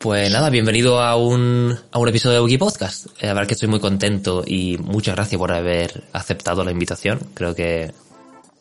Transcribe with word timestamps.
Pues 0.00 0.32
nada, 0.32 0.48
bienvenido 0.48 1.02
a 1.02 1.14
un, 1.14 1.78
a 1.92 1.98
un 1.98 2.08
episodio 2.08 2.36
de 2.36 2.40
Wiki 2.44 2.56
Podcast. 2.56 3.08
Eh, 3.20 3.26
la 3.26 3.34
verdad 3.34 3.46
que 3.46 3.52
estoy 3.52 3.68
muy 3.68 3.80
contento 3.80 4.42
y 4.46 4.78
muchas 4.78 5.14
gracias 5.14 5.38
por 5.38 5.52
haber 5.52 6.04
aceptado 6.14 6.64
la 6.64 6.70
invitación. 6.70 7.18
Creo 7.34 7.54
que, 7.54 7.92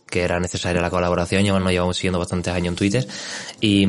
que 0.10 0.22
era 0.24 0.38
necesaria 0.42 0.82
la 0.82 0.90
colaboración. 0.90 1.46
Ya 1.46 1.58
nos 1.58 1.72
llevamos 1.72 1.96
siguiendo 1.96 2.20
bastantes 2.20 2.54
años 2.54 2.74
en 2.74 2.76
Twitter. 2.76 3.08
Y, 3.62 3.88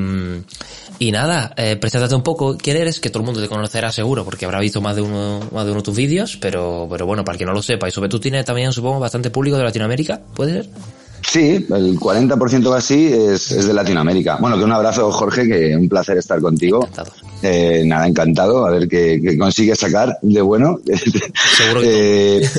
y 1.01 1.11
nada, 1.11 1.53
eh, 1.57 1.75
preséntate 1.75 2.15
un 2.15 2.23
poco. 2.23 2.57
¿Quién 2.57 2.77
eres? 2.77 3.01
Que 3.01 3.11
todo 3.11 3.23
el 3.23 3.27
mundo 3.27 3.43
te 3.43 3.49
conocerá 3.49 3.91
seguro 3.91 4.25
porque 4.25 4.45
habrá 4.45 4.61
visto 4.61 4.81
más 4.81 4.95
de 4.95 5.03
uno, 5.03 5.41
más 5.51 5.65
de 5.65 5.73
uno 5.73 5.81
de 5.81 5.85
tus 5.85 5.97
vídeos. 5.97 6.37
Pero, 6.37 6.87
pero 6.89 7.05
bueno, 7.05 7.25
para 7.25 7.37
que 7.37 7.47
no 7.47 7.53
lo 7.53 7.63
sepa, 7.63 7.89
y 7.89 7.91
sobre 7.91 8.09
tú 8.09 8.21
tienes 8.21 8.45
también, 8.45 8.73
supongo, 8.73 9.01
bastante 9.01 9.31
público 9.31 9.57
de 9.57 9.65
Latinoamérica, 9.65 10.21
¿puede 10.37 10.53
ser? 10.53 10.71
Sí, 11.31 11.65
el 11.71 11.97
40% 11.97 12.67
o 12.67 12.75
así 12.75 13.07
es, 13.07 13.53
es, 13.53 13.65
de 13.65 13.73
Latinoamérica. 13.73 14.39
Bueno, 14.41 14.59
que 14.59 14.65
un 14.65 14.73
abrazo, 14.73 15.13
Jorge, 15.13 15.47
que 15.47 15.77
un 15.77 15.89
placer 15.89 16.19
estar 16.19 16.41
contigo. 16.41 16.79
Encantado. 16.79 17.13
Eh, 17.41 17.85
nada, 17.87 18.09
encantado. 18.09 18.67
A 18.67 18.71
ver 18.73 18.89
qué, 18.89 19.21
qué 19.23 19.39
consigues 19.39 19.79
sacar 19.79 20.19
de 20.23 20.43
bueno. 20.43 20.81
Seguro 21.57 21.83
que 21.83 22.39
eh, 22.39 22.51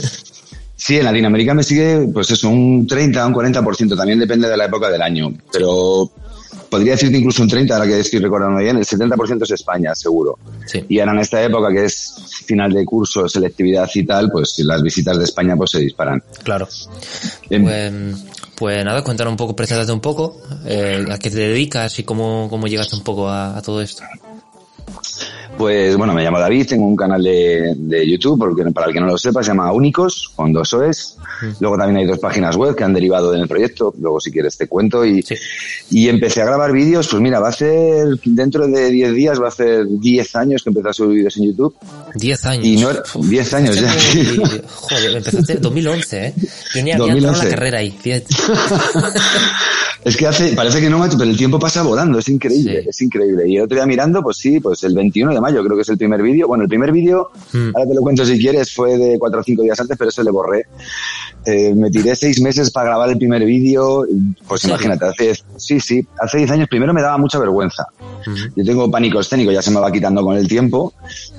Sí, 0.78 0.98
en 0.98 1.04
Latinoamérica 1.04 1.54
me 1.54 1.64
sigue, 1.64 2.08
pues 2.14 2.32
eso, 2.32 2.50
un 2.50 2.88
30, 2.88 3.28
un 3.28 3.34
40%, 3.34 3.98
también 3.98 4.18
depende 4.18 4.48
de 4.48 4.56
la 4.56 4.66
época 4.66 4.90
del 4.90 5.02
año. 5.02 5.34
Pero 5.52 6.10
podría 6.70 6.94
decirte 6.94 7.17
incluso 7.17 7.44
un 7.44 7.50
30, 7.50 7.76
ahora 7.76 7.86
que 7.86 8.00
estoy 8.00 8.20
recordando 8.20 8.60
bien, 8.60 8.78
el 8.78 8.86
70% 8.86 9.44
es 9.44 9.52
España, 9.52 9.94
seguro. 9.94 10.40
Sí. 10.66 10.84
Y 10.88 11.00
ahora 11.00 11.12
en 11.12 11.20
esta 11.20 11.44
época 11.44 11.67
que 11.72 11.86
es 11.86 12.16
final 12.45 12.72
de 12.72 12.86
curso, 12.86 13.28
selectividad 13.28 13.90
y 13.94 14.06
tal, 14.06 14.32
pues 14.32 14.58
las 14.60 14.82
visitas 14.82 15.17
de 15.17 15.26
España 15.26 15.58
pues 15.58 15.72
se 15.72 15.80
disparan. 15.82 16.23
Claro. 16.44 16.67
Pues, 17.48 17.62
pues 18.62 18.86
nada, 18.86 19.04
cuéntanos 19.04 19.31
un 19.31 19.38
poco, 19.38 19.56
preséntate 19.56 19.92
un 19.92 20.02
poco, 20.02 20.40
eh, 20.66 21.04
a 21.09 21.17
qué 21.17 21.31
te 21.31 21.38
dedicas 21.38 21.98
y 21.98 22.04
cómo, 22.04 22.48
cómo 22.48 22.67
llegaste 22.67 22.95
un 22.95 23.02
poco 23.02 23.28
a 23.28 23.59
todo 23.64 23.81
esto. 23.81 24.04
Pues 25.58 25.95
bueno, 25.97 26.14
me 26.14 26.23
llamo 26.23 26.39
David, 26.39 26.66
tengo 26.66 26.88
un 26.88 26.95
canal 26.95 27.22
de, 27.22 27.73
de 27.78 28.09
YouTube, 28.09 28.39
porque 28.39 28.64
para 28.72 28.88
el 28.88 28.94
que 28.94 29.02
no 29.02 29.08
lo 29.08 29.17
sepa, 29.17 29.44
se 29.44 29.50
llama 29.50 29.72
Únicos, 29.73 30.31
con 30.36 30.53
dos 30.53 30.73
OEs. 30.73 31.17
Luego 31.59 31.78
también 31.78 31.98
hay 31.98 32.06
dos 32.08 32.20
páginas 32.20 32.56
web 32.56 32.73
que 32.73 32.83
han 32.83 32.94
derivado 32.94 33.31
del 33.31 33.48
proyecto, 33.48 33.94
luego 34.00 34.20
si 34.22 34.31
quieres 34.31 34.58
te 34.58 34.67
cuento. 34.67 35.06
Y, 35.06 35.22
Sí. 35.22 35.36
y 35.89 36.08
empecé 36.08 36.42
a 36.42 36.45
grabar 36.45 36.72
vídeos, 36.72 37.08
pues 37.09 37.22
mira, 37.22 37.39
va 37.39 37.50
a 37.50 37.52
ser, 37.52 38.08
dentro 38.23 38.66
de 38.67 38.89
10 38.89 39.14
días, 39.14 39.42
va 39.42 39.50
a 39.50 39.52
ser 39.52 39.86
10 39.88 40.36
años 40.38 40.64
que 40.64 40.70
empecé 40.70 40.89
a 40.89 40.94
subir 40.94 41.17
vídeos 41.17 41.38
en 41.38 41.44
YouTube. 41.48 41.76
Diez 42.16 42.44
años. 42.45 42.66
Y 42.66 42.78
no 42.78 42.89
era, 42.89 43.03
10 43.14 43.53
años 43.53 43.76
ya. 43.80 43.92
Joder, 44.67 45.17
empezaste 45.17 45.53
en 45.53 45.61
2011, 45.61 46.26
¿eh? 46.28 46.33
Yo 46.73 46.81
ni 46.83 46.92
había 46.92 46.94
entrado 46.94 47.17
en 47.17 47.23
2011. 47.23 47.44
la 47.44 47.50
carrera 47.50 47.78
ahí. 47.80 47.94
Es 50.03 50.17
que 50.17 50.26
hace, 50.26 50.53
parece 50.53 50.81
que 50.81 50.89
no, 50.89 51.00
pero 51.16 51.30
el 51.30 51.38
tiempo 51.38 51.59
pasa 51.59 51.83
volando, 51.83 52.17
es 52.17 52.28
increíble, 52.28 52.81
Sí. 52.81 52.89
es 52.89 53.02
increíble. 53.02 53.48
Y 53.48 53.58
el 53.58 53.64
otro 53.66 53.76
día 53.76 53.86
mirando, 53.86 54.23
pues 54.23 54.38
sí, 54.38 54.59
pues 54.59 54.81
el 54.84 54.94
21 54.96 55.34
de 55.34 55.42
mayo 55.42 55.64
creo 55.64 55.76
que 55.76 55.82
es 55.84 55.90
el 55.90 55.98
primer 55.98 56.22
vídeo. 56.22 56.48
Bueno, 56.48 56.64
el 56.64 56.70
primer 56.70 56.92
vídeo, 56.92 57.30
Mm. 57.54 57.72
ahora 57.76 57.88
te 57.90 57.96
lo 57.96 58.02
cuento 58.02 58.26
si 58.26 58.40
quieres, 58.40 58.74
fue 58.74 58.98
de 58.98 59.18
cuatro 59.20 59.40
o 59.42 59.44
cinco 59.44 59.62
días 59.64 59.80
antes, 59.80 59.98
pero 59.98 60.10
eso 60.10 60.23
le 60.23 60.32
borré. 60.32 60.66
Eh, 61.46 61.73
me 61.76 61.90
tiré 61.90 62.16
seis 62.16 62.40
meses 62.40 62.70
para 62.72 62.89
grabar 62.89 63.10
el 63.10 63.17
primer 63.17 63.44
vídeo, 63.44 64.05
pues 64.48 64.64
¿En 64.64 64.70
serio? 64.72 64.76
imagínate, 64.86 65.05
hace, 65.05 65.44
sí, 65.58 65.80
sí, 65.80 66.05
hace 66.20 66.38
10 66.38 66.52
años 66.52 66.67
primero 66.70 66.94
me 66.94 67.02
daba 67.02 67.17
mucha 67.17 67.39
vergüenza. 67.39 67.88
Ujú. 68.28 68.36
Yo 68.55 68.64
tengo 68.64 68.92
pánico 68.92 69.20
escénico, 69.20 69.52
ya 69.52 69.61
se 69.61 69.72
me 69.72 69.80
va 69.80 69.92
quitando 69.92 70.23
con 70.23 70.38
el 70.38 70.48
tiempo, 70.48 70.94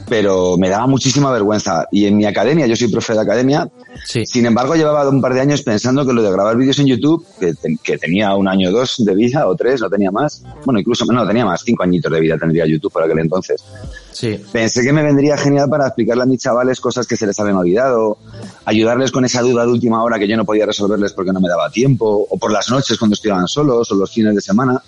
pero 0.09 0.57
me 0.57 0.69
daba 0.69 0.87
muchísima 0.89 1.31
vergüenza. 1.31 1.87
Y 1.93 2.07
en 2.07 2.17
mi 2.17 2.25
academia, 2.25 2.67
yo 2.67 2.75
soy 2.75 2.89
profe 2.89 3.13
de 3.15 3.21
academia, 3.21 3.69
Sí. 4.05 4.27
sin 4.27 4.45
embargo, 4.47 4.75
llevaba 4.75 5.09
un 5.09 5.21
par 5.21 5.35
de 5.35 5.41
años 5.41 5.63
pensando 5.63 6.05
que 6.05 6.13
lo 6.13 6.23
de 6.23 6.33
grabar 6.33 6.57
vídeos 6.57 6.79
en 6.81 6.87
YouTube, 6.87 7.25
que, 7.39 7.55
te- 7.55 7.79
que 7.83 7.97
tenía 7.99 8.35
un 8.35 8.49
año 8.49 8.71
o 8.71 8.73
dos 8.73 8.97
de 9.05 9.15
vida, 9.15 9.47
o 9.47 9.55
tres, 9.55 9.81
no 9.81 9.89
tenía 9.89 10.11
más. 10.11 10.43
Bueno, 10.65 10.81
incluso, 10.81 11.05
no, 11.07 11.27
tenía 11.27 11.45
más, 11.45 11.63
cinco 11.65 11.85
añitos 11.85 12.11
de 12.11 12.21
vida 12.21 12.37
tendría 12.39 12.67
YouTube 12.67 12.93
por 12.93 13.05
aquel 13.05 13.21
entonces. 13.33 13.65
Sí. 14.13 14.39
Pensé 14.53 14.83
que 14.83 14.93
me 14.93 15.03
vendría 15.03 15.37
genial 15.39 15.69
para 15.71 15.87
explicarle 15.87 16.25
a 16.25 16.27
mis 16.27 16.41
chavales 16.41 16.81
cosas 16.81 17.07
que 17.07 17.17
se 17.17 17.27
les 17.27 17.39
habían 17.41 17.57
olvidado, 17.57 18.19
ayudarles 18.67 19.11
con 19.11 19.25
esa 19.25 19.41
duda 19.41 19.65
de 19.65 19.73
última 19.73 20.03
hora 20.05 20.19
que 20.19 20.29
yo 20.29 20.37
no 20.37 20.45
podía 20.45 20.67
resolverles 20.67 21.13
porque 21.13 21.33
no 21.33 21.41
me 21.41 21.49
daba 21.49 21.71
tiempo, 21.71 22.27
o 22.29 22.39
por 22.39 22.53
las 22.53 22.71
noches 22.71 22.99
cuando 22.99 23.15
estuvieran 23.15 23.49
solos, 23.49 23.91
o 23.91 23.95
los 23.95 24.11
fines 24.11 24.35
de 24.35 24.41
semana. 24.41 24.83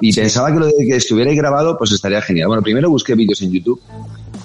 Y 0.00 0.12
pensaba 0.12 0.52
que 0.52 0.58
lo 0.58 0.66
de 0.66 0.74
que 0.86 0.96
estuviera 0.96 1.30
ahí 1.30 1.36
grabado, 1.36 1.78
pues 1.78 1.92
estaría 1.92 2.20
genial. 2.20 2.48
Bueno, 2.48 2.62
primero 2.62 2.90
busqué 2.90 3.14
vídeos 3.14 3.40
en 3.42 3.52
YouTube, 3.52 3.80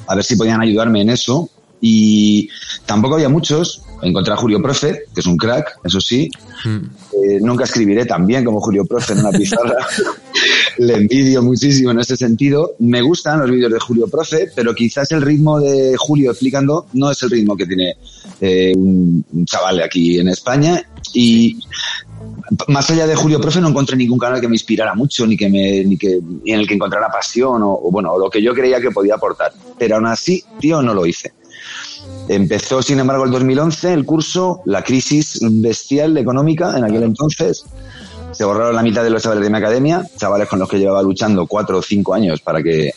a 0.07 0.15
ver 0.15 0.23
si 0.23 0.35
podían 0.35 0.61
ayudarme 0.61 1.01
en 1.01 1.09
eso. 1.09 1.49
Y 1.81 2.50
tampoco 2.85 3.16
había 3.16 3.29
muchos. 3.29 3.84
Encontré 4.01 4.34
a 4.34 4.38
Julio 4.38 4.62
Profe, 4.62 5.03
que 5.13 5.19
es 5.19 5.25
un 5.25 5.35
crack, 5.35 5.79
eso 5.84 6.00
sí. 6.00 6.29
Mm. 6.63 6.78
Eh, 6.78 7.40
nunca 7.41 7.66
escribiré 7.66 8.06
tan 8.06 8.25
bien 8.25 8.45
como 8.45 8.62
Julio 8.62 8.85
Profe 8.85 9.13
en 9.13 9.19
una 9.19 9.31
pizarra. 9.31 9.75
Le 10.78 10.95
envidio 10.95 11.41
muchísimo 11.44 11.91
en 11.91 12.00
ese 12.00 12.16
sentido. 12.16 12.75
Me 12.79 13.01
gustan 13.01 13.39
los 13.39 13.51
vídeos 13.51 13.72
de 13.72 13.79
Julio 13.79 14.07
Profe, 14.07 14.51
pero 14.56 14.73
quizás 14.73 15.12
el 15.12 15.22
ritmo 15.22 15.59
de 15.59 15.95
Julio 15.97 16.31
explicando 16.31 16.88
no 16.94 17.12
es 17.12 17.22
el 17.23 17.29
ritmo 17.29 17.57
que 17.57 17.66
tiene 17.66 17.97
eh, 18.39 18.73
un, 18.75 19.25
un 19.34 19.45
chaval 19.45 19.81
aquí 19.81 20.19
en 20.19 20.29
España. 20.29 20.81
Y 21.13 21.59
más 22.68 22.89
allá 22.89 23.07
de 23.07 23.16
Julio 23.16 23.39
Profe 23.39 23.62
no 23.62 23.69
encontré 23.69 23.95
ningún 23.95 24.19
canal 24.19 24.41
que 24.41 24.47
me 24.47 24.56
inspirara 24.56 24.94
mucho, 24.95 25.25
ni 25.25 25.38
que 25.38 25.50
me, 25.50 25.84
ni 25.84 25.97
que, 25.97 26.19
ni 26.44 26.51
en 26.51 26.59
el 26.59 26.68
que 26.68 26.75
encontrara 26.75 27.09
pasión 27.09 27.62
o, 27.63 27.73
o 27.73 27.91
bueno, 27.91 28.13
o 28.13 28.19
lo 28.19 28.29
que 28.29 28.41
yo 28.41 28.53
creía 28.53 28.79
que 28.79 28.91
podía 28.91 29.16
aportar. 29.16 29.53
Pero 29.78 29.95
aún 29.95 30.07
así, 30.07 30.44
tío, 30.59 30.81
no 30.81 30.94
lo 30.94 31.06
hice. 31.06 31.34
Empezó, 32.29 32.83
sin 32.83 32.99
embargo, 32.99 33.25
el 33.25 33.31
2011 33.31 33.91
el 33.91 34.05
curso, 34.05 34.61
la 34.65 34.83
crisis 34.83 35.39
bestial 35.41 36.15
económica 36.15 36.77
en 36.77 36.83
aquel 36.83 37.03
entonces. 37.03 37.65
Se 38.31 38.45
borraron 38.45 38.75
la 38.75 38.83
mitad 38.83 39.03
de 39.03 39.09
los 39.09 39.23
chavales 39.23 39.43
de 39.43 39.49
mi 39.49 39.57
academia, 39.57 40.07
chavales 40.15 40.47
con 40.47 40.59
los 40.59 40.69
que 40.69 40.77
llevaba 40.77 41.01
luchando 41.01 41.47
cuatro 41.47 41.79
o 41.79 41.81
cinco 41.81 42.13
años 42.13 42.39
para 42.41 42.61
que, 42.61 42.93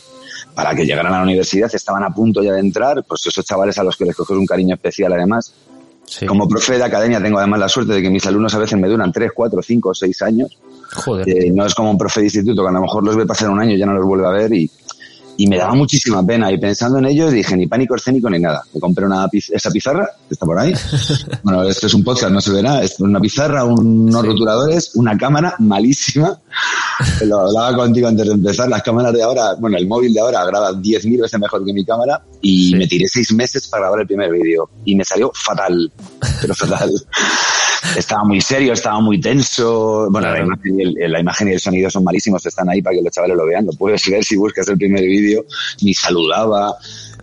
para 0.53 0.75
que 0.75 0.85
llegaran 0.85 1.13
a 1.13 1.17
la 1.17 1.23
universidad, 1.23 1.73
estaban 1.73 2.03
a 2.03 2.11
punto 2.11 2.43
ya 2.43 2.53
de 2.53 2.59
entrar, 2.59 3.03
pues 3.03 3.25
esos 3.25 3.43
chavales 3.43 3.77
a 3.79 3.83
los 3.83 3.97
que 3.97 4.05
les 4.05 4.15
coges 4.15 4.37
un 4.37 4.45
cariño 4.45 4.75
especial 4.75 5.11
además. 5.13 5.51
Sí. 6.05 6.27
Como 6.27 6.47
profe 6.47 6.77
de 6.77 6.83
academia 6.83 7.19
tengo 7.19 7.39
además 7.39 7.59
la 7.59 7.69
suerte 7.69 7.93
de 7.93 8.03
que 8.03 8.11
mis 8.11 8.25
alumnos 8.27 8.53
a 8.53 8.59
veces 8.59 8.79
me 8.79 8.87
duran 8.87 9.11
tres, 9.11 9.31
cuatro, 9.33 9.63
cinco 9.63 9.89
o 9.89 9.93
seis 9.95 10.21
años. 10.21 10.59
Joder. 10.93 11.27
Eh, 11.27 11.51
no 11.51 11.65
es 11.65 11.73
como 11.73 11.89
un 11.89 11.97
profe 11.97 12.19
de 12.19 12.27
instituto 12.27 12.61
que 12.61 12.69
a 12.69 12.73
lo 12.73 12.81
mejor 12.81 13.03
los 13.03 13.15
ve 13.15 13.25
pasar 13.25 13.49
un 13.49 13.59
año 13.59 13.73
y 13.73 13.79
ya 13.79 13.87
no 13.87 13.93
los 13.93 14.05
vuelve 14.05 14.27
a 14.27 14.31
ver 14.31 14.53
y, 14.53 14.69
y 15.37 15.47
me 15.47 15.57
daba 15.57 15.73
muchísima 15.75 16.25
pena. 16.25 16.51
Y 16.51 16.57
pensando 16.57 16.99
en 16.99 17.05
ellos 17.05 17.31
dije 17.31 17.55
ni 17.57 17.67
pánico 17.67 17.95
escénico 17.95 18.29
ni 18.29 18.39
nada. 18.39 18.63
Me 18.73 18.79
compré 18.79 19.05
una 19.05 19.27
piz- 19.27 19.49
esa 19.53 19.69
pizarra 19.71 20.07
que 20.27 20.33
está 20.33 20.45
por 20.45 20.57
ahí. 20.59 20.73
bueno, 21.43 21.63
esto 21.63 21.87
es 21.87 21.93
un 21.93 22.03
podcast, 22.03 22.31
no 22.31 22.41
se 22.41 22.51
verá. 22.51 22.81
Es 22.83 22.99
una 22.99 23.19
pizarra, 23.19 23.63
unos 23.65 24.21
Sí. 24.21 24.27
rotuladores, 24.27 24.91
una 24.95 25.17
cámara 25.17 25.55
malísima. 25.59 26.39
Lo 27.25 27.39
hablaba 27.39 27.75
contigo 27.75 28.07
antes 28.07 28.27
de 28.27 28.33
empezar. 28.33 28.69
Las 28.69 28.83
cámaras 28.83 29.13
de 29.13 29.23
ahora, 29.23 29.55
bueno, 29.59 29.77
el 29.77 29.87
móvil 29.87 30.13
de 30.13 30.19
ahora 30.19 30.45
graba 30.45 30.71
10.000 30.73 31.21
veces 31.21 31.39
mejor 31.39 31.65
que 31.65 31.73
mi 31.73 31.83
cámara 31.83 32.21
y 32.41 32.69
Sí. 32.69 32.75
me 32.75 32.87
tiré 32.87 33.07
seis 33.07 33.31
meses 33.33 33.67
para 33.67 33.81
grabar 33.83 34.01
el 34.01 34.07
primer 34.07 34.31
vídeo 34.31 34.69
y 34.85 34.95
me 34.95 35.03
salió 35.03 35.31
fatal, 35.33 35.91
pero 36.41 36.53
fatal. 36.53 36.91
estaba 37.97 38.23
muy 38.23 38.41
serio, 38.41 38.73
estaba 38.73 38.99
muy 39.01 39.19
tenso. 39.19 40.07
Bueno, 40.09 40.27
Claro. 40.29 40.37
la, 40.37 40.43
imagen 40.45 40.79
y 40.79 40.83
el, 41.03 41.11
la 41.11 41.19
imagen 41.19 41.47
y 41.49 41.51
el 41.51 41.59
sonido 41.59 41.89
son 41.89 42.03
malísimos, 42.03 42.45
están 42.45 42.69
ahí 42.69 42.81
para 42.81 42.95
que 42.95 43.01
los 43.01 43.11
chavales 43.11 43.37
lo 43.37 43.45
vean. 43.45 43.65
Lo 43.65 43.73
puedes 43.73 44.05
ver 44.09 44.23
si 44.23 44.35
buscas 44.35 44.67
el 44.67 44.77
primer 44.77 45.01
vídeo. 45.01 45.45
Ni 45.81 45.93
saludaba 45.93 46.75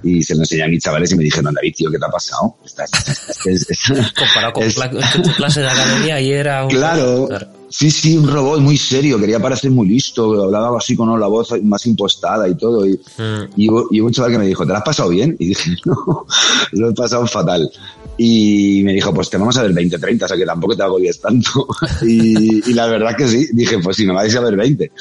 y 0.03 0.23
se 0.23 0.35
lo 0.35 0.41
enseñé 0.41 0.63
a 0.63 0.69
mis 0.69 0.83
chavales 0.83 1.13
y 1.13 1.17
me 1.17 1.25
dijeron, 1.25 1.53
David, 1.55 1.75
tío, 1.77 1.91
¿qué 1.91 1.99
te 1.99 2.05
ha 2.07 2.09
pasado? 2.09 2.57
Estás- 2.65 2.91
estás- 2.93 3.39
es- 3.47 3.71
es- 3.71 4.13
Comparado 4.13 4.53
con, 4.53 5.23
tu 5.23 5.33
clase 5.35 5.61
de 5.61 5.69
academia 5.69 6.21
y 6.21 6.33
era 6.33 6.65
un... 6.65 6.71
Claro. 6.71 7.29
Sí, 7.73 7.89
sí, 7.89 8.19
un 8.19 8.27
robot 8.29 8.59
muy 8.61 8.77
serio, 8.77 9.17
quería 9.21 9.39
parecer 9.39 9.71
muy 9.71 9.87
listo, 9.89 10.43
hablaba 10.43 10.77
así 10.79 10.97
con 10.97 11.21
la 11.21 11.29
voz 11.29 11.53
más 11.63 11.87
impostada 11.87 12.49
y 12.49 12.57
todo. 12.57 12.85
Y, 12.85 12.95
Mm. 13.17 13.45
y, 13.57 13.71
hubo, 13.71 13.87
y 13.93 14.01
hubo 14.01 14.09
un 14.09 14.13
chaval 14.13 14.33
que 14.33 14.39
me 14.39 14.47
dijo, 14.47 14.65
¿te 14.65 14.71
lo 14.73 14.77
has 14.79 14.83
pasado 14.83 15.11
bien? 15.11 15.37
Y 15.39 15.47
dije, 15.51 15.77
no, 15.85 16.27
lo 16.73 16.91
he 16.91 16.95
pasado 16.95 17.25
fatal. 17.29 17.71
Y 18.23 18.83
me 18.85 18.93
dijo, 18.93 19.15
pues 19.15 19.31
te 19.31 19.39
vamos 19.39 19.57
a 19.57 19.63
ver 19.63 19.73
20, 19.73 19.99
30, 19.99 20.27
o 20.27 20.29
sea 20.29 20.37
que 20.37 20.45
tampoco 20.45 20.77
te 20.77 20.83
agobies 20.83 21.19
tanto. 21.23 21.67
y, 22.03 22.71
y 22.71 22.75
la 22.75 22.87
verdad 22.87 23.17
que 23.17 23.27
sí, 23.27 23.49
dije, 23.51 23.79
pues 23.79 23.97
si 23.97 24.05
me 24.05 24.13
vais 24.13 24.37
a 24.37 24.41
ver 24.43 24.57
20. 24.57 24.93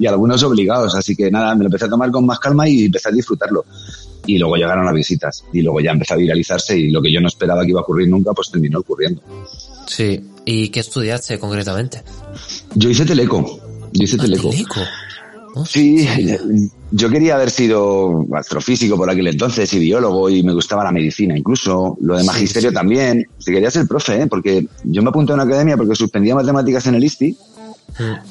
Y 0.00 0.06
algunos 0.06 0.42
obligados, 0.42 0.92
así 0.96 1.14
que 1.14 1.30
nada, 1.30 1.54
me 1.54 1.60
lo 1.60 1.66
empecé 1.66 1.84
a 1.84 1.88
tomar 1.88 2.10
con 2.10 2.26
más 2.26 2.40
calma 2.40 2.68
y 2.68 2.86
empecé 2.86 3.10
a 3.10 3.12
disfrutarlo. 3.12 3.64
Y 4.26 4.38
luego 4.38 4.56
llegaron 4.56 4.84
las 4.84 4.94
visitas 4.94 5.44
y 5.52 5.62
luego 5.62 5.78
ya 5.80 5.92
empezó 5.92 6.14
a 6.14 6.16
viralizarse 6.16 6.76
y 6.76 6.90
lo 6.90 7.00
que 7.00 7.12
yo 7.12 7.20
no 7.20 7.28
esperaba 7.28 7.62
que 7.62 7.70
iba 7.70 7.78
a 7.78 7.84
ocurrir 7.84 8.08
nunca, 8.08 8.32
pues 8.32 8.50
terminó 8.50 8.80
ocurriendo. 8.80 9.22
Sí. 9.86 10.20
¿Y 10.44 10.70
qué 10.70 10.80
estudiaste 10.80 11.38
concretamente? 11.38 12.02
Yo 12.74 12.90
hice 12.90 13.04
teleco, 13.04 13.60
yo 13.92 14.02
hice 14.02 14.16
Ah, 14.18 14.22
teleco. 14.24 14.50
Teleco. 14.50 14.80
Sí, 15.66 16.08
yo 16.90 17.08
quería 17.08 17.36
haber 17.36 17.50
sido 17.50 18.26
astrofísico 18.34 18.96
por 18.96 19.08
aquel 19.08 19.28
entonces 19.28 19.72
y 19.72 19.78
biólogo 19.78 20.28
y 20.28 20.42
me 20.42 20.52
gustaba 20.52 20.82
la 20.82 20.90
medicina 20.90 21.36
incluso, 21.36 21.96
lo 22.00 22.16
de 22.16 22.24
magisterio 22.24 22.72
también. 22.72 23.26
Si 23.38 23.52
quería 23.52 23.70
ser 23.70 23.86
profe, 23.86 24.22
¿eh? 24.22 24.26
porque 24.26 24.66
yo 24.82 25.02
me 25.02 25.10
apunté 25.10 25.32
a 25.32 25.34
una 25.36 25.44
academia 25.44 25.76
porque 25.76 25.94
suspendía 25.94 26.34
matemáticas 26.34 26.86
en 26.88 26.96
el 26.96 27.04
ISTI 27.04 27.36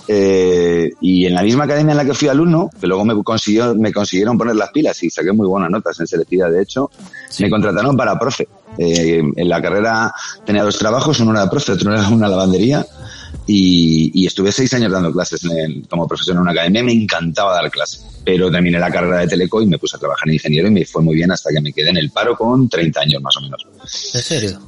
eh, 0.08 0.92
y 1.00 1.26
en 1.26 1.34
la 1.34 1.44
misma 1.44 1.64
academia 1.64 1.92
en 1.92 1.98
la 1.98 2.06
que 2.06 2.14
fui 2.14 2.28
alumno, 2.28 2.70
que 2.80 2.88
luego 2.88 3.06
me, 3.06 3.24
consiguió, 3.24 3.74
me 3.76 3.94
consiguieron 3.94 4.38
poner 4.38 4.56
las 4.56 4.72
pilas 4.72 5.02
y 5.04 5.10
saqué 5.10 5.32
muy 5.32 5.48
buenas 5.48 5.70
notas 5.70 6.00
en 6.00 6.08
selectividad, 6.08 6.52
de 6.52 6.62
hecho, 6.62 6.92
me 7.40 7.50
contrataron 7.50 7.96
para 7.96 8.20
profe. 8.20 8.48
Eh, 8.78 9.22
en 9.36 9.50
la 9.50 9.62
carrera 9.62 10.14
tenía 10.46 10.64
dos 10.64 10.78
trabajos, 10.78 11.20
uno 11.20 11.32
era 11.32 11.50
profe, 11.50 11.74
otro 11.74 11.94
era 11.94 12.10
una 12.10 12.28
lavandería. 12.28 12.86
Y, 13.46 14.26
estuve 14.26 14.52
seis 14.52 14.74
años 14.74 14.92
dando 14.92 15.12
clases 15.12 15.42
como 15.90 16.08
profesor 16.08 16.36
en 16.36 16.42
una 16.42 16.52
academia. 16.52 16.84
Me 16.84 16.94
encantaba 16.94 17.54
dar 17.54 17.70
clases, 17.70 18.06
pero 18.24 18.50
terminé 18.50 18.80
la 18.80 18.90
carrera 18.90 19.20
de 19.20 19.28
Teleco 19.28 19.62
y 19.62 19.68
me 19.68 19.78
puse 19.78 19.98
a 19.98 20.00
trabajar 20.00 20.28
en 20.28 20.36
ingeniero 20.36 20.68
y 20.70 20.72
me 20.72 20.86
fue 20.86 21.02
muy 21.02 21.16
bien 21.16 21.32
hasta 21.32 21.52
que 21.52 21.62
me 21.62 21.74
quedé 21.74 21.90
en 21.90 21.98
el 21.98 22.10
paro 22.10 22.36
con 22.36 22.70
30 22.70 23.02
años 23.02 23.22
más 23.22 23.36
o 23.38 23.42
menos. 23.42 23.66
¿En 24.14 24.22
serio? 24.22 24.60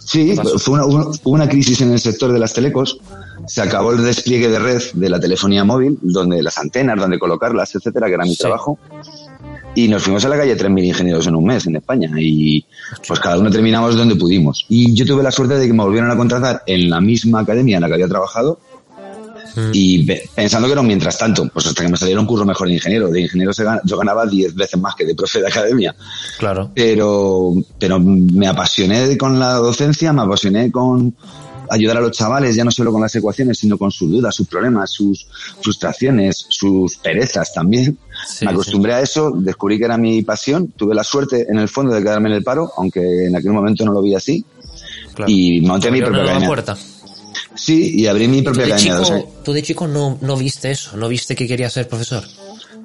sí, 0.00 0.34
fue 0.58 0.74
una, 0.74 1.06
una, 1.24 1.48
crisis 1.48 1.80
en 1.80 1.92
el 1.92 2.00
sector 2.00 2.32
de 2.32 2.38
las 2.38 2.52
telecos 2.52 2.98
se 3.46 3.62
acabó 3.62 3.92
el 3.92 4.02
despliegue 4.02 4.48
de 4.48 4.58
red 4.58 4.82
de 4.94 5.08
la 5.08 5.20
telefonía 5.20 5.64
móvil, 5.64 5.98
donde 6.02 6.42
las 6.42 6.58
antenas, 6.58 6.98
donde 6.98 7.18
colocarlas, 7.18 7.74
etcétera, 7.74 8.08
que 8.08 8.14
era 8.14 8.24
mi 8.24 8.36
trabajo. 8.36 8.78
Y 9.76 9.88
nos 9.88 10.02
fuimos 10.02 10.24
a 10.24 10.30
la 10.30 10.38
calle 10.38 10.56
3.000 10.56 10.84
ingenieros 10.84 11.26
en 11.26 11.36
un 11.36 11.44
mes 11.44 11.66
en 11.66 11.76
España. 11.76 12.10
Y 12.18 12.64
pues 13.06 13.20
cada 13.20 13.38
uno 13.38 13.50
terminamos 13.50 13.94
donde 13.94 14.16
pudimos. 14.16 14.64
Y 14.70 14.94
yo 14.94 15.04
tuve 15.04 15.22
la 15.22 15.30
suerte 15.30 15.58
de 15.58 15.66
que 15.66 15.72
me 15.74 15.84
volvieron 15.84 16.10
a 16.10 16.16
contratar 16.16 16.62
en 16.66 16.88
la 16.88 17.00
misma 17.00 17.40
academia 17.40 17.76
en 17.76 17.82
la 17.82 17.88
que 17.88 17.94
había 17.94 18.08
trabajado. 18.08 18.58
Mm. 19.54 19.70
Y 19.74 20.04
pensando 20.34 20.66
que 20.66 20.72
era 20.72 20.80
un 20.80 20.86
mientras 20.86 21.18
tanto, 21.18 21.46
pues 21.52 21.66
hasta 21.66 21.82
que 21.82 21.90
me 21.90 21.96
saliera 21.98 22.20
un 22.20 22.26
curso 22.26 22.46
mejor 22.46 22.68
de 22.68 22.74
ingeniero. 22.74 23.08
De 23.08 23.20
ingeniero 23.20 23.52
se 23.52 23.64
yo 23.84 23.98
ganaba 23.98 24.24
10 24.24 24.54
veces 24.54 24.80
más 24.80 24.94
que 24.94 25.04
de 25.04 25.14
profe 25.14 25.40
de 25.40 25.48
academia. 25.48 25.94
Claro. 26.38 26.70
Pero, 26.74 27.52
pero 27.78 28.00
me 28.00 28.48
apasioné 28.48 29.16
con 29.18 29.38
la 29.38 29.54
docencia, 29.54 30.10
me 30.14 30.22
apasioné 30.22 30.72
con, 30.72 31.14
ayudar 31.70 31.96
a 31.98 32.00
los 32.00 32.12
chavales, 32.12 32.54
ya 32.54 32.64
no 32.64 32.70
solo 32.70 32.92
con 32.92 33.02
las 33.02 33.14
ecuaciones, 33.14 33.58
sino 33.58 33.78
con 33.78 33.90
sus 33.90 34.10
dudas, 34.10 34.34
sus 34.34 34.46
problemas, 34.46 34.90
sus 34.90 35.26
frustraciones, 35.60 36.46
sus 36.48 36.96
perezas 36.96 37.52
también. 37.52 37.98
me 38.42 38.50
acostumbré 38.50 38.94
a 38.94 39.00
eso, 39.00 39.32
descubrí 39.34 39.78
que 39.78 39.84
era 39.84 39.96
mi 39.96 40.22
pasión, 40.22 40.68
tuve 40.76 40.94
la 40.94 41.04
suerte 41.04 41.46
en 41.48 41.58
el 41.58 41.68
fondo 41.68 41.94
de 41.94 42.02
quedarme 42.02 42.28
en 42.28 42.36
el 42.36 42.42
paro, 42.42 42.70
aunque 42.76 43.26
en 43.26 43.36
aquel 43.36 43.52
momento 43.52 43.84
no 43.84 43.92
lo 43.92 44.02
vi 44.02 44.14
así, 44.14 44.44
y 45.26 45.60
monté 45.60 45.90
mi 45.90 46.00
propia 46.00 46.22
academia. 46.22 46.48
Puerta. 46.48 46.76
Sí, 47.54 47.92
y 48.00 48.06
abrí 48.06 48.28
mi 48.28 48.42
propia 48.42 48.66
academia. 48.66 49.24
tú 49.42 49.52
de 49.52 49.62
chico 49.62 49.86
no, 49.88 50.18
no 50.20 50.36
viste 50.36 50.70
eso, 50.70 50.96
no 50.96 51.08
viste 51.08 51.34
que 51.34 51.46
quería 51.46 51.70
ser 51.70 51.88
profesor. 51.88 52.24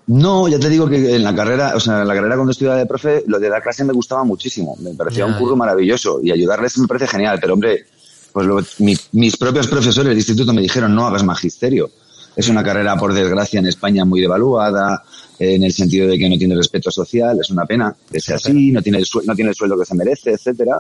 No, 0.08 0.48
ya 0.48 0.60
te 0.60 0.70
digo 0.70 0.90
que 0.90 1.16
en 1.16 1.24
la 1.24 1.36
carrera, 1.36 1.74
o 1.76 1.80
sea, 1.80 2.02
en 2.02 2.08
la 2.08 2.14
carrera 2.14 2.36
cuando 2.36 2.52
estudiaba 2.52 2.78
de 2.78 2.86
profe, 2.86 3.24
lo 3.28 3.40
de 3.40 3.50
dar 3.50 3.62
clase 3.62 3.84
me 3.84 3.94
gustaba 3.94 4.24
muchísimo. 4.24 4.76
Me 4.80 4.94
parecía 4.94 5.26
un 5.26 5.34
curso 5.34 5.56
maravilloso 5.56 6.20
y 6.22 6.32
ayudarles 6.32 6.78
me 6.80 6.88
parece 6.88 7.08
genial. 7.08 7.38
Pero 7.40 7.54
hombre, 7.54 7.86
pues 8.32 8.48
lo, 8.48 8.64
mis 9.12 9.38
propios 9.38 9.68
profesores 9.68 10.10
del 10.10 10.18
instituto 10.18 10.54
me 10.54 10.62
dijeron 10.62 10.94
no 10.96 11.08
hagas 11.08 11.24
magisterio. 11.24 11.90
Es 12.36 12.48
una 12.48 12.64
carrera, 12.64 12.96
por 12.96 13.14
desgracia, 13.14 13.60
en 13.60 13.68
España 13.68 14.06
muy 14.06 14.22
devaluada, 14.22 15.04
en 15.38 15.64
el 15.64 15.74
sentido 15.74 16.08
de 16.08 16.18
que 16.18 16.30
no 16.30 16.38
tiene 16.38 16.56
respeto 16.56 16.92
social, 16.92 17.40
es 17.40 17.50
una 17.50 17.66
pena 17.66 17.96
que 18.12 18.22
sea 18.22 18.36
así, 18.36 18.72
no 18.72 18.82
tiene 18.82 19.00
el, 19.00 19.06
no 19.26 19.36
tiene 19.36 19.50
el 19.50 19.56
sueldo 19.56 19.78
que 19.78 19.86
se 19.86 19.96
merece, 19.96 20.32
etcétera. 20.32 20.80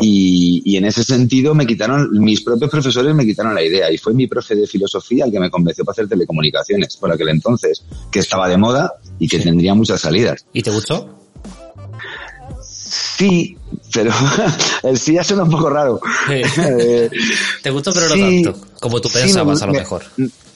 Y, 0.00 0.62
y, 0.64 0.78
en 0.78 0.86
ese 0.86 1.04
sentido 1.04 1.54
me 1.54 1.66
quitaron, 1.66 2.08
mis 2.18 2.40
propios 2.40 2.70
profesores 2.70 3.14
me 3.14 3.26
quitaron 3.26 3.54
la 3.54 3.62
idea 3.62 3.92
y 3.92 3.98
fue 3.98 4.14
mi 4.14 4.26
profe 4.26 4.56
de 4.56 4.66
filosofía 4.66 5.26
el 5.26 5.30
que 5.30 5.38
me 5.38 5.50
convenció 5.50 5.84
para 5.84 5.92
hacer 5.92 6.08
telecomunicaciones 6.08 6.96
por 6.96 7.12
aquel 7.12 7.28
entonces, 7.28 7.84
que 8.10 8.20
estaba 8.20 8.48
de 8.48 8.56
moda 8.56 8.94
y 9.18 9.28
que 9.28 9.38
tendría 9.38 9.74
muchas 9.74 10.00
salidas. 10.00 10.46
¿Y 10.54 10.62
te 10.62 10.70
gustó? 10.70 11.21
Sí, 12.92 13.56
pero 13.94 14.12
el 14.82 14.98
sí 14.98 15.14
ya 15.14 15.24
suena 15.24 15.44
un 15.44 15.50
poco 15.50 15.70
raro. 15.70 15.98
Eh, 16.28 17.08
Te 17.62 17.70
gustó, 17.70 17.90
pero 17.94 18.14
no 18.14 18.14
tanto, 18.14 18.66
como 18.80 19.00
tú 19.00 19.08
pensabas 19.08 19.62
a 19.62 19.66
lo 19.66 19.72
mejor. 19.72 20.02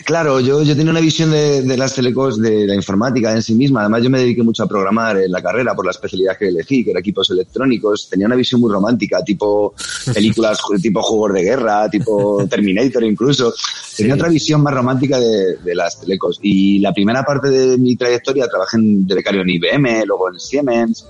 Claro, 0.05 0.39
yo, 0.39 0.63
yo 0.63 0.77
tenía 0.77 0.93
una 0.93 1.01
visión 1.01 1.31
de, 1.31 1.63
de, 1.63 1.77
las 1.79 1.95
telecos, 1.95 2.41
de 2.41 2.67
la 2.67 2.75
informática 2.75 3.33
en 3.33 3.43
sí 3.43 3.55
misma. 3.55 3.81
Además, 3.81 4.03
yo 4.03 4.11
me 4.11 4.21
dediqué 4.21 4.43
mucho 4.43 4.63
a 4.63 4.69
programar 4.69 5.17
en 5.17 5.33
la 5.33 5.43
carrera 5.43 5.75
por 5.75 5.85
la 5.87 5.91
especialidad 5.91 6.37
que 6.37 6.49
elegí, 6.49 6.85
que 6.85 6.91
era 6.91 7.01
equipos 7.01 7.31
electrónicos. 7.31 8.09
Tenía 8.09 8.27
una 8.27 8.37
visión 8.37 8.61
muy 8.61 8.71
romántica, 8.71 9.25
tipo 9.25 9.75
películas, 10.15 10.59
tipo 10.83 11.03
juegos 11.03 11.33
de 11.33 11.43
guerra, 11.43 11.89
tipo 11.89 12.47
Terminator 12.49 13.03
incluso. 13.03 13.53
Tenía 13.97 14.15
otra 14.15 14.29
visión 14.29 14.63
más 14.63 14.75
romántica 14.75 15.19
de, 15.19 15.57
de, 15.57 15.75
las 15.75 15.99
telecos. 15.99 16.39
Y 16.43 16.79
la 16.81 16.93
primera 16.93 17.25
parte 17.25 17.49
de 17.49 17.79
mi 17.79 17.97
trayectoria 17.97 18.47
trabajé 18.47 18.77
en, 18.77 19.07
de 19.07 19.15
becario 19.15 19.41
en 19.41 19.49
IBM, 19.49 20.05
luego 20.05 20.31
en 20.31 20.39
Siemens, 20.39 21.07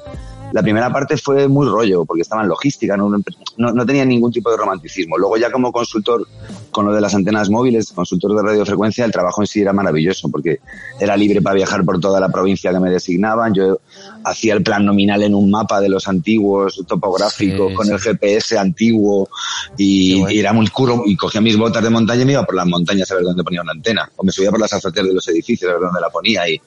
la 0.53 0.63
primera 0.63 0.93
parte 0.93 1.17
fue 1.17 1.49
muy 1.49 1.67
rollo, 1.67 2.05
porque 2.05 2.23
estaba 2.23 2.43
en 2.43 2.49
logística, 2.49 2.97
no, 2.97 3.11
no, 3.57 3.87
tenía 3.87 4.05
ningún 4.05 4.33
tipo 4.33 4.51
de 4.51 4.57
romanticismo. 4.57 5.19
Luego 5.19 5.37
ya 5.37 5.51
como 5.51 5.73
consultor 5.73 6.27
con 6.71 6.87
lo 6.87 6.93
de 6.93 7.01
las 7.01 7.15
antenas 7.15 7.51
móviles, 7.51 7.93
consultor 7.93 8.37
de 8.37 8.43
radiofrecuencia, 8.43 9.05
el 9.05 9.13
trabajo 9.13 9.43
en 9.43 9.47
sí 9.47 9.61
era 9.61 9.73
maravilloso, 9.73 10.29
porque 10.29 10.61
era 11.01 11.17
libre 11.17 11.43
para 11.43 11.55
viajar 11.55 11.85
por 11.85 12.01
toda 12.01 12.21
la 12.21 12.29
provincia 12.29 12.73
que 12.73 12.81
me 12.81 12.91
designaban. 12.91 13.55
Yo 13.55 13.81
hacía 14.25 14.55
el 14.55 14.63
plan 14.63 14.85
nominal 14.85 15.23
en 15.23 15.35
un 15.35 15.51
mapa 15.51 15.81
de 15.81 15.89
los 15.89 16.07
antiguos 16.09 16.83
topográficos, 16.87 17.73
con 17.75 17.91
el 17.91 17.99
GPS 17.99 18.59
antiguo, 18.59 19.29
y, 19.77 20.23
era 20.39 20.53
muy 20.53 20.69
curro, 20.69 21.03
y 21.07 21.17
cogía 21.17 21.41
mis 21.41 21.57
botas 21.57 21.83
de 21.83 21.91
montaña 21.91 22.23
y 22.23 22.27
me 22.27 22.33
iba 22.33 22.45
por 22.45 22.55
las 22.55 22.67
montañas 22.67 23.11
a 23.11 23.15
ver 23.15 23.25
dónde 23.25 23.43
ponía 23.43 23.63
una 23.63 23.73
antena, 23.73 24.11
o 24.17 24.25
me 24.25 24.33
subía 24.33 24.51
por 24.51 24.61
las 24.61 24.73
azoteas 24.73 25.07
de 25.07 25.15
los 25.15 25.27
edificios 25.29 25.71
a 25.71 25.75
ver 25.75 25.83
dónde 25.83 26.01
la 26.01 26.11
ponía, 26.11 26.49
y, 26.49 26.61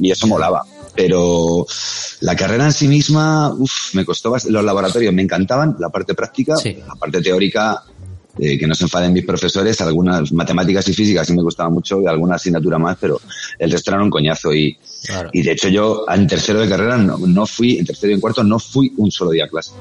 y 0.00 0.10
eso 0.10 0.26
molaba 0.26 0.62
pero 0.94 1.66
la 2.20 2.36
carrera 2.36 2.66
en 2.66 2.72
sí 2.72 2.88
misma, 2.88 3.52
uff, 3.52 3.94
me 3.94 4.04
costó 4.04 4.30
bastante. 4.30 4.52
Los 4.52 4.64
laboratorios 4.64 5.12
me 5.12 5.22
encantaban, 5.22 5.76
la 5.78 5.88
parte 5.88 6.14
práctica, 6.14 6.54
la 6.64 6.94
parte 6.94 7.20
teórica, 7.20 7.82
eh, 8.38 8.58
que 8.58 8.66
no 8.66 8.74
se 8.74 8.84
enfaden 8.84 9.12
mis 9.12 9.26
profesores, 9.26 9.80
algunas 9.80 10.32
matemáticas 10.32 10.88
y 10.88 10.94
físicas 10.94 11.26
sí 11.26 11.34
me 11.34 11.42
gustaban 11.42 11.72
mucho, 11.72 12.00
y 12.00 12.06
alguna 12.06 12.36
asignatura 12.36 12.78
más, 12.78 12.96
pero 13.00 13.20
el 13.58 13.70
resto 13.70 13.90
era 13.90 14.02
un 14.02 14.10
coñazo. 14.10 14.54
Y, 14.54 14.78
y 15.32 15.42
de 15.42 15.52
hecho 15.52 15.68
yo 15.68 16.04
en 16.08 16.26
tercero 16.26 16.60
de 16.60 16.68
carrera 16.68 16.96
no, 16.96 17.18
no 17.18 17.46
fui, 17.46 17.78
en 17.78 17.84
tercero 17.84 18.10
y 18.10 18.14
en 18.14 18.20
cuarto 18.20 18.42
no 18.42 18.58
fui 18.58 18.92
un 18.96 19.10
solo 19.10 19.32
día 19.32 19.44
a 19.44 19.48
clase. 19.48 19.72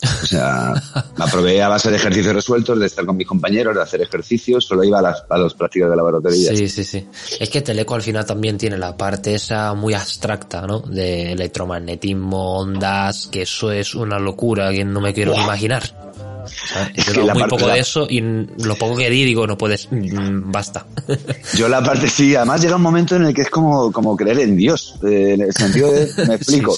O 0.00 0.26
sea, 0.26 0.72
me 1.16 1.24
aprobé 1.24 1.62
a 1.62 1.68
base 1.68 1.90
de 1.90 1.96
ejercicios 1.96 2.34
resueltos, 2.34 2.78
de 2.78 2.86
estar 2.86 3.04
con 3.04 3.16
mis 3.16 3.26
compañeros, 3.26 3.74
de 3.74 3.82
hacer 3.82 4.00
ejercicios, 4.00 4.64
solo 4.64 4.84
iba 4.84 4.98
a 4.98 5.02
las, 5.02 5.24
a 5.28 5.56
prácticas 5.56 5.90
de 5.90 5.96
laboratorio. 5.96 6.56
Sí, 6.56 6.68
sí, 6.68 6.84
sí. 6.84 7.06
Es 7.38 7.48
que 7.50 7.62
Teleco 7.62 7.94
al 7.94 8.02
final 8.02 8.24
también 8.24 8.58
tiene 8.58 8.78
la 8.78 8.96
parte 8.96 9.34
esa 9.34 9.74
muy 9.74 9.94
abstracta, 9.94 10.66
¿no? 10.66 10.80
De 10.80 11.32
electromagnetismo, 11.32 12.58
ondas, 12.58 13.28
que 13.30 13.42
eso 13.42 13.72
es 13.72 13.94
una 13.94 14.18
locura 14.18 14.70
que 14.70 14.84
no 14.84 15.00
me 15.00 15.12
quiero 15.12 15.34
imaginar. 15.34 16.11
Es 16.94 17.10
que 17.10 17.20
muy 17.20 17.44
poco 17.44 17.66
de 17.66 17.78
eso 17.78 18.06
y 18.08 18.20
lo 18.20 18.76
poco 18.76 18.96
que 18.96 19.10
di 19.10 19.24
digo, 19.24 19.46
no 19.46 19.56
puedes, 19.56 19.88
mm, 19.90 20.50
basta. 20.50 20.86
Yo 21.54 21.68
la 21.68 21.82
parte 21.82 22.08
sí, 22.08 22.34
además 22.34 22.60
llega 22.62 22.76
un 22.76 22.82
momento 22.82 23.16
en 23.16 23.26
el 23.26 23.34
que 23.34 23.42
es 23.42 23.50
como, 23.50 23.92
como 23.92 24.16
creer 24.16 24.40
en 24.40 24.56
Dios, 24.56 24.96
eh, 25.02 25.34
en 25.34 25.42
el 25.42 25.52
sentido 25.52 25.90
de, 25.90 26.08
me 26.28 26.34
explico. 26.34 26.76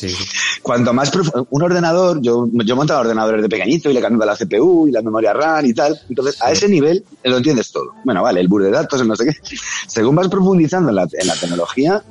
Cuanto 0.62 0.92
más 0.92 1.12
un 1.50 1.62
ordenador, 1.62 2.20
yo, 2.22 2.48
yo 2.52 2.76
montaba 2.76 3.00
ordenadores 3.00 3.42
de 3.42 3.48
pequeñito 3.48 3.90
y 3.90 3.94
le 3.94 4.00
cambiaba 4.00 4.26
la 4.32 4.36
CPU 4.36 4.88
y 4.88 4.92
la 4.92 5.02
memoria 5.02 5.32
RAM 5.32 5.66
y 5.66 5.74
tal, 5.74 5.98
entonces 6.08 6.40
a 6.40 6.50
ese 6.52 6.68
nivel 6.68 7.04
lo 7.22 7.36
entiendes 7.36 7.70
todo. 7.70 7.92
Bueno, 8.04 8.22
vale, 8.22 8.40
el 8.40 8.48
bus 8.48 8.64
de 8.64 8.70
datos, 8.70 9.00
el 9.00 9.08
no 9.08 9.16
sé 9.16 9.26
qué. 9.26 9.56
Según 9.86 10.16
vas 10.16 10.28
profundizando 10.28 10.90
en 10.90 10.96
la, 10.96 11.06
en 11.12 11.26
la 11.26 11.34
tecnología, 11.34 12.02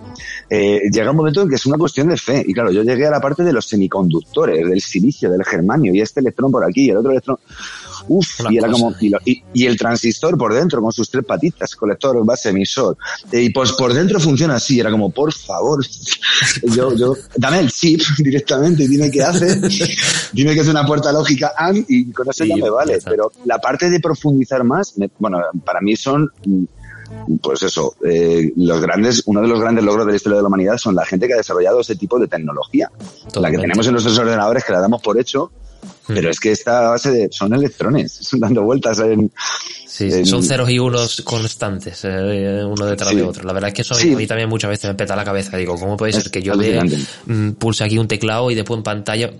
eh, 0.49 0.81
llega 0.91 1.11
un 1.11 1.17
momento 1.17 1.41
en 1.41 1.49
que 1.49 1.55
es 1.55 1.65
una 1.65 1.77
cuestión 1.77 2.09
de 2.09 2.17
fe. 2.17 2.43
Y 2.45 2.53
claro, 2.53 2.71
yo 2.71 2.83
llegué 2.83 3.07
a 3.07 3.11
la 3.11 3.19
parte 3.19 3.43
de 3.43 3.53
los 3.53 3.65
semiconductores, 3.65 4.67
del 4.67 4.81
silicio, 4.81 5.31
del 5.31 5.43
germanio, 5.43 5.93
y 5.93 6.01
este 6.01 6.19
electrón 6.19 6.51
por 6.51 6.63
aquí, 6.63 6.85
y 6.85 6.89
el 6.89 6.97
otro 6.97 7.11
electrón. 7.11 7.37
Uf, 8.07 8.41
y 8.49 8.57
era 8.57 8.69
como, 8.69 8.93
y, 8.99 9.65
el 9.65 9.77
transistor 9.77 10.37
por 10.37 10.53
dentro 10.53 10.81
con 10.81 10.91
sus 10.91 11.09
tres 11.09 11.23
patitas, 11.23 11.75
colector, 11.75 12.23
base, 12.25 12.49
emisor. 12.49 12.97
Y 13.31 13.49
pues 13.51 13.71
por 13.73 13.93
dentro 13.93 14.19
funciona 14.19 14.55
así, 14.55 14.79
era 14.79 14.91
como, 14.91 15.09
por 15.09 15.33
favor, 15.33 15.85
yo, 16.63 16.93
yo, 16.95 17.15
dame 17.35 17.59
el 17.59 17.71
chip 17.71 18.01
directamente 18.17 18.83
y 18.83 18.87
dime 18.87 19.09
qué 19.09 19.23
hace, 19.23 19.55
dime 20.33 20.53
que 20.53 20.61
es 20.61 20.67
una 20.67 20.85
puerta 20.85 21.11
lógica 21.11 21.53
AND 21.55 21.85
y 21.87 22.11
con 22.11 22.29
eso 22.29 22.43
ya 22.43 22.57
me 22.57 22.69
vale. 22.69 22.99
Pero 23.05 23.31
la 23.45 23.59
parte 23.59 23.89
de 23.89 23.99
profundizar 23.99 24.63
más, 24.63 24.95
bueno, 25.19 25.39
para 25.63 25.79
mí 25.79 25.95
son 25.95 26.29
pues 27.41 27.63
eso, 27.63 27.95
eh, 28.05 28.51
los 28.55 28.81
grandes, 28.81 29.23
uno 29.25 29.41
de 29.41 29.47
los 29.47 29.59
grandes 29.59 29.83
logros 29.83 30.05
de 30.05 30.13
la 30.13 30.15
historia 30.15 30.37
de 30.37 30.41
la 30.41 30.47
humanidad 30.47 30.77
son 30.77 30.95
la 30.95 31.05
gente 31.05 31.27
que 31.27 31.33
ha 31.33 31.37
desarrollado 31.37 31.79
ese 31.79 31.95
tipo 31.95 32.19
de 32.19 32.27
tecnología. 32.27 32.91
La 33.35 33.51
que 33.51 33.57
tenemos 33.57 33.85
en 33.85 33.93
nuestros 33.93 34.17
ordenadores 34.17 34.63
que 34.63 34.71
la 34.71 34.79
damos 34.79 35.01
por 35.01 35.19
hecho, 35.19 35.51
pero 36.07 36.29
es 36.29 36.39
que 36.39 36.51
esta 36.51 36.89
base 36.89 37.11
de, 37.11 37.29
son 37.31 37.53
electrones, 37.53 38.11
son 38.21 38.39
dando 38.39 38.63
vueltas 38.63 38.99
en, 38.99 39.31
Sí, 39.93 40.25
son 40.25 40.41
ceros 40.41 40.71
y 40.71 40.79
unos 40.79 41.21
constantes, 41.21 42.03
eh, 42.05 42.63
uno 42.65 42.87
detrás 42.87 43.15
de 43.15 43.21
otro. 43.21 43.43
La 43.43 43.53
verdad 43.53 43.67
es 43.67 43.75
que 43.75 43.81
eso 43.83 43.93
a 43.93 43.99
mí 43.99 44.25
también 44.25 44.49
muchas 44.49 44.71
veces 44.71 44.89
me 44.89 44.95
peta 44.95 45.15
la 45.15 45.23
cabeza. 45.23 45.55
Digo, 45.55 45.75
¿cómo 45.75 45.95
puede 45.95 46.13
ser 46.13 46.31
que 46.31 46.41
yo 46.41 46.55
le, 46.55 46.81
mm, 47.27 47.51
pulse 47.51 47.83
aquí 47.83 47.99
un 47.99 48.07
teclado 48.07 48.49
y 48.49 48.55
después 48.55 48.79
en 48.79 48.83
pantalla 48.83 49.31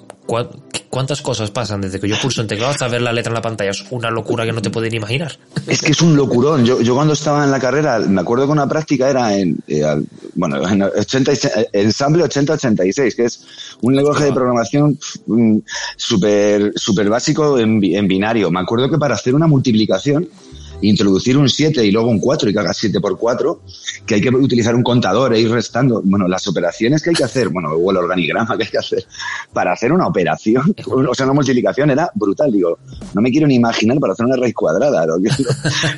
¿Cuántas 0.93 1.23
cosas 1.23 1.49
pasan 1.49 1.81
desde 1.81 1.99
que 1.99 2.07
yo 2.07 2.15
pulso 2.21 2.41
en 2.41 2.47
teclado 2.47 2.69
hasta 2.69 2.87
ver 2.87 3.01
la 3.01 3.11
letra 3.11 3.31
en 3.31 3.33
la 3.33 3.41
pantalla? 3.41 3.71
Es 3.71 3.83
una 3.89 4.11
locura 4.11 4.45
que 4.45 4.51
no 4.51 4.61
te 4.61 4.69
pueden 4.69 4.93
imaginar. 4.93 5.39
Es 5.65 5.81
que 5.81 5.91
es 5.91 5.99
un 6.03 6.15
locurón. 6.15 6.63
Yo, 6.65 6.81
yo 6.81 6.93
cuando 6.93 7.13
estaba 7.13 7.43
en 7.43 7.49
la 7.49 7.59
carrera, 7.59 7.97
me 7.97 8.21
acuerdo 8.21 8.45
que 8.45 8.51
una 8.51 8.69
práctica 8.69 9.09
era 9.09 9.35
en, 9.35 9.57
eh, 9.67 9.83
bueno, 10.35 10.69
en 10.69 10.83
80, 10.83 11.31
ensamble 11.71 12.21
8086, 12.21 13.15
que 13.15 13.25
es 13.25 13.43
un 13.81 13.95
lenguaje 13.95 14.25
de 14.25 14.33
programación 14.33 14.99
mm, 15.25 15.57
súper 15.97 16.73
super 16.75 17.09
básico 17.09 17.57
en, 17.57 17.83
en 17.83 18.07
binario. 18.07 18.51
Me 18.51 18.59
acuerdo 18.59 18.87
que 18.87 18.99
para 18.99 19.15
hacer 19.15 19.33
una 19.33 19.47
multiplicación, 19.47 20.29
introducir 20.83 21.37
un 21.37 21.49
7 21.49 21.85
y 21.85 21.91
luego 21.91 22.09
un 22.09 22.19
4 22.19 22.49
y 22.49 22.53
que 22.53 22.59
haga 22.59 22.73
7 22.73 22.99
por 22.99 23.17
4, 23.17 23.61
que 24.05 24.15
hay 24.15 24.21
que 24.21 24.29
utilizar 24.29 24.75
un 24.75 24.83
contador 24.83 25.33
e 25.33 25.39
ir 25.39 25.51
restando. 25.51 26.01
Bueno, 26.03 26.27
las 26.27 26.47
operaciones 26.47 27.01
que 27.01 27.11
hay 27.11 27.15
que 27.15 27.23
hacer, 27.23 27.49
bueno, 27.49 27.71
o 27.71 27.91
el 27.91 27.97
organigrama 27.97 28.57
que 28.57 28.63
hay 28.63 28.69
que 28.69 28.77
hacer 28.77 29.05
para 29.51 29.73
hacer 29.73 29.91
una 29.91 30.07
operación, 30.07 30.75
o 30.85 31.13
sea, 31.13 31.25
una 31.25 31.33
multiplicación 31.33 31.89
era 31.89 32.11
brutal. 32.15 32.51
Digo, 32.51 32.77
no 33.13 33.21
me 33.21 33.31
quiero 33.31 33.47
ni 33.47 33.55
imaginar 33.55 33.99
para 33.99 34.13
hacer 34.13 34.25
una 34.25 34.35
raíz 34.35 34.53
cuadrada. 34.53 35.05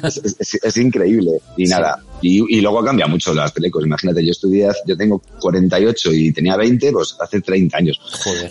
Es, 0.05 0.77
increíble. 0.77 1.31
Y 1.57 1.65
nada, 1.65 2.01
y, 2.27 2.61
luego 2.61 2.83
cambia 2.83 3.07
mucho 3.07 3.33
las 3.33 3.53
telecos. 3.53 3.85
Imagínate, 3.85 4.25
yo 4.25 4.31
estudié, 4.31 4.69
yo 4.85 4.97
tengo 4.97 5.21
48 5.39 6.13
y 6.13 6.31
tenía 6.31 6.57
20, 6.57 6.91
pues 6.91 7.15
hace 7.19 7.41
30 7.41 7.77
años. 7.77 7.99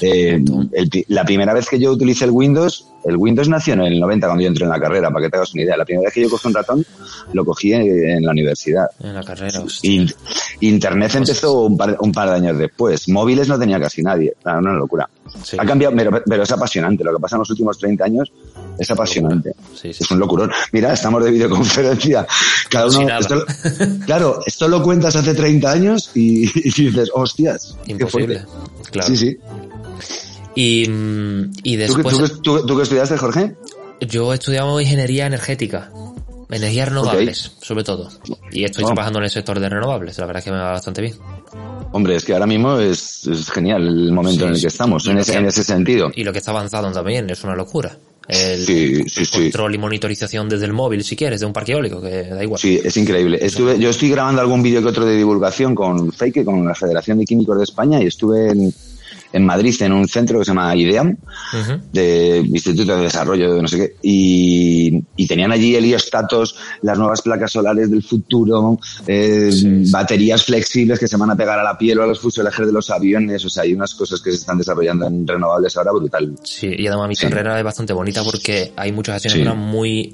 Eh, 0.01 0.43
la 1.09 1.25
primera 1.25 1.53
vez 1.53 1.69
que 1.69 1.79
yo 1.79 1.93
utilicé 1.93 2.27
el 2.27 2.31
Windows, 2.31 2.87
el 3.05 3.17
Windows 3.17 3.49
nació 3.49 3.75
en 3.75 3.83
el 3.83 4.01
90 4.01 4.27
cuando 4.27 4.43
yo 4.43 4.49
entré 4.49 4.65
en 4.65 4.71
la 4.71 4.81
carrera, 4.81 5.11
para 5.11 5.25
que 5.25 5.31
te 5.31 5.37
hagas 5.37 5.53
una 5.55 5.63
idea. 5.65 5.77
La 5.77 5.85
primera 5.85 6.07
vez 6.07 6.15
que 6.15 6.23
yo 6.23 6.31
cogí 6.31 6.49
un 6.49 6.55
ratón, 6.55 6.87
lo 7.33 7.45
cogí 7.45 7.73
en, 7.73 8.25
la 8.25 8.31
universidad. 8.31 8.87
En 9.01 9.15
la 9.15 9.23
carrera. 9.23 9.63
Internet 10.61 11.15
empezó 11.17 11.63
un 11.63 11.77
par, 11.77 11.97
un 12.01 12.13
par, 12.13 12.31
de 12.31 12.37
años 12.37 12.59
después. 12.59 13.09
Móviles 13.09 13.49
no 13.49 13.59
tenía 13.59 13.81
casi 13.81 14.03
nadie. 14.03 14.35
Era 14.41 14.59
una 14.59 14.73
locura. 14.75 15.09
Ha 15.59 15.65
cambiado, 15.65 15.95
pero, 16.27 16.43
es 16.43 16.53
apasionante. 16.53 17.05
Lo 17.05 17.15
que 17.15 17.21
pasa 17.21 17.37
en 17.37 17.41
los 17.41 17.51
últimos 17.51 17.79
30 17.79 18.05
aos 18.05 18.33
es 18.79 18.91
apasionante. 18.91 19.53
es 19.83 20.11
un 20.11 20.19
locurón. 20.19 20.51
Mira, 20.73 20.93
estamos 20.93 21.25
de 21.25 21.31
videoconferencia. 21.31 22.27
Cada 22.69 22.87
uno. 22.87 23.07
claro, 24.07 24.41
esto 24.47 24.69
lo 24.69 24.83
cuentas 24.83 25.17
hace 25.17 25.35
30 25.35 25.71
años 25.71 26.11
y, 26.15 26.47
dices, 26.53 27.11
hostias. 27.15 27.77
Imposible. 27.87 28.45
Claro. 28.91 29.09
Sí, 29.09 29.17
sí. 29.17 29.39
Y, 30.55 30.89
y 31.63 31.77
después... 31.77 32.41
¿Tú, 32.43 32.77
qué 32.77 32.83
estudiaste, 32.83 33.17
Jorge? 33.17 33.57
Yo 34.01 34.33
he 34.33 34.37
estudiado 34.37 34.81
ingeniería 34.81 35.27
energética. 35.27 35.91
Energías 36.51 36.89
renovables, 36.89 37.53
sobre 37.61 37.85
todo. 37.85 38.09
Y 38.53 38.65
estoy 38.65 38.85
oh. 38.85 38.89
trabajando 38.89 39.19
en 39.19 39.25
el 39.25 39.31
sector 39.31 39.59
de 39.59 39.69
renovables. 39.69 40.19
La 40.19 40.27
verdad 40.27 40.41
es 40.41 40.45
que 40.45 40.51
me 40.51 40.59
va 40.59 40.73
bastante 40.73 41.03
bien. 41.03 41.15
Hombre, 41.93 42.17
es 42.17 42.25
que 42.25 42.33
ahora 42.33 42.47
mismo 42.47 42.79
es, 42.79 43.29
genial 43.53 43.87
el 43.87 44.13
momento 44.13 44.47
en 44.47 44.55
el 44.55 44.61
que 44.61 44.67
estamos, 44.67 45.07
en 45.07 45.19
ese, 45.19 45.37
en 45.37 45.47
ese 45.47 45.63
sentido. 45.65 46.11
Y 46.15 46.25
lo 46.25 46.33
que 46.33 46.39
está 46.39 46.51
avanzado 46.51 46.91
también 46.93 47.29
es 47.31 47.43
una 47.45 47.55
locura. 47.55 47.97
El, 48.27 49.05
control 49.31 49.75
y 49.75 49.79
monitorización 49.79 50.49
desde 50.49 50.65
el 50.65 50.73
móvil, 50.73 51.05
si 51.05 51.15
quieres, 51.15 51.41
de 51.41 51.47
un 51.47 51.53
parque 51.53 51.73
eólico, 51.73 52.01
que 52.01 52.25
da 52.25 52.43
igual. 52.43 52.59
Sí, 52.59 52.81
es 52.83 52.97
increíble. 52.97 53.39
Estuve, 53.41 53.79
yo 53.79 53.91
estoy 53.91 54.11
grabando 54.11 54.41
algún 54.41 54.63
vídeo 54.63 54.81
que 54.81 54.89
otro 54.89 55.05
de 55.05 55.17
divulgación 55.17 55.75
con 55.75 56.11
Fake, 56.11 56.45
con 56.45 56.67
la 56.67 56.75
Federación 56.75 57.19
de 57.19 57.27
Químicos 57.27 57.59
de 57.59 57.65
España, 57.65 58.03
y 58.03 58.07
estuve 58.07 58.51
en, 58.51 58.73
en 59.35 59.45
Madrid 59.45 59.75
en 59.81 59.93
un 59.93 60.07
centro 60.07 60.39
que 60.39 60.45
se 60.45 60.53
llama 60.53 60.75
IDEAM, 60.77 61.17
de 61.93 62.39
Instituto 62.39 62.97
de 62.97 63.03
Desarrollo 63.03 63.55
de 63.55 63.63
no 63.63 63.69
sé 63.69 63.79
qué, 63.79 63.97
y, 64.03 65.27
tenían 65.27 65.51
allí 65.51 65.75
heliostatos, 65.75 66.57
las 66.83 66.97
nuevas 66.97 67.21
placas 67.21 67.51
solares 67.51 67.91
del 67.91 68.05
futuro, 68.05 68.79
eh, 69.09 69.51
baterías 69.91 70.45
flexibles 70.45 71.01
que 71.01 71.09
se 71.09 71.17
van 71.17 71.31
a 71.33 71.37
pegar 71.37 71.59
a 71.59 71.65
la 71.65 71.77
piel 71.77 71.99
o 71.99 72.05
a 72.05 72.07
los 72.07 72.21
fuselajes 72.21 72.65
de 72.65 72.73
los 72.73 72.89
aviones, 72.91 73.45
o 73.45 73.51
sea, 73.51 73.65
hay 73.65 73.75
unas 73.75 73.95
cosas 73.95 74.21
que 74.21 74.31
se 74.31 74.37
están 74.37 74.59
desarrollando 74.59 75.09
en 75.09 75.27
renovables 75.27 75.77
ahora 75.77 75.91
brutal. 75.91 76.37
Sí, 76.45 76.71
y 76.79 76.87
además 76.87 77.09
mi 77.09 77.17
carrera 77.17 77.59
es 77.59 77.65
bastante 77.65 77.93
bonita 77.93 78.23
porque 78.23 78.73
hay 78.77 78.93
muchas 78.93 79.17
asignaturas 79.17 79.57
muy, 79.57 80.13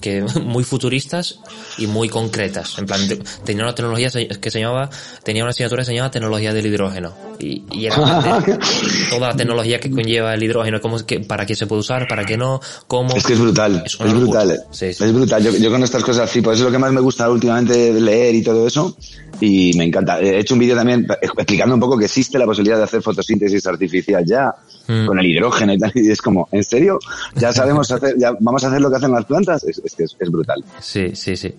que, 0.00 0.22
muy 0.44 0.62
futuristas 0.62 1.40
y 1.78 1.88
muy 1.88 2.08
concretas. 2.08 2.78
En 2.78 2.86
plan, 2.86 3.00
tenía 3.44 3.64
una 3.64 3.74
tecnología 3.74 4.08
que 4.40 4.50
se 4.50 4.60
llamaba, 4.60 4.88
tenía 5.24 5.42
una 5.42 5.50
asignatura 5.50 5.82
que 5.82 5.86
se 5.86 5.94
llamaba 5.94 6.12
tecnología 6.12 6.52
del 6.52 6.66
hidrógeno. 6.66 7.12
Y, 7.40 7.64
y 7.72 7.86
era 7.86 7.96
toda 9.10 9.28
la 9.28 9.36
tecnología 9.36 9.78
que 9.78 9.90
conlleva 9.90 10.34
el 10.34 10.42
hidrógeno, 10.42 10.80
cómo, 10.80 11.04
que, 11.04 11.20
para 11.20 11.46
qué 11.46 11.54
se 11.54 11.66
puede 11.66 11.80
usar, 11.80 12.06
para 12.08 12.24
qué 12.24 12.36
no, 12.36 12.60
cómo... 12.86 13.14
Es 13.14 13.24
que 13.24 13.34
es 13.34 13.40
brutal, 13.40 13.82
es, 13.84 13.98
brutal. 13.98 14.64
Es 14.80 15.12
brutal. 15.12 15.42
Yo, 15.42 15.70
con 15.70 15.82
estas 15.82 16.02
cosas 16.02 16.30
sí, 16.30 16.40
pues 16.40 16.58
es 16.58 16.64
lo 16.64 16.70
que 16.70 16.78
más 16.78 16.92
me 16.92 17.00
gusta 17.00 17.30
últimamente 17.30 17.92
leer 18.00 18.34
y 18.34 18.42
todo 18.42 18.66
eso. 18.66 18.96
Y 19.40 19.72
me 19.76 19.84
encanta. 19.84 20.20
He 20.20 20.38
hecho 20.38 20.54
un 20.54 20.60
vídeo 20.60 20.76
también 20.76 21.06
explicando 21.20 21.74
un 21.74 21.80
poco 21.80 21.98
que 21.98 22.04
existe 22.04 22.38
la 22.38 22.46
posibilidad 22.46 22.76
de 22.76 22.84
hacer 22.84 23.02
fotosíntesis 23.02 23.66
artificial 23.66 24.24
ya, 24.24 24.54
mm. 24.86 25.06
con 25.06 25.18
el 25.18 25.26
hidrógeno 25.26 25.72
y 25.72 25.78
tal. 25.78 25.90
Y 25.94 26.10
es 26.10 26.22
como, 26.22 26.48
¿en 26.52 26.62
serio? 26.62 26.98
¿Ya 27.34 27.52
sabemos 27.52 27.90
hacer, 27.90 28.14
ya 28.18 28.32
vamos 28.38 28.62
a 28.62 28.68
hacer 28.68 28.80
lo 28.80 28.90
que 28.90 28.96
hacen 28.98 29.10
las 29.10 29.24
plantas? 29.24 29.64
Es, 29.64 29.80
que 29.96 30.04
es, 30.04 30.30
brutal. 30.30 30.62
Sí, 30.80 31.10
sí, 31.14 31.36
sí. 31.36 31.52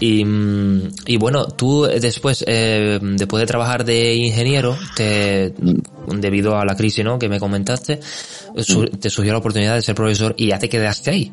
Y, 0.00 0.24
y 1.06 1.16
bueno, 1.18 1.46
tú 1.46 1.84
después, 1.84 2.44
eh, 2.46 2.98
después 3.00 3.40
de 3.40 3.46
trabajar 3.46 3.84
de 3.84 4.14
ingeniero, 4.14 4.76
te, 4.96 5.54
debido 6.30 6.56
a 6.56 6.64
la 6.64 6.76
crisis, 6.76 7.04
¿no? 7.04 7.18
Que 7.18 7.28
me 7.28 7.40
comentaste, 7.40 8.00
mm. 8.54 8.98
te 8.98 9.10
surgió 9.10 9.32
la 9.32 9.38
oportunidad 9.38 9.74
de 9.74 9.82
ser 9.82 9.94
profesor 9.94 10.34
y 10.36 10.48
ya 10.48 10.58
te 10.58 10.68
quedaste 10.68 11.10
ahí. 11.10 11.32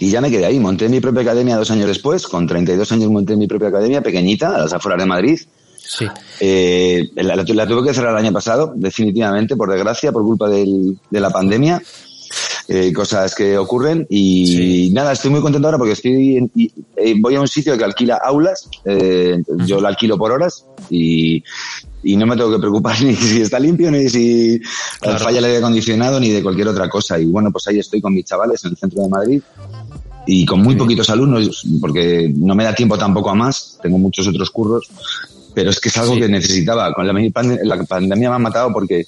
Y 0.00 0.10
ya 0.10 0.20
me 0.20 0.30
quedé 0.30 0.46
ahí. 0.46 0.58
Monté 0.58 0.88
mi 0.88 1.00
propia 1.00 1.22
academia 1.22 1.56
dos 1.56 1.70
años 1.70 1.86
después. 1.86 2.26
Con 2.26 2.46
32 2.46 2.90
años 2.92 3.10
monté 3.10 3.36
mi 3.36 3.46
propia 3.46 3.68
academia, 3.68 4.02
pequeñita, 4.02 4.54
a 4.54 4.58
las 4.58 4.72
afueras 4.72 5.00
de 5.00 5.06
Madrid. 5.06 5.38
Sí. 5.76 6.06
Eh, 6.40 7.08
la, 7.14 7.44
tuve 7.44 7.86
que 7.86 7.94
cerrar 7.94 8.12
el 8.12 8.24
año 8.24 8.32
pasado, 8.32 8.72
definitivamente, 8.74 9.56
por 9.56 9.70
desgracia, 9.70 10.10
por 10.10 10.22
culpa 10.22 10.48
de 10.48 10.96
la 11.10 11.30
pandemia. 11.30 11.80
Eh, 12.70 12.92
cosas 12.92 13.34
que 13.34 13.56
ocurren 13.56 14.06
y 14.10 14.90
nada, 14.92 15.12
estoy 15.12 15.30
muy 15.30 15.40
contento 15.40 15.68
ahora 15.68 15.78
porque 15.78 15.94
estoy 15.94 16.50
eh, 16.96 17.14
voy 17.18 17.34
a 17.34 17.40
un 17.40 17.48
sitio 17.48 17.78
que 17.78 17.84
alquila 17.84 18.20
aulas, 18.22 18.68
eh, 18.84 19.42
yo 19.64 19.80
lo 19.80 19.88
alquilo 19.88 20.18
por 20.18 20.32
horas 20.32 20.66
y, 20.90 21.42
y 22.02 22.16
no 22.16 22.26
me 22.26 22.36
tengo 22.36 22.52
que 22.52 22.58
preocupar 22.58 23.00
ni 23.02 23.14
si 23.14 23.40
está 23.40 23.58
limpio, 23.58 23.90
ni 23.90 24.08
si 24.08 24.60
falla 25.00 25.38
el 25.38 25.44
aire 25.44 25.58
acondicionado, 25.58 26.20
ni 26.20 26.30
de 26.30 26.42
cualquier 26.42 26.68
otra 26.68 26.88
cosa. 26.88 27.18
Y 27.18 27.26
bueno, 27.26 27.50
pues 27.50 27.66
ahí 27.68 27.78
estoy 27.78 28.00
con 28.00 28.14
mis 28.14 28.24
chavales 28.24 28.64
en 28.64 28.72
el 28.72 28.76
centro 28.76 29.02
de 29.02 29.08
Madrid 29.08 29.42
y 30.26 30.44
con 30.44 30.60
muy 30.60 30.76
poquitos 30.76 31.08
alumnos, 31.10 31.64
porque 31.80 32.30
no 32.34 32.54
me 32.54 32.64
da 32.64 32.74
tiempo 32.74 32.98
tampoco 32.98 33.30
a 33.30 33.34
más, 33.34 33.78
tengo 33.82 33.96
muchos 33.96 34.28
otros 34.28 34.50
curros, 34.50 34.90
pero 35.54 35.70
es 35.70 35.80
que 35.80 35.88
es 35.88 35.96
algo 35.96 36.16
que 36.16 36.28
necesitaba. 36.28 36.92
Con 36.92 37.06
la, 37.06 37.12
la, 37.12 37.84
pandemia 37.84 38.28
me 38.28 38.36
ha 38.36 38.38
matado 38.38 38.70
porque 38.72 39.06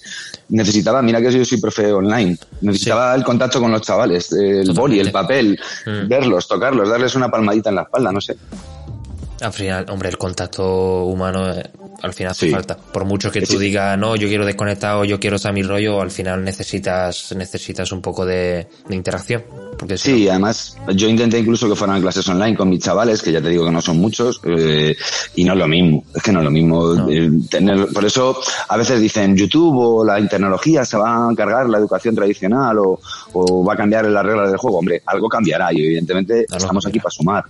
necesitaba, 0.49 1.03
mira 1.03 1.21
que 1.21 1.31
yo 1.31 1.45
soy 1.45 1.61
profe 1.61 1.93
online, 1.93 2.39
necesitaba 2.63 3.15
el 3.15 3.23
contacto 3.23 3.61
con 3.61 3.71
los 3.71 3.83
chavales, 3.83 4.33
el 4.33 4.73
boli, 4.73 4.99
el 4.99 5.13
papel, 5.13 5.61
mm. 5.87 6.09
verlos, 6.09 6.49
tocarlos, 6.49 6.89
darles 6.89 7.15
una 7.15 7.31
palmadita 7.31 7.69
en 7.69 7.77
la 7.77 7.83
espalda, 7.83 8.11
no 8.11 8.21
sé. 8.21 8.37
Al 9.41 9.53
final, 9.53 9.87
hombre, 9.91 10.09
el 10.09 10.19
contacto 10.19 11.05
humano 11.05 11.51
eh, 11.51 11.71
al 12.03 12.13
final 12.13 12.33
hace 12.33 12.51
falta. 12.51 12.77
Por 12.77 13.05
mucho 13.05 13.31
que 13.31 13.43
tú 13.43 13.59
digas, 13.59 13.99
no, 13.99 14.17
yo 14.17 14.29
quiero 14.29 14.45
desconectar 14.45 14.97
o 14.97 15.05
yo 15.05 15.19
quiero 15.19 15.37
estar 15.37 15.53
mi 15.53 15.63
rollo, 15.63 16.01
al 16.01 16.11
final 16.11 16.43
necesitas, 16.45 17.35
necesitas 17.37 17.93
un 17.93 18.01
poco 18.01 18.25
de, 18.25 18.67
interacción. 18.91 19.45
Porque 19.79 19.97
sí, 19.97 20.29
además, 20.29 20.77
yo 20.95 21.09
intenté 21.09 21.39
incluso 21.39 21.69
que 21.69 21.75
fueran 21.75 22.01
clases 22.01 22.29
online 22.29 22.57
con 22.57 22.69
mis 22.69 22.83
chavales, 22.83 23.23
que 23.23 23.33
ya 23.33 23.41
te 23.41 23.49
digo 23.49 23.65
que 23.65 23.71
no 23.71 23.81
son 23.81 23.99
muchos, 23.99 24.41
eh, 24.45 24.97
y 25.37 25.45
no 25.45 25.55
es 25.55 25.59
lo 25.59 25.69
mismo. 25.69 26.05
Es 26.15 26.23
que 26.23 26.33
no 26.33 26.41
es 26.41 26.45
lo 26.45 26.51
mismo. 26.51 27.09
Eh, 27.11 27.31
tener, 27.49 27.87
por 27.87 28.05
eso 28.05 28.39
a 28.69 28.77
veces 28.77 29.01
dicen 29.01 29.37
YouTube 29.37 29.77
o 29.77 30.05
la 30.05 30.21
tecnología 30.29 30.85
se 30.85 30.97
va 30.97 31.27
a 31.27 31.31
encargar 31.31 31.69
la 31.69 31.79
educación 31.79 32.15
tradicional 32.15 32.79
o, 32.79 33.01
o 33.33 33.65
va 33.65 33.75
a 33.75 33.77
cambiar 33.77 34.07
las 34.07 34.25
reglas 34.25 34.51
del 34.51 34.59
juego. 34.59 34.79
Hombre, 34.79 35.03
algo 35.07 35.29
cambiará 35.29 35.73
y 35.73 35.85
evidentemente 35.85 36.45
estamos 36.51 36.87
aquí 36.87 36.99
para 36.99 37.11
sumar 37.11 37.45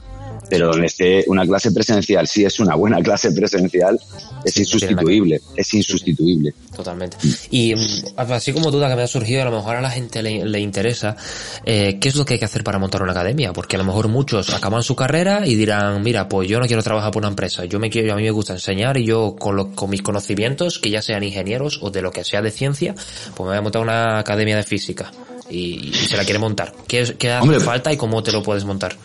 pero 0.51 0.77
en 0.77 0.85
este, 0.85 1.25
una 1.29 1.47
clase 1.47 1.71
presencial, 1.71 2.27
si 2.27 2.45
es 2.45 2.59
una 2.59 2.75
buena 2.75 3.01
clase 3.01 3.31
presencial, 3.31 3.99
es 4.45 4.57
insustituible, 4.57 5.41
es 5.57 5.73
insustituible. 5.75 6.53
Totalmente. 6.75 7.17
Y 7.51 7.75
mm, 7.75 7.79
así 8.17 8.53
como 8.53 8.73
duda 8.73 8.89
que 8.89 8.97
me 8.97 9.03
ha 9.03 9.07
surgido, 9.07 9.43
a 9.43 9.45
lo 9.45 9.53
mejor 9.53 9.77
a 9.77 9.81
la 9.81 9.91
gente 9.91 10.23
le, 10.23 10.61
interesa, 10.61 11.17
eh, 11.65 11.99
¿qué 12.01 12.09
es 12.09 12.17
lo 12.17 12.25
que 12.25 12.35
hay 12.35 12.39
que 12.41 12.47
hacer 12.47 12.65
para 12.65 12.81
montar 12.81 13.03
una 13.03 13.13
academia? 13.13 13.53
Porque 13.53 13.77
a 13.77 13.79
lo 13.79 13.85
mejor 13.85 14.09
muchos 14.09 14.53
acaban 14.53 14.83
su 14.83 14.97
carrera 14.97 15.47
y 15.47 15.55
dirán, 15.55 16.03
mira, 16.03 16.29
pues 16.29 16.49
yo 16.49 16.59
no 16.59 16.67
quiero 16.67 16.83
trabajar 16.83 17.13
por 17.13 17.21
una 17.23 17.29
empresa, 17.29 17.65
yo 17.65 17.79
me 17.79 17.89
quiero, 17.89 18.13
a 18.13 18.17
mí 18.17 18.25
me 18.25 18.31
gusta 18.33 18.55
enseñar 18.55 18.97
y 18.97 19.07
yo 19.07 19.37
con, 19.39 19.73
con 19.75 19.89
mis 19.89 20.03
conocimientos, 20.03 20.81
que 20.81 20.91
ya 20.91 21.01
sean 21.01 21.23
ingenieros 21.23 21.79
o 21.81 21.91
de 21.91 22.03
lo 22.03 22.11
que 22.11 22.25
sea 22.25 22.43
de 22.43 22.51
ciencia, 22.51 22.95
pues 22.95 23.41
me 23.41 23.47
voy 23.47 23.57
a 23.57 23.63
montar 23.63 23.83
una 23.83 24.19
academia 24.19 24.57
de 24.57 24.65
física. 24.65 25.13
Y, 25.49 25.93
se 25.93 26.17
la 26.17 26.25
quiere 26.25 26.39
montar. 26.39 26.73
¿Qué, 26.87 27.15
qué 27.19 27.33
hace 27.33 27.61
falta 27.61 27.93
y 27.93 27.97
cómo 27.97 28.23
te 28.23 28.31
lo 28.31 28.41
puedes 28.41 28.65
montar? 28.65 28.97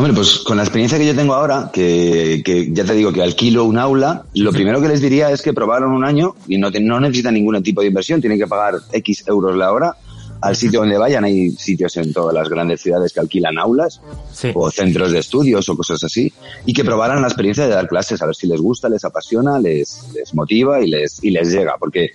Hombre, 0.00 0.14
pues 0.14 0.38
con 0.38 0.56
la 0.56 0.62
experiencia 0.62 0.96
que 0.96 1.04
yo 1.04 1.14
tengo 1.14 1.34
ahora, 1.34 1.68
que, 1.70 2.42
ya 2.72 2.84
te 2.86 2.94
digo 2.94 3.12
que 3.12 3.22
alquilo 3.22 3.66
un 3.66 3.76
aula, 3.76 4.24
lo 4.32 4.50
primero 4.50 4.80
que 4.80 4.88
les 4.88 5.02
diría 5.02 5.30
es 5.30 5.42
que 5.42 5.52
probaron 5.52 5.92
un 5.92 6.06
año 6.06 6.36
y 6.48 6.56
no, 6.56 6.70
no 6.70 7.00
necesitan 7.00 7.34
ningún 7.34 7.62
tipo 7.62 7.82
de 7.82 7.88
inversión, 7.88 8.18
tienen 8.18 8.38
que 8.38 8.46
pagar 8.46 8.76
X 8.92 9.24
euros 9.26 9.54
la 9.54 9.70
hora 9.70 9.94
al 10.40 10.56
sitio 10.56 10.80
donde 10.80 10.96
vayan. 10.96 11.24
Hay 11.24 11.50
sitios 11.50 11.98
en 11.98 12.14
todas 12.14 12.34
las 12.34 12.48
grandes 12.48 12.80
ciudades 12.80 13.12
que 13.12 13.20
alquilan 13.20 13.58
aulas 13.58 14.00
o 14.54 14.70
centros 14.70 15.12
de 15.12 15.18
estudios 15.18 15.68
o 15.68 15.76
cosas 15.76 16.02
así 16.02 16.32
y 16.64 16.72
que 16.72 16.82
probaran 16.82 17.20
la 17.20 17.28
experiencia 17.28 17.64
de 17.64 17.74
dar 17.74 17.86
clases 17.86 18.22
a 18.22 18.26
ver 18.26 18.34
si 18.34 18.46
les 18.46 18.58
gusta, 18.58 18.88
les 18.88 19.04
apasiona, 19.04 19.58
les, 19.58 20.02
les 20.14 20.34
motiva 20.34 20.80
y 20.80 20.88
les, 20.88 21.22
y 21.22 21.30
les 21.30 21.52
llega. 21.52 21.74
Porque 21.78 22.12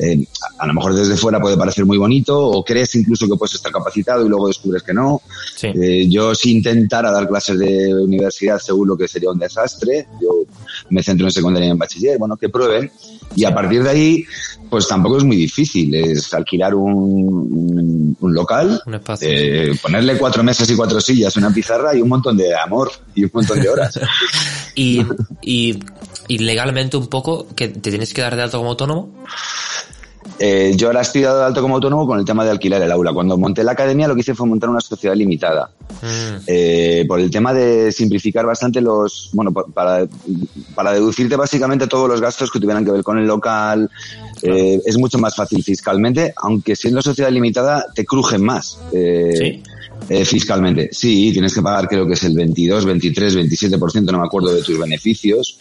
eh, 0.00 0.26
a 0.58 0.66
lo 0.66 0.74
mejor 0.74 0.94
desde 0.94 1.16
fuera 1.16 1.40
puede 1.40 1.56
parecer 1.56 1.84
muy 1.84 1.98
bonito 1.98 2.38
o 2.38 2.64
crees 2.64 2.94
incluso 2.94 3.26
que 3.26 3.36
puedes 3.36 3.54
estar 3.54 3.70
capacitado 3.70 4.24
y 4.24 4.28
luego 4.28 4.48
descubres 4.48 4.82
que 4.82 4.94
no. 4.94 5.20
Sí. 5.56 5.68
Eh, 5.68 6.08
yo 6.08 6.34
si 6.34 6.52
intentara 6.52 7.10
dar 7.10 7.28
clases 7.28 7.58
de 7.58 7.94
universidad 7.94 8.58
seguro 8.58 8.96
que 8.96 9.08
sería 9.08 9.30
un 9.30 9.38
desastre. 9.38 10.06
Yo 10.20 10.44
me 10.90 11.02
centro 11.02 11.26
en 11.26 11.32
secundaria 11.32 11.68
y 11.68 11.70
en 11.70 11.78
bachiller, 11.78 12.18
bueno, 12.18 12.36
que 12.36 12.48
prueben. 12.48 12.90
Y 13.34 13.44
a 13.44 13.54
partir 13.54 13.82
de 13.82 13.90
ahí, 13.90 14.24
pues 14.68 14.88
tampoco 14.88 15.18
es 15.18 15.24
muy 15.24 15.36
difícil. 15.36 15.94
Es 15.94 16.32
alquilar 16.34 16.74
un, 16.74 18.16
un, 18.18 18.34
local, 18.34 18.82
Un 18.86 19.00
eh, 19.20 19.72
ponerle 19.80 20.18
cuatro 20.18 20.42
mesas 20.42 20.68
y 20.70 20.76
cuatro 20.76 21.00
sillas, 21.00 21.36
una 21.36 21.52
pizarra 21.52 21.94
y 21.94 22.00
un 22.00 22.08
montón 22.08 22.36
de 22.36 22.54
amor 22.56 22.90
y 23.14 23.24
un 23.24 23.30
montón 23.32 23.60
de 23.60 23.68
horas. 23.68 23.98
Y, 24.76 25.04
y, 25.42 25.78
y 26.28 26.38
legalmente 26.38 26.96
un 26.96 27.08
poco, 27.08 27.48
que 27.54 27.68
te 27.68 27.90
tienes 27.90 28.14
que 28.14 28.22
dar 28.22 28.36
de 28.36 28.42
alto 28.42 28.58
como 28.58 28.70
autónomo. 28.70 29.12
Eh, 30.42 30.72
yo 30.74 30.86
ahora 30.86 31.02
estoy 31.02 31.20
dado 31.20 31.40
de 31.40 31.44
alto 31.44 31.60
como 31.60 31.74
autónomo 31.74 32.06
con 32.06 32.18
el 32.18 32.24
tema 32.24 32.44
de 32.46 32.50
alquilar 32.50 32.80
el 32.80 32.90
aula. 32.90 33.12
Cuando 33.12 33.36
monté 33.36 33.62
la 33.62 33.72
academia 33.72 34.08
lo 34.08 34.14
que 34.14 34.22
hice 34.22 34.34
fue 34.34 34.46
montar 34.46 34.70
una 34.70 34.80
sociedad 34.80 35.14
limitada. 35.14 35.70
Mm, 36.00 36.36
Eh, 36.46 37.04
por 37.06 37.20
el 37.20 37.30
tema 37.30 37.52
de 37.52 37.92
simplificar 37.92 38.46
bastante 38.46 38.80
los, 38.80 39.28
bueno, 39.34 39.52
pa- 39.52 39.66
para, 39.66 40.06
para 40.74 40.92
deducirte 40.94 41.36
básicamente 41.36 41.86
todos 41.86 42.08
los 42.08 42.20
gastos 42.22 42.50
que 42.50 42.58
tuvieran 42.58 42.86
que 42.86 42.90
ver 42.90 43.02
con 43.02 43.18
el 43.18 43.26
local, 43.26 43.90
eh, 44.40 44.80
es 44.86 44.96
mucho 44.96 45.18
más 45.18 45.36
fácil 45.36 45.62
fiscalmente, 45.62 46.32
aunque 46.38 46.74
siendo 46.74 47.02
sociedad 47.02 47.30
limitada 47.30 47.84
te 47.94 48.06
crujen 48.06 48.42
más. 48.42 48.78
eh, 48.92 49.30
Sí. 49.36 49.62
eh, 50.08 50.24
fiscalmente. 50.24 50.88
Sí, 50.92 51.30
tienes 51.32 51.54
que 51.54 51.60
pagar 51.62 51.86
creo 51.86 52.06
que 52.06 52.14
es 52.14 52.24
el 52.24 52.34
22, 52.34 52.84
23, 52.86 53.36
27%, 53.36 54.10
no 54.10 54.18
me 54.20 54.26
acuerdo 54.26 54.54
de 54.54 54.62
tus 54.62 54.78
beneficios 54.78 55.58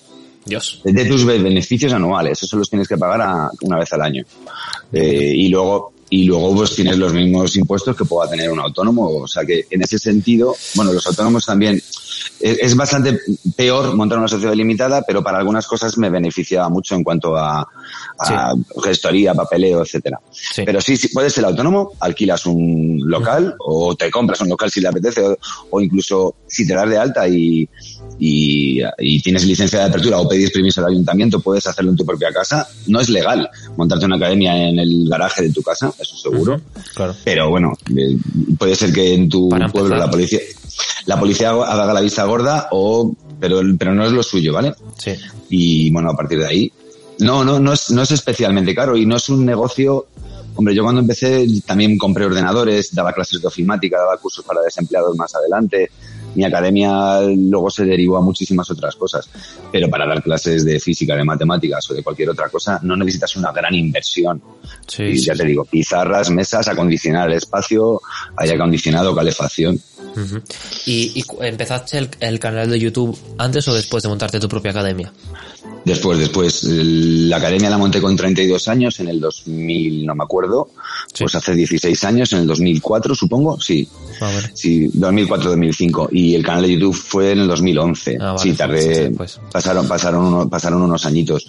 Dios. 0.49 0.81
de 0.83 1.05
tus 1.05 1.25
be- 1.25 1.39
beneficios 1.39 1.93
anuales, 1.93 2.41
eso 2.43 2.57
los 2.57 2.69
tienes 2.69 2.87
que 2.87 2.97
pagar 2.97 3.21
a- 3.21 3.49
una 3.61 3.77
vez 3.77 3.91
al 3.93 4.01
año. 4.01 4.23
Eh, 4.91 5.33
y 5.35 5.49
luego 5.49 5.93
y 6.11 6.23
luego 6.23 6.55
pues 6.55 6.73
tienes 6.73 6.97
los 6.97 7.13
mismos 7.13 7.55
impuestos 7.55 7.95
que 7.95 8.03
pueda 8.03 8.27
tener 8.27 8.49
un 8.49 8.59
autónomo, 8.59 9.07
o 9.09 9.27
sea 9.27 9.45
que 9.45 9.67
en 9.69 9.83
ese 9.83 9.99
sentido, 9.99 10.55
bueno, 10.73 10.91
los 10.91 11.05
autónomos 11.05 11.45
también 11.45 11.79
es, 12.39 12.75
bastante 12.75 13.19
peor 13.55 13.93
montar 13.95 14.17
una 14.17 14.27
sociedad 14.27 14.55
limitada, 14.55 15.03
pero 15.05 15.21
para 15.21 15.37
algunas 15.37 15.67
cosas 15.67 15.95
me 15.99 16.09
beneficiaba 16.09 16.67
mucho 16.67 16.95
en 16.95 17.03
cuanto 17.03 17.37
a, 17.37 17.61
a 18.17 18.53
gestoría, 18.83 19.35
papeleo, 19.35 19.83
etcétera. 19.83 20.19
Sí. 20.31 20.63
Pero 20.65 20.81
sí, 20.81 20.97
sí, 20.97 21.09
puedes 21.09 21.31
ser 21.31 21.45
autónomo, 21.45 21.91
alquilas 21.99 22.43
un 22.47 23.01
local 23.05 23.53
o 23.59 23.95
te 23.95 24.09
compras 24.09 24.41
un 24.41 24.49
local 24.49 24.71
si 24.71 24.81
te 24.81 24.87
apetece 24.87 25.21
o, 25.21 25.37
o 25.69 25.79
incluso 25.79 26.37
si 26.47 26.65
te 26.65 26.73
das 26.73 26.89
de 26.89 26.97
alta 26.97 27.27
y, 27.27 27.69
y, 28.19 28.81
y 28.97 29.21
tienes 29.21 29.45
licencia 29.45 29.79
de 29.79 29.85
apertura 29.85 30.19
o 30.19 30.27
pedís 30.27 30.51
permiso 30.51 30.81
al 30.81 30.91
ayuntamiento, 30.91 31.39
puedes 31.39 31.65
hacerlo 31.65 31.91
en 31.91 31.97
tu 31.97 32.05
propia 32.05 32.31
casa. 32.31 32.67
No 32.87 32.99
es 32.99 33.09
legal 33.09 33.49
montarte 33.77 34.05
una 34.05 34.17
academia 34.17 34.67
en 34.69 34.77
el 34.77 35.07
garaje 35.09 35.43
de 35.43 35.51
tu 35.51 35.61
casa, 35.63 35.91
eso 35.97 36.17
seguro. 36.17 36.59
Claro. 36.93 37.15
Pero 37.23 37.49
bueno, 37.49 37.73
eh, 37.95 38.17
puede 38.57 38.75
ser 38.75 38.91
que 38.91 39.13
en 39.13 39.29
tu 39.29 39.49
Para 39.49 39.69
pueblo 39.69 39.95
empezar. 39.95 40.07
la 40.07 40.11
policía, 40.11 40.39
la 41.05 41.19
policía 41.19 41.49
haga 41.51 41.93
la 41.93 42.01
vista 42.01 42.25
gorda 42.25 42.67
o, 42.71 43.15
pero, 43.39 43.61
pero 43.77 43.95
no 43.95 44.05
es 44.05 44.11
lo 44.11 44.21
suyo, 44.21 44.53
¿vale? 44.53 44.73
Sí. 44.97 45.11
y 45.49 45.89
bueno, 45.91 46.09
a 46.11 46.15
partir 46.15 46.39
de 46.39 46.47
ahí, 46.47 46.71
no, 47.19 47.43
no, 47.43 47.59
no 47.59 47.73
es, 47.73 47.89
no 47.91 48.01
es 48.01 48.11
especialmente 48.11 48.75
caro 48.75 48.95
y 48.97 49.05
no 49.05 49.15
es 49.15 49.29
un 49.29 49.45
negocio. 49.45 50.07
Hombre, 50.55 50.75
yo 50.75 50.83
cuando 50.83 50.99
empecé 51.01 51.45
también 51.65 51.97
compré 51.97 52.25
ordenadores, 52.25 52.93
daba 52.93 53.13
clases 53.13 53.41
de 53.41 53.47
ofimática, 53.47 53.97
daba 53.97 54.17
cursos 54.17 54.43
para 54.43 54.61
desempleados 54.61 55.15
más 55.15 55.33
adelante. 55.35 55.89
Mi 56.35 56.43
academia 56.43 57.21
luego 57.21 57.69
se 57.69 57.85
derivó 57.85 58.17
a 58.17 58.21
muchísimas 58.21 58.69
otras 58.71 58.95
cosas. 58.95 59.29
Pero 59.71 59.89
para 59.89 60.07
dar 60.07 60.21
clases 60.23 60.65
de 60.65 60.79
física, 60.79 61.15
de 61.15 61.23
matemáticas 61.23 61.89
o 61.89 61.93
de 61.93 62.03
cualquier 62.03 62.29
otra 62.29 62.49
cosa, 62.49 62.79
no 62.83 62.95
necesitas 62.95 63.35
una 63.35 63.51
gran 63.51 63.73
inversión. 63.73 64.41
Sí, 64.87 65.03
y 65.03 65.17
sí, 65.17 65.25
ya 65.25 65.33
te 65.33 65.45
digo, 65.45 65.65
pizarras, 65.65 66.29
mesas, 66.29 66.67
acondicionar 66.67 67.29
el 67.29 67.37
espacio, 67.37 68.01
aire 68.37 68.55
acondicionado, 68.55 69.15
calefacción. 69.15 69.79
¿Y, 70.85 71.23
empezaste 71.41 71.97
el, 71.97 72.09
el 72.19 72.39
canal 72.39 72.69
de 72.69 72.79
YouTube 72.79 73.17
antes 73.37 73.67
o 73.67 73.73
después 73.73 74.03
de 74.03 74.09
montarte 74.09 74.39
tu 74.39 74.49
propia 74.49 74.71
academia? 74.71 75.11
Después, 75.85 76.19
después, 76.19 76.63
la 76.63 77.37
academia 77.37 77.69
la 77.69 77.77
monté 77.77 78.01
con 78.01 78.15
32 78.15 78.67
años, 78.67 78.99
en 78.99 79.07
el 79.07 79.19
2000, 79.19 80.05
no 80.05 80.15
me 80.15 80.23
acuerdo, 80.23 80.69
Sí. 81.13 81.23
pues 81.23 81.35
hace 81.35 81.53
16 81.55 82.03
años, 82.03 82.31
en 82.33 82.39
el 82.39 82.47
2004 82.47 83.15
supongo, 83.15 83.59
sí, 83.59 83.87
Ah, 84.21 84.25
vale. 84.33 84.51
sí, 84.53 84.89
2004-2005, 84.93 86.09
y 86.11 86.35
el 86.35 86.43
canal 86.43 86.63
de 86.63 86.73
YouTube 86.73 86.93
fue 86.95 87.31
en 87.31 87.39
el 87.39 87.47
2011, 87.47 88.17
Ah, 88.19 88.33
vale, 88.33 88.39
sí, 88.39 88.53
tardé, 88.57 88.87
después. 89.09 89.39
pasaron, 89.51 89.87
pasaron, 89.87 90.23
uno- 90.25 90.49
pasaron 90.49 90.81
unos 90.81 91.05
añitos, 91.05 91.47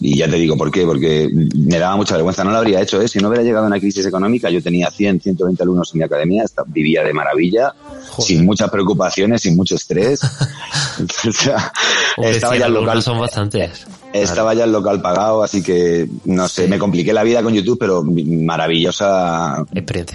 y 0.00 0.16
ya 0.18 0.28
te 0.28 0.36
digo 0.36 0.56
por 0.56 0.70
qué, 0.70 0.84
porque 0.84 1.28
me 1.32 1.78
daba 1.78 1.96
mucha 1.96 2.14
vergüenza, 2.14 2.44
no 2.44 2.50
lo 2.50 2.58
habría 2.58 2.80
hecho, 2.80 3.00
¿eh? 3.00 3.08
si 3.08 3.18
no 3.18 3.28
hubiera 3.28 3.42
llegado 3.44 3.66
una 3.66 3.80
crisis 3.80 4.04
económica, 4.06 4.50
yo 4.50 4.62
tenía 4.62 4.90
100, 4.90 5.20
120 5.20 5.62
alumnos 5.62 5.90
en 5.94 5.98
mi 5.98 6.04
academia, 6.04 6.44
esta- 6.44 6.64
vivía 6.66 7.02
de 7.02 7.12
maravilla, 7.12 7.74
Joder. 8.10 8.26
sin 8.26 8.44
muchas 8.44 8.70
preocupaciones, 8.70 9.42
sin 9.42 9.56
mucho 9.56 9.74
estrés, 9.76 10.20
o 11.28 11.32
sea, 11.32 11.72
estaba 12.18 12.52
100 12.54 12.60
ya 12.60 12.68
local 12.68 13.02
son 13.02 13.18
bastantes. 13.20 13.86
Estaba 14.12 14.54
ya 14.54 14.64
el 14.64 14.72
local 14.72 15.00
pagado, 15.00 15.42
así 15.42 15.62
que 15.62 16.08
no 16.24 16.48
sé, 16.48 16.64
Sí. 16.64 16.70
me 16.70 16.78
compliqué 16.78 17.12
la 17.12 17.22
vida 17.22 17.42
con 17.42 17.52
YouTube, 17.54 17.78
pero 17.78 18.02
maravillosa 18.04 19.64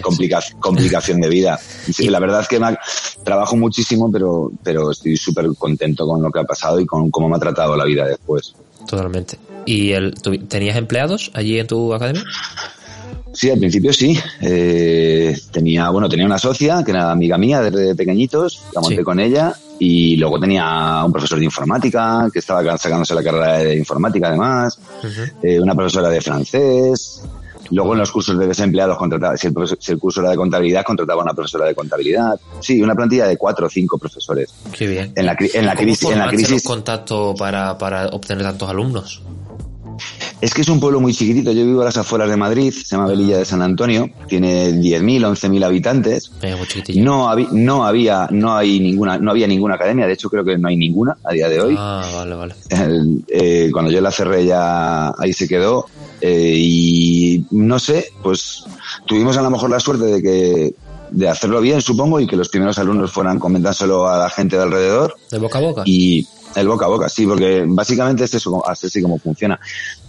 complica- 0.02 0.42
complicación 0.60 1.22
de 1.22 1.30
vida. 1.30 1.60
Y 2.00 2.10
la 2.10 2.20
verdad 2.20 2.42
es 2.42 2.48
que 2.48 2.60
me 2.60 2.68
ha- 2.68 2.80
trabajo 3.24 3.56
muchísimo, 3.56 4.12
pero, 4.12 4.52
pero 4.64 4.92
estoy 4.92 5.18
súper 5.18 5.48
contento 5.58 6.06
con 6.08 6.22
lo 6.22 6.32
que 6.32 6.40
ha 6.40 6.44
pasado 6.44 6.80
y 6.80 6.86
con 6.86 7.10
cómo 7.12 7.30
me 7.30 7.36
ha 7.36 7.40
tratado 7.40 7.76
la 7.76 7.86
vida 7.86 8.06
después. 8.06 8.54
Totalmente. 8.88 9.38
¿Y 9.66 9.92
el, 9.92 10.14
tenías 10.48 10.78
empleados 10.78 11.30
allí 11.34 11.60
en 11.60 11.68
tu 11.68 11.94
academia? 11.94 12.24
Sí, 13.38 13.52
al 13.52 13.60
principio 13.60 13.94
sí. 13.94 14.18
Eh, 14.42 15.38
tenía, 15.52 15.90
bueno, 15.92 16.10
tenía 16.10 16.26
una 16.26 16.40
socia 16.40 16.84
que 16.84 16.90
era 16.90 17.12
amiga 17.12 17.38
mía 17.38 17.62
desde 17.62 17.94
pequeñitos, 17.94 18.62
la 18.74 18.82
monté 18.82 18.98
Sí. 18.98 19.04
con 19.04 19.20
ella 19.20 19.54
y 19.78 20.16
luego 20.16 20.40
tenía 20.40 21.04
un 21.06 21.12
profesor 21.12 21.38
de 21.38 21.46
informática 21.46 22.28
que 22.34 22.40
estaba 22.40 22.76
sacándose 22.80 23.14
la 23.14 23.22
carrera 23.22 23.58
de 23.60 23.76
informática 23.76 24.30
además. 24.30 24.80
eh, 25.44 25.60
una 25.62 25.76
profesora 25.76 26.10
de 26.10 26.20
francés. 26.20 27.22
Luego 27.70 27.94
en 27.94 28.00
los 28.00 28.12
cursos 28.12 28.40
de 28.40 28.48
desempleados 28.48 28.98
contrataba, 28.98 29.38
si 29.38 29.48
el, 29.48 29.54
profesor- 29.54 29.78
si 29.82 29.92
el 29.92 30.00
curso 30.00 30.22
era 30.22 30.32
de 30.32 30.38
contabilidad, 30.38 30.84
contrataba 30.84 31.22
una 31.22 31.34
profesora 31.36 31.66
de 31.68 31.76
contabilidad. 31.76 32.40
Sí, 32.62 32.82
una 32.82 32.96
plantilla 32.96 33.28
de 33.28 33.38
cuatro 33.38 33.68
o 33.68 33.70
cinco 33.70 34.00
profesores. 34.00 34.52
Qué 34.72 34.88
bien. 34.88 35.12
En 35.16 35.26
la, 35.28 35.36
en 35.40 35.66
la 35.66 35.76
¿Cómo 35.76 35.84
crisis, 35.86 36.04
en 36.06 36.10
la 36.18 36.24
formaste 36.26 36.38
los 36.42 36.48
crisis, 36.50 36.64
contactos 36.68 37.38
para, 37.38 37.78
para 37.78 38.08
obtener 38.08 38.44
tantos 38.44 38.68
alumnos? 38.70 39.22
Es 40.42 40.54
que 40.54 40.62
es 40.62 40.70
un 40.70 40.80
pueblo 40.80 41.00
muy 41.00 41.14
chiquitito. 41.14 41.52
Yo 41.52 41.66
vivo 41.66 41.82
a 41.82 41.86
las 41.86 41.98
afueras 41.98 42.30
de 42.30 42.38
Madrid, 42.38 42.72
se 42.74 42.84
llama 42.96 43.08
Velilla 43.08 43.38
de 43.38 43.46
San 43.46 43.62
Antonio, 43.62 44.10
tiene 44.28 44.72
10.000, 44.72 45.26
11.000 45.26 45.64
habitantes. 45.66 46.32
No 47.02 47.30
había, 47.30 47.48
no 47.52 47.86
había, 47.86 48.28
no 48.32 48.56
hay 48.56 48.80
ninguna, 48.80 49.18
no 49.18 49.32
había 49.32 49.48
ninguna 49.48 49.76
academia. 49.76 50.08
De 50.08 50.14
hecho, 50.14 50.30
creo 50.30 50.44
que 50.44 50.58
no 50.58 50.68
hay 50.68 50.78
ninguna 50.78 51.18
a 51.24 51.34
día 51.34 51.50
de 51.50 51.62
hoy. 51.62 51.76
Ah, 51.78 52.10
vale, 52.16 52.36
vale. 52.36 52.56
El- 52.70 53.24
eh, 53.28 53.70
cuando 53.72 53.92
yo 53.92 54.02
la 54.02 54.12
cerré 54.12 54.46
ya 54.46 55.10
ahí 55.18 55.34
se 55.34 55.48
quedó 55.48 55.86
eh, 56.22 56.54
y 56.58 57.46
no 57.52 57.80
sé, 57.80 58.10
pues 58.24 58.64
tuvimos 59.06 59.38
a 59.38 59.42
lo 59.42 59.50
mejor 59.52 59.70
la 59.70 59.80
suerte 59.80 60.06
de 60.06 60.22
que 60.22 60.74
de 61.10 61.30
hacerlo 61.30 61.62
bien, 61.62 61.82
supongo, 61.82 62.20
y 62.20 62.28
que 62.28 62.36
los 62.36 62.50
primeros 62.50 62.78
alumnos 62.80 63.12
fueran 63.12 63.40
comentárselo 63.40 64.10
a 64.10 64.18
la 64.18 64.30
gente 64.30 64.58
de 64.58 64.64
alrededor 64.64 65.16
¿De 65.32 65.38
boca 65.38 65.58
a 65.58 65.62
boca? 65.62 65.84
y 65.86 66.28
el 66.56 66.68
boca 66.68 66.86
a 66.86 66.90
boca, 66.90 67.10
sí, 67.10 67.26
porque 67.26 67.64
básicamente 67.68 68.24
es 68.24 68.34
eso, 68.34 68.68
así 68.68 68.88
así 68.88 69.02
como 69.02 69.20
funciona. 69.20 69.60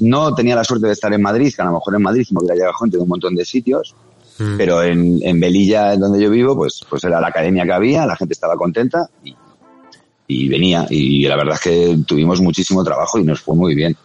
No 0.00 0.34
tenía 0.34 0.56
la 0.56 0.64
suerte 0.64 0.86
de 0.86 0.92
estar 0.92 1.12
en 1.12 1.22
Madrid, 1.22 1.52
que 1.54 1.62
a 1.62 1.66
lo 1.66 1.72
mejor 1.72 1.94
en 1.94 2.02
Madrid 2.02 2.26
me 2.30 2.40
hubiera 2.40 2.54
llegado 2.54 2.74
gente 2.74 2.96
de 2.96 3.02
un 3.02 3.08
montón 3.08 3.34
de 3.34 3.44
sitios, 3.44 3.94
Mm. 4.38 4.56
pero 4.56 4.82
en, 4.82 5.18
en 5.22 5.40
Velilla, 5.40 5.94
en 5.94 6.00
donde 6.00 6.22
yo 6.22 6.30
vivo, 6.30 6.56
pues, 6.56 6.82
pues 6.88 7.02
era 7.04 7.20
la 7.20 7.28
academia 7.28 7.64
que 7.64 7.72
había, 7.72 8.06
la 8.06 8.16
gente 8.16 8.34
estaba 8.34 8.56
contenta 8.56 9.08
y, 9.24 9.34
y 10.28 10.48
venía. 10.48 10.86
Y 10.88 11.26
la 11.26 11.36
verdad 11.36 11.54
es 11.54 11.60
que 11.60 11.98
tuvimos 12.06 12.40
muchísimo 12.40 12.84
trabajo 12.84 13.18
y 13.18 13.24
nos 13.24 13.40
fue 13.40 13.56
muy 13.56 13.74
bien. 13.74 13.96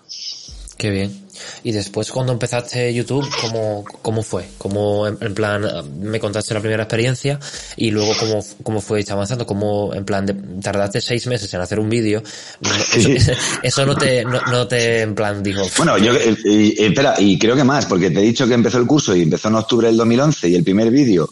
Qué 0.77 0.89
bien. 0.89 1.22
Y 1.63 1.71
después 1.71 2.11
cuando 2.11 2.31
empezaste 2.33 2.93
YouTube, 2.93 3.27
¿cómo, 3.41 3.83
cómo 4.01 4.23
fue? 4.23 4.45
¿Cómo, 4.57 5.07
en, 5.07 5.17
en 5.21 5.33
plan, 5.33 5.65
me 5.99 6.19
contaste 6.19 6.53
la 6.53 6.59
primera 6.59 6.83
experiencia 6.83 7.39
y 7.77 7.91
luego 7.91 8.11
cómo, 8.19 8.43
cómo 8.63 8.81
fuiste 8.81 9.11
avanzando? 9.13 9.45
¿Cómo, 9.45 9.93
en 9.93 10.05
plan, 10.05 10.25
de- 10.25 10.35
tardaste 10.61 11.01
seis 11.01 11.25
meses 11.27 11.53
en 11.53 11.61
hacer 11.61 11.79
un 11.79 11.89
vídeo? 11.89 12.21
No, 12.61 12.69
Eso, 12.73 13.09
eso 13.63 13.85
no 13.85 13.95
te, 13.95 14.23
no, 14.25 14.41
no 14.51 14.67
te, 14.67 15.01
en 15.01 15.15
plan, 15.15 15.41
dijo... 15.43 15.61
Bueno, 15.77 15.97
yo, 15.97 16.13
espera, 16.13 17.15
y 17.19 17.37
creo 17.39 17.55
que 17.55 17.63
más, 17.63 17.85
porque 17.85 18.09
te 18.11 18.19
he 18.19 18.23
dicho 18.23 18.47
que 18.47 18.53
empezó 18.53 18.77
el 18.77 18.87
curso 18.87 19.15
y 19.15 19.23
empezó 19.23 19.47
en 19.49 19.55
octubre 19.55 19.87
del 19.87 19.97
2011 19.97 20.49
y 20.49 20.55
el 20.55 20.63
primer 20.63 20.89
vídeo 20.91 21.29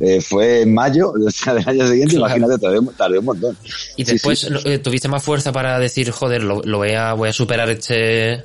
eh, 0.00 0.20
fue 0.20 0.62
en 0.62 0.72
mayo, 0.74 1.12
o 1.26 1.30
sea, 1.30 1.54
del 1.54 1.68
año 1.68 1.86
siguiente, 1.88 2.16
Claro. 2.16 2.36
imagínate, 2.36 2.60
tardé, 2.62 2.78
tardé 2.96 3.18
un 3.18 3.24
montón. 3.24 3.56
Y 3.96 4.04
después 4.04 4.38
sí. 4.40 4.48
eh, 4.64 4.78
tuviste 4.78 5.08
más 5.08 5.22
fuerza 5.22 5.50
para 5.52 5.78
decir, 5.78 6.10
joder, 6.10 6.42
lo, 6.44 6.62
lo 6.62 6.78
voy 6.78 6.92
a, 6.92 7.12
voy 7.14 7.28
a 7.30 7.32
superar 7.32 7.68
este... 7.70 8.42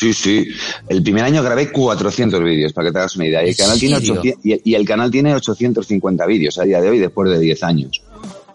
Sí, 0.00 0.14
sí. 0.14 0.48
El 0.88 1.02
primer 1.02 1.24
año 1.24 1.42
grabé 1.42 1.70
400 1.70 2.42
vídeos, 2.42 2.72
para 2.72 2.88
que 2.88 2.92
te 2.92 2.98
hagas 3.00 3.16
una 3.16 3.26
idea. 3.26 3.42
Y 3.42 3.48
el, 3.48 3.50
¿En 3.50 3.56
canal 3.56 3.78
tiene 3.78 3.96
serio? 3.96 4.12
800 4.14 4.44
y, 4.44 4.70
y 4.70 4.74
el 4.74 4.86
canal 4.86 5.10
tiene 5.10 5.34
850 5.34 6.26
vídeos 6.26 6.58
a 6.58 6.62
día 6.62 6.80
de 6.80 6.88
hoy, 6.88 6.98
después 6.98 7.30
de 7.30 7.38
10 7.38 7.62
años. 7.64 8.02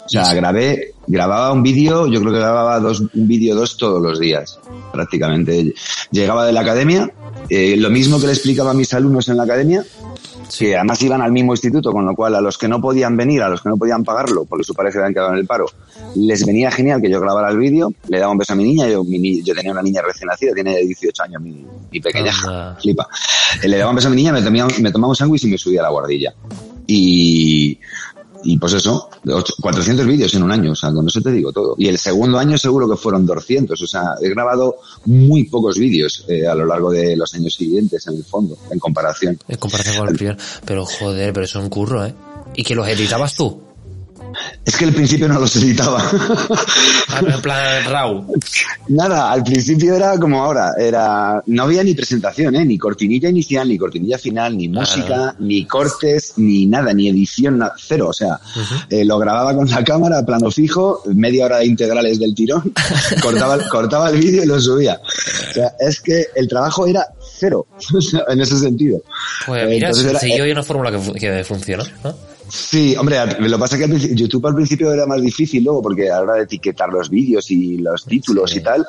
O 0.05 0.09
sea, 0.09 0.33
grabé, 0.33 0.93
grababa 1.05 1.51
un 1.51 1.61
vídeo, 1.61 2.07
yo 2.07 2.19
creo 2.19 2.33
que 2.33 2.39
grababa 2.39 2.79
dos, 2.79 2.99
un 2.99 3.27
vídeo 3.27 3.55
dos 3.55 3.77
todos 3.77 4.01
los 4.01 4.19
días, 4.19 4.59
prácticamente. 4.91 5.71
Llegaba 6.09 6.47
de 6.47 6.51
la 6.51 6.61
academia, 6.61 7.11
eh, 7.49 7.75
lo 7.77 7.91
mismo 7.91 8.19
que 8.19 8.25
le 8.25 8.33
explicaba 8.33 8.71
a 8.71 8.73
mis 8.73 8.91
alumnos 8.93 9.29
en 9.29 9.37
la 9.37 9.43
academia, 9.43 9.85
que 10.57 10.75
además 10.75 11.01
iban 11.01 11.21
al 11.21 11.31
mismo 11.31 11.53
instituto, 11.53 11.91
con 11.91 12.05
lo 12.05 12.15
cual 12.15 12.35
a 12.35 12.41
los 12.41 12.57
que 12.57 12.67
no 12.67 12.81
podían 12.81 13.15
venir, 13.17 13.41
a 13.41 13.49
los 13.49 13.61
que 13.61 13.69
no 13.69 13.77
podían 13.77 14.03
pagarlo, 14.03 14.45
porque 14.45 14.63
su 14.63 14.73
pareja 14.73 14.99
habían 14.99 15.13
quedado 15.13 15.33
en 15.33 15.39
el 15.39 15.45
paro, 15.45 15.65
les 16.15 16.45
venía 16.45 16.71
genial 16.71 17.01
que 17.01 17.09
yo 17.09 17.19
grabara 17.19 17.49
el 17.49 17.57
vídeo, 17.57 17.93
le 18.07 18.19
daba 18.19 18.31
un 18.31 18.37
beso 18.37 18.53
a 18.53 18.55
mi 18.55 18.63
niña, 18.63 18.87
yo, 18.87 19.03
yo 19.05 19.55
tenía 19.55 19.71
una 19.71 19.81
niña 19.81 20.01
recién 20.01 20.27
nacida, 20.27 20.53
tiene 20.53 20.77
18 20.77 21.23
años, 21.23 21.41
mi, 21.41 21.65
mi 21.91 21.99
pequeña, 21.99 22.31
flipa. 22.81 23.07
Eh, 23.61 23.67
le 23.67 23.77
daba 23.77 23.89
un 23.89 23.95
beso 23.95 24.07
a 24.07 24.11
mi 24.11 24.17
niña, 24.17 24.33
me 24.33 24.41
tomaba, 24.41 24.69
me 24.79 24.91
tomaba 24.91 25.09
un 25.09 25.15
sándwich 25.15 25.43
y 25.45 25.47
me 25.47 25.57
subía 25.57 25.81
a 25.81 25.83
la 25.83 25.89
guardilla. 25.89 26.33
Y, 26.87 27.79
y 28.45 28.57
pues 28.57 28.73
eso, 28.73 29.09
400 29.59 30.05
vídeos 30.05 30.33
en 30.35 30.43
un 30.43 30.51
año, 30.51 30.71
o 30.71 30.75
sea, 30.75 30.91
con 30.91 31.07
eso 31.07 31.19
te 31.19 31.31
digo 31.31 31.51
todo. 31.51 31.75
Y 31.77 31.87
el 31.87 31.97
segundo 31.97 32.37
año 32.37 32.57
seguro 32.57 32.87
que 32.87 32.95
fueron 32.95 33.25
200, 33.25 33.81
o 33.81 33.87
sea, 33.87 34.15
he 34.21 34.29
grabado 34.29 34.75
muy 35.05 35.45
pocos 35.45 35.77
vídeos 35.77 36.23
eh, 36.27 36.45
a 36.45 36.53
lo 36.53 36.65
largo 36.65 36.91
de 36.91 37.17
los 37.17 37.33
años 37.33 37.55
siguientes, 37.55 38.05
en 38.07 38.17
el 38.17 38.23
fondo, 38.23 38.57
en 38.71 38.77
comparación. 38.79 39.39
En 39.47 39.57
comparación 39.57 39.97
con 39.97 40.09
el 40.09 40.15
primer. 40.15 40.37
Pero 40.63 40.85
joder, 40.85 41.33
pero 41.33 41.45
es 41.45 41.55
un 41.55 41.69
curro, 41.69 42.05
¿eh? 42.05 42.13
¿Y 42.55 42.63
que 42.63 42.75
los 42.75 42.87
editabas 42.87 43.35
tú? 43.35 43.64
Es 44.65 44.75
que 44.75 44.85
al 44.85 44.93
principio 44.93 45.27
no 45.27 45.39
los 45.39 45.55
editaba. 45.55 46.03
Ah, 47.09 47.21
en 47.25 47.41
plan 47.41 47.85
RAW. 47.85 48.25
Nada, 48.89 49.31
al 49.31 49.43
principio 49.43 49.95
era 49.95 50.17
como 50.17 50.43
ahora, 50.43 50.73
era 50.77 51.41
no 51.45 51.63
había 51.63 51.83
ni 51.83 51.93
presentación, 51.93 52.55
¿eh? 52.55 52.65
ni 52.65 52.77
cortinilla 52.77 53.29
inicial, 53.29 53.67
ni 53.67 53.77
cortinilla 53.77 54.17
final, 54.17 54.57
ni 54.57 54.67
música, 54.67 55.35
ni 55.39 55.65
cortes, 55.65 56.33
ni 56.37 56.65
nada, 56.65 56.93
ni 56.93 57.09
edición, 57.09 57.61
cero. 57.77 58.09
O 58.09 58.13
sea, 58.13 58.39
eh, 58.89 59.05
lo 59.05 59.17
grababa 59.19 59.55
con 59.55 59.69
la 59.69 59.83
cámara 59.83 60.19
a 60.19 60.25
plano 60.25 60.51
fijo, 60.51 61.03
media 61.13 61.45
hora 61.45 61.57
de 61.59 61.67
integrales 61.67 62.19
del 62.19 62.35
tirón, 62.35 62.73
cortaba, 63.21 63.57
cortaba 63.69 64.09
el 64.09 64.19
vídeo 64.19 64.43
y 64.43 64.47
lo 64.47 64.59
subía. 64.59 64.99
O 65.49 65.53
sea, 65.53 65.73
es 65.79 66.01
que 66.01 66.27
el 66.35 66.47
trabajo 66.47 66.87
era 66.87 67.05
cero, 67.37 67.67
en 68.27 68.41
ese 68.41 68.59
sentido. 68.59 69.01
Pues 69.45 69.67
mira, 69.69 69.89
Entonces 69.89 70.23
era, 70.23 70.51
una 70.51 70.63
fórmula 70.63 70.91
que, 70.91 71.19
que 71.19 71.43
funcionó, 71.43 71.83
¿no? 72.03 72.34
Sí, 72.47 72.95
hombre, 72.95 73.17
lo 73.39 73.57
que 73.57 73.59
pasa 73.59 73.77
es 73.77 73.89
que 73.89 74.15
YouTube 74.15 74.45
al 74.47 74.55
principio 74.55 74.91
era 74.91 75.05
más 75.05 75.21
difícil 75.21 75.63
luego, 75.63 75.81
porque 75.81 76.09
a 76.09 76.17
la 76.17 76.21
hora 76.21 76.33
de 76.35 76.43
etiquetar 76.43 76.89
los 76.89 77.09
vídeos 77.09 77.49
y 77.49 77.77
los 77.77 78.05
títulos 78.05 78.55
y 78.55 78.61
tal, 78.61 78.85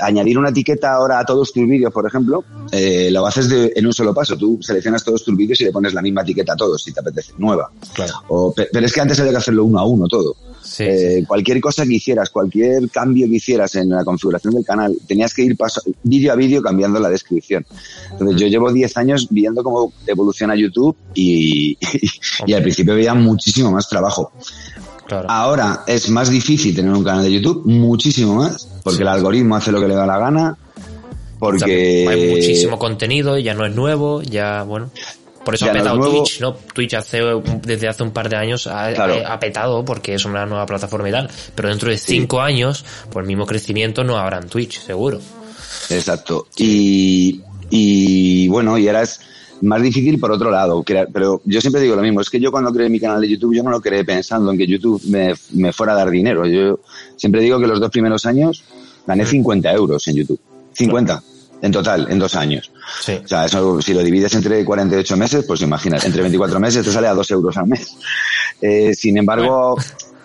añadir 0.00 0.38
una 0.38 0.50
etiqueta 0.50 0.94
ahora 0.94 1.20
a 1.20 1.24
todos 1.24 1.52
tus 1.52 1.66
vídeos, 1.66 1.92
por 1.92 2.06
ejemplo, 2.06 2.44
eh, 2.72 3.08
lo 3.10 3.26
haces 3.26 3.48
de, 3.48 3.72
en 3.76 3.86
un 3.86 3.92
solo 3.92 4.12
paso. 4.12 4.36
Tú 4.36 4.58
seleccionas 4.60 5.04
todos 5.04 5.24
tus 5.24 5.36
vídeos 5.36 5.60
y 5.60 5.64
le 5.64 5.72
pones 5.72 5.94
la 5.94 6.02
misma 6.02 6.22
etiqueta 6.22 6.54
a 6.54 6.56
todos, 6.56 6.82
si 6.82 6.92
te 6.92 7.00
apetece, 7.00 7.32
nueva. 7.38 7.70
Claro. 7.94 8.52
pero 8.54 8.86
es 8.86 8.92
que 8.92 9.00
antes 9.00 9.18
había 9.20 9.32
que 9.32 9.38
hacerlo 9.38 9.64
uno 9.64 9.78
a 9.78 9.84
uno 9.84 10.08
todo. 10.08 10.36
Eh, 10.78 11.24
cualquier 11.26 11.60
cosa 11.60 11.84
que 11.84 11.94
hicieras, 11.94 12.30
cualquier 12.30 12.88
cambio 12.90 13.26
que 13.28 13.36
hicieras 13.36 13.74
en 13.76 13.90
la 13.90 14.04
configuración 14.04 14.54
del 14.54 14.64
canal, 14.64 14.96
tenías 15.06 15.34
que 15.34 15.42
ir 15.42 15.56
paso, 15.56 15.80
vídeo 16.02 16.32
a 16.32 16.36
vídeo 16.36 16.62
cambiando 16.62 16.98
la 16.98 17.08
descripción. 17.08 17.64
Entonces, 18.12 18.40
yo 18.40 18.46
llevo 18.46 18.72
10 18.72 18.96
años 18.96 19.28
viendo 19.30 19.62
cómo 19.62 19.92
evoluciona 20.06 20.54
YouTube 20.54 20.96
y, 21.14 21.78
y, 22.46 22.52
al 22.52 22.62
principio 22.62 22.94
veía 22.94 23.14
muchísimo 23.14 23.70
más 23.70 23.88
trabajo. 23.88 24.32
Ahora 25.28 25.84
es 25.86 26.10
más 26.10 26.30
difícil 26.30 26.74
tener 26.74 26.92
un 26.92 27.04
canal 27.04 27.22
de 27.22 27.32
YouTube, 27.32 27.64
muchísimo 27.64 28.34
más, 28.34 28.68
porque 28.82 29.02
el 29.02 29.08
algoritmo 29.08 29.56
hace 29.56 29.70
lo 29.70 29.80
que 29.80 29.88
le 29.88 29.94
da 29.94 30.04
la 30.04 30.18
gana, 30.18 30.58
porque... 31.38 32.06
Hay 32.08 32.30
muchísimo 32.30 32.78
contenido, 32.78 33.38
ya 33.38 33.54
no 33.54 33.66
es 33.66 33.74
nuevo, 33.74 34.22
ya, 34.22 34.62
bueno... 34.62 34.90
Por 35.46 35.54
eso 35.54 35.66
ha 35.66 35.72
petado 35.72 36.00
Twitch, 36.00 36.40
¿no? 36.40 36.54
Twitch 36.74 36.94
hace, 36.94 37.20
desde 37.62 37.86
hace 37.86 38.02
un 38.02 38.10
par 38.10 38.28
de 38.28 38.34
años 38.34 38.66
ha, 38.66 39.38
petado 39.38 39.84
porque 39.84 40.14
es 40.14 40.24
una 40.24 40.44
nueva 40.44 40.66
plataforma 40.66 41.08
y 41.08 41.12
tal. 41.12 41.30
Pero 41.54 41.68
dentro 41.68 41.88
de 41.88 41.96
cinco 41.98 42.40
años, 42.40 42.84
por 43.12 43.22
el 43.22 43.28
mismo 43.28 43.46
crecimiento, 43.46 44.02
no 44.02 44.16
habrá 44.16 44.38
en 44.38 44.48
Twitch, 44.48 44.80
seguro. 44.80 45.20
Exacto. 45.88 46.48
Y, 46.56 47.42
y 47.70 48.48
bueno, 48.48 48.76
y 48.76 48.88
ahora 48.88 49.02
es 49.02 49.20
más 49.60 49.80
difícil 49.80 50.18
por 50.18 50.32
otro 50.32 50.50
lado. 50.50 50.82
Pero 50.84 51.40
yo 51.44 51.60
siempre 51.60 51.80
digo 51.80 51.94
lo 51.94 52.02
mismo, 52.02 52.22
es 52.22 52.28
que 52.28 52.40
yo 52.40 52.50
cuando 52.50 52.72
creé 52.72 52.88
mi 52.88 52.98
canal 52.98 53.20
de 53.20 53.28
YouTube, 53.28 53.54
yo 53.54 53.62
no 53.62 53.70
lo 53.70 53.80
creé 53.80 54.04
pensando 54.04 54.50
en 54.50 54.58
que 54.58 54.66
YouTube 54.66 55.00
me, 55.04 55.32
me 55.52 55.72
fuera 55.72 55.92
a 55.92 55.96
dar 55.96 56.10
dinero. 56.10 56.44
Yo 56.44 56.80
siempre 57.14 57.40
digo 57.40 57.60
que 57.60 57.68
los 57.68 57.78
dos 57.78 57.90
primeros 57.92 58.26
años 58.26 58.64
gané 59.06 59.24
50 59.24 59.70
mm. 59.70 59.76
euros 59.76 60.08
en 60.08 60.16
YouTube. 60.16 60.40
50 60.72 61.22
en 61.62 61.72
total, 61.72 62.06
en 62.10 62.18
dos 62.18 62.34
años. 62.34 62.70
Sí. 63.00 63.18
O 63.24 63.28
sea, 63.28 63.46
eso, 63.46 63.80
si 63.80 63.94
lo 63.94 64.02
divides 64.02 64.34
entre 64.34 64.64
48 64.64 65.16
meses, 65.16 65.44
pues 65.46 65.62
imagina, 65.62 65.98
entre 66.02 66.22
24 66.22 66.60
meses 66.60 66.84
te 66.84 66.92
sale 66.92 67.08
a 67.08 67.14
2 67.14 67.30
euros 67.32 67.56
al 67.56 67.66
mes. 67.66 67.96
Eh, 68.60 68.94
sin 68.94 69.18
embargo, 69.18 69.76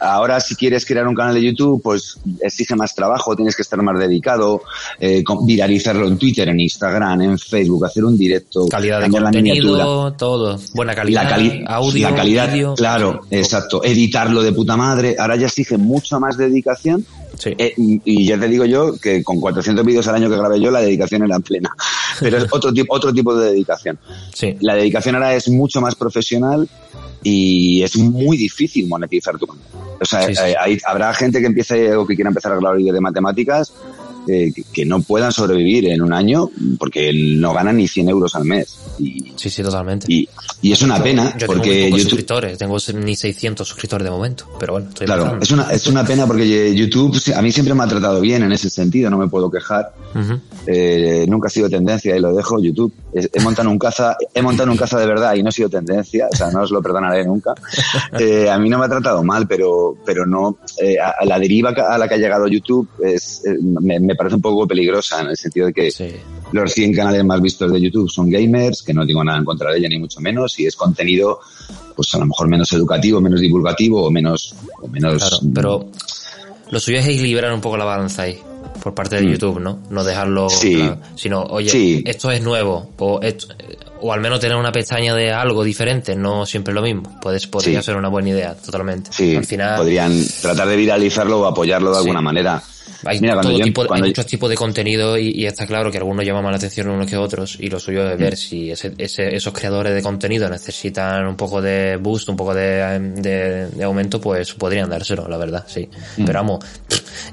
ahora 0.01 0.39
si 0.39 0.55
quieres 0.55 0.85
crear 0.85 1.07
un 1.07 1.15
canal 1.15 1.35
de 1.35 1.43
YouTube, 1.43 1.81
pues 1.81 2.17
exige 2.41 2.75
más 2.75 2.95
trabajo, 2.95 3.35
tienes 3.35 3.55
que 3.55 3.61
estar 3.61 3.81
más 3.81 3.97
dedicado, 3.99 4.61
eh, 4.99 5.23
viralizarlo 5.45 6.07
en 6.07 6.17
Twitter, 6.17 6.49
en 6.49 6.59
Instagram, 6.59 7.21
en 7.21 7.37
Facebook, 7.39 7.85
hacer 7.85 8.03
un 8.03 8.17
directo, 8.17 8.67
calidad 8.67 9.01
de 9.01 9.09
contenido, 9.09 10.13
todo, 10.13 10.59
buena 10.73 10.95
calidad, 10.95 11.23
la 11.23 11.75
audio, 11.75 12.09
la 12.09 12.15
calidad, 12.15 12.75
claro, 12.75 13.21
exacto, 13.29 13.83
editarlo 13.83 14.41
de 14.41 14.51
puta 14.51 14.75
madre, 14.75 15.15
ahora 15.17 15.35
ya 15.35 15.47
exige 15.47 15.77
mucha 15.77 16.19
más 16.19 16.37
dedicación 16.37 17.05
eh, 17.45 17.73
y 17.77 18.25
ya 18.25 18.39
te 18.39 18.47
digo 18.47 18.65
yo 18.65 18.97
que 18.97 19.23
con 19.23 19.39
400 19.39 19.85
vídeos 19.85 20.07
al 20.07 20.15
año 20.15 20.29
que 20.29 20.37
grabé 20.37 20.59
yo, 20.59 20.71
la 20.71 20.81
dedicación 20.81 21.23
era 21.23 21.39
plena. 21.39 21.71
Pero 22.19 22.37
es 22.37 22.45
otro 22.51 22.73
tipo, 22.73 22.93
otro 22.93 23.13
tipo 23.13 23.35
de 23.35 23.51
dedicación. 23.51 23.97
Sí. 24.33 24.57
La 24.61 24.75
dedicación 24.75 25.15
ahora 25.15 25.35
es 25.35 25.49
mucho 25.49 25.81
más 25.81 25.95
profesional 25.95 26.67
y 27.23 27.83
es 27.83 27.97
muy 27.97 28.37
difícil 28.37 28.87
monetizar 28.87 29.37
tu 29.37 29.47
canal. 29.47 29.63
O 29.99 30.05
sea, 30.05 30.27
eh, 30.29 30.79
habrá 30.85 31.13
gente 31.13 31.39
que 31.39 31.47
empiece 31.47 31.95
o 31.95 32.05
que 32.05 32.15
quiera 32.15 32.29
empezar 32.29 32.51
a 32.51 32.55
grabar 32.55 32.77
vídeos 32.77 32.93
de 32.95 33.01
matemáticas 33.01 33.73
eh, 34.27 34.51
que 34.71 34.85
no 34.85 35.01
puedan 35.01 35.31
sobrevivir 35.31 35.87
en 35.87 36.01
un 36.01 36.13
año 36.13 36.49
porque 36.77 37.11
no 37.11 37.53
ganan 37.53 37.77
ni 37.77 37.87
100 37.87 38.09
euros 38.09 38.35
al 38.35 38.45
mes. 38.45 38.77
Y, 38.99 39.33
sí, 39.35 39.49
sí, 39.49 39.63
totalmente. 39.63 40.05
Y, 40.07 40.29
y 40.61 40.71
es 40.71 40.81
una 40.83 41.01
pena 41.01 41.35
yo 41.37 41.47
porque 41.47 41.85
tengo 41.85 41.97
suscriptores, 41.97 42.57
tengo 42.57 42.77
ni 43.03 43.15
600 43.15 43.67
suscriptores 43.67 44.05
de 44.05 44.11
momento, 44.11 44.45
pero 44.59 44.73
bueno, 44.73 44.89
estoy 44.89 45.07
Claro, 45.07 45.39
es 45.41 45.49
una, 45.51 45.71
es 45.71 45.87
una 45.87 46.05
pena 46.05 46.27
porque 46.27 46.75
YouTube 46.75 47.19
a 47.35 47.41
mí 47.41 47.51
siempre 47.51 47.73
me 47.73 47.83
ha 47.83 47.87
tratado 47.87 48.21
bien 48.21 48.43
en 48.43 48.51
ese 48.51 48.69
sentido, 48.69 49.09
no 49.09 49.17
me 49.17 49.27
puedo 49.27 49.49
quejar. 49.49 49.91
eh, 50.67 51.25
nunca 51.27 51.47
ha 51.47 51.51
sido 51.51 51.69
tendencia 51.69 52.15
y 52.15 52.19
lo 52.19 52.35
dejo. 52.35 52.61
YouTube, 52.61 52.93
he 53.13 53.39
montado 53.41 53.69
un 53.69 53.79
caza, 53.79 54.15
he 54.33 54.41
montado 54.41 54.71
un 54.71 54.77
caza 54.77 54.99
de 54.99 55.07
verdad 55.07 55.33
y 55.33 55.41
no 55.41 55.49
ha 55.49 55.51
sido 55.51 55.69
tendencia, 55.69 56.27
o 56.31 56.35
sea, 56.35 56.51
no 56.51 56.61
os 56.61 56.71
lo 56.71 56.81
perdonaré 56.81 57.25
nunca. 57.25 57.53
Eh, 58.19 58.49
a 58.49 58.57
mí 58.59 58.69
no 58.69 58.77
me 58.77 58.85
ha 58.85 58.89
tratado 58.89 59.23
mal, 59.23 59.47
pero, 59.47 59.95
pero 60.05 60.25
no, 60.25 60.57
eh, 60.81 60.97
a, 60.99 61.23
la 61.25 61.39
deriva 61.39 61.69
a 61.69 61.97
la 61.97 62.07
que 62.07 62.15
ha 62.15 62.17
llegado 62.17 62.47
YouTube 62.47 62.87
es, 63.01 63.41
eh, 63.45 63.57
me 63.61 63.99
me 64.11 64.15
parece 64.21 64.35
un 64.35 64.41
poco 64.41 64.67
peligrosa 64.67 65.21
en 65.21 65.29
el 65.29 65.37
sentido 65.37 65.65
de 65.65 65.73
que 65.73 66.21
los 66.51 66.71
100 66.71 66.93
canales 66.93 67.25
más 67.25 67.41
vistos 67.41 67.71
de 67.71 67.81
YouTube 67.81 68.07
son 68.07 68.29
gamers, 68.29 68.83
que 68.83 68.93
no 68.93 69.03
tengo 69.03 69.23
nada 69.23 69.39
en 69.39 69.45
contra 69.45 69.71
de 69.71 69.79
ella 69.79 69.89
ni 69.89 69.97
mucho 69.97 70.19
menos, 70.19 70.59
y 70.59 70.67
es 70.67 70.75
contenido, 70.75 71.39
pues 71.95 72.13
a 72.13 72.19
lo 72.19 72.27
mejor 72.27 72.47
menos 72.47 72.71
educativo, 72.73 73.19
menos 73.19 73.41
divulgativo 73.41 74.03
o 74.03 74.11
menos... 74.11 74.53
O 74.79 74.87
menos 74.87 75.17
claro, 75.17 75.37
pero 75.55 75.89
lo 76.69 76.79
suyo 76.79 76.99
es 76.99 77.07
equilibrar 77.07 77.51
un 77.51 77.61
poco 77.61 77.77
la 77.77 77.85
balanza 77.85 78.23
ahí 78.23 78.39
por 78.83 78.93
parte 78.93 79.15
de 79.15 79.23
mm. 79.23 79.31
YouTube, 79.31 79.59
¿no? 79.59 79.79
No 79.89 80.03
dejarlo, 80.03 80.49
sino, 80.49 81.43
oye, 81.49 82.03
esto 82.05 82.29
es 82.29 82.43
nuevo, 82.43 82.91
o, 82.99 83.19
o 84.01 84.13
al 84.13 84.21
menos 84.21 84.39
tener 84.39 84.55
una 84.55 84.71
pestaña 84.71 85.15
de 85.15 85.31
algo 85.31 85.63
diferente, 85.63 86.15
no 86.15 86.45
siempre 86.45 86.75
lo 86.75 86.83
mismo. 86.83 87.19
Puedes, 87.21 87.47
podría 87.47 87.81
ser 87.81 87.95
una 87.95 88.09
buena 88.09 88.29
idea, 88.29 88.55
totalmente. 88.55 89.11
Sí, 89.11 89.35
al 89.35 89.45
final, 89.45 89.77
podrían 89.77 90.23
tratar 90.41 90.67
de 90.67 90.75
viralizarlo 90.75 91.41
o 91.41 91.45
apoyarlo 91.47 91.91
de 91.91 91.97
alguna 91.97 92.21
manera. 92.21 92.61
Hay, 93.05 93.19
muchos 93.19 94.25
tipos 94.25 94.49
de 94.49 94.55
contenido 94.55 95.17
y, 95.17 95.45
está 95.45 95.65
claro 95.65 95.91
que 95.91 95.97
algunos 95.97 96.25
llaman 96.25 96.43
más 96.43 96.51
la 96.51 96.57
atención 96.57 96.89
unos 96.89 97.07
que 97.07 97.17
otros 97.17 97.57
y 97.59 97.69
lo 97.69 97.79
suyo 97.79 98.09
es 98.09 98.17
ver 98.17 98.33
mm. 98.33 98.37
si 98.37 98.71
ese, 98.71 98.93
esos 98.97 99.53
creadores 99.53 99.93
de 99.93 100.01
contenido 100.01 100.49
necesitan 100.49 101.25
un 101.25 101.35
poco 101.35 101.61
de 101.61 101.97
boost, 101.97 102.29
un 102.29 102.35
poco 102.35 102.53
de, 102.53 103.69
aumento, 103.83 104.21
pues 104.21 104.53
podrían 104.53 104.89
dárselo, 104.89 105.27
la 105.27 105.37
verdad, 105.37 105.65
sí. 105.67 105.89
Mm. 106.17 106.25
Pero 106.25 106.39
vamos, 106.39 106.65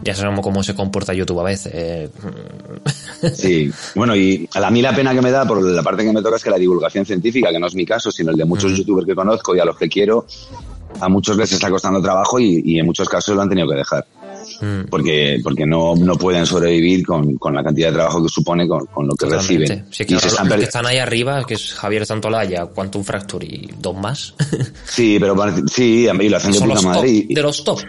ya 0.03 0.15
sabemos 0.15 0.41
cómo 0.41 0.63
se 0.63 0.75
comporta 0.75 1.13
YouTube 1.13 1.41
a 1.41 1.45
veces. 1.45 1.73
Eh. 1.75 2.09
Sí, 3.35 3.71
bueno, 3.95 4.17
y 4.17 4.49
a 4.55 4.71
mí 4.71 4.81
la 4.81 4.95
pena 4.95 5.15
que 5.15 5.23
me 5.23 5.31
da 5.31 5.47
por 5.47 5.63
la 5.63 5.83
parte 5.83 6.05
que 6.05 6.13
me 6.13 6.23
toca 6.23 6.37
es 6.37 6.45
que 6.45 6.51
la 6.51 6.59
divulgación 6.59 7.05
científica, 7.05 7.51
que 7.51 7.59
no 7.59 7.67
es 7.67 7.75
mi 7.75 7.85
caso, 7.85 8.11
sino 8.11 8.31
el 8.31 8.37
de 8.37 8.45
muchos 8.45 8.73
mm. 8.73 8.75
youtubers 8.77 9.07
que 9.07 9.15
conozco 9.15 9.55
y 9.55 9.61
a 9.61 9.65
los 9.65 9.77
que 9.77 9.89
quiero, 9.89 10.27
a 11.01 11.09
muchos 11.09 11.37
les 11.37 11.53
está 11.53 11.71
costando 11.71 12.01
trabajo 12.01 12.41
y 12.41 12.79
en 12.79 12.87
muchos 12.87 13.09
casos 13.09 13.37
lo 13.37 13.43
han 13.43 13.49
tenido 13.49 13.69
que 13.69 13.77
dejar. 13.77 14.07
Mm. 14.61 14.89
porque, 14.91 15.41
porque 15.43 15.67
no, 15.67 15.95
no 15.95 16.17
pueden 16.17 16.45
sobrevivir 16.45 17.07
con, 17.07 17.37
con 17.37 17.55
la 17.55 17.63
cantidad 17.63 17.89
de 17.89 17.95
trabajo 17.95 18.23
que 18.23 18.29
supone 18.29 18.67
con, 18.67 18.87
con 18.87 19.07
lo 19.07 19.15
que 19.15 19.27
reciben. 19.27 19.87
Sí, 19.91 20.05
que 20.05 20.17
están 20.17 20.49
que 20.49 20.65
están 20.65 20.87
ahí 20.87 20.99
arriba, 20.99 21.45
que 21.45 21.55
es 21.55 21.75
Javier 21.75 22.05
Santolaya, 22.07 22.67
Quantum 22.67 23.05
Fracture 23.05 23.47
y 23.47 23.71
dos 23.79 23.97
más. 23.97 24.35
sí, 24.85 25.19
pero 25.21 25.37
sí, 25.67 26.09
a 26.09 26.15
mí 26.15 26.29
lo 26.29 26.37
hacen 26.37 26.53
de 26.53 26.61
puta 26.61 26.83
madre. 26.83 27.27
de 27.29 27.43
los 27.43 27.63
top. 27.63 27.81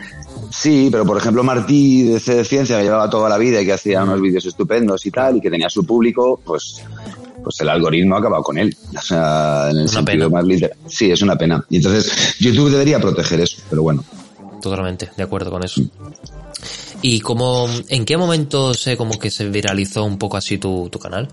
Sí, 0.52 0.90
pero 0.92 1.06
por 1.06 1.18
ejemplo 1.18 1.44
Martí 1.44 2.04
de 2.04 2.20
C 2.20 2.36
de 2.36 2.46
Ciencia, 2.46 2.78
que 2.78 2.84
llevaba 2.84 3.10
toda 3.10 3.30
la 3.30 3.38
vida 3.38 3.62
y 3.62 3.66
que 3.66 3.74
hacía 3.74 4.04
unos 4.04 4.22
vídeos 4.22 4.46
estupendos 4.46 5.06
y 5.06 5.12
tal, 5.12 5.38
y 5.38 5.42
que 5.42 5.50
tenía 5.50 5.70
su 5.70 5.86
público, 5.86 6.40
pues 6.44 6.82
pues 7.44 7.62
el 7.62 7.70
algoritmo 7.70 8.16
ha 8.16 8.20
acabado 8.20 8.44
con 8.44 8.58
él. 8.58 8.76
O 8.98 9.02
sea, 9.02 9.70
en 9.72 9.78
el 9.78 9.90
sentido 9.90 10.30
más 10.30 10.46
literal. 10.46 10.78
Sí, 10.88 11.12
es 11.12 11.22
una 11.22 11.36
pena. 11.36 11.64
Y 11.70 11.78
entonces 11.78 12.36
YouTube 12.40 12.70
debería 12.70 13.00
proteger 13.00 13.40
eso, 13.42 13.62
pero 13.70 13.82
bueno. 13.82 14.04
Totalmente, 14.62 15.10
de 15.16 15.24
acuerdo 15.24 15.50
con 15.52 15.64
eso. 15.64 15.82
¿Y 17.02 17.22
cómo, 17.22 17.68
en 17.88 18.04
qué 18.06 18.18
momento 18.18 18.74
sé 18.74 18.98
como 18.98 19.18
que 19.18 19.32
se 19.32 19.48
viralizó 19.50 20.04
un 20.04 20.18
poco 20.18 20.36
así 20.38 20.58
tu, 20.58 20.90
tu 20.90 21.00
canal? 21.00 21.30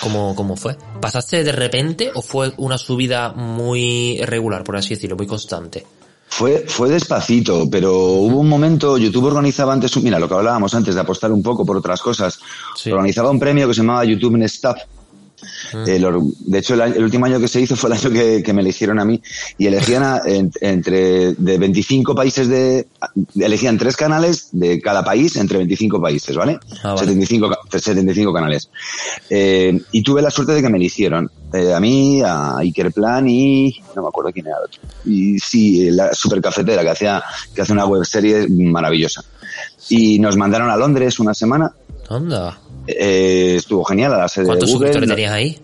¿Cómo, 0.00 0.34
¿Cómo 0.36 0.56
fue? 0.56 0.76
¿Pasaste 1.00 1.42
de 1.42 1.52
repente 1.52 2.10
o 2.14 2.22
fue 2.22 2.52
una 2.58 2.78
subida 2.78 3.32
muy 3.32 4.18
regular, 4.22 4.62
por 4.62 4.76
así 4.76 4.90
decirlo, 4.94 5.16
muy 5.16 5.26
constante? 5.26 5.84
Fue, 6.28 6.64
fue 6.68 6.88
despacito, 6.88 7.68
pero 7.68 7.92
hubo 7.92 8.38
un 8.38 8.48
momento, 8.48 8.96
YouTube 8.96 9.24
organizaba 9.24 9.72
antes, 9.72 9.96
mira, 9.96 10.20
lo 10.20 10.28
que 10.28 10.34
hablábamos 10.34 10.72
antes 10.74 10.94
de 10.94 11.00
apostar 11.00 11.32
un 11.32 11.42
poco 11.42 11.66
por 11.66 11.76
otras 11.76 12.00
cosas, 12.00 12.38
Sí. 12.76 12.92
organizaba 12.92 13.30
un 13.30 13.40
premio 13.40 13.66
que 13.66 13.74
se 13.74 13.80
llamaba 13.80 14.04
YouTube 14.04 14.36
Next 14.36 14.64
Lo- 15.98 16.22
de 16.46 16.58
hecho, 16.58 16.74
el, 16.74 16.80
año- 16.82 16.94
el 16.96 17.04
último 17.04 17.26
año 17.26 17.40
que 17.40 17.48
se 17.48 17.60
hizo 17.60 17.76
fue 17.76 17.90
el 17.90 17.96
año 17.98 18.10
que, 18.10 18.42
que 18.42 18.52
me 18.52 18.62
eligieron 18.62 18.98
a 18.98 19.04
mí 19.04 19.20
y 19.58 19.66
elegían 19.66 20.02
a- 20.02 20.20
en- 20.26 20.50
entre 20.60 21.34
de 21.34 21.58
25 21.58 22.14
países 22.14 22.48
de 22.48 22.86
elegían 23.38 23.78
tres 23.78 23.96
canales 23.96 24.48
de 24.52 24.80
cada 24.80 25.04
país 25.04 25.36
entre 25.36 25.58
25 25.58 26.00
países, 26.00 26.36
¿vale? 26.36 26.58
Ah, 26.82 26.94
vale. 26.94 26.98
75, 27.00 27.50
ca- 27.50 27.78
75 27.78 28.32
canales. 28.32 28.68
Eh, 29.28 29.80
y 29.92 30.02
tuve 30.02 30.22
la 30.22 30.30
suerte 30.30 30.52
de 30.52 30.62
que 30.62 30.68
me 30.68 30.78
eligieron 30.78 31.30
eh, 31.52 31.72
a 31.74 31.80
mí, 31.80 32.22
a 32.24 32.58
Iker 32.58 32.92
Plan 32.92 33.28
y 33.28 33.74
no 33.96 34.02
me 34.02 34.08
acuerdo 34.08 34.30
quién 34.32 34.46
era 34.46 34.56
el 34.58 34.64
otro. 34.64 34.80
Y 35.04 35.38
sí, 35.38 35.90
la 35.90 36.12
super 36.14 36.40
cafetera 36.40 36.82
que 36.82 36.90
hacía 36.90 37.22
que 37.54 37.62
hace 37.62 37.72
una 37.72 37.86
web 37.86 38.04
serie 38.04 38.46
maravillosa. 38.48 39.22
Y 39.88 40.18
nos 40.18 40.36
mandaron 40.36 40.70
a 40.70 40.76
Londres 40.76 41.18
una 41.18 41.34
semana. 41.34 41.72
Anda. 42.08 42.58
Eh, 42.86 43.54
estuvo 43.56 43.84
genial 43.84 44.14
a 44.14 44.18
la 44.18 44.28
sede 44.28 44.44
de 44.44 44.48
¿Cuántos 44.48 44.70
Google. 44.72 44.88
suscriptores 44.92 45.08
tenías 45.16 45.32
ahí? 45.32 45.58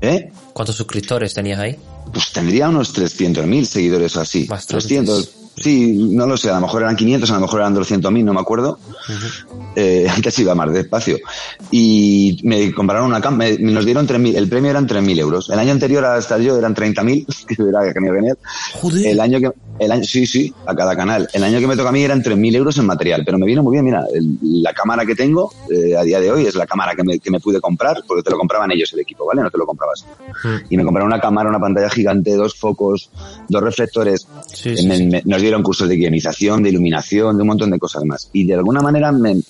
¿Eh? 0.00 0.32
¿Cuántos 0.52 0.76
suscriptores 0.76 1.34
tenías 1.34 1.60
ahí? 1.60 1.76
Pues 2.12 2.32
tendría 2.32 2.68
unos 2.68 2.94
300.000 2.94 3.64
seguidores 3.64 4.16
o 4.16 4.20
así. 4.20 4.44
Bastantes. 4.46 4.86
300. 4.88 5.34
Sí, 5.56 6.08
no 6.12 6.26
lo 6.26 6.36
sé, 6.36 6.50
a 6.50 6.54
lo 6.54 6.62
mejor 6.62 6.82
eran 6.82 6.96
500, 6.96 7.30
a 7.30 7.34
lo 7.34 7.40
mejor 7.42 7.60
eran 7.60 7.74
200.000, 7.74 8.24
no 8.24 8.32
me 8.34 8.40
acuerdo. 8.40 8.78
Eh, 9.76 10.06
antes 10.14 10.38
iba 10.38 10.54
más 10.54 10.72
despacio. 10.72 11.18
Y 11.70 12.40
me 12.44 12.72
compraron 12.72 13.06
una 13.06 13.20
cam, 13.20 13.36
me, 13.36 13.58
nos 13.58 13.84
dieron 13.84 14.06
3.000, 14.06 14.36
el 14.36 14.48
premio 14.48 14.70
eran 14.70 14.86
3.000 14.88 15.18
euros. 15.20 15.50
El 15.50 15.58
año 15.58 15.72
anterior 15.72 16.04
hasta 16.04 16.38
yo 16.38 16.56
eran 16.58 16.74
30.000, 16.74 17.26
que 17.46 17.54
era 17.62 17.92
genial, 17.92 18.14
genial. 18.16 18.38
Joder. 18.74 19.06
El 19.06 19.20
año 19.20 19.40
que, 19.40 19.50
el 19.78 19.92
año, 19.92 20.04
sí, 20.04 20.26
sí, 20.26 20.52
a 20.66 20.74
cada 20.74 20.96
canal. 20.96 21.28
El 21.32 21.44
año 21.44 21.58
que 21.60 21.66
me 21.66 21.76
toca 21.76 21.90
a 21.90 21.92
mí 21.92 22.02
eran 22.02 22.22
3.000 22.22 22.54
euros 22.56 22.78
en 22.78 22.86
material, 22.86 23.22
pero 23.24 23.38
me 23.38 23.46
vino 23.46 23.62
muy 23.62 23.72
bien, 23.74 23.84
mira, 23.84 24.04
el- 24.12 24.38
la 24.62 24.72
cámara 24.72 25.04
que 25.04 25.14
tengo 25.14 25.52
eh, 25.70 25.96
a 25.96 26.02
día 26.02 26.20
de 26.20 26.30
hoy 26.30 26.46
es 26.46 26.54
la 26.54 26.66
cámara 26.66 26.94
que 26.94 27.02
me, 27.04 27.18
que 27.18 27.30
me 27.30 27.40
pude 27.40 27.60
comprar, 27.60 28.02
porque 28.06 28.22
te 28.22 28.30
lo 28.30 28.38
compraban 28.38 28.70
ellos 28.72 28.92
el 28.94 29.00
equipo, 29.00 29.26
¿vale? 29.26 29.42
No 29.42 29.50
te 29.50 29.58
lo 29.58 29.66
comprabas. 29.66 30.04
Mm. 30.44 30.48
Y 30.70 30.76
me 30.76 30.84
compraron 30.84 31.08
una 31.12 31.20
cámara, 31.20 31.48
una 31.48 31.60
pantalla 31.60 31.90
gigante, 31.90 32.34
dos 32.36 32.54
focos, 32.54 33.10
dos 33.48 33.62
reflectores. 33.62 34.26
Sí, 34.46 34.70
Eh, 34.70 34.76
sí, 34.76 34.86
me- 34.86 34.96
sí. 34.96 35.06
me- 35.06 35.22
nos 35.24 35.41
dieron 35.42 35.62
cursos 35.62 35.88
de 35.88 35.96
guionización, 35.96 36.62
de 36.62 36.70
iluminación, 36.70 37.36
de 37.36 37.42
un 37.42 37.48
montón 37.48 37.70
de 37.70 37.78
cosas 37.78 38.04
más. 38.04 38.28
Y 38.32 38.44
de 38.44 38.54
alguna 38.54 38.80
manera 38.80 39.12
me, 39.12 39.40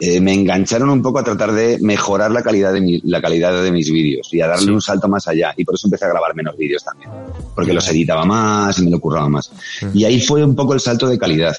eh, 0.00 0.20
me 0.20 0.34
engancharon 0.34 0.90
un 0.90 1.00
poco 1.02 1.18
a 1.20 1.24
tratar 1.24 1.52
de 1.52 1.78
mejorar 1.80 2.30
la 2.30 2.42
calidad 2.42 2.72
de, 2.72 2.80
mi- 2.80 3.00
la 3.04 3.20
calidad 3.22 3.62
de 3.62 3.72
mis 3.72 3.90
vídeos 3.90 4.28
y 4.32 4.40
a 4.40 4.48
darle 4.48 4.66
Sí. 4.66 4.70
un 4.70 4.80
salto 4.82 5.08
más 5.08 5.26
allá. 5.28 5.54
Y 5.56 5.64
por 5.64 5.74
eso 5.74 5.86
empecé 5.86 6.04
a 6.04 6.08
grabar 6.08 6.34
menos 6.34 6.56
vídeos 6.56 6.82
también. 6.84 7.10
Porque 7.54 7.72
los 7.72 7.88
editaba 7.88 8.24
más 8.24 8.78
y 8.78 8.82
me 8.84 8.90
lo 8.90 9.00
curraba 9.00 9.28
más. 9.28 9.50
Y 9.94 10.04
ahí 10.04 10.20
fue 10.20 10.44
un 10.44 10.54
poco 10.54 10.74
el 10.74 10.80
salto 10.80 11.06
de 11.08 11.18
calidad. 11.18 11.56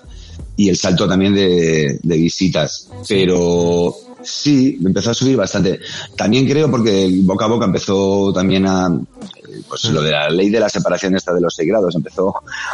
Y 0.56 0.70
el 0.70 0.78
salto 0.78 1.08
también 1.08 1.34
de, 1.34 2.00
de 2.02 2.18
visitas. 2.18 2.90
Pero 3.08 3.96
sí, 4.22 4.78
empezó 4.86 5.12
a 5.12 5.14
subir 5.14 5.36
bastante. 5.38 5.80
También 6.16 6.46
creo 6.48 6.70
porque 6.70 7.06
el 7.06 7.22
boca 7.24 7.46
a 7.46 7.48
boca 7.50 7.66
empezó 7.66 8.32
también 8.34 8.66
a, 8.68 8.88
pues 9.68 9.84
lo 9.86 10.02
de 10.02 10.12
la 10.12 10.30
ley 10.30 10.50
de 10.50 10.60
la 10.60 10.70
separación 10.70 11.16
esta 11.16 11.34
de 11.34 11.42
los 11.42 11.54
seis 11.56 11.68
grados 11.70 11.96
empezó 11.96 12.34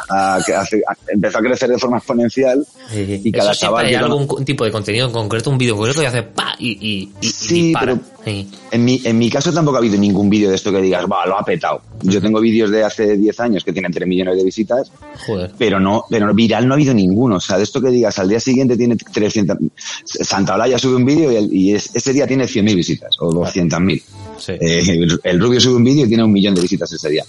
a, 0.10 0.36
hace- 0.36 0.82
a- 0.88 0.98
empezó 1.08 1.38
a 1.39 1.42
crecer 1.42 1.70
de 1.70 1.78
forma 1.78 1.98
exponencial 1.98 2.65
Sí, 2.92 3.22
y 3.24 3.32
cada 3.32 3.54
chaval 3.54 3.86
hay 3.86 3.96
algún 3.96 4.44
tipo 4.46 4.65
de 4.65 4.72
contenido 4.72 5.08
en 5.08 5.13
concreto, 5.13 5.50
un 5.50 5.58
vídeo 5.58 5.76
concreto 5.76 6.02
y 6.02 6.06
hace 6.06 6.24
pa 6.24 6.56
y, 6.60 6.70
y, 6.72 6.78
y- 7.04 7.12
y 7.22 7.30
Sí, 7.30 7.62
dispara. 7.68 7.94
pero- 7.94 8.20
Sí. 8.26 8.48
En 8.72 8.84
mi, 8.84 9.02
en 9.06 9.18
mi 9.18 9.30
caso 9.30 9.52
tampoco 9.52 9.78
ha 9.78 9.80
habido 9.80 9.98
ningún 9.98 10.30
vídeo 10.30 10.50
de 10.50 10.56
esto 10.58 10.72
que 10.74 10.82
digas, 10.82 11.06
va, 11.06 11.26
lo 11.26 11.39
ha 11.39 11.44
petado. 11.44 11.82
Yo 12.04 12.22
tengo 12.22 12.42
vídeos 12.42 12.70
de 12.70 12.84
hace 12.84 13.15
10 13.15 13.39
años 13.39 13.63
que 13.63 13.72
tienen 13.72 13.92
3 13.94 14.06
millones 14.08 14.36
de 14.36 14.44
visitas, 14.44 14.92
Joder. 15.26 15.52
pero 15.58 15.80
no, 15.80 16.04
pero 16.10 16.32
viral 16.34 16.68
no 16.68 16.74
ha 16.74 16.76
habido 16.76 16.94
ninguno. 16.94 17.38
O 17.38 17.39
sea, 17.39 17.58
de 17.58 17.63
esto 17.63 17.82
que 17.82 17.89
digas, 17.89 18.20
al 18.20 18.28
día 18.28 18.39
siguiente 18.42 18.76
tiene 18.76 18.98
300, 18.98 19.58
Santa 20.04 20.56
Olaya 20.56 20.78
sube 20.78 20.98
un 20.98 21.06
vídeo 21.06 21.32
y, 21.50 21.74
ese 21.74 22.13
día 22.13 22.28
tiene 22.28 22.44
100.000 22.46 22.76
visitas 22.76 23.15
o 23.20 23.32
200.000. 23.32 24.04
Sí. 24.38 24.52
Eh, 24.52 24.84
el, 24.88 25.20
el 25.24 25.39
Rubio 25.39 25.60
sube 25.62 25.76
un 25.78 25.84
vídeo 25.86 26.06
y 26.06 26.10
tiene 26.10 26.24
un 26.24 26.32
millón 26.32 26.54
de 26.56 26.62
visitas 26.62 26.68
ese 26.71 27.10
día. 27.10 27.23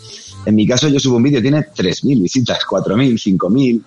En 0.47 0.55
mi 0.55 0.67
caso 0.67 0.89
yo 0.89 0.99
subo 0.99 1.17
un 1.17 1.23
vídeo 1.23 1.41
tiene 1.43 1.59
3.000 1.61 2.23
visitas, 2.23 2.59
4.000, 2.69 3.15
5.000, 3.39 3.81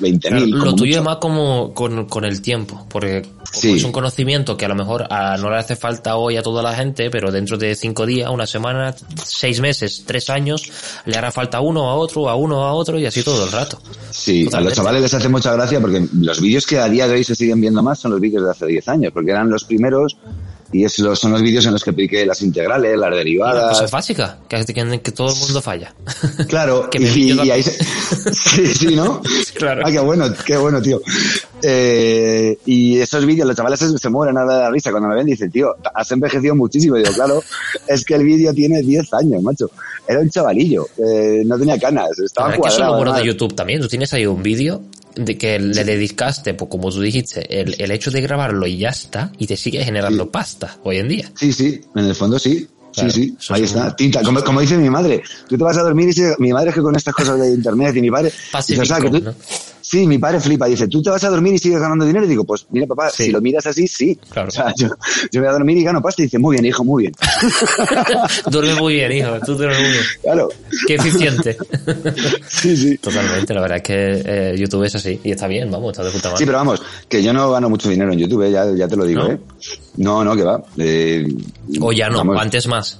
20.000. 0.00 0.20
Claro, 0.20 0.46
lo 0.64 0.74
tuyo 0.74 0.98
es 0.98 1.04
más 1.04 1.16
como 1.16 1.72
con, 1.74 2.06
con 2.06 2.24
el 2.24 2.42
tiempo, 2.42 2.86
porque 2.90 3.22
Sí. 3.52 3.72
es 3.72 3.84
un 3.84 3.92
conocimiento 3.92 4.56
que 4.56 4.64
a 4.64 4.68
lo 4.68 4.74
mejor 4.74 5.06
a- 5.10 5.36
no 5.36 5.50
le 5.50 5.56
hace 5.56 5.76
falta 5.76 6.16
hoy 6.16 6.36
a 6.36 6.42
toda 6.42 6.62
la 6.62 6.74
gente, 6.74 7.10
pero 7.10 7.30
dentro 7.32 7.56
de 7.58 7.74
cinco 7.74 8.06
días, 8.06 8.30
una 8.30 8.46
semana, 8.46 8.94
seis 9.24 9.60
meses, 9.60 10.04
tres 10.06 10.30
años, 10.30 10.70
le 11.06 11.16
hará 11.16 11.30
falta 11.32 11.60
uno, 11.60 11.88
a 11.90 11.94
otro, 11.94 12.28
a 12.28 12.34
uno, 12.36 12.64
a 12.64 12.72
otro 12.74 12.98
y 12.98 13.06
así 13.06 13.22
todo 13.22 13.44
el 13.44 13.52
rato. 13.52 13.80
Sí, 14.10 14.48
a 14.52 14.60
los 14.60 14.72
chavales 14.74 15.02
les 15.02 15.14
hace 15.14 15.28
mucha 15.28 15.52
gracia 15.52 15.80
porque 15.80 16.06
los 16.20 16.40
vídeos 16.40 16.66
que 16.66 16.78
a 16.78 16.88
día 16.88 17.06
de 17.08 17.14
hoy 17.14 17.24
se 17.24 17.34
siguen 17.34 17.60
viendo 17.60 17.82
más 17.82 17.98
son 18.00 18.12
los 18.12 18.20
vídeos 18.20 18.44
de 18.44 18.50
hace 18.50 18.66
10 18.66 18.88
años, 18.88 19.12
porque 19.12 19.30
eran 19.30 19.48
los 19.48 19.64
primeros 19.64 20.16
y 20.72 20.84
es 20.84 20.98
los, 21.00 21.18
son 21.18 21.32
los 21.32 21.42
vídeos 21.42 21.66
en 21.66 21.72
los 21.72 21.82
que 21.82 21.90
expliqué 21.90 22.24
las 22.24 22.42
integrales, 22.42 22.96
las 22.96 23.10
derivadas. 23.10 23.70
cosas 23.70 23.90
básicas, 23.90 24.36
que, 24.48 24.64
que, 24.64 25.00
que 25.02 25.12
todo 25.12 25.32
el 25.32 25.38
mundo 25.38 25.60
falla. 25.60 25.94
Claro, 26.48 26.88
Que 26.90 26.98
me 27.00 27.08
y, 27.10 27.32
y 27.32 27.50
ahí 27.50 27.62
se- 27.62 27.82
sí, 28.32 28.66
sí, 28.74 28.94
¿no? 28.96 29.20
Claro. 29.54 29.82
Ah, 29.84 29.90
qué 29.90 29.98
bueno, 30.00 30.26
qué 30.46 30.56
bueno, 30.56 30.80
tío. 30.80 31.00
Eh, 31.62 32.56
y 32.66 32.98
esos 32.98 33.24
vídeos, 33.26 33.46
los 33.46 33.56
chavales 33.56 33.78
se, 33.78 33.98
se 33.98 34.08
mueren 34.08 34.36
a 34.38 34.44
la 34.44 34.70
risa 34.70 34.90
cuando 34.90 35.08
me 35.08 35.16
ven 35.16 35.28
y 35.28 35.32
dicen, 35.32 35.50
tío, 35.50 35.74
has 35.94 36.10
envejecido 36.12 36.54
muchísimo. 36.54 36.96
Y 36.96 37.02
digo, 37.02 37.14
claro, 37.14 37.42
es 37.86 38.04
que 38.04 38.14
el 38.14 38.24
vídeo 38.24 38.52
tiene 38.54 38.80
10 38.82 39.12
años, 39.14 39.42
macho. 39.42 39.70
Era 40.08 40.20
un 40.20 40.30
chavalillo, 40.30 40.86
eh, 40.98 41.42
no 41.44 41.58
tenía 41.58 41.78
canas, 41.78 42.18
estaba 42.18 42.50
es 42.54 42.60
que 42.60 42.68
eso 42.68 42.68
es 42.68 42.78
lo 42.80 42.86
cuadrado. 42.86 42.96
bueno 42.96 43.12
de. 43.14 43.24
YouTube 43.26 43.54
también. 43.54 43.80
Tú 43.80 43.88
tienes 43.88 44.12
ahí 44.14 44.26
un 44.26 44.42
vídeo 44.42 44.82
de 45.24 45.36
que 45.38 45.58
le 45.58 45.84
dedicaste, 45.84 46.54
pues 46.54 46.70
como 46.70 46.90
tú 46.90 47.00
dijiste, 47.00 47.60
el, 47.60 47.74
el 47.78 47.90
hecho 47.90 48.10
de 48.10 48.20
grabarlo 48.20 48.66
y 48.66 48.78
ya 48.78 48.90
está, 48.90 49.30
y 49.38 49.46
te 49.46 49.56
sigue 49.56 49.84
generando 49.84 50.30
pasta 50.30 50.78
hoy 50.84 50.98
en 50.98 51.08
día. 51.08 51.30
Sí, 51.34 51.52
sí, 51.52 51.80
en 51.94 52.04
el 52.04 52.14
fondo 52.14 52.38
sí. 52.38 52.66
Claro, 52.92 53.10
sí, 53.12 53.36
sí, 53.38 53.52
ahí 53.52 53.62
es 53.62 53.70
está. 53.70 53.94
Tinta, 53.94 54.20
como, 54.22 54.42
como 54.42 54.60
dice 54.60 54.76
mi 54.76 54.90
madre, 54.90 55.22
tú 55.48 55.56
te 55.56 55.62
vas 55.62 55.76
a 55.78 55.82
dormir 55.82 56.08
y 56.08 56.12
sigue- 56.12 56.34
mi 56.40 56.52
madre 56.52 56.70
es 56.70 56.74
que 56.74 56.82
con 56.82 56.96
estas 56.96 57.14
cosas 57.14 57.38
de 57.40 57.48
internet 57.54 57.94
y 57.94 58.00
mi 58.00 58.10
padre, 58.10 58.32
dice, 58.66 58.80
o 58.80 58.84
sea, 58.84 58.96
que 58.98 59.02
Pacífico, 59.04 59.18
tú- 59.18 59.24
¿no? 59.26 59.34
Sí, 59.90 60.06
mi 60.06 60.18
padre 60.18 60.38
flipa, 60.40 60.66
dice, 60.66 60.86
tú 60.86 61.02
te 61.02 61.10
vas 61.10 61.24
a 61.24 61.30
dormir 61.30 61.54
y 61.54 61.58
sigues 61.58 61.80
ganando 61.80 62.04
dinero 62.04 62.24
y 62.24 62.28
digo, 62.28 62.44
pues 62.44 62.64
mira 62.70 62.86
papá, 62.86 63.10
Sí. 63.10 63.24
si 63.24 63.32
lo 63.32 63.40
miras 63.40 63.66
así, 63.66 63.88
sí. 63.88 64.16
Claro. 64.30 64.48
O 64.48 64.50
sea, 64.52 64.72
yo, 64.76 64.88
yo 65.32 65.40
voy 65.40 65.48
a 65.48 65.52
dormir 65.52 65.76
y 65.78 65.82
gano 65.82 66.00
pasta 66.00 66.22
y 66.22 66.26
dice, 66.26 66.38
muy 66.38 66.54
bien, 66.54 66.66
hijo, 66.66 66.84
muy 66.84 67.04
bien. 67.04 67.14
Duerme 68.50 68.74
muy 68.76 68.94
bien, 68.94 69.12
hijo. 69.12 69.30
Tú 69.44 69.54
duermes 69.56 69.80
muy 69.80 69.90
bien. 69.90 70.04
claro. 70.22 70.48
Qué 70.86 70.94
eficiente. 70.94 71.56
Sí, 72.48 72.76
sí. 72.76 72.98
Totalmente, 72.98 73.54
la 73.54 73.60
verdad 73.62 73.76
es 73.78 73.82
que 73.82 74.22
eh, 74.24 74.54
YouTube 74.58 74.84
es 74.84 74.94
así. 74.94 75.18
Y 75.24 75.30
está 75.32 75.46
bien, 75.48 75.70
vamos, 75.70 75.92
está 75.92 76.04
de 76.04 76.10
puta 76.10 76.28
madre. 76.28 76.38
Sí, 76.38 76.44
pero 76.46 76.58
vamos, 76.58 76.82
que 77.08 77.22
yo 77.22 77.32
no 77.32 77.50
gano 77.50 77.70
mucho 77.70 77.88
dinero 77.88 78.12
en 78.12 78.18
YouTube, 78.18 78.42
eh, 78.42 78.50
ya, 78.52 78.66
ya 78.76 78.86
te 78.86 78.96
lo 78.96 79.04
digo, 79.04 79.22
¿No? 79.22 79.30
¿eh? 79.32 79.38
No, 79.96 80.24
no, 80.24 80.36
que 80.36 80.42
va. 80.42 80.62
Eh, 80.76 81.26
o 81.80 81.92
ya 81.92 82.08
no, 82.10 82.18
vamos, 82.18 82.36
antes 82.40 82.66
más. 82.66 82.98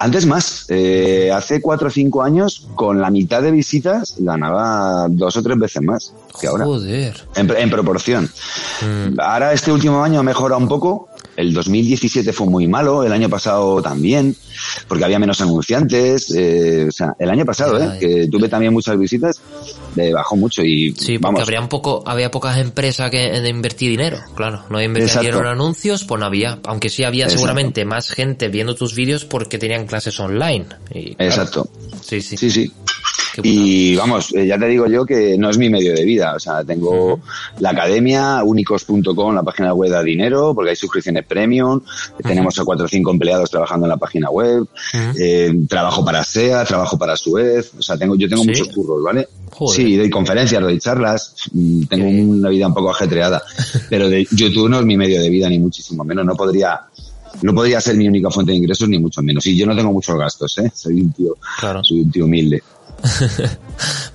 Antes 0.00 0.26
más, 0.26 0.66
eh, 0.68 1.32
hace 1.34 1.60
cuatro 1.60 1.88
o 1.88 1.90
cinco 1.90 2.22
años, 2.22 2.68
con 2.76 3.00
la 3.00 3.10
mitad 3.10 3.42
de 3.42 3.50
visitas, 3.50 4.14
ganaba 4.18 5.08
dos 5.10 5.36
o 5.36 5.42
tres 5.42 5.58
veces 5.58 5.82
más 5.82 6.12
que 6.40 6.46
ahora. 6.46 6.64
Joder. 6.64 7.26
En, 7.34 7.50
en 7.50 7.70
proporción. 7.70 8.30
Mm. 8.80 9.18
Ahora 9.18 9.52
este 9.52 9.72
último 9.72 10.02
año 10.02 10.20
ha 10.20 10.22
mejorado 10.22 10.60
un 10.60 10.68
poco. 10.68 11.08
El 11.38 11.52
2017 11.54 12.32
fue 12.32 12.48
muy 12.48 12.66
malo, 12.66 13.04
el 13.04 13.12
año 13.12 13.28
pasado 13.28 13.80
también, 13.80 14.34
porque 14.88 15.04
había 15.04 15.20
menos 15.20 15.40
anunciantes. 15.40 16.34
eh, 16.34 16.86
o 16.88 16.90
sea, 16.90 17.14
el 17.16 17.30
año 17.30 17.44
pasado, 17.44 17.78
eh, 17.80 17.96
que 18.00 18.28
tuve 18.28 18.48
también 18.48 18.72
muchas 18.72 18.98
visitas, 18.98 19.40
eh, 19.96 20.12
bajó 20.12 20.34
mucho 20.34 20.64
y 20.64 20.90
Sí, 20.96 21.12
porque 21.12 21.18
vamos. 21.20 21.42
habría 21.42 21.60
un 21.60 21.68
poco, 21.68 22.02
había 22.04 22.32
pocas 22.32 22.58
empresas 22.58 23.08
que 23.12 23.30
de 23.40 23.48
invertir 23.50 23.88
dinero, 23.90 24.18
claro. 24.34 24.64
No 24.68 24.80
en 24.80 24.96
anuncios, 25.46 26.02
pues 26.02 26.18
no 26.18 26.26
había. 26.26 26.58
Aunque 26.64 26.88
sí 26.88 27.04
había 27.04 27.26
Exacto. 27.26 27.38
seguramente 27.38 27.84
más 27.84 28.10
gente 28.10 28.48
viendo 28.48 28.74
tus 28.74 28.96
vídeos 28.96 29.24
porque 29.24 29.58
tenían 29.58 29.86
clases 29.86 30.18
online. 30.18 30.66
Y, 30.92 31.14
claro, 31.14 31.30
Exacto. 31.30 31.70
Sí, 32.02 32.20
sí. 32.20 32.36
Sí, 32.36 32.50
sí. 32.50 32.72
Y 33.42 33.96
vamos, 33.96 34.34
eh, 34.34 34.46
ya 34.46 34.58
te 34.58 34.66
digo 34.66 34.86
yo 34.86 35.04
que 35.04 35.36
no 35.38 35.50
es 35.50 35.58
mi 35.58 35.68
medio 35.68 35.94
de 35.94 36.04
vida. 36.04 36.34
O 36.36 36.40
sea, 36.40 36.64
tengo 36.64 37.20
la 37.60 37.70
academia, 37.70 38.42
unicos.com, 38.44 39.34
la 39.34 39.42
página 39.42 39.72
web 39.74 39.90
da 39.90 40.02
dinero, 40.02 40.52
porque 40.54 40.70
hay 40.70 40.76
suscripciones 40.76 41.24
premium. 41.26 41.80
Tenemos 42.22 42.58
a 42.58 42.64
cuatro 42.64 42.86
o 42.86 42.88
cinco 42.88 43.10
empleados 43.10 43.50
trabajando 43.50 43.86
en 43.86 43.90
la 43.90 43.96
página 43.96 44.30
web. 44.30 44.66
eh, 45.18 45.52
trabajo 45.68 46.04
para 46.04 46.22
SEA, 46.24 46.64
trabajo 46.64 46.98
para 46.98 47.16
Suez. 47.16 47.72
O 47.78 47.82
sea, 47.82 47.96
tengo, 47.96 48.16
yo 48.16 48.28
tengo 48.28 48.42
¿Sí? 48.42 48.48
muchos 48.48 48.68
curros, 48.68 49.02
¿vale? 49.02 49.28
Joder. 49.52 49.76
Sí, 49.76 49.96
doy 49.96 50.10
conferencias, 50.10 50.60
doy 50.62 50.78
charlas. 50.78 51.34
mm, 51.52 51.82
Tengo 51.84 52.08
una 52.32 52.48
vida 52.48 52.66
un 52.68 52.74
poco 52.74 52.90
ajetreada. 52.90 53.42
Pero 53.90 54.08
de 54.08 54.26
YouTube 54.30 54.68
no 54.68 54.80
es 54.80 54.84
mi 54.86 54.96
medio 54.96 55.20
de 55.20 55.30
vida, 55.30 55.48
ni 55.48 55.58
muchísimo 55.58 56.04
menos. 56.04 56.24
No 56.24 56.34
podría, 56.36 56.80
no 57.42 57.54
podría 57.54 57.80
ser 57.80 57.96
mi 57.96 58.06
única 58.08 58.30
fuente 58.30 58.52
de 58.52 58.58
ingresos, 58.58 58.88
ni 58.88 58.98
mucho 58.98 59.22
menos. 59.22 59.44
Y 59.46 59.56
yo 59.56 59.66
no 59.66 59.74
tengo 59.76 59.92
muchos 59.92 60.16
gastos, 60.18 60.58
¿eh? 60.58 60.70
Soy 60.74 61.00
un 61.00 61.12
tío, 61.12 61.36
Claro. 61.60 61.82
soy 61.84 62.00
un 62.02 62.10
tío 62.10 62.24
humilde. 62.24 62.62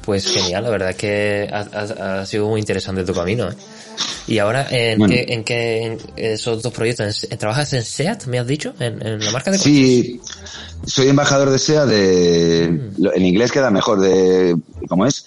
Pues 0.01 0.25
genial, 0.27 0.63
la 0.63 0.69
verdad 0.69 0.89
es 0.89 0.95
que 0.97 1.49
ha, 1.51 1.59
ha- 1.73 2.21
ha 2.21 2.25
sido 2.25 2.49
muy 2.49 2.59
interesante 2.59 3.03
tu 3.05 3.13
camino. 3.13 3.49
¿eh? 3.49 3.53
Y 4.27 4.37
ahora, 4.39 4.67
¿en 4.69 4.99
qué, 5.07 5.25
en 5.29 5.43
qué 5.45 5.85
en 5.85 5.97
esos 6.17 6.61
dos 6.61 6.73
proyectos? 6.73 7.25
¿En- 7.29 7.37
¿Trabajas 7.37 7.71
en 7.73 7.83
SEAT, 7.83 8.25
me 8.25 8.37
has 8.39 8.47
dicho? 8.47 8.73
¿En, 8.79 9.05
en 9.05 9.19
la 9.23 9.31
marca 9.31 9.49
de 9.51 9.57
coches? 9.57 9.71
Sí, 9.73 10.19
soy 10.85 11.07
embajador 11.07 11.49
de 11.51 11.59
SEA 11.59 11.85
de... 11.85 12.91
lo- 12.97 13.13
En 13.13 13.25
inglés 13.25 13.51
queda 13.53 13.71
mejor, 13.71 14.01
de... 14.01 14.57
¿Cómo 14.89 15.05
es? 15.05 15.25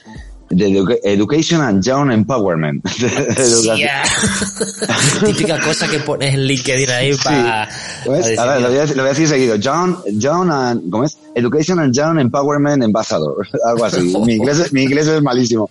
De 0.51 0.66
Educa- 0.69 0.99
Education 1.03 1.62
and 1.62 1.83
Young 1.83 2.12
Empowerment. 2.12 2.85
Yeah. 3.77 4.03
Típica 5.25 5.59
cosa 5.61 5.88
que 5.88 6.01
pones 6.01 6.35
en 6.35 6.45
LinkedIn 6.45 6.90
ahí 6.90 7.14
para... 7.25 7.62
A 7.64 8.47
ver, 8.47 8.61
lo 8.61 8.69
voy 8.69 8.79
a, 8.79 8.83
decir- 8.83 8.97
lo 8.97 9.03
voy 9.03 9.09
a 9.11 9.12
decir 9.14 9.29
seguido. 9.29 9.57
John, 9.62 9.99
John 10.21 10.51
and, 10.51 10.90
¿cómo 10.90 11.05
es? 11.05 11.16
Education 11.38 11.79
and 11.81 11.92
Young 11.94 12.18
Empowerment 12.18 12.83
Ambassador. 12.83 13.46
Algo 13.66 13.85
así. 13.85 14.14
mi, 14.25 14.35
inglés, 14.35 14.59
es- 14.59 14.72
mi 14.72 14.83
inglés 14.83 15.07
es 15.07 15.22
malísimo. 15.22 15.68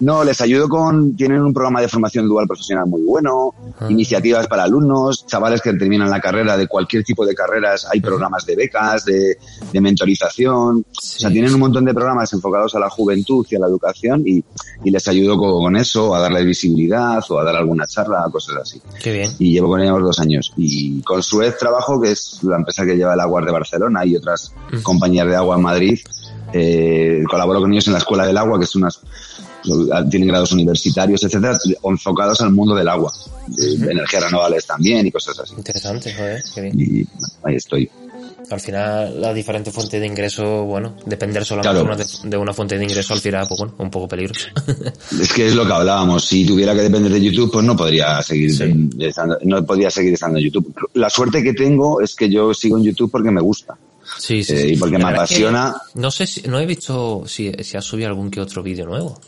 No, 0.00 0.24
les 0.24 0.40
ayudo 0.40 0.68
con, 0.68 1.14
tienen 1.16 1.40
un 1.42 1.54
programa 1.54 1.80
de 1.80 1.88
formación 1.88 2.28
dual 2.28 2.46
profesional 2.46 2.86
muy 2.86 3.02
bueno, 3.02 3.54
iniciativas 3.88 4.46
para 4.48 4.64
alumnos, 4.64 5.24
chavales 5.26 5.60
que 5.62 5.72
terminan 5.74 6.10
la 6.10 6.20
carrera 6.20 6.56
de 6.56 6.66
cualquier 6.66 7.04
tipo 7.04 7.24
de 7.24 7.34
carreras, 7.34 7.86
hay 7.92 8.00
programas 8.00 8.44
de 8.46 8.56
becas, 8.56 9.04
de, 9.04 9.38
de 9.72 9.80
mentorización. 9.80 10.78
O 10.80 11.00
sea, 11.00 11.30
tienen 11.30 11.54
un 11.54 11.60
montón 11.60 11.84
de 11.84 11.94
programas 11.94 12.32
enfocados 12.32 12.74
a 12.74 12.80
la 12.80 12.90
juventud 12.90 13.46
y 13.50 13.56
a 13.56 13.58
la 13.60 13.66
educación 13.68 14.22
y, 14.26 14.42
y 14.84 14.90
les 14.90 15.06
ayudo 15.08 15.36
con, 15.38 15.50
con 15.62 15.76
eso, 15.76 16.14
a 16.14 16.20
darles 16.20 16.44
visibilidad 16.46 17.22
o 17.28 17.38
a 17.38 17.44
dar 17.44 17.56
alguna 17.56 17.86
charla, 17.86 18.26
cosas 18.30 18.56
así 18.62 18.80
Qué 19.02 19.12
bien. 19.12 19.30
y 19.38 19.52
llevo 19.52 19.68
con 19.68 19.80
ellos 19.80 20.00
dos 20.02 20.18
años. 20.20 20.52
Y 20.56 21.00
con 21.02 21.22
Suez 21.22 21.56
trabajo, 21.58 22.00
que 22.00 22.10
es 22.12 22.40
la 22.42 22.56
empresa 22.56 22.84
que 22.84 22.96
lleva 22.96 23.14
el 23.14 23.20
agua 23.20 23.42
de 23.42 23.52
Barcelona 23.52 24.04
y 24.04 24.16
otras 24.16 24.52
compañías 24.96 25.26
de 25.26 25.36
agua 25.36 25.56
en 25.56 25.62
Madrid. 25.62 25.98
Eh, 26.52 27.22
colaboro 27.28 27.60
con 27.60 27.72
ellos 27.72 27.86
en 27.88 27.92
la 27.94 27.98
Escuela 27.98 28.26
del 28.26 28.36
Agua, 28.36 28.58
que 28.58 28.64
es 28.64 28.74
unas 28.76 29.00
tienen 30.10 30.28
grados 30.28 30.52
universitarios, 30.52 31.22
etcétera, 31.24 31.58
enfocados 31.82 32.40
al 32.40 32.52
mundo 32.52 32.72
del 32.76 32.86
agua, 32.88 33.12
de 33.48 33.90
energías 33.90 34.22
renovables 34.22 34.64
también 34.64 35.04
y 35.06 35.10
cosas 35.10 35.40
así. 35.40 35.54
Interesante, 35.56 36.14
joder, 36.14 36.40
qué 36.54 36.60
bien. 36.60 36.74
Y 36.80 37.02
bueno, 37.02 37.26
ahí 37.44 37.56
estoy. 37.56 37.90
Al 38.48 38.60
final, 38.60 39.20
la 39.20 39.34
diferente 39.34 39.72
fuente 39.72 39.98
de 39.98 40.06
ingreso, 40.06 40.62
bueno, 40.66 40.94
depender 41.04 41.44
solamente 41.44 41.80
Claro. 41.80 41.80
de, 41.80 41.84
una, 41.84 41.96
de- 41.96 42.30
de 42.30 42.36
una 42.36 42.52
fuente 42.54 42.78
de 42.78 42.84
ingreso 42.84 43.12
al 43.14 43.18
final, 43.20 43.44
pues 43.48 43.58
bueno, 43.58 43.74
un 43.78 43.90
poco 43.90 44.06
peligroso. 44.06 44.46
Es 45.20 45.32
que 45.32 45.48
es 45.48 45.54
lo 45.56 45.66
que 45.66 45.72
hablábamos. 45.72 46.24
Si 46.24 46.46
tuviera 46.46 46.72
que 46.72 46.82
depender 46.82 47.10
de 47.10 47.20
YouTube, 47.20 47.50
pues 47.50 47.64
no 47.64 47.74
podría 47.76 48.22
seguir 48.22 48.54
Sí. 48.54 48.88
estando, 49.00 49.36
no 49.42 49.66
podría 49.66 49.90
seguir 49.90 50.14
estando 50.14 50.38
en 50.38 50.44
YouTube. 50.44 50.72
La 50.94 51.10
suerte 51.10 51.42
que 51.42 51.54
tengo 51.54 52.00
es 52.00 52.14
que 52.14 52.30
yo 52.30 52.54
sigo 52.54 52.78
en 52.78 52.84
YouTube 52.84 53.10
porque 53.10 53.32
me 53.32 53.40
gusta. 53.40 53.76
Sí, 54.18 54.42
sí, 54.44 54.52
Eh, 54.54 54.58
sí. 54.58 54.72
y 54.74 54.76
porque 54.76 54.98
me 54.98 55.04
verdad 55.04 55.24
es 55.24 55.28
que 55.30 55.34
apasiona. 55.46 55.74
no 55.94 56.10
sé 56.10 56.26
si, 56.26 56.42
no 56.42 56.58
he 56.60 56.66
visto 56.66 57.24
si, 57.26 57.52
si 57.62 57.76
has 57.76 57.84
subido 57.84 58.08
algún 58.08 58.30
que 58.30 58.40
otro 58.40 58.62
vídeo 58.62 58.86
nuevo. 58.86 59.18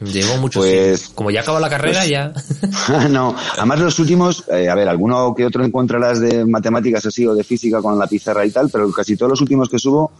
Llevo 0.00 0.36
mucho 0.38 0.58
Pues- 0.60 1.10
Como 1.14 1.30
ya 1.30 1.40
acabó 1.42 1.60
la 1.60 1.70
carrera, 1.70 2.04
ya. 2.04 2.32
no, 3.10 3.34
además 3.56 3.78
los 3.80 3.98
últimos, 4.00 4.44
eh, 4.52 4.68
a 4.68 4.74
ver, 4.74 4.88
alguno 4.88 5.32
que 5.34 5.46
otro 5.46 5.64
encontrarás 5.64 6.20
de 6.20 6.44
matemáticas 6.44 7.06
así 7.06 7.24
o 7.26 7.34
de 7.34 7.44
física 7.44 7.80
con 7.80 7.98
la 7.98 8.06
pizarra 8.08 8.44
y 8.44 8.50
tal, 8.50 8.68
pero 8.70 8.90
casi 8.90 9.16
todos 9.16 9.30
los 9.30 9.40
últimos 9.40 9.68
que 9.68 9.78
subo 9.78 10.10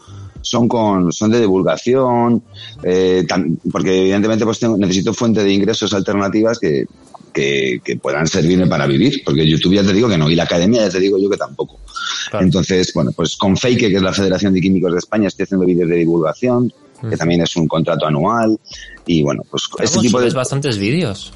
son 0.40 0.68
con, 0.68 1.12
son 1.12 1.30
de 1.32 1.40
divulgación, 1.40 2.42
eh, 2.82 3.26
porque 3.70 4.00
evidentemente 4.02 4.44
pues 4.44 4.60
tengo, 4.60 4.76
necesito 4.76 5.12
fuente 5.12 5.42
de 5.42 5.52
ingresos 5.52 5.92
alternativas 5.92 6.58
que, 6.58 6.86
que, 7.34 7.80
que 7.84 7.96
puedan 7.96 8.26
servirme 8.26 8.66
para 8.66 8.86
vivir, 8.86 9.22
porque 9.24 9.46
YouTube 9.46 9.74
ya 9.74 9.82
te 9.82 9.92
digo 9.92 10.08
que 10.08 10.16
no, 10.16 10.30
y 10.30 10.36
la 10.36 10.44
academia 10.44 10.82
ya 10.82 10.90
te 10.90 11.00
digo 11.00 11.18
yo 11.18 11.28
que 11.28 11.36
tampoco. 11.36 11.80
Claro. 12.30 12.46
Entonces, 12.46 12.92
bueno, 12.94 13.12
pues 13.12 13.36
con 13.36 13.56
Fake, 13.56 13.80
que 13.80 13.96
es 13.96 14.02
la 14.02 14.12
Federación 14.12 14.54
de 14.54 14.60
Químicos 14.60 14.92
de 14.92 14.98
España, 14.98 15.28
estoy 15.28 15.44
haciendo 15.44 15.66
vídeos 15.66 15.90
de 15.90 15.96
divulgación, 15.96 16.72
que 17.10 17.16
también 17.16 17.42
es 17.42 17.54
un 17.56 17.68
contrato 17.68 18.06
anual, 18.06 18.58
y 19.06 19.22
bueno, 19.22 19.42
pues 19.50 19.64
ese 19.80 19.96
Luego 19.96 20.00
tipo 20.00 20.20
de... 20.22 20.30
bastantes 20.30 20.78
vídeos. 20.78 21.34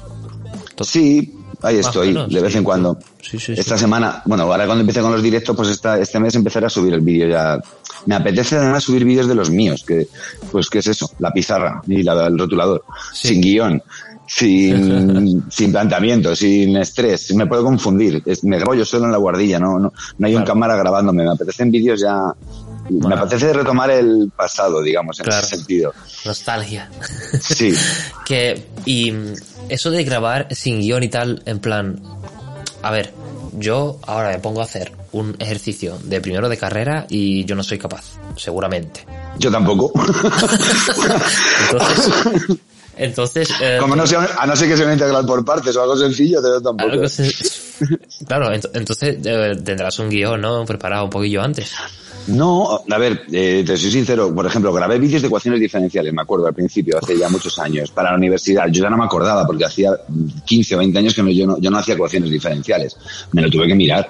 Sí, 0.81 1.33
ahí 1.61 1.77
estoy, 1.77 2.07
menos, 2.07 2.33
de 2.33 2.41
vez 2.41 2.53
sí. 2.53 2.57
en 2.57 2.63
cuando. 2.63 2.97
Sí, 3.21 3.37
sí, 3.37 3.53
sí. 3.53 3.59
Esta 3.59 3.77
semana, 3.77 4.23
bueno, 4.25 4.43
ahora 4.43 4.65
cuando 4.65 4.81
empiece 4.81 5.01
con 5.01 5.11
los 5.11 5.21
directos, 5.21 5.55
pues 5.55 5.69
esta, 5.69 5.99
este 5.99 6.19
mes 6.19 6.33
empezaré 6.35 6.65
a 6.65 6.69
subir 6.69 6.93
el 6.93 7.01
vídeo 7.01 7.27
ya. 7.27 7.61
Me 8.05 8.15
apetece 8.15 8.55
además 8.55 8.83
subir 8.83 9.03
vídeos 9.03 9.27
de 9.27 9.35
los 9.35 9.49
míos, 9.49 9.83
que, 9.85 10.07
pues, 10.51 10.69
¿qué 10.69 10.79
es 10.79 10.87
eso? 10.87 11.11
La 11.19 11.31
pizarra 11.31 11.81
y 11.85 12.01
la, 12.01 12.27
el 12.27 12.39
rotulador. 12.39 12.85
Sí. 13.13 13.27
Sin 13.27 13.41
guion, 13.41 13.83
sin, 14.29 15.43
sin 15.51 15.71
planteamiento, 15.71 16.35
sin 16.35 16.77
estrés. 16.77 17.33
Me 17.35 17.47
puedo 17.47 17.63
confundir. 17.63 18.21
Es- 18.25 18.43
me 18.43 18.57
grabo 18.57 18.75
yo 18.75 18.85
solo 18.85 19.05
en 19.05 19.11
la 19.11 19.17
guardilla, 19.17 19.59
no, 19.59 19.79
no, 19.79 19.91
no 20.17 20.27
hay 20.27 20.33
un 20.35 20.41
Claro. 20.41 20.53
cámara 20.53 20.75
grabándome. 20.77 21.23
Me 21.23 21.31
apetecen 21.31 21.71
vídeos 21.71 21.99
ya. 21.99 22.17
Me 22.89 23.13
apetece 23.15 23.51
retomar 23.53 23.89
el 23.91 24.31
pasado, 24.35 24.81
digamos, 24.81 25.19
en 25.19 25.25
Claro. 25.25 25.45
ese 25.45 25.57
sentido. 25.57 25.93
Nostalgia. 26.25 26.89
Sí. 27.41 27.73
que, 28.25 28.65
y 28.85 29.13
eso 29.67 29.91
de 29.91 30.03
grabar 30.03 30.47
sin 30.55 30.79
guion 30.81 31.03
y 31.03 31.09
tal, 31.09 31.41
en 31.45 31.59
plan, 31.59 32.01
a 32.81 32.91
ver, 32.91 33.13
yo 33.53 33.99
ahora 34.07 34.29
me 34.31 34.39
pongo 34.39 34.61
a 34.61 34.63
hacer 34.63 34.91
un 35.11 35.35
ejercicio 35.39 35.97
de 36.03 36.21
primero 36.21 36.49
de 36.49 36.57
carrera 36.57 37.05
y 37.09 37.45
yo 37.45 37.55
no 37.55 37.63
soy 37.63 37.77
capaz, 37.79 38.03
seguramente. 38.35 39.05
Yo 39.39 39.51
tampoco. 39.51 39.91
Entonces, 41.71 42.57
entonces, 42.99 43.49
eh, 43.61 43.77
Como 43.79 43.95
no 43.95 44.05
sea, 44.05 44.27
a 44.37 44.45
no 44.45 44.55
ser 44.55 44.67
que 44.69 44.77
sea 44.77 44.85
un 44.85 44.93
integral 44.93 45.25
por 45.25 45.43
partes 45.43 45.75
o 45.75 45.81
algo 45.81 45.97
sencillo, 45.97 46.41
yo 46.41 46.61
tampoco. 46.61 46.91
algo 46.91 47.07
claro, 48.27 48.51
ent- 48.51 48.69
entonces 48.73 49.17
eh, 49.23 49.55
tendrás 49.63 49.97
un 49.99 50.09
guion, 50.09 50.41
¿no? 50.41 50.65
Preparado 50.65 51.05
un 51.05 51.09
poquillo 51.09 51.41
antes. 51.41 51.71
No, 52.27 52.83
a 52.89 52.97
ver, 52.97 53.23
eh, 53.31 53.63
te 53.65 53.75
soy 53.77 53.91
sincero, 53.91 54.33
por 54.35 54.45
ejemplo, 54.45 54.71
grabé 54.71 54.99
vídeos 54.99 55.21
de 55.21 55.27
ecuaciones 55.29 55.59
diferenciales, 55.59 56.13
me 56.13 56.21
acuerdo 56.21 56.45
al 56.45 56.53
principio, 56.53 56.97
hace 57.01 57.17
ya 57.17 57.27
muchos 57.29 57.57
años, 57.57 57.89
para 57.91 58.11
la 58.11 58.17
universidad. 58.17 58.67
Yo 58.69 58.83
ya 58.83 58.89
no 58.89 58.97
me 58.97 59.05
acordaba 59.05 59.47
porque 59.47 59.65
hacía 59.65 59.91
15 60.45 60.75
o 60.75 60.77
20 60.79 60.99
años 60.99 61.13
que 61.15 61.23
no, 61.23 61.29
yo, 61.31 61.47
no, 61.47 61.57
yo 61.59 61.71
no 61.71 61.77
hacía 61.79 61.95
ecuaciones 61.95 62.29
diferenciales. 62.29 62.97
Me 63.31 63.41
lo 63.41 63.49
tuve 63.49 63.67
que 63.67 63.73
mirar, 63.75 64.07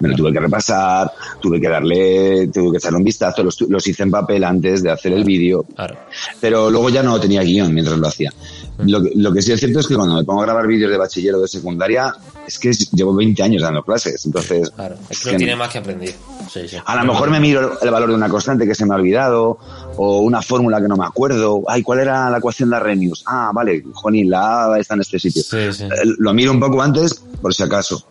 me 0.00 0.08
lo 0.08 0.16
tuve 0.16 0.32
que 0.32 0.40
repasar, 0.40 1.10
tuve 1.40 1.60
que 1.60 1.68
darle, 1.68 2.48
tuve 2.48 2.72
que 2.72 2.76
echarle 2.78 2.98
un 2.98 3.04
vistazo, 3.04 3.42
los, 3.42 3.60
los 3.62 3.86
hice 3.86 4.02
en 4.02 4.10
papel 4.10 4.44
antes 4.44 4.82
de 4.82 4.90
hacer 4.90 5.12
el 5.12 5.24
vídeo, 5.24 5.64
Claro. 5.74 5.96
pero 6.40 6.70
luego 6.70 6.88
ya 6.90 7.02
no 7.02 7.18
tenía 7.20 7.42
guion 7.42 7.72
mientras 7.74 7.98
lo 7.98 8.06
hacía. 8.06 8.32
Lo, 8.78 9.02
que- 9.02 9.12
lo 9.16 9.32
que 9.32 9.42
sí 9.42 9.52
es 9.52 9.58
cierto 9.60 9.80
es 9.80 9.86
que 9.86 9.94
cuando 9.96 10.14
me 10.14 10.24
pongo 10.24 10.40
a 10.42 10.44
grabar 10.44 10.66
vídeos 10.66 10.90
de 10.90 10.96
bachiller 10.98 11.34
o 11.34 11.40
de 11.40 11.48
secundaria, 11.48 12.14
es 12.46 12.58
que 12.58 12.70
llevo 12.92 13.14
20 13.14 13.42
años 13.42 13.62
dando 13.62 13.82
clases, 13.82 14.24
entonces... 14.24 14.70
Claro, 14.70 14.96
es 15.10 15.20
que 15.20 15.32
no 15.32 15.38
tiene 15.38 15.56
más 15.56 15.68
que 15.68 15.78
aprender. 15.78 16.14
Sí, 16.52 16.60
sí. 16.66 16.76
a 16.84 16.96
lo 16.96 17.12
mejor 17.12 17.28
me 17.30 17.40
miro 17.40 17.78
el 17.82 17.90
valor 17.90 18.08
de 18.08 18.14
una 18.14 18.28
constante 18.28 18.66
que 18.66 18.74
se 18.74 18.86
me 18.86 18.94
ha 18.94 18.96
olvidado, 18.96 19.58
o 19.96 20.20
una 20.20 20.40
fórmula 20.40 20.80
que 20.80 20.88
no 20.88 20.96
me 20.96 21.04
acuerdo. 21.04 21.62
Ay, 21.68 21.82
¿cuál 21.82 21.98
era 22.00 22.30
la 22.30 22.38
ecuación 22.38 22.70
de 22.70 22.76
Arrhenius? 22.76 23.22
Ah, 23.26 23.50
vale, 23.52 23.84
Joni, 23.92 24.24
la 24.24 24.72
A 24.72 24.78
está 24.78 24.94
en 24.94 25.00
este 25.00 25.18
sitio. 25.18 25.42
Sí. 25.42 25.56
Eh, 25.84 25.88
Lo 26.18 26.32
miro 26.32 26.52
un 26.52 26.60
poco 26.60 26.80
antes, 26.80 27.20
por 27.42 27.52
si 27.52 27.62
acaso. 27.64 28.02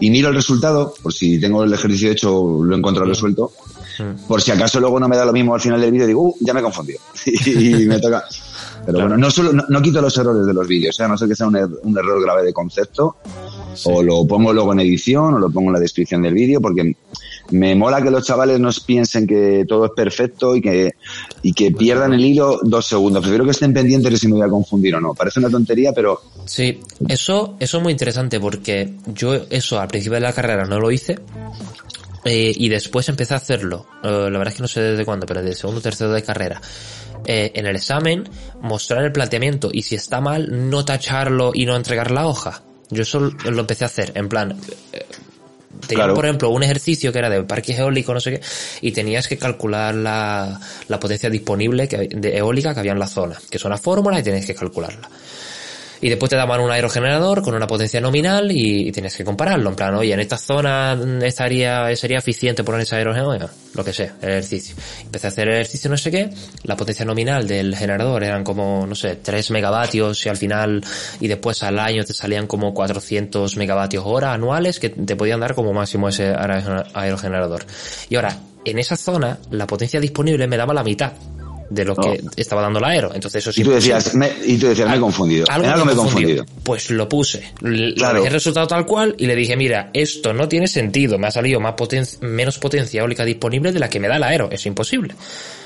Y 0.00 0.10
miro 0.10 0.28
el 0.30 0.34
resultado, 0.36 0.94
por 1.02 1.12
si 1.12 1.38
tengo 1.38 1.64
el 1.64 1.72
ejercicio 1.74 2.10
hecho, 2.10 2.62
lo 2.64 2.74
encuentro 2.76 3.04
resuelto. 3.04 3.52
Mm. 3.98 4.26
Por 4.26 4.40
si 4.40 4.50
acaso 4.52 4.80
luego 4.80 4.98
no 4.98 5.06
me 5.08 5.16
da 5.18 5.24
lo 5.26 5.32
mismo 5.34 5.54
al 5.54 5.60
final 5.60 5.78
del 5.80 5.90
vídeo, 5.92 6.06
digo, 6.06 6.22
uh, 6.22 6.36
ya 6.40 6.54
me 6.54 6.60
he 6.60 6.62
confundido. 6.62 7.00
y 7.26 7.84
me 7.86 7.98
toca. 8.00 8.24
Pero 8.84 8.98
Claro. 8.98 9.08
bueno, 9.10 9.16
no, 9.16 9.30
solo, 9.30 9.52
no, 9.52 9.64
no 9.68 9.80
quito 9.82 10.00
los 10.02 10.16
errores 10.18 10.44
de 10.46 10.52
los 10.54 10.66
vídeos, 10.66 10.98
¿eh? 10.98 11.04
a 11.04 11.08
no 11.08 11.16
ser 11.16 11.28
que 11.28 11.36
sea 11.36 11.46
un, 11.46 11.54
er- 11.54 11.78
un 11.82 11.96
error 11.96 12.20
grave 12.22 12.42
de 12.42 12.52
concepto, 12.52 13.16
o 13.84 14.02
lo 14.02 14.26
pongo 14.26 14.52
luego 14.52 14.72
en 14.72 14.80
edición, 14.80 15.34
o 15.34 15.38
lo 15.38 15.50
pongo 15.50 15.68
en 15.70 15.74
la 15.74 15.80
descripción 15.80 16.22
del 16.22 16.34
vídeo, 16.34 16.60
porque 16.60 16.96
me 17.52 17.74
mola 17.74 18.02
que 18.02 18.10
los 18.10 18.24
chavales 18.26 18.58
no 18.60 18.70
piensen 18.84 19.26
que 19.26 19.64
todo 19.68 19.86
es 19.86 19.92
perfecto 19.94 20.56
y 20.56 20.60
que, 20.60 20.92
y 21.42 21.52
que 21.52 21.70
pierdan 21.70 22.12
el 22.12 22.24
hilo 22.24 22.58
dos 22.62 22.86
segundos. 22.86 23.20
Prefiero 23.22 23.44
que 23.44 23.50
estén 23.52 23.72
pendientes 23.72 24.10
de 24.10 24.16
si 24.18 24.26
me 24.26 24.34
voy 24.34 24.46
a 24.46 24.48
confundir 24.48 24.94
o 24.96 25.00
no. 25.00 25.14
Parece 25.14 25.38
una 25.40 25.48
tontería, 25.50 25.92
pero 25.92 26.20
Sí, 26.44 26.80
eso, 27.08 27.56
eso 27.60 27.76
es 27.76 27.82
muy 27.82 27.92
interesante 27.92 28.40
porque 28.40 28.94
yo 29.14 29.34
eso 29.48 29.78
al 29.80 29.88
principio 29.88 30.14
de 30.14 30.20
la 30.22 30.32
carrera 30.32 30.64
no 30.64 30.80
lo 30.80 30.90
hice 30.90 31.18
eh, 32.24 32.52
y 32.56 32.68
después 32.68 33.08
empecé 33.08 33.34
a 33.34 33.38
hacerlo. 33.38 33.86
Eh, 34.02 34.08
la 34.08 34.38
verdad 34.38 34.48
es 34.48 34.54
que 34.54 34.62
no 34.62 34.68
sé 34.68 34.80
desde 34.80 35.04
cuándo, 35.04 35.26
pero 35.26 35.42
desde 35.42 35.56
segundo 35.60 35.78
o 35.80 35.82
tercero 35.82 36.12
de 36.12 36.22
carrera. 36.22 36.60
Eh, 37.24 37.52
en 37.54 37.66
el 37.66 37.76
examen, 37.76 38.28
mostrar 38.60 39.04
el 39.04 39.12
planteamiento 39.12 39.70
y 39.72 39.82
si 39.82 39.94
está 39.94 40.20
mal, 40.20 40.70
no 40.70 40.84
tacharlo 40.84 41.52
y 41.54 41.66
no 41.66 41.76
entregar 41.76 42.10
la 42.10 42.26
hoja. 42.26 42.62
Yo 42.90 43.02
eso 43.02 43.20
lo 43.20 43.60
empecé 43.60 43.84
a 43.84 43.86
hacer, 43.86 44.12
en 44.14 44.28
plan, 44.28 44.58
eh, 44.92 45.06
Claro. 45.88 46.14
por 46.14 46.24
ejemplo, 46.24 46.50
un 46.50 46.62
ejercicio 46.62 47.12
que 47.12 47.18
era 47.18 47.30
de 47.30 47.42
parque 47.42 47.74
eólico, 47.74 48.12
no 48.14 48.20
sé 48.20 48.32
qué, 48.32 48.40
y 48.82 48.92
tenías 48.92 49.26
que 49.26 49.36
calcular 49.36 49.94
la, 49.94 50.60
la 50.88 51.00
potencia 51.00 51.28
disponible 51.30 51.88
que, 51.88 52.08
de 52.08 52.36
eólica 52.36 52.74
que 52.74 52.80
había 52.80 52.92
en 52.92 52.98
la 52.98 53.08
zona, 53.08 53.38
que 53.50 53.56
es 53.56 53.64
una 53.64 53.78
fórmula 53.78 54.20
y 54.20 54.22
tienes 54.22 54.46
que 54.46 54.54
calcularla. 54.54 55.08
Y 56.02 56.08
después 56.08 56.28
te 56.28 56.36
daban 56.36 56.60
un 56.60 56.70
aerogenerador 56.70 57.42
con 57.42 57.54
una 57.54 57.68
potencia 57.68 58.00
nominal 58.00 58.50
y, 58.50 58.90
tienes 58.90 59.16
que 59.16 59.24
compararlo. 59.24 59.70
En 59.70 59.76
plan, 59.76 59.94
oye, 59.94 60.12
en 60.12 60.18
esta 60.18 60.36
zona 60.36 60.98
estaría, 61.22 61.94
sería 61.94 62.18
eficiente 62.18 62.64
poner 62.64 62.80
ese 62.80 62.96
aerogenerador, 62.96 63.50
lo 63.72 63.84
que 63.84 63.92
sea, 63.92 64.16
el 64.20 64.30
ejercicio. 64.30 64.74
Empecé 65.02 65.28
a 65.28 65.30
hacer 65.30 65.48
el 65.48 65.54
ejercicio 65.54 65.88
no 65.88 65.96
sé 65.96 66.10
qué, 66.10 66.28
la 66.64 66.76
potencia 66.76 67.04
nominal 67.04 67.46
del 67.46 67.76
generador 67.76 68.24
eran 68.24 68.42
como, 68.42 68.84
no 68.84 68.96
sé, 68.96 69.16
3 69.16 69.52
megavatios 69.52 70.26
y 70.26 70.28
al 70.28 70.36
final, 70.36 70.84
y 71.20 71.28
después 71.28 71.62
al 71.62 71.78
año 71.78 72.04
te 72.04 72.14
salían 72.14 72.48
como 72.48 72.74
400 72.74 73.56
megavatios 73.56 74.02
hora 74.04 74.32
anuales 74.32 74.80
que 74.80 74.90
te 74.90 75.14
podían 75.14 75.38
dar 75.38 75.54
como 75.54 75.72
máximo 75.72 76.08
ese 76.08 76.34
aerogenerador. 76.34 77.64
Y 78.08 78.16
ahora, 78.16 78.36
en 78.64 78.80
esa 78.80 78.96
zona, 78.96 79.38
la 79.52 79.68
potencia 79.68 80.00
disponible 80.00 80.48
me 80.48 80.56
daba 80.56 80.74
la 80.74 80.82
mitad 80.82 81.12
de 81.74 81.84
lo 81.84 81.96
que 81.96 82.20
estaba 82.36 82.62
dando 82.62 82.80
la 82.80 82.88
aero. 82.88 83.10
Entonces 83.14 83.42
eso 83.42 83.52
sí. 83.52 83.60
Y 83.60 83.64
tú 83.64 83.70
decías, 83.70 84.14
me, 84.14 84.30
y 84.44 84.56
tú 84.58 84.66
decías, 84.68 84.88
me 84.88 84.96
he 84.96 85.00
confundido. 85.00 85.46
Algo, 85.48 85.66
En 85.66 85.72
algo 85.72 85.84
me 85.84 85.92
he 85.92 85.96
confundido. 85.96 86.44
Pues 86.62 86.90
lo 86.90 87.08
puse. 87.08 87.52
Le 87.60 87.94
Claro. 87.94 88.16
dejé 88.16 88.28
el 88.28 88.32
resultado 88.34 88.66
tal 88.66 88.84
cual 88.86 89.14
y 89.18 89.26
le 89.26 89.34
dije, 89.36 89.56
mira, 89.56 89.90
esto 89.94 90.32
no 90.34 90.48
tiene 90.48 90.68
sentido. 90.68 91.18
Me 91.18 91.26
ha 91.26 91.30
salido 91.30 91.60
más 91.60 91.74
poten 91.74 92.04
menos 92.20 92.58
potencia 92.58 93.00
eólica 93.00 93.24
disponible 93.24 93.72
de 93.72 93.80
la 93.80 93.88
que 93.88 94.00
me 94.00 94.08
da 94.08 94.16
el 94.16 94.22
aero. 94.24 94.48
Es 94.50 94.66
imposible. 94.66 95.14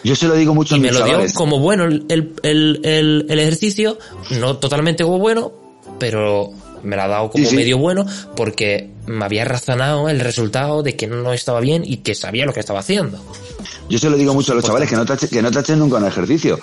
Yo 0.04 0.14
se 0.14 0.28
lo 0.28 0.34
digo 0.34 0.54
mucho 0.54 0.74
a 0.74 0.78
Y 0.78 0.80
me 0.80 0.92
lo 0.92 1.04
dio 1.04 1.20
como 1.34 1.59
bueno 1.59 1.84
el, 1.84 2.04
el, 2.09 2.32
el, 2.42 2.80
el- 2.84 3.26
el 3.28 3.38
ejercicio, 3.40 3.98
no 4.38 4.57
totalmente 4.59 5.02
como 5.04 5.18
bueno, 5.18 5.52
pero 5.98 6.50
me 6.87 6.97
lo 6.97 7.03
ha 7.03 7.09
dado 7.09 7.30
como 7.30 7.45
Sí, 7.45 7.51
sí. 7.51 7.57
medio 7.57 7.78
bueno 7.78 8.07
porque 8.37 8.91
me 9.07 9.24
había 9.24 9.45
razonado 9.45 10.09
el 10.09 10.20
resultado 10.20 10.82
de 10.82 10.97
que 10.97 11.07
no 11.07 11.32
estaba 11.32 11.61
bien 11.61 11.82
y 11.84 11.99
que 11.99 12.14
sabía 12.14 12.47
lo 12.47 12.53
que 12.53 12.61
estaba 12.61 12.80
haciendo. 12.80 13.18
Yo 13.89 13.99
se 13.99 14.11
lo 14.11 14.16
digo 14.16 14.34
mucho 14.34 14.53
a 14.53 14.55
los 14.57 14.64
chavales 14.64 14.89
que 14.89 14.97
no 14.97 15.05
tachen, 15.07 15.28
que 15.28 15.41
no 15.43 15.51
tachen 15.51 15.78
nunca 15.78 15.97
un 15.99 16.07
ejercicio. 16.07 16.59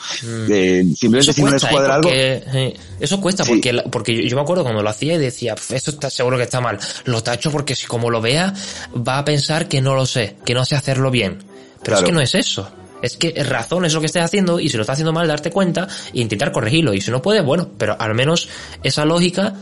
Que 0.48 0.86
simplemente 0.98 1.34
si 1.34 1.42
no 1.44 1.52
les 1.52 1.64
¿eh? 1.64 1.68
cuadra 1.72 1.96
algo, 1.96 2.10
porque, 2.10 2.44
eh, 2.54 2.74
eso 3.00 3.22
cuesta 3.22 3.44
Sí. 3.46 3.52
porque, 3.54 3.74
la- 3.74 3.84
porque 3.84 4.16
yo, 4.16 4.22
yo 4.24 4.36
me 4.36 4.42
acuerdo 4.42 4.64
cuando 4.64 4.82
lo 4.84 4.90
hacía 4.90 5.14
y 5.16 5.18
decía, 5.20 5.56
"Pf, 5.56 5.76
esto 5.76 5.92
está 5.92 6.10
seguro 6.10 6.38
que 6.38 6.44
está 6.44 6.60
mal. 6.60 6.80
Lo 7.06 7.24
tacho 7.24 7.50
porque 7.52 7.76
si 7.76 7.86
como 7.88 8.10
lo 8.10 8.20
vea 8.22 8.54
va 9.08 9.20
a 9.20 9.26
pensar 9.26 9.68
que 9.70 9.82
no 9.82 9.96
lo 9.96 10.06
sé, 10.06 10.36
que 10.46 10.54
no 10.54 10.66
sé 10.66 10.76
hacerlo 10.76 11.12
bien. 11.12 11.40
Pero 11.82 11.98
es 11.98 12.04
que 12.04 12.12
no 12.12 12.20
es 12.22 12.36
eso. 12.36 12.70
Es 13.02 13.18
que 13.18 13.34
razón 13.44 13.84
es 13.86 13.94
lo 13.94 14.00
que 14.00 14.06
estés 14.06 14.24
haciendo 14.24 14.60
y 14.62 14.70
si 14.70 14.78
lo 14.78 14.84
estás 14.84 14.94
haciendo 14.96 15.12
mal, 15.12 15.28
darte 15.28 15.50
cuenta 15.52 15.88
e 16.14 16.22
intentar 16.22 16.52
corregirlo. 16.54 16.94
Y 16.94 17.02
si 17.02 17.12
no 17.12 17.22
puedes, 17.22 17.44
bueno, 17.44 17.70
pero 17.78 17.98
al 18.00 18.14
menos 18.16 18.48
esa 18.82 19.04
lógica 19.04 19.54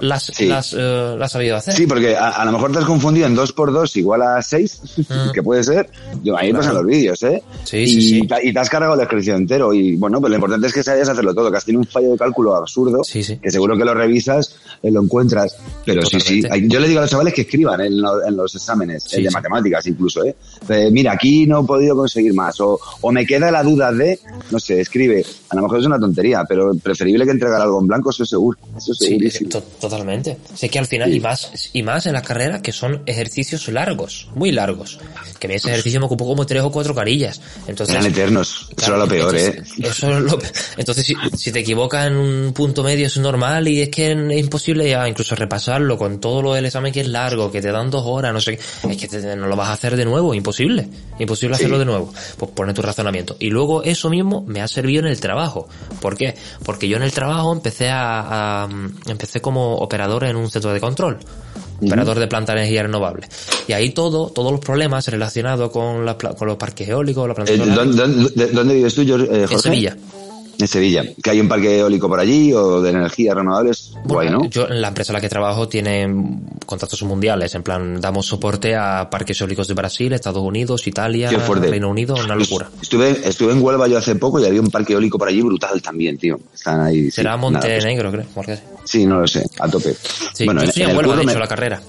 las, 0.00 0.24
Sí. 0.24 0.46
las, 0.46 0.72
eh, 0.76 1.14
la 1.18 1.24
has 1.26 1.32
sabido 1.32 1.56
hacer. 1.56 1.74
Sí, 1.74 1.86
porque 1.86 2.16
a, 2.16 2.28
a 2.30 2.44
lo 2.44 2.52
mejor 2.52 2.72
te 2.72 2.78
has 2.78 2.84
confundido 2.84 3.26
en 3.26 3.34
2 3.34 3.52
por 3.52 3.72
2 3.72 3.96
igual 3.96 4.22
a 4.22 4.42
6, 4.42 4.80
que 5.34 5.42
puede 5.42 5.62
ser. 5.62 5.88
Yo, 6.22 6.36
ahí 6.36 6.52
pasan 6.52 6.74
los 6.74 6.84
vídeos, 6.86 7.22
¿eh? 7.22 7.42
Mm. 7.46 7.56
Sí, 7.66 7.76
y, 7.78 8.02
sí, 8.02 8.28
y 8.42 8.52
te 8.52 8.58
has 8.58 8.68
cargado 8.70 8.94
el 8.94 9.00
ejercicio 9.00 9.34
entero. 9.36 9.72
Y 9.72 9.96
bueno, 9.96 10.20
pues 10.20 10.30
lo 10.30 10.36
importante 10.36 10.66
es 10.66 10.72
que 10.72 10.82
sabes 10.82 11.08
hacerlo 11.08 11.34
todo, 11.34 11.50
que 11.50 11.56
has 11.56 11.64
tenido 11.64 11.80
un 11.80 11.86
fallo 11.86 12.10
de 12.12 12.18
cálculo 12.18 12.56
absurdo, 12.56 13.02
Sí, 13.04 13.22
sí. 13.22 13.38
que 13.38 13.50
seguro 13.50 13.76
que 13.76 13.84
lo 13.84 13.94
revisas, 13.94 14.56
eh, 14.82 14.90
lo 14.90 15.02
encuentras. 15.02 15.56
Pero 15.84 16.04
sí, 16.04 16.20
sí. 16.20 16.42
Yo 16.68 16.80
le 16.80 16.88
digo 16.88 16.98
a 17.00 17.02
los 17.02 17.10
chavales 17.10 17.34
que 17.34 17.42
escriban 17.42 17.80
en, 17.80 18.00
lo- 18.00 18.24
en 18.26 18.36
los 18.36 18.54
exámenes, 18.54 19.12
el 19.14 19.24
de 19.24 19.28
sí. 19.30 19.34
matemáticas 19.34 19.86
incluso, 19.86 20.24
¿eh? 20.24 20.34
Eh, 20.68 20.88
Mira, 20.90 21.12
aquí 21.12 21.46
no 21.46 21.60
he 21.62 21.64
podido 21.64 21.94
conseguir 21.96 22.34
más. 22.34 22.60
O, 22.60 22.78
o 23.00 23.12
me 23.12 23.24
queda 23.26 23.50
la 23.50 23.62
duda 23.62 23.92
de, 23.92 24.18
no 24.50 24.58
sé, 24.58 24.80
escribe. 24.80 25.24
A 25.50 25.56
lo 25.56 25.62
mejor 25.62 25.80
es 25.80 25.86
una 25.86 25.98
tontería, 25.98 26.44
pero 26.48 26.74
preferible 26.74 27.24
que 27.24 27.30
entregar 27.32 27.60
algo 27.60 27.80
en 27.80 27.86
blanco, 27.86 28.10
eso 28.10 28.24
seguro. 28.24 28.58
Eso 28.76 28.92
Sí, 28.94 29.18
totalmente. 29.80 30.38
Sé 30.54 30.68
que 30.68 30.78
al 30.78 30.86
final, 30.86 31.10
Sí. 31.10 31.16
y 31.16 31.20
más, 31.20 31.50
y 31.72 31.82
más 31.82 32.06
en 32.06 32.12
las 32.12 32.22
carreras 32.22 32.60
que 32.62 32.72
son 32.72 33.02
ejercicios 33.06 33.68
largos, 33.68 34.28
muy 34.34 34.52
largos. 34.52 34.98
Que 35.38 35.52
ese 35.54 35.68
ejercicio 35.70 35.98
me 36.00 36.06
ocupó 36.06 36.26
como 36.26 36.46
tres 36.46 36.62
o 36.62 36.70
cuatro 36.70 36.94
carillas. 36.94 37.40
Entonces, 37.66 37.96
Eran 37.96 38.06
eternos. 38.10 38.68
Eso 38.76 38.86
era 38.88 38.98
lo 38.98 39.08
peor, 39.08 39.34
¿eh? 39.36 39.46
entonces, 39.46 39.78
Eso 39.78 40.10
es 40.16 40.22
lo 40.22 40.38
pe- 40.38 40.52
Entonces, 40.76 41.06
si, 41.06 41.14
si 41.36 41.50
te 41.52 41.60
equivocas 41.60 42.06
en 42.06 42.16
un 42.16 42.52
punto 42.52 42.82
medio 42.82 43.06
es 43.06 43.16
normal 43.18 43.66
y 43.68 43.80
es 43.82 43.88
que 43.88 44.12
es 44.12 44.38
imposible 44.38 44.88
ya 44.88 45.08
incluso 45.08 45.34
repasarlo 45.34 45.98
con 45.98 46.20
todo 46.20 46.42
lo 46.42 46.54
del 46.54 46.66
examen 46.66 46.92
que 46.92 47.00
es 47.00 47.08
largo, 47.08 47.50
que 47.50 47.60
te 47.60 47.72
dan 47.72 47.90
dos 47.90 48.04
horas, 48.06 48.32
no 48.32 48.40
sé 48.40 48.56
qué. 48.56 48.90
Es 48.92 48.96
que 48.96 49.08
te- 49.08 49.36
no 49.36 49.46
lo 49.46 49.56
vas 49.56 49.68
a 49.68 49.72
hacer 49.72 49.96
de 49.96 50.04
nuevo, 50.04 50.34
imposible. 50.34 50.88
Imposible 51.18 51.56
Sí. 51.56 51.62
hacerlo 51.62 51.78
de 51.78 51.84
nuevo. 51.86 52.12
Pues 52.36 52.50
pone 52.52 52.72
tu 52.74 52.82
razonamiento. 52.82 53.36
Y 53.40 53.50
luego 53.50 53.82
eso 53.82 54.08
mismo 54.10 54.44
me 54.46 54.60
ha 54.60 54.68
servido 54.68 55.00
en 55.00 55.06
el 55.08 55.20
trabajo. 55.20 55.68
¿Por 56.00 56.16
qué? 56.16 56.34
Porque 56.64 56.88
yo 56.88 56.96
en 56.96 57.02
el 57.02 57.12
trabajo 57.12 57.52
empecé 57.52 57.90
a, 57.90 58.64
a- 58.64 58.68
empecé 59.06 59.40
como 59.40 59.61
operador 59.62 60.24
en 60.24 60.36
un 60.36 60.50
centro 60.50 60.72
de 60.72 60.80
control. 60.80 61.18
Operador 61.84 62.18
de 62.20 62.28
planta 62.28 62.52
de 62.54 62.60
energía 62.60 62.84
renovable. 62.84 63.28
Y 63.66 63.72
ahí 63.72 63.90
todo, 63.90 64.28
todos 64.30 64.52
los 64.52 64.60
problemas 64.60 65.06
relacionados 65.08 65.70
con, 65.72 66.04
las 66.06 66.14
pla- 66.14 66.34
con 66.34 66.46
los 66.46 66.56
parques 66.56 66.88
eólicos, 66.88 67.26
la 67.26 67.34
planta 67.34 67.52
Eh, 67.52 67.56
¿dónde, 67.58 67.96
dónde- 67.96 68.46
dónde 68.52 68.74
vives 68.74 68.94
tú, 68.94 69.04
Jorge? 69.06 69.42
eh, 69.42 69.46
en? 69.50 69.58
Sevilla. 69.58 69.96
En 70.62 70.68
Sevilla. 70.68 71.04
Que 71.20 71.30
hay 71.30 71.40
un 71.40 71.48
parque 71.48 71.76
eólico 71.80 72.08
por 72.08 72.20
allí 72.20 72.52
o 72.52 72.80
de 72.80 72.90
energías 72.90 73.34
renovables. 73.34 73.94
Guay, 74.04 74.30
¿no? 74.30 74.48
Yo, 74.48 74.68
en 74.68 74.80
la 74.80 74.88
empresa 74.88 75.10
en 75.12 75.14
la 75.14 75.20
que 75.20 75.28
trabajo 75.28 75.66
tiene 75.68 76.08
contactos 76.66 77.02
mundiales, 77.02 77.52
en 77.56 77.64
plan, 77.64 78.00
damos 78.00 78.26
soporte 78.26 78.76
a 78.76 79.08
parques 79.10 79.40
eólicos 79.40 79.66
de 79.66 79.74
Brasil, 79.74 80.12
Estados 80.12 80.42
Unidos, 80.42 80.86
Italia. 80.86 81.30
Reino 81.30 81.90
Unido, 81.90 82.14
una 82.14 82.36
locura. 82.36 82.68
Estuve, 82.80 83.10
estuve 83.28 83.52
en 83.52 83.60
Huelva 83.62 83.88
yo 83.88 83.98
hace 83.98 84.14
poco 84.14 84.38
y 84.38 84.44
había 84.46 84.60
un 84.60 84.70
parque 84.70 84.92
eólico 84.92 85.18
por 85.18 85.26
allí 85.26 85.42
brutal 85.42 85.82
también, 85.82 86.16
tío. 86.16 86.38
Están 86.54 86.80
ahí. 86.80 87.04
sí, 87.06 87.10
Será 87.10 87.30
nada, 87.30 87.36
Montenegro, 87.38 88.12
creo. 88.12 88.24
pues, 88.34 88.60
sí, 88.84 89.04
no 89.04 89.20
lo 89.20 89.26
sé, 89.26 89.44
a 89.58 89.68
tope. 89.68 89.96
Sí, 90.32 90.44
bueno, 90.44 90.62
yo 90.64 90.70
en- 90.88 90.96
Huelva, 90.96 91.16
de 91.16 91.22
hecho, 91.22 91.34
me- 91.34 91.40
la 91.40 91.48
carrera. 91.48 91.82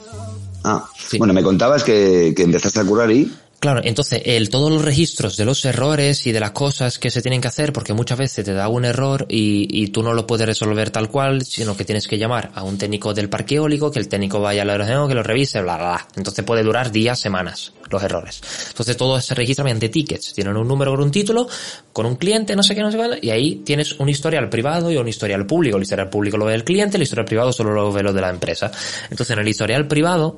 Ah, 0.64 0.84
Sí. 1.10 1.18
bueno, 1.18 1.34
me 1.34 1.44
contabas 1.44 1.84
que, 1.84 2.34
que 2.36 2.44
empezaste 2.44 2.80
a 2.80 2.86
curar 2.86 3.10
ahí. 3.10 3.32
Claro, 3.64 3.80
entonces 3.82 4.22
el, 4.26 4.50
todos 4.50 4.70
los 4.70 4.84
registros 4.84 5.38
de 5.38 5.46
los 5.46 5.64
errores 5.64 6.28
y 6.28 6.34
de 6.34 6.42
las 6.42 6.52
cosas 6.52 7.00
que 7.00 7.10
se 7.10 7.22
tienen 7.22 7.40
que 7.40 7.48
hacer, 7.48 7.72
porque 7.72 7.94
muchas 7.94 8.18
veces 8.18 8.44
te 8.44 8.52
da 8.52 8.68
un 8.68 8.84
error 8.84 9.26
y, 9.30 9.70
y 9.72 9.88
tú 9.88 10.04
no 10.04 10.12
lo 10.12 10.28
puedes 10.28 10.46
resolver 10.46 10.90
tal 10.90 11.08
cual, 11.08 11.46
sino 11.46 11.78
que 11.78 11.86
tienes 11.86 12.10
que 12.10 12.18
llamar 12.18 12.52
a 12.56 12.64
un 12.64 12.78
técnico 12.78 13.14
del 13.14 13.30
parque 13.30 13.56
eólico, 13.56 13.90
que 13.90 14.00
el 14.00 14.10
técnico 14.10 14.42
vaya 14.42 14.64
al 14.64 14.70
aeródromo, 14.70 15.08
que 15.08 15.16
lo 15.16 15.24
revise, 15.24 15.62
bla, 15.62 15.78
bla, 15.78 15.92
bla. 15.92 16.08
Entonces 16.18 16.44
puede 16.44 16.62
durar 16.62 16.92
días, 16.92 17.22
semanas, 17.22 17.72
los 17.90 18.04
errores. 18.04 18.42
Entonces 18.68 18.98
todo 18.98 19.22
se 19.22 19.34
registra 19.34 19.64
mediante 19.64 19.88
tickets. 19.88 20.34
Tienen 20.34 20.58
un 20.58 20.68
número 20.68 20.92
con 20.92 21.02
un 21.02 21.12
título, 21.12 21.48
con 21.94 22.06
un 22.06 22.18
cliente, 22.18 22.58
no 22.58 22.64
sé 22.64 22.76
qué, 22.76 22.82
no 22.82 22.92
sé 22.92 22.98
cuándo, 22.98 23.16
y 23.22 23.30
ahí 23.30 23.62
tienes 23.64 23.94
un 23.94 24.10
historial 24.10 24.50
privado 24.50 24.92
y 24.92 24.98
un 24.98 25.08
historial 25.08 25.46
público. 25.46 25.78
El 25.78 25.84
historial 25.84 26.10
público 26.10 26.36
lo 26.36 26.44
ve 26.44 26.56
el 26.56 26.66
cliente, 26.66 26.98
el 26.98 27.04
historial 27.04 27.26
privado 27.26 27.54
solo 27.54 27.72
lo 27.72 27.94
ve 27.94 28.04
lo 28.04 28.12
de 28.12 28.20
la 28.20 28.30
empresa. 28.30 28.70
Entonces 29.04 29.30
en 29.30 29.40
el 29.40 29.48
historial 29.48 29.88
privado, 29.88 30.38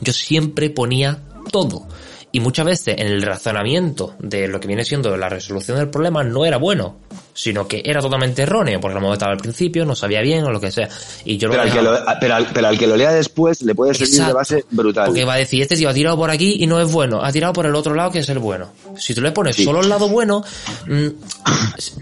yo 0.00 0.14
siempre 0.14 0.70
ponía 0.70 1.18
todo. 1.52 1.86
Y 2.32 2.40
muchas 2.40 2.66
veces 2.66 2.98
en 2.98 3.06
el 3.06 3.22
razonamiento 3.22 4.14
de 4.18 4.46
lo 4.46 4.60
que 4.60 4.68
viene 4.68 4.84
siendo 4.84 5.16
la 5.16 5.28
resolución 5.28 5.78
del 5.78 5.90
problema 5.90 6.22
no 6.22 6.44
era 6.44 6.58
bueno, 6.58 6.96
sino 7.42 7.66
que 7.66 7.80
era 7.84 8.00
totalmente 8.02 8.42
erróneo, 8.42 8.78
porque 8.80 8.92
a 8.92 8.94
lo 8.96 9.00
mejor 9.00 9.14
estaba 9.14 9.32
al 9.32 9.38
principio, 9.38 9.86
no 9.86 9.94
sabía 9.94 10.20
bien 10.20 10.44
o 10.44 10.50
lo 10.50 10.60
que 10.60 10.70
sea. 10.70 10.88
Y 11.24 11.38
yo 11.38 11.48
Pero 11.48 11.62
lo 11.64 11.68
al, 11.70 11.74
que 11.74 11.82
lo, 11.82 11.98
pero, 12.20 12.34
al, 12.34 12.46
pero 12.52 12.68
al 12.68 12.78
que 12.78 12.86
lo 12.86 12.96
lea 12.96 13.12
después 13.12 13.62
le 13.62 13.74
puede 13.74 13.94
servir 13.94 14.26
de 14.26 14.32
base 14.34 14.64
brutal. 14.70 15.06
Porque 15.06 15.24
va 15.24 15.34
a 15.34 15.38
decir, 15.38 15.62
este 15.62 15.74
tío 15.76 15.88
ha 15.88 15.94
tirado 15.94 16.16
por 16.18 16.28
aquí 16.30 16.56
y 16.58 16.66
no 16.66 16.78
es 16.80 16.92
bueno, 16.92 17.22
ha 17.24 17.32
tirado 17.32 17.54
por 17.54 17.64
el 17.64 17.74
otro 17.74 17.94
lado 17.94 18.10
que 18.10 18.18
es 18.18 18.28
el 18.28 18.40
bueno. 18.40 18.68
Si 18.98 19.14
tú 19.14 19.22
le 19.22 19.32
pones 19.32 19.56
Sí. 19.56 19.64
solo 19.64 19.80
el 19.80 19.88
lado 19.88 20.08
bueno, 20.08 20.44
mm, 20.86 21.06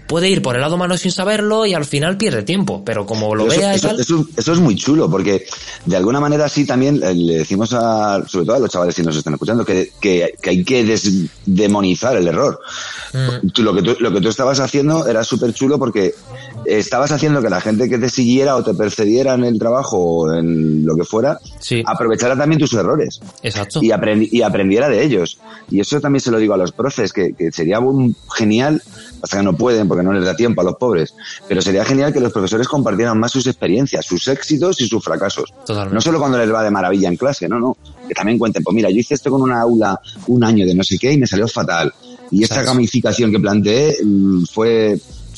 puede 0.07 0.29
ir 0.29 0.41
por 0.41 0.55
el 0.55 0.61
lado 0.61 0.75
malo 0.77 0.97
sin 0.97 1.11
saberlo 1.11 1.65
y 1.65 1.73
al 1.73 1.85
final 1.85 2.17
pierde 2.17 2.43
tiempo, 2.43 2.83
pero 2.83 3.05
como 3.05 3.33
lo 3.33 3.43
Pero 3.43 3.53
eso, 3.53 3.61
vea 3.61 3.73
y 3.73 3.75
eso- 3.77 3.87
tal... 3.87 3.99
eso- 3.99 4.27
eso 4.35 4.53
es 4.53 4.59
muy 4.59 4.75
chulo, 4.75 5.09
porque 5.09 5.45
de 5.85 5.95
alguna 5.95 6.19
manera 6.19 6.49
sí 6.49 6.65
también 6.65 7.01
eh, 7.01 7.13
le 7.13 7.37
decimos 7.39 7.71
a, 7.73 8.21
sobre 8.27 8.45
todo 8.45 8.55
a 8.57 8.59
los 8.59 8.69
chavales 8.69 8.93
que 8.95 9.03
nos 9.03 9.15
están 9.15 9.33
escuchando, 9.33 9.63
que, 9.63 9.91
que, 10.01 10.33
que 10.41 10.49
hay 10.49 10.63
que 10.65 10.83
desdemonizar 10.83 12.15
el 12.17 12.27
error. 12.27 12.59
Mm. 13.13 13.49
Tú, 13.49 13.63
lo, 13.63 13.73
que 13.73 13.81
tú, 13.81 13.95
lo 13.99 14.11
que 14.11 14.21
tú 14.21 14.29
estabas 14.29 14.59
haciendo 14.59 15.07
era 15.07 15.23
súper 15.29 15.53
chulo 15.53 15.77
porque 15.79 16.13
estabas 16.65 17.11
haciendo 17.11 17.41
que 17.41 17.49
la 17.49 17.61
gente 17.61 17.87
que 17.89 17.97
te 17.97 18.09
siguiera 18.09 18.55
o 18.55 18.63
te 18.63 18.73
percibiera 18.73 19.33
en 19.35 19.43
el 19.45 19.57
trabajo 19.59 19.97
o 19.97 20.33
en 20.33 20.85
lo 20.85 20.95
que 20.95 21.03
fuera, 21.03 21.39
Sí. 21.59 21.81
aprovechara 21.85 22.35
también 22.37 22.59
tus 22.59 22.73
errores 22.73 23.19
Exacto. 23.43 23.79
y, 23.81 23.89
aprendi- 23.89 24.29
y 24.31 24.41
aprendiera 24.41 24.89
de 24.89 25.03
ellos. 25.03 25.37
Y 25.69 25.79
eso 25.79 25.99
también 26.01 26.21
se 26.21 26.31
lo 26.31 26.37
digo 26.37 26.53
a 26.53 26.57
los 26.57 26.71
profes, 26.71 27.13
que, 27.13 27.33
que 27.33 27.51
sería 27.51 27.79
un 27.79 28.15
genial, 28.35 28.81
hasta 29.21 29.37
que 29.37 29.43
no 29.43 29.55
pueden 29.55 29.87
porque 29.87 30.03
no 30.03 30.13
les 30.13 30.23
da 30.25 30.35
tiempo 30.35 30.61
a 30.61 30.63
los 30.63 30.75
pobres, 30.75 31.13
pero 31.47 31.61
sería 31.61 31.83
genial 31.85 32.11
que 32.13 32.19
los 32.19 32.31
profesores 32.33 32.67
compartieran 32.67 33.19
más 33.19 33.31
sus 33.31 33.47
experiencias, 33.47 34.05
sus 34.05 34.27
éxitos 34.27 34.79
y 34.81 34.87
sus 34.87 35.03
fracasos. 35.03 35.53
Totalmente. 35.65 35.93
No 35.95 36.01
solo 36.01 36.19
cuando 36.19 36.37
les 36.37 36.51
va 36.53 36.63
de 36.63 36.71
maravilla 36.71 37.07
en 37.09 37.15
clase, 37.17 37.47
no, 37.47 37.59
no. 37.59 37.77
Que 38.07 38.13
también 38.13 38.37
cuenten, 38.39 38.63
pues 38.63 38.73
mira, 38.75 38.89
yo 38.89 38.97
hice 38.97 39.13
esto 39.13 39.29
con 39.29 39.41
una 39.41 39.61
aula 39.61 39.99
un 40.27 40.43
año 40.43 40.65
de 40.65 40.73
no 40.75 40.83
sé 40.83 40.97
qué 40.97 41.13
y 41.13 41.17
me 41.17 41.27
salió 41.27 41.47
fatal. 41.47 41.93
Y 42.31 42.43
esta 42.43 42.55
Exacto. 42.55 42.73
gamificación 42.73 43.31
que 43.31 43.39
planteé 43.39 43.97
mm, 44.03 44.43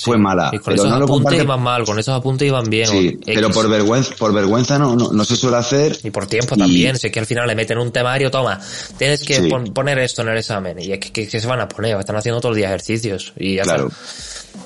fue, 0.03 0.17
mala. 0.17 0.49
Y 0.51 0.57
con 0.57 0.63
pero 0.65 0.75
esos 0.75 0.89
no 0.89 0.97
lo 0.99 1.05
apuntes 1.05 1.23
comparten. 1.23 1.41
iban 1.43 1.61
mal, 1.61 1.83
con 1.85 1.99
esos 1.99 2.13
apuntes 2.15 2.47
iban 2.47 2.69
bien. 2.69 2.87
Sí, 2.87 3.19
pero 3.25 3.49
por 3.49 3.69
vergüenza, 3.69 4.15
por 4.17 4.33
vergüenza 4.33 4.77
no, 4.79 4.95
no, 4.95 5.11
no 5.11 5.23
se 5.25 5.35
suele 5.35 5.57
hacer. 5.57 5.97
Y 6.03 6.09
por 6.11 6.27
tiempo 6.27 6.55
Y- 6.55 6.59
también, 6.59 6.97
sé 6.97 7.11
que 7.11 7.19
al 7.19 7.25
final 7.25 7.47
le 7.47 7.55
meten 7.55 7.77
un 7.77 7.91
temario, 7.91 8.29
toma, 8.31 8.59
tienes 8.97 9.23
que 9.23 9.35
Sí. 9.35 9.49
pon- 9.49 9.73
poner 9.73 9.99
esto 9.99 10.21
en 10.21 10.29
el 10.29 10.37
examen. 10.37 10.79
Y 10.79 10.91
es 10.91 10.99
que, 10.99 11.11
que- 11.11 11.27
que 11.27 11.39
se 11.39 11.47
van 11.47 11.61
a 11.61 11.67
poner, 11.67 11.97
están 11.97 12.15
haciendo 12.15 12.39
todo 12.41 12.51
el 12.51 12.57
día 12.57 12.67
ejercicios. 12.67 13.33
Y 13.37 13.55
ya 13.55 13.63
Claro. 13.63 13.89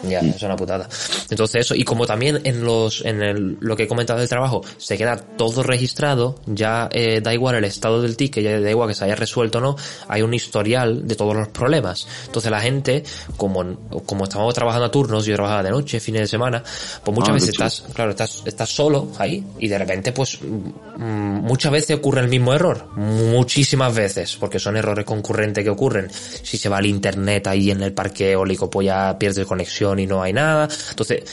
Ya, 0.07 0.19
es 0.19 0.41
una 0.41 0.55
putada. 0.55 0.89
Entonces 1.29 1.61
eso, 1.61 1.75
y 1.75 1.83
como 1.83 2.07
también 2.07 2.41
en 2.43 2.63
los, 2.63 3.05
en 3.05 3.21
el, 3.21 3.57
lo 3.59 3.75
que 3.75 3.83
he 3.83 3.87
comentado 3.87 4.19
del 4.19 4.27
trabajo, 4.27 4.61
se 4.77 4.97
queda 4.97 5.15
todo 5.15 5.61
registrado, 5.61 6.35
ya 6.47 6.89
eh, 6.91 7.21
da 7.21 7.33
igual 7.33 7.55
el 7.55 7.65
estado 7.65 8.01
del 8.01 8.17
ticket, 8.17 8.43
ya 8.43 8.59
da 8.59 8.69
igual 8.69 8.89
que 8.89 8.95
se 8.95 9.05
haya 9.05 9.15
resuelto 9.15 9.59
o 9.59 9.61
no, 9.61 9.75
hay 10.07 10.23
un 10.23 10.33
historial 10.33 11.07
de 11.07 11.15
todos 11.15 11.35
los 11.35 11.49
problemas. 11.49 12.07
Entonces 12.25 12.49
la 12.49 12.61
gente, 12.61 13.03
como, 13.37 13.77
como 14.07 14.23
estamos 14.23 14.53
trabajando 14.55 14.85
a 14.87 14.91
turnos, 14.91 15.24
yo 15.31 15.35
trabajaba 15.35 15.63
de 15.63 15.71
noche, 15.71 15.99
fines 15.99 16.21
de 16.21 16.27
semana, 16.27 16.63
pues 17.03 17.15
muchas 17.15 17.29
Ah, 17.29 17.33
veces 17.33 17.49
estás, 17.49 17.83
claro, 17.93 18.11
estás, 18.11 18.43
estás 18.45 18.69
solo 18.69 19.09
ahí, 19.17 19.43
y 19.59 19.67
de 19.67 19.77
repente 19.77 20.11
pues, 20.11 20.39
mm, 20.41 20.97
muchas 21.41 21.71
veces 21.71 21.97
ocurre 21.97 22.21
el 22.21 22.27
mismo 22.27 22.53
error, 22.53 22.87
muchísimas 22.95 23.93
veces, 23.93 24.35
porque 24.39 24.59
son 24.59 24.77
errores 24.77 25.05
concurrentes 25.05 25.63
que 25.63 25.69
ocurren. 25.69 26.09
Si 26.11 26.57
se 26.57 26.69
va 26.69 26.77
al 26.77 26.85
internet 26.85 27.47
ahí 27.47 27.71
en 27.71 27.81
el 27.81 27.93
parque 27.93 28.31
eólico, 28.31 28.69
pues 28.69 28.85
ya 28.85 29.17
pierdes 29.17 29.45
conexión 29.45 29.99
y 29.99 30.07
no 30.07 30.21
hay 30.21 30.33
nada. 30.33 30.67
Entonces, 30.89 31.23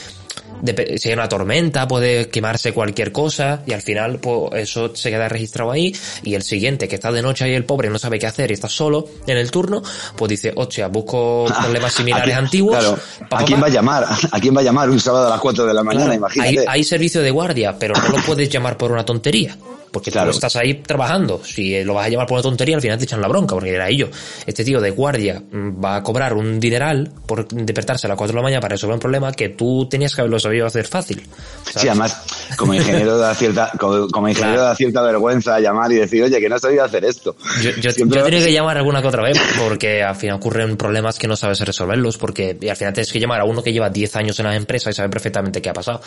de, 0.61 0.97
si 0.97 1.09
hay 1.09 1.13
una 1.13 1.27
tormenta, 1.27 1.87
puede 1.87 2.29
quemarse 2.29 2.71
cualquier 2.71 3.11
cosa 3.11 3.61
y 3.65 3.73
al 3.73 3.81
final 3.81 4.19
pues 4.19 4.51
eso 4.53 4.95
se 4.95 5.09
queda 5.09 5.27
registrado 5.27 5.71
ahí 5.71 5.95
y 6.23 6.35
el 6.35 6.43
siguiente 6.43 6.87
que 6.87 6.95
está 6.95 7.11
de 7.11 7.21
noche 7.21 7.45
ahí 7.45 7.53
el 7.53 7.65
pobre 7.65 7.89
no 7.89 7.99
sabe 7.99 8.19
qué 8.19 8.27
hacer 8.27 8.51
y 8.51 8.53
está 8.53 8.69
solo 8.69 9.05
en 9.27 9.37
el 9.37 9.51
turno, 9.51 9.81
pues 10.15 10.29
dice, 10.29 10.53
hostia, 10.55 10.87
busco 10.87 11.45
problemas 11.45 11.93
similares 11.93 12.35
antiguos. 12.35 12.77
Claro. 12.77 12.97
¿A 13.29 13.43
quién 13.43 13.61
va 13.61 13.67
a 13.67 13.69
llamar? 13.69 14.05
¿A 14.31 14.39
quién 14.39 14.55
va 14.55 14.61
a 14.61 14.63
llamar 14.63 14.89
un 14.89 14.99
sábado 14.99 15.27
a 15.27 15.29
las 15.29 15.39
4 15.39 15.65
de 15.65 15.73
la 15.73 15.83
mañana? 15.83 16.15
Imagínate. 16.15 16.59
Hay, 16.59 16.65
hay 16.67 16.83
servicio 16.83 17.21
de 17.21 17.31
guardia, 17.31 17.77
pero 17.77 17.93
no 17.95 18.09
lo 18.09 18.23
puedes 18.23 18.49
llamar 18.49 18.77
por 18.77 18.91
una 18.91 19.05
tontería. 19.05 19.57
Porque 19.93 20.09
claro. 20.09 20.31
tú 20.31 20.37
estás 20.37 20.55
ahí 20.55 20.73
trabajando. 20.81 21.39
Si 21.43 21.83
lo 21.83 21.93
vas 21.93 22.07
a 22.07 22.09
llamar 22.09 22.25
por 22.25 22.37
una 22.37 22.41
tontería, 22.41 22.75
al 22.75 22.81
final 22.81 22.97
te 22.97 23.03
echan 23.03 23.21
la 23.21 23.27
bronca, 23.27 23.53
porque 23.53 23.75
era 23.75 23.87
ello. 23.87 24.09
Este 24.43 24.65
tío 24.65 24.81
de 24.81 24.89
guardia 24.89 25.39
mm, 25.39 25.85
va 25.85 25.97
a 25.97 26.03
cobrar 26.03 26.33
un 26.33 26.59
dineral 26.59 27.11
por 27.27 27.47
despertarse 27.47 28.07
a 28.07 28.09
las 28.09 28.17
4 28.17 28.33
de 28.33 28.35
la 28.35 28.41
mañana 28.41 28.59
para 28.59 28.73
resolver 28.73 28.95
un 28.95 28.99
problema 28.99 29.31
que 29.31 29.49
tú 29.49 29.87
tenías 29.87 30.15
que 30.15 30.21
haberlo 30.21 30.39
sabido 30.39 30.65
hacer 30.65 30.87
fácil. 30.87 31.21
Sí, 31.75 31.87
además, 31.87 32.23
como 32.57 32.73
ingeniero 32.73 33.19
da 33.19 33.35
cierta, 33.35 33.71
como, 33.77 34.27
ingeniero 34.27 34.63
da 34.63 34.75
cierta 34.75 35.03
vergüenza 35.03 35.59
llamar 35.59 35.91
y 35.91 35.97
decir, 35.97 36.23
oye, 36.23 36.39
que 36.39 36.49
no 36.49 36.55
he 36.55 36.59
sabido 36.59 36.83
hacer 36.83 37.05
esto. 37.05 37.35
Yo, 37.61 37.69
yo, 37.79 37.91
he 37.91 37.93
tenido 37.93 38.25
que 38.25 38.51
llamar 38.51 38.79
alguna 38.79 38.99
que 38.99 39.09
otra 39.09 39.21
vez, 39.21 39.39
porque 39.59 40.01
al 40.01 40.15
final 40.15 40.37
ocurren 40.37 40.75
problemas 40.75 41.19
que 41.19 41.27
no 41.27 41.35
sabes 41.35 41.59
resolverlos, 41.59 42.17
porque 42.17 42.57
al 42.67 42.75
final 42.75 42.93
tienes 42.93 43.11
que 43.11 43.19
llamar 43.19 43.41
a 43.41 43.45
uno 43.45 43.61
que 43.61 43.71
lleva 43.71 43.91
10 43.91 44.15
años 44.15 44.39
en 44.39 44.47
la 44.47 44.55
empresa 44.55 44.89
y 44.89 44.93
sabe 44.93 45.09
perfectamente 45.09 45.61
qué 45.61 45.69
ha 45.69 45.73
pasado. 45.73 46.01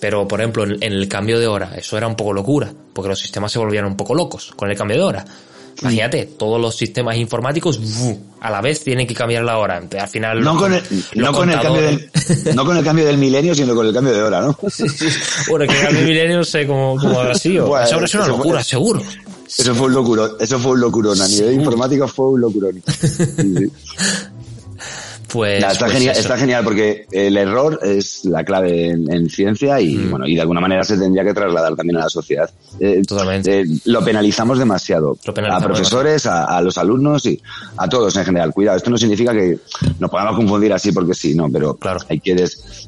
Pero, 0.00 0.26
por 0.26 0.40
ejemplo, 0.40 0.64
en 0.64 0.82
el 0.82 1.08
cambio 1.08 1.38
de 1.38 1.46
hora, 1.46 1.74
eso 1.76 1.96
era 1.96 2.08
un 2.08 2.16
poco 2.16 2.32
locura, 2.32 2.72
porque 2.92 3.11
los 3.12 3.20
sistemas 3.20 3.52
se 3.52 3.58
volvieron 3.58 3.90
un 3.90 3.96
poco 3.96 4.14
locos 4.14 4.52
con 4.56 4.70
el 4.70 4.76
cambio 4.76 4.96
de 4.96 5.02
hora. 5.02 5.24
Imagínate, 5.80 6.26
todos 6.38 6.60
los 6.60 6.76
sistemas 6.76 7.16
informáticos 7.16 7.80
a 8.40 8.50
la 8.50 8.60
vez 8.60 8.84
tienen 8.84 9.06
que 9.06 9.14
cambiar 9.14 9.42
la 9.42 9.58
hora. 9.58 9.82
Al 9.98 10.08
final 10.08 10.40
no 10.40 10.56
con 10.56 10.72
el, 10.74 10.82
no 11.14 11.32
con 11.32 11.50
el 11.50 11.60
cambio 11.60 11.82
del 11.82 12.10
no 12.54 12.64
con 12.64 12.76
el 12.76 12.84
cambio 12.84 13.06
del 13.06 13.18
milenio, 13.18 13.54
sino 13.54 13.74
con 13.74 13.86
el 13.86 13.92
cambio 13.92 14.12
de 14.12 14.22
hora, 14.22 14.42
¿no? 14.42 14.58
Bueno, 15.48 15.66
que 15.66 15.74
el 15.74 15.82
cambio 15.82 15.98
del 16.00 16.08
milenio 16.08 16.36
no 16.38 16.44
sé 16.44 16.66
cómo, 16.66 16.96
cómo 17.00 17.20
habrá 17.20 17.34
sido. 17.34 17.66
Bueno, 17.66 17.84
eso 17.84 18.04
es 18.04 18.14
una 18.14 18.28
locura, 18.28 18.62
seguro. 18.62 19.02
Eso 19.58 19.74
fue 19.74 19.86
un 19.86 19.94
locurón, 19.94 20.32
eso 20.40 20.58
fue 20.58 20.72
un 20.72 20.80
locurón. 20.80 21.20
A 21.20 21.28
nivel 21.28 21.54
informático 21.54 22.08
fue 22.08 22.28
un 22.28 22.40
locurón. 22.40 22.82
Pues, 25.32 25.64
está, 25.64 25.86
pues 25.86 25.92
genial, 25.92 26.16
está 26.16 26.36
genial 26.36 26.62
porque 26.62 27.06
el 27.10 27.38
error 27.38 27.80
es 27.82 28.26
la 28.26 28.44
clave 28.44 28.90
en, 28.90 29.30
ciencia 29.30 29.80
y 29.80 29.96
mm. 29.96 30.10
bueno 30.10 30.26
y 30.26 30.34
de 30.34 30.42
alguna 30.42 30.60
manera 30.60 30.84
se 30.84 30.98
tendría 30.98 31.24
que 31.24 31.32
trasladar 31.32 31.74
también 31.74 31.96
a 31.96 32.00
la 32.00 32.08
sociedad. 32.10 32.50
Eh, 32.78 33.00
Totalmente. 33.06 33.60
Eh, 33.60 33.64
lo 33.86 34.04
penalizamos 34.04 34.58
demasiado 34.58 35.16
a 35.50 35.60
profesores, 35.60 36.26
a, 36.26 36.60
los 36.60 36.76
alumnos 36.76 37.24
y 37.24 37.40
a 37.78 37.88
todos 37.88 38.14
en 38.16 38.26
general. 38.26 38.52
Cuidado, 38.52 38.76
esto 38.76 38.90
no 38.90 38.98
significa 38.98 39.32
que 39.32 39.58
nos 39.98 40.10
podamos 40.10 40.36
confundir 40.36 40.72
así 40.74 40.92
porque 40.92 41.14
sí, 41.14 41.34
no, 41.34 41.48
pero 41.50 41.76
claro. 41.76 42.00
hay 42.10 42.20
que 42.20 42.32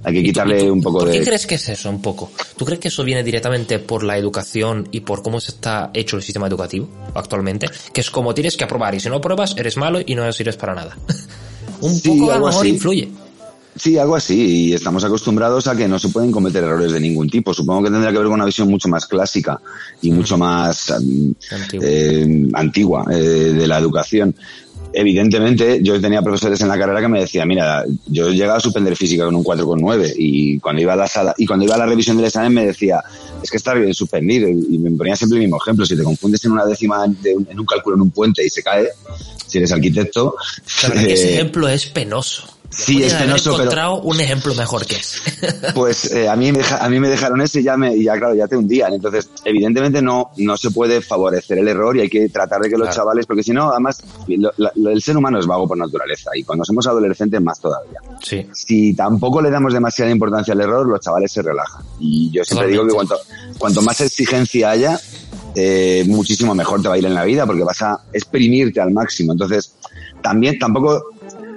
hay 0.05 0.15
que 0.15 0.23
quitarle 0.23 0.71
un 0.71 0.83
poco 0.83 1.01
de. 1.01 1.13
¿Por 1.13 1.13
qué 1.15 1.25
crees 1.25 1.47
que 1.47 1.55
es 1.55 1.69
eso 1.71 1.89
un 1.89 2.03
poco? 2.03 2.31
¿Tú 2.59 2.67
crees 2.67 2.81
que 2.81 2.89
eso 2.89 3.05
viene 3.05 3.23
directamente 3.23 3.79
por 3.79 4.03
la 4.05 4.19
educación 4.19 4.87
y 4.91 5.01
por 5.01 5.23
cómo 5.23 5.41
se 5.41 5.53
está 5.53 5.91
hecho 5.95 6.17
el 6.17 6.23
sistema 6.23 6.47
educativo 6.47 6.89
actualmente? 7.15 7.69
Que 7.93 8.03
es 8.03 8.11
como 8.11 8.35
tienes 8.35 8.59
que 8.59 8.65
aprobar 8.65 8.95
y 8.95 9.01
si 9.01 9.09
no 9.09 9.17
apruebas 9.17 9.55
eres 9.57 9.79
malo 9.79 10.01
y 10.05 10.15
no 10.15 10.31
sirves 10.31 10.57
para 10.59 10.75
nada. 10.75 10.99
un 11.81 12.01
poco 12.01 12.33
a 12.33 12.39
lo 12.39 12.47
mejor 12.47 12.67
influye. 12.67 13.09
Sí, 13.77 13.99
algo 13.99 14.15
así. 14.15 14.69
Y 14.69 14.73
estamos 14.73 15.03
acostumbrados 15.05 15.67
a 15.67 15.77
que 15.77 15.89
no 15.89 15.99
se 15.99 16.09
pueden 16.09 16.31
cometer 16.31 16.63
errores 16.63 16.93
de 16.93 17.01
ningún 17.01 17.29
tipo. 17.29 17.53
Supongo 17.53 17.85
que 17.85 17.91
tendría 17.91 18.13
que 18.13 18.19
ver 18.19 18.27
con 18.27 18.35
una 18.35 18.45
visión 18.45 18.69
mucho 18.69 18.89
más 18.89 19.07
clásica 19.07 19.61
y 20.01 20.13
mucho 20.13 20.39
más 20.39 20.93
eh, 21.83 22.49
antigua 22.53 23.05
eh, 23.11 23.17
de 23.17 23.67
la 23.67 23.79
educación. 23.79 24.35
Evidentemente, 24.97 25.81
yo 25.83 26.01
tenía 26.01 26.23
profesores 26.23 26.61
en 26.61 26.69
la 26.69 26.79
carrera 26.79 27.01
que 27.01 27.09
me 27.09 27.21
decían, 27.21 27.49
mira, 27.49 27.85
yo 28.07 28.31
llegaba 28.31 28.59
a 28.59 28.61
suspender 28.61 28.95
física 28.95 29.25
con 29.25 29.35
un 29.35 29.43
4,9 29.43 30.15
y 30.17 30.61
cuando 30.61 30.83
iba 30.83 30.93
a 30.93 30.97
la 30.97 31.09
sala, 31.09 31.35
y 31.37 31.47
cuando 31.47 31.65
iba 31.65 31.75
a 31.75 31.79
la 31.79 31.87
revisión 31.87 32.17
del 32.17 32.27
examen 32.27 32.55
me 32.55 32.67
decía, 32.67 33.03
es 33.43 33.51
que 33.51 33.57
está 33.57 33.75
bien 33.75 33.93
suspendido 33.93 34.49
y 34.49 34.79
me 34.79 34.91
ponía 34.93 35.17
siempre 35.17 35.39
el 35.39 35.45
mismo 35.45 35.59
ejemplo, 35.61 35.85
si 35.85 35.97
te 35.97 36.05
confundes 36.05 36.45
en 36.45 36.53
una 36.53 36.65
décima 36.65 37.05
en 37.05 37.59
un 37.59 37.67
cálculo 37.67 37.97
en 37.97 38.03
un 38.03 38.11
puente 38.11 38.45
y 38.45 38.49
se 38.49 38.63
cae, 38.63 38.89
si 39.47 39.59
eres 39.59 39.73
arquitecto. 39.73 40.37
ese 40.67 41.11
eh, 41.11 41.35
ejemplo 41.35 41.69
es 41.69 41.87
penoso. 41.87 42.47
Sí, 42.77 43.03
es 43.03 43.15
penoso, 43.15 43.53
he 43.53 43.55
encontrado 43.55 44.01
un 44.01 44.21
ejemplo 44.21 44.55
mejor 44.55 44.87
que 44.87 44.97
ese. 44.97 45.21
Pues 45.75 46.13
eh, 46.13 46.29
a, 46.29 46.37
mí 46.37 46.53
me 46.53 46.61
a 46.63 46.89
mí 46.89 47.01
me 47.01 47.09
dejaron 47.09 47.41
ese 47.41 47.61
y 47.61 47.65
ya, 47.65 47.77
me, 47.77 48.01
ya, 48.03 48.17
claro, 48.17 48.35
ya 48.35 48.47
te 48.47 48.57
hundían. 48.57 48.93
Entonces, 48.93 49.29
evidentemente 49.45 50.03
no, 50.03 50.31
no 50.37 50.57
se 50.57 50.71
puede 50.71 51.01
favorecer 51.01 51.59
el 51.59 51.69
error 51.69 51.97
y 51.97 52.01
hay 52.01 52.09
que 52.09 52.29
tratar 52.29 52.61
de 52.61 52.71
que 52.71 52.77
los 52.77 52.95
chavales, 52.95 53.27
porque 53.27 53.43
si 53.43 53.53
no, 53.53 53.71
además, 53.71 54.03
el 54.29 55.03
ser 55.03 55.17
humano 55.17 55.39
es 55.39 55.47
vago 55.47 55.67
por 55.67 55.77
naturaleza 55.77 56.31
y 56.35 56.43
cuando 56.43 56.65
somos 56.65 56.87
adolescentes 56.87 57.41
más 57.41 57.61
todavía. 57.61 58.01
Sí. 58.23 58.47
Si 58.53 58.95
tampoco 58.95 59.41
le 59.41 59.51
damos 59.51 59.73
demasiada 59.73 60.11
importancia 60.11 60.55
al 60.55 60.61
error, 60.61 60.87
los 60.87 61.01
chavales 61.01 61.33
se 61.33 61.43
relajan. 61.43 61.83
Y 61.99 62.31
yo 62.31 62.45
siempre 62.45 62.69
digo 62.69 62.87
que 62.87 62.95
cuanto, 62.95 63.17
cuanto 63.59 63.83
más 63.83 64.01
exigencia 64.01 64.71
haya, 64.71 65.01
eh, 65.55 66.05
muchísimo 66.07 66.55
mejor 66.55 66.83
te 66.83 66.89
va 66.89 66.95
a 66.95 66.99
ir 66.99 67.07
en 67.07 67.15
la 67.15 67.25
vida 67.25 67.47
porque 67.47 67.63
vas 67.63 67.81
a 67.83 68.01
exprimirte 68.13 68.81
al 68.81 68.91
máximo. 68.91 69.33
Entonces, 69.33 69.75
también 70.23 70.59
tampoco 70.59 71.14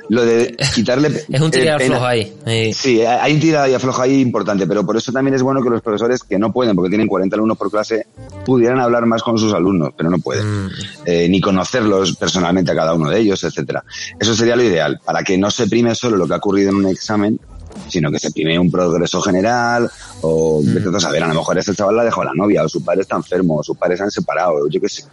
lo 0.10 0.26
de 0.26 0.56
quitarle. 0.76 1.26
es 1.30 1.42
un 1.42 1.52
tira 1.52 1.66
y 1.66 1.86
afloja 1.86 2.08
ahí. 2.08 2.74
Sí. 2.74 3.02
hay 3.02 3.34
un 3.34 3.40
tira 3.40 3.70
y 3.70 3.74
afloja 3.74 4.04
ahí 4.04 4.22
importante, 4.22 4.68
pero 4.68 4.86
por 4.86 4.98
eso 4.98 5.12
también 5.12 5.36
es 5.36 5.42
bueno 5.42 5.62
que 5.62 5.70
los 5.70 5.82
profesores 5.82 6.24
que 6.24 6.38
no 6.38 6.52
pueden, 6.52 6.76
porque 6.76 6.90
tienen 6.90 7.08
40 7.08 7.36
alumnos 7.36 7.58
por 7.58 7.72
clase, 7.72 8.08
pudieran 8.46 8.80
hablar 8.80 9.06
más 9.06 9.24
con 9.24 9.38
sus 9.38 9.54
alumnos, 9.54 9.92
pero 9.96 10.10
no 10.10 10.20
pueden. 10.20 10.66
Mm. 10.66 10.70
Eh, 11.06 11.28
ni 11.30 11.42
conocerlos 11.42 12.16
personalmente 12.16 12.72
a 12.72 12.76
cada 12.76 12.94
uno 12.94 13.10
de 13.10 13.20
ellos, 13.20 13.44
etcétera. 13.44 13.84
Eso 14.20 14.36
sería 14.36 14.56
lo 14.56 14.64
ideal, 14.64 15.00
para 15.04 15.24
que 15.24 15.38
no 15.38 15.52
se 15.52 15.68
prime 15.68 15.96
solo 15.96 16.18
lo 16.18 16.28
que 16.28 16.34
ha 16.34 16.38
ocurrido 16.38 16.70
en 16.70 16.76
un 16.78 16.88
examen, 16.88 17.40
sino 17.88 18.12
que 18.12 18.20
se 18.20 18.32
prime 18.32 18.58
un 18.60 18.72
progreso 18.72 19.22
general, 19.22 19.90
o 20.22 20.62
mm. 20.62 20.96
a 20.96 21.00
saber, 21.00 21.24
a 21.24 21.28
lo 21.28 21.36
mejor 21.36 21.58
este 21.58 21.74
chaval 21.74 21.96
la 21.96 22.04
dejó 22.04 22.24
la 22.24 22.34
novia, 22.34 22.64
o 22.64 22.70
su 22.70 22.84
padre 22.84 23.02
está 23.02 23.16
enfermo, 23.16 23.58
o 23.58 23.64
sus 23.64 23.78
padres 23.78 24.00
se 24.00 24.04
han 24.06 24.12
separado, 24.12 24.68
yo 24.70 24.82
qué 24.82 24.90
sé, 24.90 25.04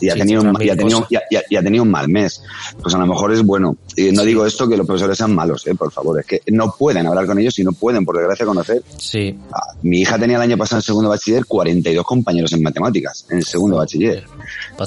y 0.00 0.10
ha, 0.10 0.14
tenido, 0.14 0.42
un, 0.42 0.56
y 0.60 0.70
ha, 0.70 0.76
tenido, 0.76 1.06
y 1.08 1.56
ha, 1.56 1.62
tenido 1.62 1.82
un 1.82 1.90
mal 1.90 2.08
mes. 2.08 2.42
Pues 2.82 2.94
a 2.94 2.98
lo 2.98 3.06
mejor 3.06 3.32
es 3.32 3.42
bueno. 3.42 3.76
Y 3.96 4.10
no 4.12 4.24
digo 4.24 4.46
esto 4.46 4.68
que 4.68 4.76
los 4.76 4.86
profesores 4.86 5.18
sean 5.18 5.34
malos, 5.34 5.66
eh, 5.66 5.74
por 5.74 5.90
favor, 5.92 6.20
es 6.20 6.26
que 6.26 6.42
no 6.48 6.74
pueden 6.78 7.06
hablar 7.06 7.26
con 7.26 7.38
ellos 7.38 7.58
y 7.58 7.64
no 7.64 7.72
pueden, 7.72 8.04
por 8.04 8.16
desgracia, 8.16 8.46
conocer. 8.46 8.82
Sí. 8.96 9.38
Ah, 9.52 9.74
mi 9.82 10.00
hija 10.00 10.18
tenía 10.18 10.36
el 10.36 10.42
año 10.42 10.56
pasado 10.56 10.78
en 10.78 10.82
segundo 10.82 11.08
bachiller 11.08 11.46
42 11.46 12.04
compañeros 12.04 12.52
en 12.52 12.62
matemáticas, 12.62 13.26
en 13.30 13.42
segundo 13.42 13.76
bachiller. 13.76 14.24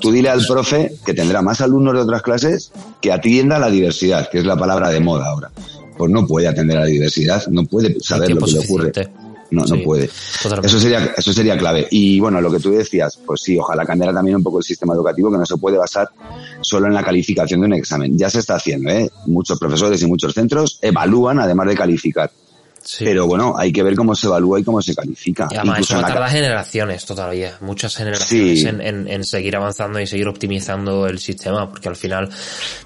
Tú 0.02 0.12
dile 0.12 0.30
al 0.30 0.46
profe 0.46 0.96
que 1.06 1.14
tendrá 1.14 1.42
más 1.42 1.62
alumnos 1.62 1.94
de 1.94 2.00
otras 2.02 2.22
clases 2.22 2.72
que 3.02 3.12
atienda 3.12 3.60
la 3.60 3.70
diversidad, 3.70 4.30
que 4.30 4.40
es 4.40 4.46
la 4.46 4.58
palabra 4.58 4.90
de 4.90 5.00
moda 5.00 5.28
ahora 5.28 5.52
pues 5.98 6.12
no 6.12 6.26
puede 6.26 6.48
atender 6.48 6.78
a 6.78 6.82
la 6.82 6.86
diversidad, 6.88 7.46
no 7.48 7.66
puede 7.66 8.00
saber 8.00 8.32
lo 8.32 8.46
que 8.46 8.52
le 8.52 8.60
ocurre. 8.60 8.92
No, 9.52 9.64
no 9.64 9.84
puede. 9.84 10.06
Eso 10.64 10.80
sería, 10.80 11.14
eso 11.16 11.32
sería 11.32 11.58
clave. 11.58 11.88
Y 11.92 12.20
bueno, 12.20 12.42
lo 12.42 12.52
que 12.52 12.60
tú 12.60 12.72
decías, 12.72 13.20
pues 13.26 13.42
sí, 13.42 13.58
ojalá 13.58 13.86
cambiara 13.86 14.14
también 14.14 14.38
un 14.38 14.44
poco 14.44 14.58
el 14.58 14.64
sistema 14.64 14.94
educativo, 14.94 15.32
que 15.32 15.38
no 15.38 15.46
se 15.46 15.58
puede 15.58 15.78
basar 15.78 16.10
solo 16.62 16.88
en 16.88 16.94
la 16.94 17.04
calificación 17.04 17.62
de 17.62 17.68
un 17.68 17.74
examen. 17.74 18.18
Ya 18.18 18.30
se 18.30 18.40
está 18.40 18.56
haciendo, 18.56 18.90
¿eh? 18.90 19.10
Muchos 19.28 19.60
profesores 19.60 20.02
y 20.02 20.08
muchos 20.08 20.34
centros 20.34 20.80
evalúan 20.82 21.40
además 21.40 21.68
de 21.68 21.76
calificar. 21.76 22.32
Pero 23.00 23.26
bueno, 23.26 23.56
hay 23.58 23.72
que 23.72 23.82
ver 23.82 23.96
cómo 23.96 24.14
se 24.14 24.28
evalúa 24.28 24.60
y 24.60 24.64
cómo 24.64 24.82
se 24.82 24.96
califica. 24.96 25.48
Y 25.50 25.56
además, 25.56 25.80
eso 25.80 26.00
tarda 26.02 26.30
generaciones 26.30 27.06
todavía, 27.06 27.58
muchas 27.62 27.96
generaciones 27.96 28.64
en, 28.64 29.08
en, 29.08 29.24
seguir 29.24 29.56
avanzando 29.56 30.00
y 30.00 30.06
seguir 30.06 30.28
optimizando 30.28 31.08
el 31.08 31.20
sistema, 31.20 31.68
porque 31.70 31.90
al 31.90 31.96
final 31.96 32.30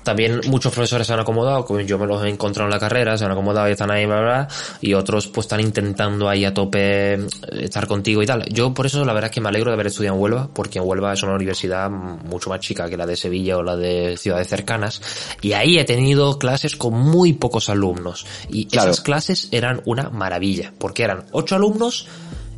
también 0.03 0.41
muchos 0.47 0.71
profesores 0.73 1.05
se 1.05 1.13
han 1.13 1.19
acomodado, 1.19 1.65
como 1.65 1.81
yo 1.81 1.99
me 1.99 2.07
los 2.07 2.23
he 2.23 2.29
encontrado 2.29 2.67
en 2.69 2.73
la 2.73 2.79
carrera, 2.79 3.17
se 3.17 3.25
han 3.25 3.31
acomodado 3.31 3.67
y 3.67 3.71
están 3.73 3.91
ahí, 3.91 4.05
bla, 4.05 4.21
bla, 4.21 4.47
y 4.79 4.93
otros 4.93 5.27
pues 5.27 5.45
están 5.45 5.59
intentando 5.59 6.29
ahí 6.29 6.45
a 6.45 6.53
tope 6.53 7.13
eh, 7.13 7.27
estar 7.61 7.85
contigo 7.85 8.23
y 8.23 8.25
tal. 8.25 8.45
Yo 8.49 8.73
por 8.73 8.85
eso 8.85 9.03
la 9.03 9.13
verdad 9.13 9.29
es 9.29 9.35
que 9.35 9.41
me 9.41 9.49
alegro 9.49 9.71
de 9.71 9.73
haber 9.73 9.87
estudiado 9.87 10.15
en 10.15 10.21
Huelva, 10.21 10.49
porque 10.53 10.79
en 10.79 10.87
Huelva 10.87 11.13
es 11.13 11.23
una 11.23 11.33
universidad 11.33 11.89
mucho 11.89 12.49
más 12.49 12.61
chica 12.61 12.89
que 12.89 12.95
la 12.95 13.05
de 13.05 13.17
Sevilla 13.17 13.57
o 13.57 13.63
la 13.63 13.75
de 13.75 14.15
ciudades 14.17 14.47
cercanas, 14.47 15.01
y 15.41 15.53
ahí 15.53 15.77
he 15.77 15.83
tenido 15.83 16.39
clases 16.39 16.77
con 16.77 16.93
muy 16.93 17.33
pocos 17.33 17.69
alumnos, 17.69 18.25
y 18.49 18.67
esas 18.71 19.01
clases 19.01 19.49
eran 19.51 19.81
una 19.89 20.09
maravilla, 20.09 20.73
porque 20.77 21.03
eran 21.03 21.25
ocho 21.31 21.55
alumnos 21.55 22.07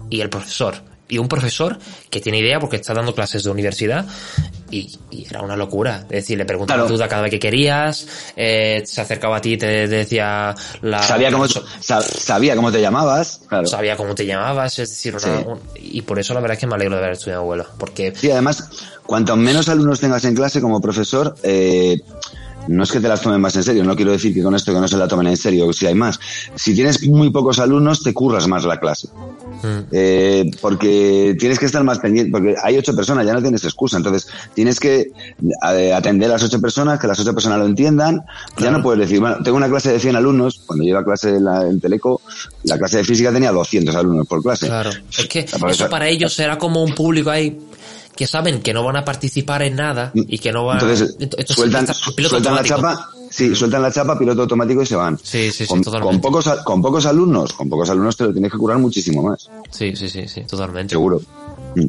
y 0.10 0.22
el 0.22 0.30
profesor. 0.30 0.76
Y 1.08 1.18
un 1.18 1.28
profesor 1.28 1.78
que 2.10 2.22
tiene 2.22 2.40
idea 2.40 2.58
porque 2.58 2.78
está 2.78 2.94
dando 2.94 3.14
clases 3.14 3.44
de 3.44 3.50
universidad 3.50 4.06
y, 4.70 4.98
era 5.30 5.42
una 5.42 5.58
locura. 5.58 6.04
Es 6.04 6.24
decir, 6.24 6.38
le 6.38 6.46
preguntaba 6.46 6.84
duda 6.84 7.10
cada 7.10 7.24
vez 7.24 7.32
que 7.32 7.40
querías, 7.40 8.08
eh, 8.38 8.82
se 8.86 9.02
acercaba 9.02 9.38
a 9.38 9.42
ti 9.42 9.54
y 9.54 9.58
te 9.58 9.88
decía 9.90 10.56
la... 10.82 11.04
Sabía 11.04 11.30
cómo, 11.30 11.48
sabía 11.48 12.56
cómo 12.56 12.72
te 12.72 12.80
llamabas. 12.80 13.42
Sabía 13.66 13.98
cómo 13.98 14.16
te 14.16 14.26
llamabas, 14.26 14.80
es 14.80 14.90
decir, 14.90 15.18
y 15.76 16.02
por 16.04 16.18
eso 16.18 16.34
la 16.34 16.40
verdad 16.40 16.54
es 16.54 16.60
que 16.62 16.68
me 16.68 16.76
alegro 16.76 16.96
de 16.96 17.02
haber 17.02 17.14
estudiado 17.14 17.44
vuelo. 17.44 17.66
Porque... 17.78 18.14
Sí, 18.16 18.32
además, 18.32 18.70
cuanto 19.06 19.36
menos 19.36 19.68
alumnos 19.68 20.00
tengas 20.00 20.24
en 20.24 20.34
clase 20.34 20.62
como 20.62 20.80
profesor, 20.80 21.36
eh, 21.44 22.00
no 22.68 22.84
es 22.84 22.92
que 22.92 23.00
te 23.00 23.08
las 23.08 23.22
tomen 23.22 23.42
más 23.42 23.56
en 23.56 23.64
serio, 23.64 23.84
no 23.84 23.96
quiero 23.96 24.12
decir 24.12 24.34
que 24.34 24.44
con 24.44 24.56
esto 24.56 24.74
que 24.74 24.80
no 24.80 24.88
se 24.88 24.98
la 24.98 25.08
tomen 25.08 25.28
en 25.28 25.38
serio, 25.38 25.72
si 25.74 25.86
hay 25.86 25.96
más. 25.96 26.20
Si 26.56 26.74
tienes 26.74 27.06
muy 27.08 27.30
pocos 27.30 27.60
alumnos, 27.60 28.04
te 28.04 28.14
curras 28.14 28.48
más 28.48 28.64
la 28.64 28.80
clase. 28.80 29.08
Mm. 29.64 29.80
Eh, 29.92 30.52
porque 30.62 31.36
tienes 31.40 31.60
que 31.60 31.66
estar 31.66 31.84
más 31.84 32.00
pendiente, 32.00 32.32
porque 32.32 32.56
hay 32.62 32.78
ocho 32.78 32.96
personas, 32.96 33.26
ya 33.26 33.34
no 33.34 33.42
tienes 33.42 33.64
excusa. 33.64 33.98
Entonces, 33.98 34.28
tienes 34.54 34.80
que 34.80 35.12
eh, 35.74 35.94
atender 35.94 36.30
a 36.30 36.34
las 36.34 36.44
ocho 36.44 36.62
personas, 36.62 37.00
que 37.00 37.08
las 37.08 37.20
ocho 37.20 37.34
personas 37.34 37.60
lo 37.60 37.66
entiendan. 37.66 38.22
Ya 38.58 38.72
no 38.72 38.82
puedes 38.82 39.02
decir, 39.02 39.20
bueno, 39.20 39.38
tengo 39.44 39.58
una 39.58 39.70
clase 39.70 39.92
de 39.92 40.00
100 40.00 40.16
alumnos, 40.16 40.62
cuando 40.66 40.84
yo 40.84 40.90
iba 40.90 41.00
a 41.00 41.04
clase 41.04 41.30
en, 41.30 41.46
la, 41.46 41.66
Teleco, 41.82 42.22
la 42.64 42.78
clase 42.78 42.98
de 42.98 43.04
física 43.04 43.32
tenía 43.32 43.52
200 43.52 43.96
alumnos 43.96 44.28
por 44.28 44.42
clase. 44.42 44.68
Claro, 44.68 44.92
es 45.18 45.26
que 45.28 45.40
eso 45.40 45.90
para 45.90 46.08
ellos 46.08 46.34
será 46.34 46.58
como 46.58 46.84
un 46.84 46.94
público 46.94 47.30
ahí 47.30 47.58
que 48.16 48.28
saben 48.28 48.62
que 48.62 48.74
no 48.74 48.84
van 48.84 48.98
a 48.98 49.06
participar 49.06 49.64
en 49.64 49.76
nada 49.76 50.12
y 50.14 50.38
que 50.40 50.52
no 50.52 50.66
van 50.66 50.80
entonces, 50.80 51.16
sueltan, 51.48 51.88
sueltan 51.88 52.56
la 52.56 52.64
chapa 52.64 53.10
sí 53.30 53.56
sueltan 53.56 53.82
la 53.82 53.92
chapa 53.92 54.18
piloto 54.18 54.42
automático 54.42 54.82
y 54.82 54.86
se 54.86 54.96
van 54.96 55.18
sí 55.22 55.52
sí 55.52 55.64
sí 55.64 55.68
con, 55.68 55.82
totalmente. 55.82 56.22
con 56.22 56.22
pocos 56.22 56.64
con 56.64 56.82
pocos 56.82 57.06
alumnos 57.06 57.54
con 57.54 57.70
pocos 57.70 57.90
alumnos 57.90 58.18
te 58.18 58.26
lo 58.26 58.34
tienes 58.34 58.52
que 58.52 58.58
curar 58.58 58.78
muchísimo 58.78 59.24
más 59.24 59.50
sí 59.70 59.96
sí 59.96 60.10
sí 60.10 60.28
sí 60.28 60.44
totalmente 60.44 60.92
seguro 60.92 61.22
mm. 61.76 61.86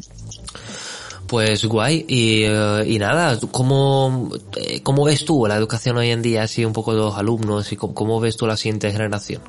Pues 1.25 1.65
guay, 1.65 2.05
y, 2.07 2.43
eh, 2.43 2.83
y 2.85 2.99
nada, 2.99 3.39
¿cómo, 3.51 4.29
eh, 4.55 4.83
¿cómo 4.83 5.05
ves 5.05 5.25
tú 5.25 5.47
la 5.47 5.55
educación 5.55 5.97
hoy 5.97 6.11
en 6.11 6.21
día, 6.21 6.43
así 6.43 6.63
un 6.63 6.73
poco 6.73 6.93
de 6.93 6.99
los 6.99 7.17
alumnos, 7.17 7.71
y 7.71 7.75
cómo, 7.75 7.95
cómo 7.95 8.19
ves 8.19 8.37
tú 8.37 8.45
la 8.45 8.55
siguiente 8.55 8.91
generación? 8.91 9.41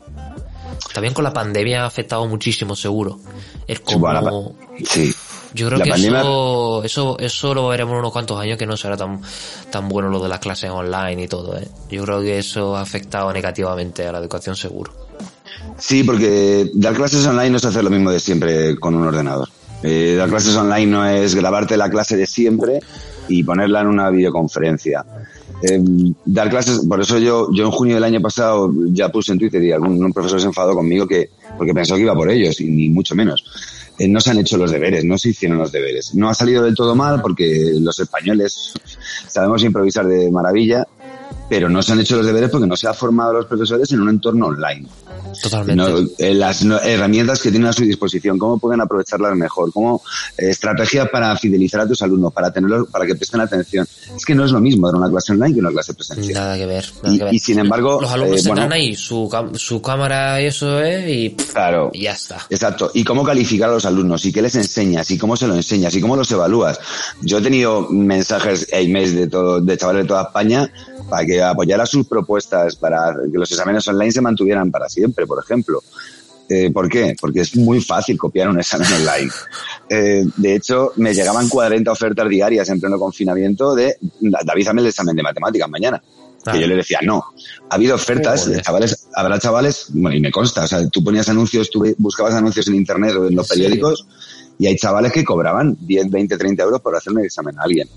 También 0.95 1.13
con 1.13 1.25
la 1.25 1.33
pandemia 1.33 1.83
ha 1.83 1.87
afectado 1.87 2.27
muchísimo, 2.27 2.77
seguro. 2.77 3.19
Es 3.67 3.81
como... 3.81 4.55
Sí, 4.85 5.13
yo 5.55 5.69
creo 5.69 5.81
que 5.81 5.91
eso, 5.91 6.83
eso, 6.83 7.19
eso 7.19 7.55
lo 7.55 7.69
veremos 7.69 7.99
unos 7.99 8.13
cuantos 8.13 8.39
años 8.41 8.59
que 8.59 8.67
no 8.67 8.77
será 8.77 8.97
tan, 8.97 9.21
tan 9.71 9.89
bueno 9.89 10.09
lo 10.09 10.21
de 10.21 10.29
las 10.29 10.41
clases 10.41 10.71
online 10.71 11.23
y 11.23 11.29
todo, 11.29 11.57
¿eh? 11.57 11.69
Yo 11.91 12.03
creo 12.05 12.21
que 12.21 12.39
eso 12.39 12.77
ha 12.77 12.81
afectado 12.81 13.33
negativamente 13.33 14.07
a 14.07 14.13
la 14.13 14.19
educación 14.19 14.57
seguro. 14.57 14.93
Sí, 15.79 16.03
porque 16.03 16.71
dar 16.75 16.95
clases 16.95 17.27
online 17.27 17.51
no 17.51 17.57
es 17.59 17.65
hacer 17.65 17.85
lo 17.85 17.91
mismo 17.91 18.11
de 18.11 18.21
siempre 18.21 18.77
con 18.77 18.95
un 18.95 19.07
ordenador. 19.07 19.49
Eh, 19.83 20.15
dar 20.17 20.29
clases 20.29 20.57
online 20.57 20.87
no 20.87 21.07
es 21.07 21.35
grabarte 21.35 21.77
la 21.77 21.91
clase 21.91 22.17
de 22.17 22.27
siempre 22.27 22.81
y 23.29 23.45
ponerla 23.45 23.83
en 23.83 23.87
una 23.87 24.11
videoconferencia. 24.11 25.05
Eh, 25.63 25.81
dar 26.25 26.51
clases, 26.51 26.81
por 26.81 27.01
eso 27.01 27.19
yo, 27.19 27.49
yo 27.53 27.67
en 27.67 27.71
junio 27.71 27.95
del 27.95 28.05
año 28.05 28.21
pasado 28.21 28.73
ya 28.89 29.09
puse 29.11 29.33
en 29.33 29.39
Twitter 29.39 29.63
y 29.63 29.73
algún 29.73 30.13
profesor 30.13 30.41
se 30.41 30.47
enfadó 30.47 30.75
conmigo 30.75 31.07
que, 31.07 31.31
porque 31.57 31.73
pensó 31.73 31.95
que 31.97 32.03
iba 32.03 32.15
por 32.15 32.31
ellos 32.31 32.61
y 32.61 32.65
ni 32.65 32.89
mucho 32.89 33.15
menos. 33.15 33.45
Eh, 33.99 34.09
no 34.09 34.21
se 34.21 34.31
han 34.31 34.39
hecho 34.39 34.57
los 34.57 34.71
deberes, 34.71 35.05
no 35.05 35.17
se 35.19 35.31
hicieron 35.31 35.59
los 35.59 35.71
deberes. 35.71 36.15
No 36.15 36.29
ha 36.29 36.35
salido 36.35 36.63
del 36.63 36.75
todo 36.75 36.95
mal 36.95 37.23
porque 37.23 37.75
los 37.81 37.99
españoles 37.99 38.73
sabemos 39.29 39.63
improvisar 39.63 40.07
de 40.07 40.31
maravilla, 40.31 40.87
pero 41.49 41.69
no 41.69 41.83
se 41.83 41.93
han 41.93 42.01
hecho 42.01 42.17
los 42.17 42.27
deberes 42.27 42.51
porque 42.51 42.67
no 42.67 42.77
se 42.77 42.89
ha 42.89 42.95
formado 42.95 43.33
los 43.35 43.47
profesores 43.47 43.93
en 43.93 44.01
un 44.01 44.09
entorno 44.09 44.47
online. 44.47 44.89
Totalmente. 45.43 46.15
Eh, 46.19 46.35
las 46.35 46.63
herramientas 46.63 47.41
que 47.41 47.51
tienen 47.51 47.69
a 47.69 47.73
su 47.73 47.83
disposición, 47.83 48.39
cómo 48.39 48.59
pueden 48.59 48.81
aprovecharlas 48.81 49.37
mejor, 49.37 49.73
cómo 49.73 50.03
eh, 50.39 50.51
estrategia 50.51 51.07
para 51.07 51.37
fidelizar 51.37 51.81
a 51.81 51.87
tus 51.87 52.03
alumnos, 52.03 52.33
para 52.33 52.53
tenerlos, 52.53 52.89
para 52.89 53.07
que 53.07 53.15
presten 53.15 53.41
atención. 53.41 53.87
Es 54.17 54.25
que 54.25 54.35
no 54.35 54.45
es 54.45 54.53
lo 54.53 54.61
mismo 54.61 54.87
dar 54.87 54.97
una 54.97 55.11
clase 55.11 55.33
online 55.33 55.55
que 55.55 55.61
una 55.61 55.71
clase 55.71 55.95
presencial. 55.95 56.35
Nada 56.35 56.57
que 56.57 56.67
ver. 56.67 56.85
y, 57.31 57.39
sin 57.39 57.59
embargo, 57.59 58.01
los 58.01 58.11
alumnos 58.11 58.41
eh, 58.41 58.45
tendrán 58.45 58.73
ahí 58.73 58.95
su, 58.95 59.29
su 59.55 59.83
cámara 59.83 60.41
y 60.41 60.47
eso 60.47 60.81
es 60.81 61.09
y, 61.09 61.31
claro, 61.53 61.91
y 61.93 62.03
ya 62.03 62.13
está. 62.13 62.47
Exacto. 62.51 62.91
Y 62.95 63.05
cómo 63.05 63.25
calificar 63.25 63.71
a 63.71 63.73
los 63.73 63.85
alumnos 63.85 64.25
y 64.25 64.33
qué 64.33 64.43
les 64.43 64.55
enseñas 64.55 65.11
y 65.11 65.19
cómo 65.19 65.37
se 65.37 65.47
lo 65.47 65.55
enseñas 65.55 65.95
y 65.95 66.01
cómo 66.01 66.17
los 66.17 66.31
evalúas. 66.31 66.79
Yo 67.21 67.39
he 67.39 67.43
tenido 67.43 67.89
mensajes 67.91 68.67
e 68.71 68.83
emails 68.83 69.15
de 69.15 69.27
todo, 69.27 69.61
de 69.61 69.77
chavales 69.77 70.05
de 70.05 70.09
toda 70.09 70.23
España 70.23 70.71
para 71.09 71.27
que 71.27 71.43
apoyara 71.43 71.87
sus 71.87 72.07
propuestas 72.07 72.77
para 72.77 73.15
que 73.31 73.39
los 73.39 73.51
exámenes 73.51 73.87
online 73.89 74.13
se 74.13 74.21
mantuvieran 74.21 74.71
para 74.71 74.89
siempre, 75.05 75.27
por 75.27 75.43
ejemplo. 75.43 75.83
Eh, 76.49 76.71
¿Por 76.71 76.89
qué? 76.89 77.15
Porque 77.19 77.41
es 77.41 77.57
muy 77.57 77.81
fácil 77.81 78.19
copiar 78.19 78.49
un 78.49 78.59
examen 78.59 78.89
online. 79.01 79.31
Eh, 79.89 80.25
de 80.37 80.57
hecho, 80.57 80.93
me 80.97 81.15
llegaban 81.15 81.49
40 81.49 81.91
ofertas 81.91 82.29
diarias 82.29 82.69
en 82.69 82.81
pleno 82.81 82.99
confinamiento 82.99 83.75
de 83.75 83.97
David, 84.21 84.69
hazme 84.69 84.81
el 84.83 84.89
examen 84.89 85.17
de 85.17 85.23
matemáticas 85.23 85.69
mañana. 85.69 86.03
Que 86.53 86.61
yo 86.61 86.67
le 86.67 86.77
decía, 86.77 86.99
no. 87.03 87.25
Ha 87.71 87.75
habido 87.77 87.95
ofertas, 87.95 88.51
chavales, 88.61 89.09
habrá 89.15 89.39
chavales, 89.39 89.87
bueno, 89.95 90.15
y 90.15 90.21
me 90.21 90.31
consta, 90.31 90.65
o 90.65 90.69
sea, 90.69 90.87
tú 90.91 91.03
ponías 91.03 91.27
anuncios, 91.31 91.71
tú 91.71 91.83
buscabas 91.97 92.35
anuncios 92.35 92.69
en 92.69 92.75
internet 92.75 93.15
o 93.17 93.29
en 93.29 93.35
los 93.35 93.49
periódicos, 93.49 94.07
y 94.59 94.67
hay 94.67 94.77
chavales 94.77 95.13
que 95.13 95.25
cobraban 95.25 95.77
10, 95.81 96.11
20, 96.11 96.37
30 96.37 96.63
euros 96.63 96.81
por 96.81 96.97
hacerme 96.97 97.21
el 97.21 97.27
examen 97.27 97.59
a 97.59 97.63
alguien. 97.63 97.89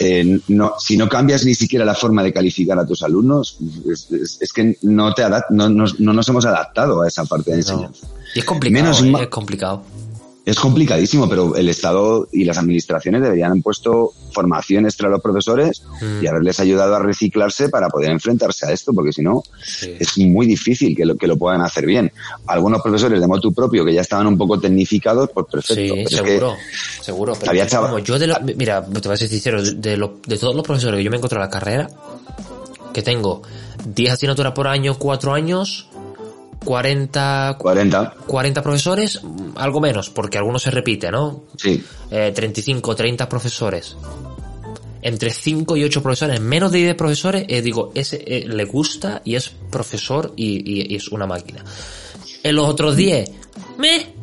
Eh, 0.00 0.40
no, 0.48 0.74
si 0.78 0.96
no 0.96 1.08
cambias 1.08 1.44
ni 1.44 1.54
siquiera 1.54 1.84
la 1.84 1.94
forma 1.94 2.22
de 2.22 2.32
calificar 2.32 2.78
a 2.78 2.86
tus 2.86 3.02
alumnos, 3.02 3.58
es, 3.88 4.52
que 4.52 4.76
no, 4.82 5.14
te 5.14 5.22
no, 5.50 5.68
no, 5.68 6.12
nos 6.12 6.28
hemos 6.28 6.44
adaptado 6.44 7.02
a 7.02 7.08
esa 7.08 7.24
parte 7.24 7.52
de 7.52 7.58
enseñanza. 7.58 8.06
Y 8.34 8.40
es 8.40 8.44
complicado, 8.44 8.92
¿eh? 8.92 9.22
es 9.22 9.28
complicado 9.28 9.82
es 10.46 10.60
complicadísimo, 10.60 11.28
pero 11.28 11.56
el 11.56 11.68
Estado 11.68 12.28
y 12.32 12.44
las 12.44 12.56
administraciones 12.56 13.20
deberían 13.20 13.50
haber 13.50 13.64
puesto 13.64 14.12
formación 14.30 14.84
extra 14.84 15.08
a 15.08 15.10
los 15.10 15.20
profesores 15.20 15.82
y 16.00 16.24
mm. 16.24 16.28
haberles 16.28 16.60
ayudado 16.60 16.94
a 16.94 17.00
reciclarse 17.00 17.68
para 17.68 17.88
poder 17.88 18.12
enfrentarse 18.12 18.64
a 18.64 18.70
esto, 18.70 18.92
porque 18.92 19.12
si 19.12 19.22
no, 19.22 19.42
es 19.82 20.16
muy 20.18 20.46
difícil 20.46 20.96
que 20.96 21.04
lo, 21.04 21.16
que 21.16 21.26
lo 21.26 21.36
puedan 21.36 21.62
hacer 21.62 21.84
bien. 21.84 22.12
Algunos 22.46 22.80
profesores 22.80 23.20
de 23.20 23.26
motu 23.26 23.52
propio 23.52 23.84
que 23.84 23.92
ya 23.92 24.02
estaban 24.02 24.28
un 24.28 24.38
poco 24.38 24.60
tecnificados, 24.60 25.30
pues 25.34 25.46
perfecto. 25.50 25.94
Sí, 26.08 26.16
seguro, 26.16 26.54
seguro. 27.00 27.32
Pero 27.40 27.50
había 27.50 27.66
yo 28.04 28.16
de 28.16 28.54
mira, 28.56 28.84
te 28.84 29.08
voy 29.08 29.14
a 29.14 29.16
ser 29.16 29.28
sincero, 29.28 29.60
de, 29.60 29.96
de 30.26 30.38
todos 30.38 30.54
los 30.54 30.64
profesores 30.64 30.98
que 30.98 31.02
yo 31.02 31.10
me 31.10 31.16
encuentro 31.16 31.38
en 31.38 31.42
la 31.42 31.50
carrera, 31.50 31.90
que 32.92 33.02
tengo 33.02 33.42
10 33.84 34.12
asignaturas 34.12 34.52
por 34.52 34.68
año, 34.68 34.96
4 34.96 35.34
años, 35.34 35.88
40, 36.64 37.56
40. 37.58 38.14
40 38.26 38.62
profesores, 38.62 39.20
algo 39.56 39.80
menos, 39.80 40.10
porque 40.10 40.38
algunos 40.38 40.62
se 40.62 40.70
repite, 40.70 41.10
¿no? 41.10 41.44
Sí. 41.56 41.82
Eh, 42.10 42.32
35, 42.34 42.94
30 42.96 43.28
profesores. 43.28 43.96
Entre 45.02 45.30
5 45.30 45.76
y 45.76 45.84
8 45.84 46.02
profesores, 46.02 46.40
menos 46.40 46.72
de 46.72 46.78
10 46.78 46.94
profesores, 46.96 47.44
eh, 47.48 47.62
digo, 47.62 47.92
ese 47.94 48.24
eh, 48.26 48.44
le 48.48 48.64
gusta 48.64 49.22
y 49.24 49.36
es 49.36 49.50
profesor 49.70 50.32
y, 50.36 50.90
y, 50.92 50.96
es 50.96 51.08
una 51.08 51.26
máquina. 51.26 51.62
En 52.42 52.56
los 52.56 52.68
otros 52.68 52.96
10, 52.96 53.30
me. 53.78 54.14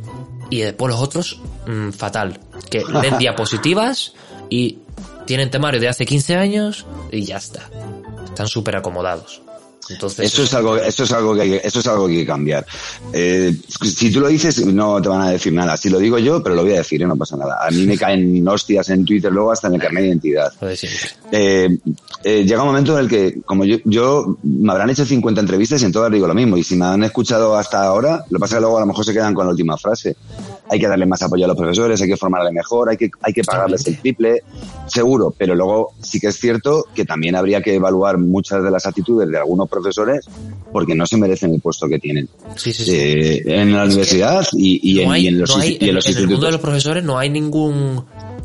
Y 0.50 0.60
después 0.60 0.92
los 0.92 1.02
otros, 1.02 1.40
mm, 1.68 1.92
fatal. 1.92 2.40
Que 2.70 2.84
leen 2.84 3.18
diapositivas 3.20 4.14
y 4.50 4.80
tienen 5.26 5.50
temario 5.50 5.80
de 5.80 5.88
hace 5.88 6.06
15 6.06 6.36
años 6.36 6.86
y 7.12 7.24
ya 7.24 7.38
está. 7.38 7.70
Están 8.26 8.48
súper 8.48 8.76
acomodados. 8.76 9.43
Entonces, 9.90 10.32
eso 10.32 10.44
es 10.44 10.54
algo, 10.54 10.78
eso 10.78 11.04
es 11.04 11.12
algo 11.12 11.36
que 11.36 11.42
hay, 11.42 11.54
eso 11.64 11.80
es 11.80 11.88
algo 11.88 12.08
que 12.08 12.14
hay 12.14 12.20
que 12.20 12.26
cambiar. 12.26 12.66
Eh, 13.12 13.56
si 13.68 14.12
tú 14.12 14.22
lo 14.22 14.28
dices, 14.28 14.66
no 14.66 15.02
te 15.02 15.10
van 15.10 15.22
a 15.22 15.30
decir 15.32 15.54
nada. 15.54 15.76
Si 15.78 15.90
lo 15.90 16.00
digo 16.00 16.18
yo, 16.20 16.42
pero 16.42 16.56
lo 16.56 16.64
voy 16.64 16.74
a 16.74 16.78
decir, 16.78 17.02
¿eh? 17.02 17.06
no 17.06 17.16
pasa 17.16 17.36
nada. 17.38 17.58
A 17.66 17.72
mí 17.72 17.86
me 17.86 17.98
caen 17.98 18.48
hostias 18.48 18.90
en 18.90 19.06
Twitter 19.06 19.32
luego 19.32 19.52
hasta 19.52 19.68
en 19.68 19.76
el 19.76 19.82
carnet 19.82 20.04
de 20.04 20.08
identidad. 20.08 20.54
Eh, 21.32 21.78
eh, 22.24 22.46
llega 22.46 22.62
un 22.62 22.70
momento 22.70 22.98
en 22.98 23.04
el 23.04 23.10
que, 23.10 23.42
como 23.46 23.66
yo, 23.66 23.78
yo, 23.86 24.38
me 24.44 24.72
habrán 24.72 24.90
hecho 24.90 25.06
50 25.06 25.42
entrevistas 25.42 25.82
y 25.82 25.86
en 25.86 25.92
todas 25.92 26.12
digo 26.12 26.28
lo 26.28 26.34
mismo. 26.34 26.58
Y 26.58 26.64
si 26.64 26.76
me 26.76 26.86
han 26.86 27.04
escuchado 27.04 27.58
hasta 27.58 27.84
ahora, 27.84 28.24
lo 28.30 28.38
que 28.38 28.40
pasa 28.40 28.56
es 28.56 28.58
que 28.58 28.62
luego 28.62 28.78
a 28.78 28.82
lo 28.82 28.88
mejor 28.88 29.06
se 29.06 29.14
quedan 29.14 29.34
con 29.34 29.46
la 29.46 29.52
última 29.52 29.78
frase. 29.78 30.16
Hay 30.70 30.80
que 30.80 30.88
darle 30.88 31.06
más 31.06 31.22
apoyo 31.22 31.46
a 31.46 31.48
los 31.48 31.58
profesores, 31.58 32.02
hay 32.02 32.08
que 32.08 32.18
formarle 32.18 32.52
mejor, 32.52 32.90
hay 32.90 32.98
que, 32.98 33.10
hay 33.22 33.34
que 33.34 33.44
pagarles 33.44 33.86
el 33.88 33.98
triple, 33.98 34.44
seguro. 34.88 35.34
Pero 35.38 35.56
luego 35.56 35.94
sí 36.02 36.20
que 36.20 36.28
es 36.28 36.38
cierto 36.38 36.86
que 36.94 37.06
también 37.06 37.36
habría 37.36 37.62
que 37.62 37.76
evaluar 37.76 38.18
muchas 38.18 38.64
de 38.64 38.72
las 38.72 38.86
actitudes 38.86 39.30
de 39.30 39.38
algunos 39.38 39.70
profesores 39.70 40.26
porque 40.72 40.96
no 40.96 41.06
se 41.06 41.18
merecen 41.18 41.54
el 41.54 41.62
puesto 41.62 41.88
que 41.88 42.00
tienen. 42.00 42.30
Eh, 42.88 43.44
en 43.46 43.74
la 43.74 43.86
universidad 43.86 44.46
y, 44.54 45.00
en, 45.00 45.10
los, 45.40 45.64
y 45.64 45.78
en 45.80 45.96
los 45.96 46.08
en 46.08 46.18
el 46.18 46.28
mundo 46.28 46.46
de 46.46 46.52
los 46.54 46.62
profesores 46.62 47.04
no 47.04 47.18
hay 47.18 47.30
ningún 47.30 48.04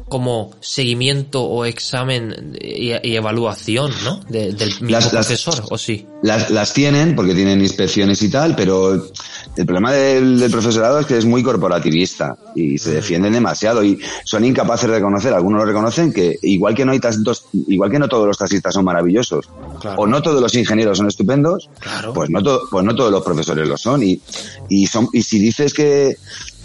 como 0.09 0.53
seguimiento 0.61 1.43
o 1.43 1.65
examen 1.65 2.57
y, 2.61 2.91
evaluación, 3.15 3.93
¿no? 4.05 4.21
del 4.29 4.57
mismo 4.81 5.11
profesor, 5.11 5.65
¿o 5.71 5.79
sí? 5.79 6.07
Las, 6.23 6.51
las 6.51 6.73
tienen 6.73 7.15
porque 7.15 7.35
tienen 7.35 7.61
inspecciones 7.61 8.23
y 8.23 8.31
tal, 8.31 8.57
pero 8.57 8.95
el 8.95 9.67
problema 9.67 9.93
del, 9.93 10.49
profesorado 10.51 11.01
es 11.01 11.07
que 11.07 11.19
es 11.19 11.25
muy 11.25 11.43
corporativista 11.43 12.37
y 12.55 12.79
se 12.79 12.93
defienden 12.93 13.33
demasiado 13.33 13.85
y 13.85 13.99
son 14.25 14.45
incapaces 14.45 14.89
de 14.89 14.97
reconocer, 14.97 15.35
algunos 15.35 15.61
lo 15.61 15.67
reconocen, 15.67 16.13
que 16.13 16.39
igual 16.43 16.75
que 16.75 16.85
no 16.85 16.93
hay 16.93 17.01
dos, 17.19 17.47
igual 17.67 17.91
que 17.91 17.99
no 17.99 18.09
todos 18.09 18.27
los 18.27 18.39
taxistas 18.39 18.75
son 18.75 18.85
maravillosos, 18.85 19.49
o 19.97 20.07
no 20.07 20.23
todos 20.23 20.41
los 20.41 20.55
ingenieros 20.55 20.99
son 20.99 21.09
estupendos, 21.09 21.69
pues 22.15 22.31
no 22.31 22.41
pues 22.71 22.85
no 22.85 22.95
todos 22.95 23.11
los 23.11 23.23
profesores 23.25 23.69
lo 23.69 23.77
son 23.77 24.03
y, 24.03 24.21
y 24.69 24.87
son, 24.87 25.09
y 25.13 25.23
si 25.23 25.39
dices 25.39 25.75
que 25.75 26.17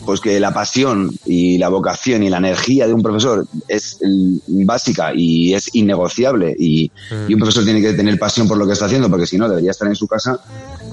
pues 0.06 0.20
que 0.20 0.39
la 0.39 0.54
pasión 0.54 1.12
y 1.26 1.58
la 1.58 1.70
vocación 1.70 2.24
y 2.24 2.30
la 2.30 2.38
energía 2.38 2.88
de 2.88 2.93
un 2.93 3.01
profesor 3.01 3.45
es 3.68 3.99
básica 4.47 5.12
y 5.16 5.54
es 5.54 5.70
innegociable 5.74 6.56
y, 6.58 6.91
un 7.30 7.39
profesor 7.39 7.64
tiene 7.64 7.82
que 7.82 7.93
tener 7.93 8.18
pasión 8.20 8.47
por 8.47 8.58
lo 8.58 8.66
que 8.66 8.74
está 8.74 8.86
haciendo 8.86 9.10
porque 9.10 9.26
si 9.26 9.38
no 9.38 9.49
debería 9.49 9.72
estar 9.72 9.88
en 9.88 9.95
su 9.95 10.08
casa, 10.08 10.39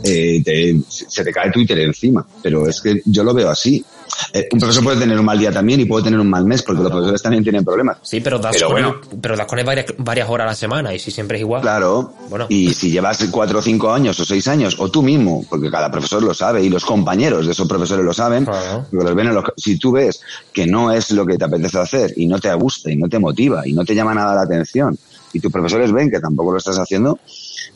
eh, 0.02 0.80
se 0.88 1.24
te 1.24 1.32
cae 1.32 1.50
Twitter 1.50 1.78
encima. 1.80 2.26
Pero 2.42 2.68
es 2.68 2.80
que 2.80 3.02
yo 3.04 3.24
lo 3.24 3.34
veo 3.34 3.50
así. 3.50 3.84
Eh, 4.32 4.48
un 4.52 4.58
profesor 4.60 4.84
puede 4.84 4.98
tener 5.00 5.18
un 5.18 5.24
mal 5.24 5.38
día 5.38 5.50
también 5.52 5.80
y 5.80 5.84
puede 5.84 6.04
tener 6.04 6.20
un 6.20 6.28
mal 6.30 6.44
mes, 6.44 6.62
porque 6.62 6.82
los 6.82 6.90
profesores 6.90 7.22
también 7.22 7.42
tienen 7.42 7.64
problemas. 7.64 7.98
Sí, 8.02 8.20
pero 8.20 8.38
das, 8.38 8.52
Pero 8.54 8.66
con, 8.68 8.74
bueno. 8.74 9.00
pero 9.20 9.36
das 9.36 9.46
con 9.46 9.58
él 9.58 9.64
varias, 9.64 9.86
varias 9.98 10.28
horas 10.28 10.44
a 10.46 10.48
la 10.50 10.54
semana 10.54 10.94
y 10.94 10.98
si 10.98 11.10
siempre 11.10 11.38
es 11.38 11.42
igual. 11.42 11.62
Claro. 11.62 12.14
Bueno. 12.28 12.46
Y 12.48 12.72
si 12.74 12.90
llevas 12.90 13.24
cuatro 13.30 13.58
o 13.58 13.62
cinco 13.62 13.92
años 13.92 14.18
o 14.20 14.24
seis 14.24 14.46
años, 14.48 14.76
o 14.78 14.90
tú 14.90 15.02
mismo, 15.02 15.44
porque 15.48 15.70
cada 15.70 15.90
profesor 15.90 16.22
lo 16.22 16.34
sabe 16.34 16.62
y 16.62 16.68
los 16.68 16.84
compañeros 16.84 17.46
de 17.46 17.52
esos 17.52 17.68
profesores 17.68 18.04
lo 18.04 18.12
saben, 18.12 18.44
Claro. 18.44 18.86
los 18.90 19.14
ven 19.14 19.28
en 19.28 19.34
los- 19.34 19.44
si 19.56 19.78
tú 19.78 19.92
ves 19.92 20.20
que 20.52 20.66
no 20.66 20.92
es 20.92 21.10
lo 21.12 21.24
que 21.26 21.36
te 21.38 21.44
apetece 21.44 21.78
hacer 21.78 22.12
y 22.16 22.26
no 22.26 22.38
te 22.38 22.52
gusta 22.54 22.90
y 22.90 22.96
no 22.96 23.08
te 23.08 23.18
motiva 23.18 23.66
y 23.66 23.72
no 23.72 23.84
te 23.84 23.94
llama 23.94 24.14
nada 24.14 24.34
la 24.34 24.42
atención 24.42 24.98
y 25.32 25.38
tus 25.40 25.52
profesores 25.52 25.92
ven 25.92 26.10
que 26.10 26.18
tampoco 26.20 26.52
lo 26.52 26.58
estás 26.58 26.76
haciendo, 26.78 27.18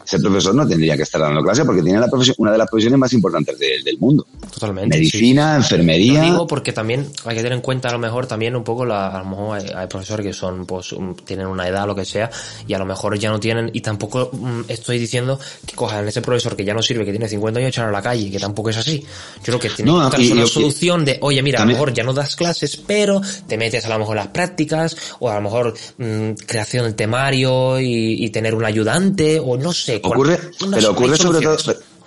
ese 0.05 0.18
profesor 0.20 0.55
no 0.55 0.66
tendría 0.66 0.96
que 0.96 1.02
estar 1.05 1.20
dando 1.20 1.42
clase 1.42 1.64
porque 1.64 1.82
tiene 1.82 1.98
la 2.00 2.09
profesión- 2.09 2.36
una 2.38 2.52
de 2.52 2.59
las 2.59 2.68
profesiones 2.68 2.98
más 2.98 3.12
importantes 3.12 3.59
de- 3.59 3.82
del 3.84 3.98
mundo. 3.98 4.26
Totalmente. 4.52 4.96
sí. 4.96 5.00
Medicina, 5.02 5.52
Lo 5.52 5.57
enfermería. 5.62 6.20
digo 6.22 6.46
porque 6.46 6.72
también 6.72 7.07
hay 7.24 7.36
que 7.36 7.42
tener 7.42 7.52
en 7.55 7.61
cuenta 7.62 7.88
a 7.88 7.92
lo 7.92 7.98
mejor 7.98 8.26
también 8.26 8.55
un 8.57 8.64
poco 8.64 8.84
la, 8.84 9.09
a 9.09 9.18
lo 9.22 9.30
mejor 9.30 9.59
hay, 9.59 9.66
hay 9.74 9.86
profesores 9.86 10.24
que 10.26 10.32
son 10.32 10.66
pues 10.66 10.92
un- 10.92 11.16
tienen 11.16 11.46
una 11.46 11.66
edad 11.68 11.86
lo 11.86 11.94
que 11.94 12.05
sea 12.05 12.30
y 12.66 12.74
a 12.74 12.78
lo 12.78 12.84
mejor 12.84 13.18
ya 13.18 13.30
no 13.30 13.40
tienen 13.40 13.70
y 13.72 13.80
tampoco 13.80 14.30
mm, 14.32 14.62
estoy 14.68 14.98
diciendo 14.98 15.38
que 15.66 15.74
cojan 15.74 16.07
ese 16.07 16.20
profesor 16.22 16.55
que 16.57 16.64
ya 16.64 16.74
no 16.74 16.82
sirve 16.82 17.05
que 17.05 17.11
tiene 17.11 17.28
50 17.28 17.59
años 17.61 17.68
echarlo 17.70 17.88
a 17.90 17.92
la 17.92 18.02
calle 18.02 18.30
que 18.30 18.38
tampoco 18.38 18.70
es 18.70 18.76
así 18.76 19.00
yo 19.00 19.44
creo 19.44 19.59
que 19.61 19.70
tiene 19.70 19.90
No, 19.90 20.11
que 20.11 20.32
una 20.32 20.46
solución 20.46 21.05
de 21.05 21.18
oye 21.22 21.42
mira 21.42 21.62
a 21.62 21.64
lo 21.64 21.72
mejor 21.72 21.92
ya 21.92 22.02
no 22.05 22.12
das 22.12 22.36
clases 22.36 22.76
pero 22.76 23.20
te 23.48 23.57
metes 23.57 23.84
a 23.86 23.88
lo 23.88 23.98
mejor 23.98 24.16
en 24.16 24.24
las 24.24 24.32
prácticas 24.32 24.96
o 25.20 25.30
a 25.30 25.34
lo 25.36 25.40
mejor 25.40 25.74
mm, 25.98 26.30
creación 26.46 26.84
del 26.84 26.94
temario 26.94 27.80
y, 27.80 28.24
y 28.24 28.30
tener 28.30 28.55
un 28.55 28.64
ayudante 28.64 29.40
o 29.40 29.57
no 29.57 29.72
sé 29.72 29.93
Ocurre, 30.03 30.38
pero 30.70 30.90
ocurre 30.90 31.16
sobre 31.16 31.40
todo, 31.40 31.57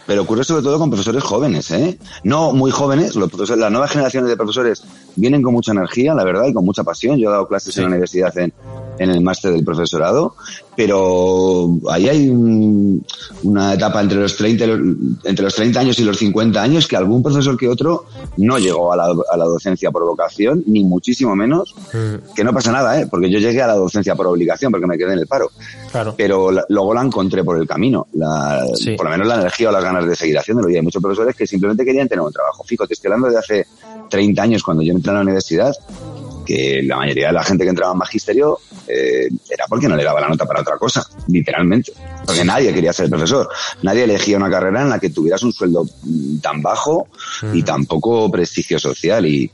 pero 0.05 0.21
ocurre 0.23 0.43
sobre 0.43 0.63
todo 0.63 0.79
con 0.79 0.89
profesores 0.89 1.23
jóvenes, 1.23 1.69
¿eh? 1.71 1.97
No 2.23 2.53
muy 2.53 2.71
jóvenes, 2.71 3.15
los 3.15 3.29
profesores, 3.29 3.59
las 3.59 3.71
nuevas 3.71 3.91
generaciones 3.91 4.29
de 4.29 4.37
profesores 4.37 4.83
vienen 5.15 5.41
con 5.41 5.53
mucha 5.53 5.71
energía, 5.73 6.13
la 6.13 6.23
verdad, 6.23 6.45
y 6.47 6.53
con 6.53 6.63
mucha 6.65 6.83
pasión. 6.83 7.17
Yo 7.17 7.29
he 7.29 7.31
dado 7.31 7.47
clases 7.47 7.73
Sí. 7.73 7.79
en 7.81 7.85
la 7.85 7.89
universidad 7.89 8.37
en, 8.37 8.53
en 8.99 9.09
el 9.09 9.21
máster 9.21 9.51
del 9.53 9.63
profesorado, 9.63 10.35
pero 10.75 11.69
ahí 11.89 12.07
hay 12.07 12.29
un- 12.29 13.03
una 13.43 13.73
etapa 13.73 14.01
entre 14.01 14.19
los 14.19 14.35
30, 14.37 14.63
y 14.65 14.67
los- 14.67 14.79
entre 15.23 15.43
los 15.45 15.55
30 15.55 15.79
años 15.79 15.97
y 15.99 16.03
los 16.03 16.17
50 16.17 16.61
años 16.61 16.87
que 16.87 16.95
algún 16.95 17.21
profesor 17.23 17.57
que 17.57 17.67
otro 17.67 18.05
no 18.37 18.57
llegó 18.59 18.93
a 18.93 18.95
la, 18.97 19.05
a 19.31 19.37
la 19.37 19.45
docencia 19.45 19.91
por 19.91 20.03
vocación, 20.05 20.63
ni 20.67 20.83
muchísimo 20.83 21.35
menos, 21.35 21.75
Mm, 21.93 22.33
que 22.35 22.43
no 22.43 22.53
pasa 22.53 22.71
nada, 22.71 22.99
¿eh? 23.01 23.07
Porque 23.09 23.29
yo 23.29 23.39
llegué 23.39 23.61
a 23.61 23.67
la 23.67 23.75
docencia 23.75 24.15
por 24.15 24.27
obligación, 24.27 24.71
porque 24.71 24.87
me 24.87 24.97
quedé 24.97 25.13
en 25.13 25.19
el 25.19 25.27
paro 25.27 25.49
claro 25.91 26.13
pero 26.17 26.51
la- 26.51 26.65
luego 26.69 26.93
la 26.93 27.01
encontré 27.01 27.43
por 27.43 27.57
el 27.57 27.67
camino, 27.67 28.07
la, 28.13 28.63
Sí. 28.75 28.95
por 28.95 29.05
lo 29.05 29.11
menos 29.11 29.27
la 29.27 29.35
energía 29.35 29.69
o 29.69 29.71
las 29.71 29.83
ganas 29.83 30.05
de 30.05 30.15
seguir 30.15 30.37
haciéndolo. 30.37 30.69
Y 30.69 30.75
hay 30.75 30.81
muchos 30.81 31.01
profesores 31.01 31.35
que 31.35 31.47
simplemente 31.47 31.83
querían 31.85 32.07
tener 32.07 32.23
un 32.23 32.31
trabajo 32.31 32.63
fijo. 32.63 32.85
Te 32.85 32.93
estoy 32.93 33.09
hablando 33.11 33.29
de 33.29 33.37
hace 33.39 33.65
30 34.09 34.43
años 34.43 34.63
cuando 34.63 34.83
yo 34.83 34.93
entré 34.93 35.11
a 35.11 35.15
la 35.15 35.21
universidad, 35.21 35.73
que 36.47 36.81
la 36.83 36.95
mayoría 36.97 37.27
de 37.27 37.33
la 37.33 37.43
gente 37.43 37.65
que 37.65 37.69
entraba 37.69 37.91
en 37.91 37.97
magisterio 37.99 38.59
eh, 38.87 39.27
era 39.49 39.65
porque 39.67 39.87
no 39.89 39.97
le 39.97 40.03
daba 40.05 40.21
la 40.21 40.29
nota 40.29 40.45
para 40.45 40.61
otra 40.61 40.77
cosa, 40.77 41.05
literalmente. 41.27 41.91
Porque 42.25 42.45
nadie 42.45 42.73
quería 42.73 42.93
ser 42.93 43.09
profesor. 43.09 43.49
Nadie 43.81 44.05
elegía 44.05 44.37
una 44.37 44.49
carrera 44.49 44.81
en 44.81 44.89
la 44.89 44.99
que 44.99 45.09
tuvieras 45.09 45.43
un 45.43 45.51
sueldo 45.51 45.83
mm, 46.03 46.37
tan 46.39 46.61
bajo 46.61 47.07
y 47.53 47.63
tan 47.63 47.85
poco 47.85 48.31
prestigio 48.31 48.79
social. 48.79 49.25
Y, 49.25 49.51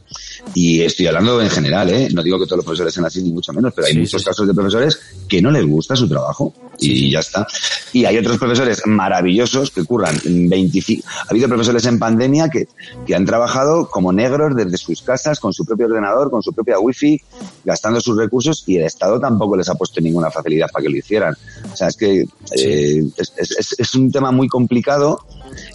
y 0.53 0.81
estoy 0.81 1.07
hablando 1.07 1.41
en 1.41 1.49
general, 1.49 1.89
¿eh? 1.89 2.09
No 2.13 2.21
digo 2.21 2.37
que 2.39 2.45
todos 2.45 2.57
los 2.57 2.65
profesores 2.65 2.93
sean 2.93 3.05
así, 3.07 3.23
ni 3.23 3.31
mucho 3.31 3.51
menos, 3.53 3.73
pero 3.75 3.87
hay 3.87 3.93
Sí, 3.93 3.99
muchos 3.99 4.21
sí. 4.21 4.27
casos 4.27 4.47
de 4.47 4.53
profesores 4.53 4.99
que 5.27 5.41
no 5.41 5.49
les 5.49 5.65
gusta 5.65 5.95
su 5.95 6.07
trabajo. 6.07 6.53
Y 6.79 7.11
ya 7.11 7.19
está. 7.19 7.45
Y 7.93 8.05
hay 8.05 8.17
otros 8.17 8.37
profesores 8.37 8.81
maravillosos 8.85 9.71
que 9.71 9.83
curran 9.83 10.19
25... 10.25 11.07
Ha 11.07 11.29
habido 11.29 11.47
profesores 11.47 11.85
en 11.85 11.99
pandemia 11.99 12.49
que, 12.49 12.67
que 13.05 13.15
han 13.15 13.25
trabajado 13.25 13.89
como 13.89 14.11
negros 14.11 14.55
desde 14.55 14.77
sus 14.77 15.01
casas, 15.01 15.39
con 15.39 15.53
su 15.53 15.65
propio 15.65 15.85
ordenador, 15.85 16.29
con 16.31 16.41
su 16.41 16.51
propia 16.51 16.79
wifi, 16.83 17.19
gastando 17.65 17.99
sus 18.01 18.17
recursos 18.17 18.63
y 18.67 18.77
el 18.77 18.83
Estado 18.83 19.19
tampoco 19.19 19.55
les 19.57 19.67
ha 19.69 19.75
puesto 19.75 19.99
ninguna 20.01 20.29
facilidad 20.29 20.67
para 20.71 20.83
que 20.83 20.89
lo 20.89 20.97
hicieran. 20.97 21.35
O 21.71 21.75
sea, 21.75 21.87
es 21.87 21.97
que 21.97 22.21
eh, 22.57 23.03
es, 23.17 23.33
es- 23.37 23.75
es 23.77 23.95
un 23.95 24.11
tema 24.11 24.31
muy 24.31 24.47
complicado. 24.47 25.19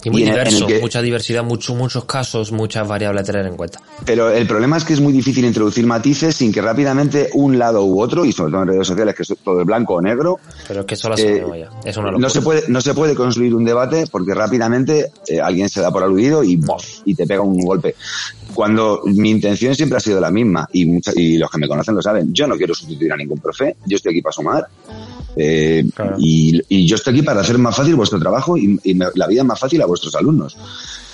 Y 0.03 0.09
muy 0.09 0.23
diverso, 0.23 0.67
que- 0.67 0.79
mucha 0.79 1.01
diversidad, 1.01 1.43
mucho, 1.43 1.73
muchos 1.73 2.03
casos, 2.05 2.51
muchas 2.51 2.85
variables 2.87 3.23
a 3.23 3.25
tener 3.31 3.45
en 3.47 3.55
cuenta. 3.55 3.79
Pero 4.05 4.29
el 4.29 4.45
problema 4.45 4.75
es 4.77 4.83
que 4.83 4.91
es 4.93 4.99
muy 4.99 5.13
difícil 5.13 5.45
introducir 5.45 5.85
matices 5.85 6.35
sin 6.35 6.51
que 6.51 6.61
rápidamente 6.61 7.29
un 7.33 7.57
lado 7.57 7.85
u 7.85 8.01
otro, 8.01 8.25
y 8.25 8.33
sobre 8.33 8.51
todo 8.51 8.63
en 8.63 8.67
redes 8.69 8.87
sociales, 8.87 9.15
que 9.15 9.23
es 9.23 9.33
todo 9.43 9.61
es 9.61 9.65
blanco 9.65 9.95
o 9.95 10.01
negro, 10.01 10.37
Pero 10.67 10.81
es 10.81 10.85
que 10.85 10.95
eso 10.95 11.09
lo 11.09 11.17
Eh. 11.17 11.67
Es 11.85 11.95
una 11.97 12.11
locura. 12.11 12.27
no 12.27 12.29
se 12.29 12.41
puede 12.41 12.63
no 12.67 12.81
se 12.81 12.93
puede 12.93 13.15
construir 13.15 13.55
un 13.55 13.63
debate 13.63 14.05
porque 14.11 14.33
rápidamente 14.33 15.11
eh, 15.27 15.39
alguien 15.39 15.69
se 15.69 15.79
da 15.81 15.91
por 15.91 16.03
aludido 16.03 16.43
y 16.43 16.57
¡bof! 16.57 16.83
y 17.05 17.15
te 17.15 17.25
pega 17.25 17.41
un 17.41 17.57
golpe 17.63 17.95
cuando 18.53 19.01
mi 19.05 19.29
intención 19.29 19.75
siempre 19.75 19.97
ha 19.97 20.01
sido 20.01 20.19
la 20.19 20.31
misma 20.31 20.67
y 20.73 20.85
mucha- 20.85 21.11
y 21.15 21.37
los 21.37 21.49
que 21.49 21.57
me 21.59 21.67
conocen 21.67 21.95
lo 21.95 22.01
saben 22.01 22.33
yo 22.33 22.47
no 22.47 22.55
quiero 22.57 22.73
sustituir 22.73 23.11
a 23.13 23.17
ningún 23.17 23.39
profe 23.39 23.75
yo 23.85 23.95
estoy 23.97 24.11
aquí 24.13 24.21
para 24.21 24.33
sumar 24.33 24.67
eh, 25.35 25.85
Claro. 25.95 26.15
y, 26.19 26.59
y 26.67 26.87
yo 26.87 26.95
estoy 26.95 27.13
aquí 27.15 27.21
para 27.23 27.41
hacer 27.41 27.57
más 27.57 27.75
fácil 27.75 27.95
vuestro 27.95 28.19
trabajo 28.19 28.57
y, 28.57 28.79
la 29.15 29.27
vida 29.27 29.43
más 29.43 29.59
fácil 29.59 29.81
a 29.81 29.85
vuestros 29.85 30.15
alumnos 30.15 30.57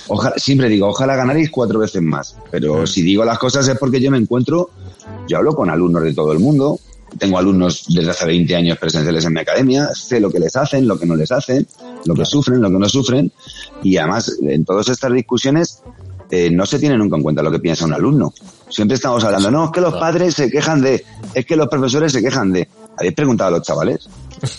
Ojalá, 0.08 0.36
siempre 0.38 0.70
digo, 0.70 0.88
ojalá 0.88 1.16
ganaréis 1.16 1.50
cuatro 1.50 1.80
veces 1.80 2.00
más. 2.00 2.36
Pero 2.52 2.86
si 2.86 3.02
digo 3.02 3.26
las 3.26 3.40
cosas 3.40 3.68
es 3.68 3.76
porque 3.80 4.00
yo 4.00 4.12
me 4.12 4.20
encuentro, 4.20 4.70
yo 5.28 5.38
hablo 5.38 5.56
con 5.56 5.68
alumnos 5.72 6.04
de 6.04 6.14
todo 6.14 6.32
el 6.32 6.38
mundo, 6.38 6.80
tengo 7.18 7.40
alumnos 7.40 7.86
desde 7.90 8.12
hace 8.12 8.26
20 8.28 8.56
años 8.56 8.78
presenciales 8.78 9.26
en 9.26 9.34
mi 9.34 9.40
academia, 9.40 9.90
sé 9.96 10.20
lo 10.20 10.30
que 10.30 10.40
les 10.40 10.56
hacen, 10.56 10.88
lo 10.88 11.00
que 11.00 11.08
no 11.08 11.16
les 11.16 11.32
hacen, 11.32 11.66
lo 12.06 12.14
que 12.14 12.24
sufren, 12.24 12.62
lo 12.62 12.70
que 12.70 12.78
no 12.78 12.88
sufren, 12.88 13.32
y 13.82 13.98
además 13.98 14.32
en 14.44 14.64
todas 14.64 14.90
estas 14.90 15.12
discusiones 15.12 15.82
eh, 16.32 16.50
no 16.50 16.66
se 16.66 16.80
tiene 16.80 16.98
nunca 16.98 17.16
en 17.18 17.24
cuenta 17.24 17.42
lo 17.44 17.52
que 17.52 17.60
piensa 17.60 17.86
un 17.86 17.94
alumno. 17.94 18.34
Siempre 18.70 18.96
estamos 18.96 19.24
hablando, 19.24 19.52
no, 19.52 19.66
es 19.66 19.72
que 19.72 19.82
los 19.82 19.94
padres 19.94 20.34
se 20.34 20.50
quejan 20.50 20.82
de, 20.82 21.06
es 21.34 21.46
que 21.46 21.56
los 21.56 21.68
profesores 21.68 22.12
se 22.12 22.22
quejan 22.22 22.52
de. 22.52 22.68
¿Habéis 22.98 23.14
preguntado 23.14 23.50
a 23.50 23.58
los 23.58 23.62
chavales? 23.68 24.08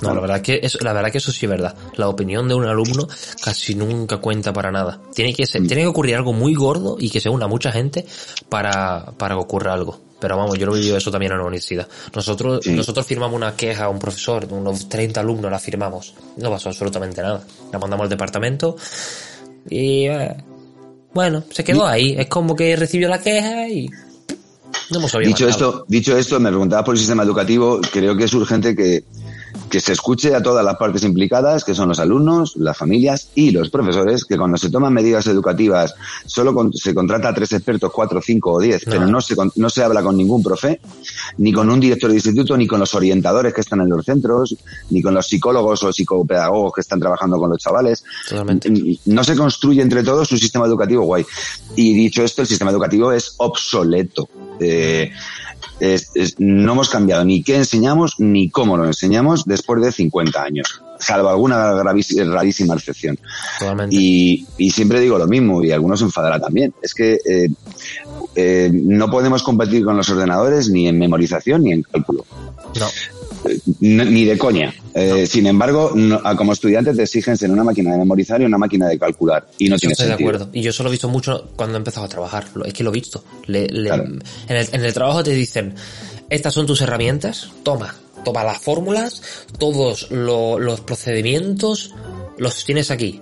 No, 0.00 0.14
la 0.14 0.20
verdad 0.20 0.40
que 0.42 0.60
eso, 0.62 0.78
la 0.82 0.92
verdad 0.92 1.10
que 1.10 1.18
eso 1.18 1.32
sí 1.32 1.46
es 1.46 1.50
verdad. 1.50 1.74
La 1.96 2.08
opinión 2.08 2.46
de 2.46 2.54
un 2.54 2.64
alumno 2.66 3.08
casi 3.42 3.74
nunca 3.74 4.18
cuenta 4.18 4.52
para 4.52 4.70
nada. 4.70 5.00
Tiene 5.12 5.34
que 5.34 5.44
ser, 5.46 5.66
tiene 5.66 5.82
que 5.82 5.88
ocurrir 5.88 6.14
algo 6.14 6.32
muy 6.32 6.54
gordo 6.54 6.96
y 7.00 7.10
que 7.10 7.20
se 7.20 7.28
una 7.28 7.48
mucha 7.48 7.72
gente 7.72 8.06
para, 8.48 9.12
para 9.16 9.34
que 9.34 9.40
ocurra 9.40 9.72
algo. 9.72 9.98
Pero 10.20 10.36
vamos, 10.36 10.56
yo 10.58 10.66
lo 10.66 10.74
he 10.76 10.78
vivido 10.78 10.96
eso 10.96 11.10
también 11.10 11.32
en 11.32 11.38
la 11.38 11.44
universidad. 11.44 11.88
Nosotros, 12.14 12.60
Sí. 12.62 12.74
nosotros 12.74 13.06
firmamos 13.06 13.34
una 13.36 13.56
queja 13.56 13.84
a 13.84 13.88
un 13.88 13.98
profesor, 13.98 14.46
unos 14.50 14.88
30 14.88 15.20
alumnos 15.20 15.50
la 15.50 15.58
firmamos. 15.58 16.14
No 16.36 16.50
pasó 16.50 16.68
absolutamente 16.68 17.20
nada. 17.22 17.42
La 17.72 17.78
mandamos 17.80 18.04
al 18.04 18.10
departamento 18.10 18.76
y 19.68 20.06
eh, 20.06 20.36
bueno, 21.18 21.42
se 21.50 21.64
quedó 21.64 21.84
ahí. 21.84 22.14
Es 22.16 22.28
como 22.28 22.54
que 22.54 22.76
recibió 22.76 23.08
la 23.08 23.20
queja 23.20 23.68
y 23.68 23.90
no 24.90 24.98
hemos 25.00 25.12
Dicho 25.12 25.48
esto, 25.48 25.84
dicho 25.88 26.16
esto, 26.16 26.38
me 26.38 26.48
preguntaba 26.48 26.84
por 26.84 26.94
el 26.94 27.00
sistema 27.00 27.24
educativo, 27.24 27.80
creo 27.92 28.16
que 28.16 28.22
es 28.22 28.34
urgente 28.34 28.76
que, 28.76 29.02
que 29.70 29.80
se 29.80 29.92
escuche 29.92 30.34
a 30.34 30.42
todas 30.42 30.64
las 30.64 30.76
partes 30.76 31.02
implicadas, 31.04 31.64
que 31.64 31.74
son 31.74 31.88
los 31.88 31.98
alumnos, 31.98 32.56
las 32.56 32.76
familias 32.76 33.28
y 33.34 33.50
los 33.50 33.70
profesores, 33.70 34.24
que 34.24 34.36
cuando 34.38 34.56
se 34.56 34.70
toman 34.70 34.92
medidas 34.94 35.26
educativas 35.26 35.94
solo 36.26 36.54
con- 36.54 36.72
se 36.72 36.94
contrata 36.94 37.28
a 37.28 37.34
tres 37.34 37.52
expertos, 37.52 37.90
cuatro, 37.92 38.20
cinco 38.22 38.52
o 38.52 38.60
diez, 38.60 38.86
No. 38.86 38.92
pero 38.92 39.06
no 39.06 39.20
se, 39.20 39.34
no 39.56 39.68
se 39.70 39.82
habla 39.82 40.02
con 40.02 40.16
ningún 40.16 40.42
profe, 40.42 40.80
ni 41.38 41.52
con 41.52 41.68
un 41.70 41.80
director 41.80 42.10
de 42.10 42.16
instituto, 42.16 42.56
ni 42.56 42.66
con 42.66 42.80
los 42.80 42.94
orientadores 42.94 43.52
que 43.54 43.60
están 43.60 43.80
en 43.80 43.88
los 43.90 44.04
centros, 44.04 44.56
ni 44.90 45.02
con 45.02 45.14
los 45.14 45.26
psicólogos 45.26 45.82
o 45.82 45.92
psicopedagogos 45.92 46.72
que 46.74 46.80
están 46.80 47.00
trabajando 47.00 47.38
con 47.38 47.50
los 47.50 47.58
chavales. 47.58 48.04
Totalmente. 48.28 48.70
No 49.06 49.24
se 49.24 49.36
construye 49.36 49.82
entre 49.82 50.02
todos 50.02 50.30
un 50.32 50.38
sistema 50.38 50.66
educativo 50.66 51.02
guay. 51.04 51.24
Y 51.76 51.94
dicho 51.94 52.22
esto, 52.22 52.42
el 52.42 52.48
sistema 52.48 52.70
educativo 52.70 53.12
es 53.12 53.34
obsoleto. 53.36 54.28
Eh, 54.60 55.10
es- 55.80 56.10
es- 56.14 56.34
no 56.38 56.72
hemos 56.72 56.88
cambiado 56.88 57.24
ni 57.24 57.42
qué 57.42 57.56
enseñamos 57.56 58.14
ni 58.18 58.50
cómo 58.50 58.76
lo 58.76 58.86
enseñamos 58.86 59.44
después 59.44 59.80
de 59.82 59.92
50 59.92 60.42
años, 60.42 60.82
salvo 60.98 61.28
alguna 61.28 61.82
rarísima 61.82 62.74
excepción. 62.74 63.18
Y, 63.92 64.46
y 64.58 64.70
siempre 64.70 65.00
digo 65.00 65.18
lo 65.18 65.26
mismo, 65.26 65.62
y 65.64 65.70
algunos 65.72 66.00
se 66.00 66.04
enfadará 66.06 66.40
también, 66.40 66.74
es 66.82 66.94
que 66.94 67.14
eh, 67.28 67.48
eh, 68.34 68.70
no 68.72 69.10
podemos 69.10 69.42
competir 69.42 69.84
con 69.84 69.96
los 69.96 70.08
ordenadores 70.10 70.68
ni 70.68 70.88
en 70.88 70.98
memorización 70.98 71.62
ni 71.64 71.72
en 71.72 71.82
cálculo, 71.82 72.24
No. 72.78 72.86
Ni 73.80 74.24
de 74.24 74.36
coña. 74.38 74.74
Eh, 74.94 75.26
Sin 75.26 75.46
embargo, 75.46 75.92
no- 75.94 76.20
como 76.36 76.52
estudiante 76.52 76.92
te 76.94 77.02
exigen 77.02 77.36
ser 77.36 77.50
una 77.50 77.64
máquina 77.64 77.92
de 77.92 77.98
memorizar 77.98 78.40
y 78.40 78.44
una 78.44 78.58
máquina 78.58 78.88
de 78.88 78.98
calcular, 78.98 79.46
y 79.58 79.68
no 79.68 79.76
tiene 79.76 79.92
estoy 79.92 80.08
de 80.08 80.14
acuerdo. 80.14 80.48
Y 80.52 80.62
yo 80.62 80.70
eso 80.70 80.82
lo 80.82 80.88
he 80.88 80.92
visto 80.92 81.08
mucho 81.08 81.50
cuando 81.56 81.76
he 81.76 81.78
empezado 81.78 82.06
a 82.06 82.08
trabajar. 82.08 82.46
Es 82.64 82.72
que 82.74 82.82
lo 82.84 82.90
he 82.90 82.94
visto. 82.94 83.22
Le- 83.46 83.68
le- 83.68 83.88
Claro. 83.88 84.04
en, 84.04 84.22
el, 84.56 84.68
en 84.72 84.84
el 84.84 84.92
trabajo 84.92 85.22
te 85.22 85.30
dicen, 85.32 85.74
estas 86.30 86.52
son 86.54 86.66
tus 86.66 86.80
herramientas, 86.80 87.50
toma, 87.62 87.94
toma 88.24 88.42
las 88.44 88.58
fórmulas, 88.58 89.22
todos 89.58 90.10
lo- 90.10 90.58
los 90.58 90.80
procedimientos, 90.80 91.94
los 92.38 92.64
tienes 92.64 92.90
aquí. 92.90 93.20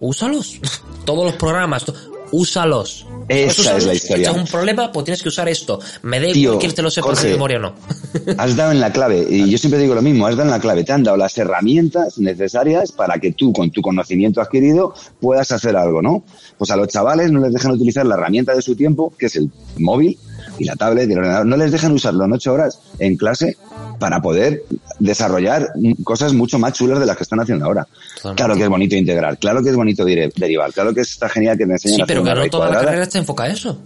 Úsalos. 0.00 0.58
Todos 1.04 1.24
los 1.24 1.34
programas, 1.34 1.84
to- 1.84 1.94
úsalos. 2.32 3.06
Esa 3.28 3.76
es 3.76 3.86
la 3.86 3.94
historia. 3.94 4.30
es 4.30 4.36
un 4.36 4.46
problema, 4.46 4.90
pues 4.90 5.04
tienes 5.04 5.22
que 5.22 5.28
usar 5.28 5.48
esto. 5.48 5.78
Me 6.02 6.18
da 6.20 6.28
igual 6.28 6.58
que 6.58 6.68
te 6.68 6.82
lo 6.82 6.90
sepas 6.90 7.22
de 7.22 7.30
memoria 7.30 7.58
o 7.58 7.60
no. 7.60 7.74
Has 8.38 8.56
dado 8.56 8.72
en 8.72 8.80
la 8.80 8.92
clave, 8.92 9.26
y 9.28 9.48
yo 9.48 9.58
siempre 9.58 9.80
digo 9.80 9.94
lo 9.94 10.02
mismo, 10.02 10.26
has 10.26 10.36
dado 10.36 10.48
en 10.48 10.50
la 10.50 10.60
clave, 10.60 10.84
te 10.84 10.92
han 10.92 11.02
dado 11.02 11.16
las 11.16 11.36
herramientas 11.38 12.18
necesarias 12.18 12.92
para 12.92 13.18
que 13.18 13.32
tú, 13.32 13.52
con 13.52 13.70
tu 13.70 13.82
conocimiento 13.82 14.40
adquirido, 14.40 14.94
puedas 15.20 15.52
hacer 15.52 15.76
algo, 15.76 16.02
¿no? 16.02 16.24
Pues 16.58 16.70
a 16.70 16.76
los 16.76 16.88
chavales 16.88 17.30
no 17.30 17.40
les 17.40 17.52
dejan 17.52 17.72
utilizar 17.72 18.04
la 18.06 18.16
herramienta 18.16 18.54
de 18.54 18.62
su 18.62 18.74
tiempo, 18.74 19.12
que 19.18 19.26
es 19.26 19.36
el 19.36 19.50
móvil 19.78 20.18
y 20.58 20.64
la 20.64 20.76
tablet 20.76 21.08
y 21.08 21.12
el 21.12 21.18
ordenador, 21.18 21.46
no 21.46 21.56
les 21.56 21.72
dejan 21.72 21.92
usarlo 21.92 22.24
en 22.24 22.32
ocho 22.32 22.52
horas 22.52 22.80
en 22.98 23.16
clase 23.16 23.56
para 24.00 24.20
poder 24.20 24.64
desarrollar 24.98 25.68
cosas 26.02 26.32
mucho 26.32 26.58
más 26.58 26.72
chulas 26.72 26.98
de 26.98 27.06
las 27.06 27.16
que 27.16 27.22
están 27.22 27.38
haciendo 27.40 27.66
ahora. 27.66 27.86
Totalmente. 28.16 28.42
Claro 28.42 28.56
que 28.56 28.62
es 28.64 28.68
bonito 28.68 28.96
integrar, 28.96 29.38
claro 29.38 29.62
que 29.62 29.70
es 29.70 29.76
bonito 29.76 30.04
derivar, 30.04 30.72
claro 30.72 30.92
que 30.92 31.02
está 31.02 31.28
genial 31.28 31.56
que 31.56 31.66
te 31.66 31.72
enseñen 31.72 31.94
Sí, 31.96 32.00
a 32.00 32.04
hacer 32.04 32.16
pero 32.22 32.34
raíz 32.34 32.50
toda 32.50 32.70
la 32.70 32.80
carrera 32.80 33.02
está 33.04 33.18
enfocada 33.18 33.50
a 33.50 33.52
eso. 33.52 33.78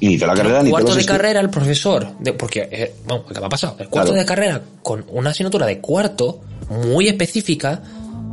y 0.00 0.08
ni 0.08 0.18
toda 0.18 0.34
la 0.34 0.42
carrera 0.42 0.62
ni 0.64 0.70
cuarto 0.70 0.94
de 0.96 1.04
carrera 1.04 1.40
el 1.40 1.50
profesor, 1.50 2.18
de, 2.18 2.32
porque, 2.32 2.68
eh, 2.72 2.94
bueno, 3.06 3.24
¿qué 3.26 3.38
me 3.38 3.46
ha 3.46 3.48
pasado? 3.48 3.76
El 3.78 3.88
cuarto 3.88 4.10
Claro. 4.12 4.20
de 4.20 4.26
carrera 4.26 4.62
con 4.82 5.04
una 5.10 5.30
asignatura 5.30 5.66
de 5.66 5.78
cuarto 5.78 6.40
muy 6.70 7.06
específica 7.08 7.80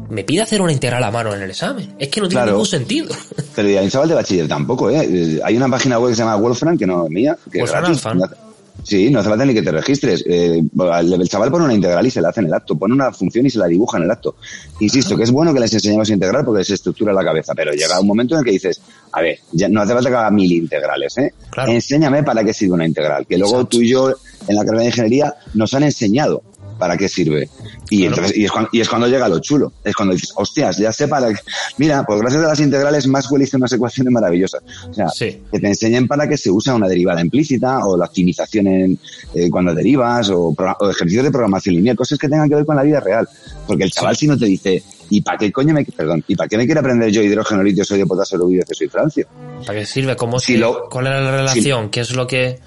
me 0.10 0.24
pide 0.24 0.42
hacer 0.42 0.62
una 0.62 0.72
integral 0.72 1.04
a 1.04 1.10
mano 1.12 1.34
en 1.34 1.42
el 1.42 1.50
examen. 1.50 1.96
Es 2.00 2.10
que 2.10 2.22
no 2.22 2.28
tiene 2.28 2.42
Claro. 2.44 2.52
ningún 2.54 2.68
sentido. 2.68 3.14
Pero 3.56 3.70
y 3.70 3.78
a 3.78 3.82
un 3.82 3.90
chaval 3.90 4.08
de 4.10 4.16
bachiller 4.16 4.48
tampoco, 4.48 4.90
¿eh? 4.90 5.08
Eh, 5.10 5.40
Hay 5.44 5.58
una 5.58 5.68
página 5.68 5.98
web 6.00 6.10
que 6.12 6.16
se 6.16 6.22
llama 6.22 6.36
Wolfram, 6.36 6.78
que 6.78 6.86
no 6.86 7.06
es 7.06 7.10
mía, 7.12 7.36
que 7.52 7.60
Wolfram 7.60 8.20
Sí, 8.86 9.10
no 9.10 9.20
hace 9.20 9.30
falta 9.30 9.46
ni 9.46 9.54
que 9.56 9.64
te 9.64 9.72
registres. 9.72 10.24
Eh, 10.28 10.62
el, 10.62 11.14
el 11.14 11.28
chaval 11.28 11.50
pone 11.50 11.66
una 11.66 11.74
integral 11.74 12.06
y 12.06 12.12
se 12.12 12.22
la 12.22 12.30
hace 12.30 12.42
en 12.42 12.48
el 12.48 12.54
acto, 12.54 12.78
pone 12.78 12.94
una 12.94 13.12
función 13.12 13.44
y 13.46 13.50
se 13.50 13.58
la 13.58 13.66
dibuja 13.66 13.98
en 13.98 14.04
el 14.04 14.12
acto. 14.12 14.36
Insisto, 14.80 15.18
que 15.18 15.24
es 15.24 15.32
bueno 15.32 15.54
que 15.56 15.60
les 15.60 15.74
enseñemos 15.74 16.08
a 16.08 16.14
integrar 16.14 16.46
porque 16.46 16.60
les 16.60 16.70
estructura 16.70 17.12
la 17.12 17.24
cabeza, 17.24 17.54
pero 17.56 17.72
llega 17.74 18.00
un 18.00 18.06
momento 18.06 18.36
en 18.36 18.40
el 18.40 18.46
que 18.46 18.52
dices, 18.52 18.80
a 19.12 19.22
ver, 19.22 19.40
ya 19.54 19.68
no 19.70 19.82
hace 19.82 19.94
falta 19.94 20.10
que 20.10 20.16
haga 20.16 20.30
mil 20.30 20.52
integrales, 20.52 21.18
¿eh? 21.18 21.34
Claro. 21.50 21.72
Enséñame 21.72 22.22
para 22.24 22.44
qué 22.44 22.54
sirve 22.54 22.74
una 22.74 22.86
integral, 22.86 23.26
que 23.26 23.40
luego 23.40 23.56
Exacto. 23.56 23.78
tú 23.78 23.82
y 23.82 23.90
yo 23.90 24.14
en 24.48 24.56
la 24.56 24.64
carrera 24.64 24.82
de 24.82 24.88
ingeniería 24.90 25.34
nos 25.56 25.74
han 25.74 25.84
enseñado 25.84 26.44
para 26.78 26.98
qué 26.98 27.08
sirve. 27.08 27.50
Y 27.90 28.00
Claro. 28.02 28.16
entonces, 28.16 28.38
y 28.38 28.46
es, 28.46 28.52
cuando, 28.52 28.70
y 28.74 28.82
es 28.82 28.90
cuando 28.90 29.08
llega 29.08 29.28
lo 29.30 29.40
chulo. 29.40 29.72
Es 29.84 29.96
cuando 29.96 30.14
dices, 30.14 30.32
hostias, 30.36 30.78
ya 30.78 30.92
sé 30.92 31.08
para 31.08 31.30
qué. 31.30 31.40
Mira, 31.78 32.04
pues 32.06 32.20
gracias 32.22 32.44
a 32.44 32.48
las 32.48 32.60
integrales, 32.60 33.08
Maxwell 33.08 33.42
hizo 33.44 33.58
unas 33.58 33.72
ecuaciones 33.74 34.12
maravillosas. 34.12 34.62
O 34.90 34.94
sea, 34.94 35.08
Sí. 35.10 35.42
que 35.52 35.60
te 35.60 35.68
enseñen 35.68 36.08
para 36.08 36.28
qué 36.28 36.38
se 36.38 36.50
usa 36.52 36.74
una 36.76 36.88
derivada 36.88 37.22
implícita 37.22 37.86
o 37.86 37.98
la 37.98 38.06
optimización 38.06 38.68
en, 38.68 39.00
eh, 39.34 39.50
cuando 39.50 39.74
derivas 39.74 40.30
o, 40.30 40.54
ejercicios 40.90 41.24
de 41.24 41.32
programación 41.32 41.76
lineal, 41.76 41.96
cosas 41.96 42.18
que 42.20 42.28
tengan 42.30 42.50
que 42.50 42.56
ver 42.56 42.66
con 42.66 42.76
la 42.76 42.84
vida 42.84 43.00
real. 43.00 43.28
Porque 43.68 43.84
el 43.84 43.92
chaval 43.92 44.16
si 44.16 44.28
no 44.28 44.38
te 44.38 44.46
dice, 44.46 44.84
¿y 45.10 45.22
para 45.22 45.38
qué 45.38 45.52
coño 45.52 45.74
me, 45.74 45.86
perdón, 45.86 46.24
¿y 46.28 46.36
para 46.36 46.48
qué 46.48 46.58
me 46.58 46.66
quiere 46.66 46.80
aprender 46.80 47.10
yo 47.12 47.22
hidrógeno, 47.22 47.64
litio, 47.64 47.86
sodio, 47.86 48.08
potasio, 48.08 48.38
rubio, 48.38 48.64
soy 48.72 48.88
francio? 48.88 49.28
¿Para 49.66 49.80
qué 49.80 49.86
sirve? 49.86 50.16
¿Cómo 50.16 50.40
Si 50.40 50.58
lo- 50.58 50.90
¿Cuál 50.90 51.08
era 51.08 51.22
la 51.22 51.32
relación? 51.32 51.90
¿Qué 51.90 52.02
es 52.02 52.12
lo 52.12 52.26
que...? 52.28 52.60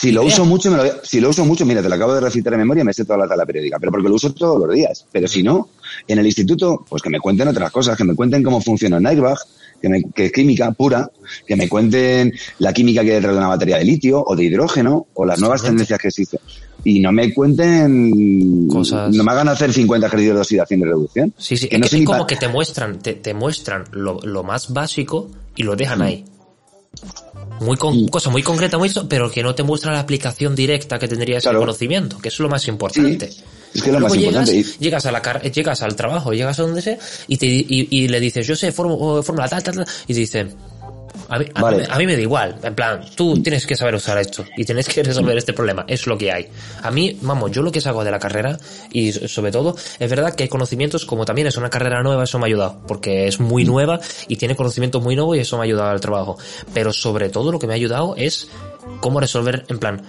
Si 0.00 0.12
lo 0.12 0.24
uso 0.24 0.44
mucho, 0.44 0.70
me 0.70 0.76
lo, 0.78 0.84
si 1.04 1.20
lo 1.20 1.28
uso 1.30 1.44
mucho, 1.44 1.66
mira, 1.66 1.82
te 1.82 1.88
lo 1.88 1.94
acabo 1.94 2.14
de 2.14 2.20
recitar 2.20 2.52
en 2.54 2.60
memoria, 2.60 2.84
me 2.84 2.92
sé 2.94 3.04
toda 3.04 3.18
la 3.18 3.28
tabla 3.28 3.44
periódica, 3.44 3.78
pero 3.78 3.92
porque 3.92 4.08
lo 4.08 4.14
uso 4.14 4.32
todos 4.32 4.66
los 4.66 4.74
días. 4.74 5.04
Pero 5.12 5.28
si 5.28 5.42
no, 5.42 5.68
en 6.08 6.18
el 6.18 6.26
instituto, 6.26 6.84
pues 6.88 7.02
que 7.02 7.10
me 7.10 7.20
cuenten 7.20 7.48
otras 7.48 7.70
cosas, 7.70 7.96
que 7.96 8.04
me 8.04 8.14
cuenten 8.14 8.42
cómo 8.42 8.60
funciona 8.62 8.98
Nairbach, 8.98 9.38
que, 9.80 9.88
me- 9.88 10.02
que 10.14 10.26
es 10.26 10.32
química 10.32 10.70
pura, 10.72 11.10
que 11.46 11.56
me 11.56 11.68
cuenten 11.68 12.32
la 12.58 12.72
química 12.72 13.02
que 13.02 13.08
hay 13.10 13.14
detrás 13.16 13.32
de 13.34 13.38
una 13.38 13.48
batería 13.48 13.76
de 13.78 13.84
litio 13.84 14.22
o 14.26 14.34
de 14.36 14.44
hidrógeno 14.44 15.06
o 15.14 15.24
las 15.26 15.38
nuevas 15.40 15.62
tendencias 15.62 15.98
que 15.98 16.08
existen. 16.08 16.40
Y 16.84 17.00
no 17.00 17.12
me 17.12 17.32
cuenten, 17.34 18.68
Cosas- 18.68 19.14
no 19.14 19.24
me 19.24 19.32
hagan 19.32 19.48
hacer 19.48 19.72
50 19.72 20.06
ejercicios 20.06 20.34
de 20.34 20.40
oxidación 20.40 20.80
y 20.80 20.84
reducción. 20.84 21.34
Sí, 21.36 21.56
sí, 21.56 21.68
Que 21.68 21.76
es, 21.76 21.80
no 21.80 21.88
que- 21.88 21.96
es 21.98 22.04
como 22.06 22.26
que 22.26 22.36
te 22.36 22.48
muestran, 22.48 22.98
te, 23.00 23.14
te 23.14 23.34
muestran 23.34 23.84
lo, 23.92 24.18
lo 24.22 24.42
más 24.42 24.72
básico 24.72 25.28
y 25.56 25.62
lo 25.62 25.76
dejan 25.76 26.02
ahí. 26.02 26.24
Muy 27.60 27.76
con, 27.76 28.08
cosa 28.08 28.30
muy 28.30 28.42
concreta, 28.42 28.78
muy 28.78 28.90
pero 29.08 29.30
que 29.30 29.42
no 29.42 29.54
te 29.54 29.62
muestra 29.62 29.92
la 29.92 30.00
aplicación 30.00 30.54
directa 30.56 30.98
que 30.98 31.06
tendría 31.06 31.38
ese 31.38 31.44
Claro. 31.44 31.60
conocimiento, 31.60 32.18
que 32.18 32.28
es 32.28 32.38
lo 32.40 32.48
más 32.48 32.66
importante. 32.68 33.30
Sí, 33.30 33.42
es 33.74 33.82
que 33.82 33.92
lo 33.92 34.00
más 34.00 34.12
llegas, 34.14 34.48
importante. 34.48 34.56
Y- 34.80 34.82
Llegas 34.84 35.06
a 35.06 35.12
la 35.12 35.22
car- 35.22 35.42
llegas 35.42 35.82
al 35.82 35.94
trabajo, 35.94 36.32
llegas 36.32 36.58
a 36.58 36.62
donde 36.62 36.80
sea 36.82 36.98
y 37.28 37.36
te 37.36 37.46
y, 37.46 37.88
y 37.90 38.08
le 38.08 38.18
dices, 38.18 38.46
yo 38.46 38.56
sé 38.56 38.72
fórmula 38.72 39.46
tal, 39.48 39.62
tal, 39.62 39.74
tal, 39.76 39.86
y 40.08 40.14
te 40.14 40.20
dicen, 40.20 40.54
a 41.30 41.38
mí, 41.38 41.46
a, 41.54 41.62
Vale. 41.62 41.86
a 41.88 41.96
mí 41.98 42.06
me 42.06 42.14
da 42.16 42.20
igual, 42.22 42.56
en 42.62 42.74
plan, 42.74 43.00
tú 43.16 43.42
tienes 43.42 43.66
que 43.66 43.76
saber 43.76 43.94
usar 43.94 44.18
esto 44.18 44.44
y 44.56 44.64
tienes 44.64 44.88
que 44.88 45.02
resolver 45.02 45.38
este 45.38 45.52
problema, 45.52 45.84
es 45.88 46.06
lo 46.06 46.18
que 46.18 46.30
hay. 46.32 46.48
A 46.82 46.90
mí, 46.90 47.16
vamos, 47.22 47.50
yo 47.52 47.62
lo 47.62 47.72
que 47.72 47.80
saco 47.80 48.04
de 48.04 48.10
la 48.10 48.18
carrera 48.18 48.58
y 48.92 49.12
so- 49.12 49.26
sobre 49.28 49.52
todo, 49.52 49.74
es 49.98 50.10
verdad 50.10 50.34
que 50.34 50.42
hay 50.42 50.48
conocimientos, 50.48 51.04
como 51.06 51.24
también 51.24 51.46
es 51.46 51.56
una 51.56 51.70
carrera 51.70 52.02
nueva, 52.02 52.24
eso 52.24 52.38
me 52.38 52.44
ha 52.44 52.48
ayudado, 52.48 52.80
porque 52.86 53.26
es 53.28 53.40
muy 53.40 53.64
nueva 53.64 54.00
y 54.28 54.36
tiene 54.36 54.56
conocimientos 54.56 55.02
muy 55.02 55.16
nuevos 55.16 55.36
y 55.36 55.40
eso 55.40 55.56
me 55.56 55.62
ha 55.62 55.64
ayudado 55.64 55.90
al 55.90 56.00
trabajo. 56.00 56.36
Pero 56.74 56.92
sobre 56.92 57.28
todo 57.30 57.52
lo 57.52 57.58
que 57.58 57.66
me 57.66 57.72
ha 57.72 57.76
ayudado 57.76 58.14
es 58.16 58.48
cómo 59.00 59.20
resolver, 59.20 59.64
en 59.68 59.78
plan, 59.78 60.02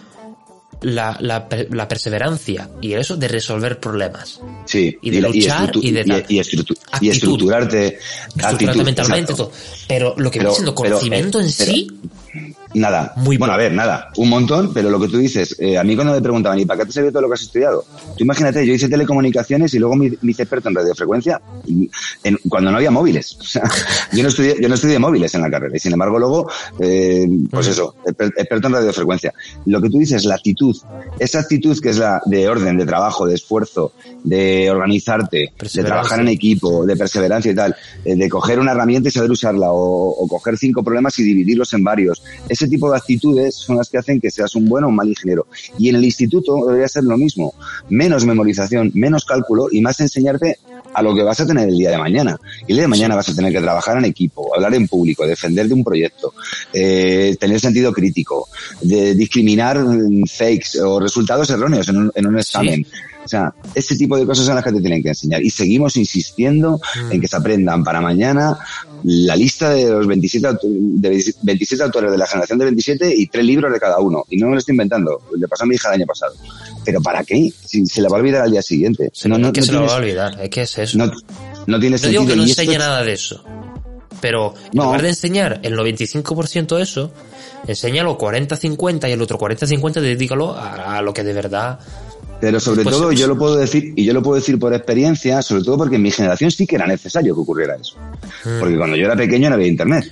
la, 0.82 1.16
la, 1.22 1.48
la 1.70 1.88
perseverancia 1.88 2.70
y 2.82 2.94
eso 2.94 3.16
de 3.16 3.28
resolver 3.28 3.80
problemas. 3.80 4.40
Sí, 4.66 4.98
Y 5.02 5.10
de 5.12 5.22
luchar 5.22 5.72
y 5.76 5.92
de 5.92 6.04
tal. 6.04 6.26
y, 6.28 6.38
estructu- 6.40 6.76
y 6.76 6.84
Actitud. 6.92 7.12
estructurarte. 7.12 7.88
Estructurarte 7.98 8.66
actitud, 8.66 8.84
mentalmente, 8.86 9.34
todo. 9.34 9.52
Pero 9.88 10.16
lo 10.18 10.32
que 10.32 10.40
Pero- 10.40 10.50
viene 10.52 10.56
siendo 10.56 10.76
pero, 10.76 10.90
conocimiento 10.96 11.40
eh, 11.40 11.44
en 11.46 11.54
pero- 11.58 11.72
sí, 11.72 11.88
Nada. 12.74 13.14
Muy 13.18 13.38
bueno, 13.38 13.54
a 13.54 13.58
ver, 13.58 13.74
nada. 13.74 14.10
Un 14.18 14.30
montón, 14.30 14.72
pero 14.74 14.90
lo 14.90 15.00
que 15.00 15.08
tú 15.08 15.18
dices, 15.18 15.56
eh, 15.60 15.78
a 15.78 15.84
mí 15.84 15.96
cuando 15.96 16.14
me 16.14 16.22
preguntaban, 16.22 16.58
¿y 16.60 16.66
para 16.66 16.80
qué 16.80 16.86
te 16.86 16.94
sirve 16.94 17.12
todo 17.12 17.24
lo 17.24 17.28
que 17.28 17.34
has 17.34 17.42
estudiado? 17.42 17.84
Tú 18.18 18.24
imagínate, 18.24 18.66
yo 18.66 18.74
hice 18.74 18.88
telecomunicaciones 18.88 19.74
y 19.74 19.80
luego 19.80 19.96
me, 19.96 20.10
me 20.22 20.32
hice 20.32 20.44
experto 20.44 20.70
en 20.70 20.76
radiofrecuencia 20.76 21.42
y 21.68 21.90
en- 22.24 22.38
cuando 22.50 22.72
no 22.72 22.78
había 22.78 22.92
móviles. 22.92 23.38
O 23.42 23.44
sea, 23.44 23.64
yo 24.14 24.24
no 24.24 24.30
estudié, 24.30 24.56
yo 24.62 24.70
no 24.70 24.76
estudié 24.76 24.98
móviles 24.98 25.34
en 25.36 25.42
la 25.42 25.50
carrera 25.52 25.76
y 25.76 25.80
sin 25.80 25.92
embargo 25.92 26.18
luego, 26.18 26.50
eh, 26.80 27.28
pues 27.50 27.68
eso, 27.68 27.96
exper- 28.06 28.32
experto 28.38 28.68
en 28.68 28.74
radiofrecuencia. 28.76 29.34
Lo 29.66 29.82
que 29.82 29.90
tú 29.90 29.98
dices, 30.00 30.24
la 30.24 30.36
actitud, 30.36 30.76
esa 31.20 31.40
actitud 31.40 31.78
que 31.82 31.90
es 31.90 31.98
la 31.98 32.22
de 32.26 32.48
orden, 32.48 32.78
de 32.78 32.86
trabajo, 32.86 33.26
de 33.26 33.36
esfuerzo, 33.36 33.92
de 34.24 34.72
organizarte, 34.72 35.38
de 35.38 35.84
trabajar 35.84 36.20
en 36.22 36.28
equipo, 36.30 36.86
de 36.86 36.96
perseverancia 36.96 37.52
y 37.52 37.56
tal, 37.56 37.76
eh, 38.06 38.16
de 38.16 38.30
coger 38.30 38.60
una 38.60 38.72
herramienta 38.72 39.10
y 39.10 39.12
saber 39.12 39.32
usarla, 39.32 39.72
o, 39.72 40.10
o 40.12 40.28
coger 40.30 40.58
cinco 40.58 40.82
problemas 40.84 41.18
y 41.20 41.24
dividirlos 41.24 41.74
en 41.74 41.84
varios. 41.84 42.21
Ese 42.48 42.68
tipo 42.68 42.90
de 42.92 42.98
actitudes 42.98 43.56
son 43.56 43.78
las 43.78 43.90
que 43.90 43.98
hacen 43.98 44.20
que 44.20 44.32
seas 44.32 44.56
un 44.56 44.68
buen 44.68 44.84
o 44.84 44.90
un 44.90 44.96
mal 44.96 45.08
ingeniero. 45.08 45.48
Y 45.78 45.90
en 45.90 45.96
el 45.96 46.06
instituto 46.06 46.66
debería 46.66 46.88
ser 46.88 47.04
lo 47.04 47.18
mismo. 47.18 47.54
Menos 47.90 48.26
memorización, 48.26 48.92
menos 48.94 49.26
cálculo 49.26 49.68
y 49.72 49.82
más 49.82 50.00
enseñarte 50.00 50.60
a 50.94 51.02
lo 51.02 51.16
que 51.16 51.24
vas 51.24 51.40
a 51.40 51.48
tener 51.48 51.70
el 51.70 51.78
día 51.78 51.92
de 51.92 51.98
mañana. 51.98 52.40
Y 52.68 52.72
el 52.72 52.78
día 52.78 52.84
de 52.84 52.88
mañana 52.88 53.16
vas 53.16 53.30
a 53.30 53.36
tener 53.36 53.52
que 53.54 53.62
trabajar 53.62 53.98
en 53.98 54.06
equipo, 54.06 54.54
hablar 54.54 54.74
en 54.74 54.88
público, 54.88 55.26
defender 55.26 55.68
de 55.68 55.74
un 55.74 55.84
proyecto, 55.84 56.34
eh, 56.74 57.36
tener 57.40 57.60
sentido 57.60 57.94
crítico, 57.94 58.50
de 58.82 59.16
discriminar 59.16 59.80
mm, 59.80 60.26
fakes 60.26 60.80
o 60.82 61.00
resultados 61.00 61.50
erróneos 61.50 61.88
en 61.90 61.98
un, 61.98 62.12
en 62.14 62.28
un 62.28 62.40
examen. 62.40 62.86
O 63.24 63.28
sea, 63.28 63.54
ese 63.76 63.96
tipo 63.96 64.18
de 64.18 64.26
cosas 64.26 64.46
son 64.46 64.56
las 64.56 64.64
que 64.64 64.72
te 64.72 64.80
tienen 64.82 65.02
que 65.04 65.10
enseñar. 65.10 65.42
Y 65.44 65.50
seguimos 65.50 65.96
insistiendo 65.98 66.80
Mm. 67.08 67.12
en 67.12 67.22
que 67.22 67.28
se 67.28 67.36
aprendan 67.36 67.84
para 67.84 68.02
mañana 68.02 68.58
la 69.04 69.36
lista 69.36 69.70
de 69.72 69.90
los 69.90 70.08
27, 70.08 70.48
auto- 70.48 70.68
de 70.68 71.34
27 71.44 71.84
autores 71.84 72.12
de 72.12 72.18
la 72.18 72.26
generación 72.28 72.60
de 72.60 72.66
27 72.66 73.14
y 73.16 73.28
tres 73.28 73.46
libros 73.46 73.72
de 73.72 73.80
cada 73.80 74.00
uno. 74.00 74.26
Y 74.30 74.38
no 74.38 74.48
me 74.48 74.54
lo 74.54 74.60
estoy 74.60 74.74
inventando. 74.74 75.22
Le 75.38 75.48
pasó 75.48 75.64
a 75.64 75.68
mi 75.68 75.76
hija 75.76 75.90
el 75.90 75.96
año 75.96 76.06
pasado. 76.08 76.34
¿Pero 76.84 77.02
para 77.02 77.24
qué? 77.24 77.52
Si 77.66 77.86
se 77.86 78.02
le 78.02 78.08
va 78.10 78.18
a 78.18 78.20
olvidar 78.20 78.42
al 78.44 78.52
día 78.52 78.62
siguiente. 78.62 79.10
se 79.14 79.30
no, 79.30 79.38
no, 79.38 79.52
que 79.54 79.62
no 79.62 79.66
se 79.68 79.72
lo 79.74 79.80
va 79.82 79.86
a 79.86 79.88
tienes- 79.90 80.02
olvidar, 80.02 80.42
es 80.44 80.50
que 80.50 80.62
es 80.64 80.78
eso. 80.78 80.98
no, 80.98 81.06
no 81.06 81.80
tiene 81.80 81.92
No 81.96 81.98
sentido. 82.00 82.10
digo 82.24 82.28
que 82.32 82.36
no 82.38 82.44
esto 82.44 82.62
enseñe 82.62 82.74
es- 82.74 82.80
nada 82.80 83.04
de 83.04 83.14
eso. 83.14 83.44
Pero 84.20 84.54
en 84.72 84.80
lugar 84.80 85.02
de 85.02 85.10
enseñar 85.10 85.60
el 85.64 85.76
95% 85.76 86.78
de 86.78 86.84
eso, 86.84 87.12
enséñalo 87.68 88.18
40-50 88.20 89.10
y 89.10 89.14
el 89.14 89.22
otro 89.22 89.38
40-50 89.40 90.00
dedícalo 90.02 90.54
a, 90.56 90.98
a 90.98 91.02
lo 91.02 91.14
que 91.14 91.24
de 91.24 91.34
verdad... 91.34 91.80
Pero 92.42 92.60
sobre 92.60 92.84
Pues, 92.84 92.96
todo 92.96 93.06
pues- 93.06 93.20
yo 93.20 93.28
lo 93.28 93.38
puedo 93.38 93.56
decir, 93.56 93.94
y 93.96 94.04
yo 94.04 94.14
lo 94.14 94.24
puedo 94.24 94.36
decir 94.36 94.58
por 94.58 94.74
experiencia, 94.74 95.42
sobre 95.44 95.64
todo 95.64 95.78
porque 95.78 95.96
en 95.96 96.02
mi 96.02 96.12
generación 96.12 96.50
sí 96.52 96.66
que 96.66 96.76
era 96.76 96.88
necesario 96.88 97.36
que 97.36 97.42
ocurriera 97.42 97.76
eso. 97.76 97.96
Porque 98.60 98.76
cuando 98.76 98.98
yo 98.98 99.06
era 99.06 99.16
pequeño 99.16 99.48
no 99.50 99.56
había 99.56 99.68
internet. 99.68 100.12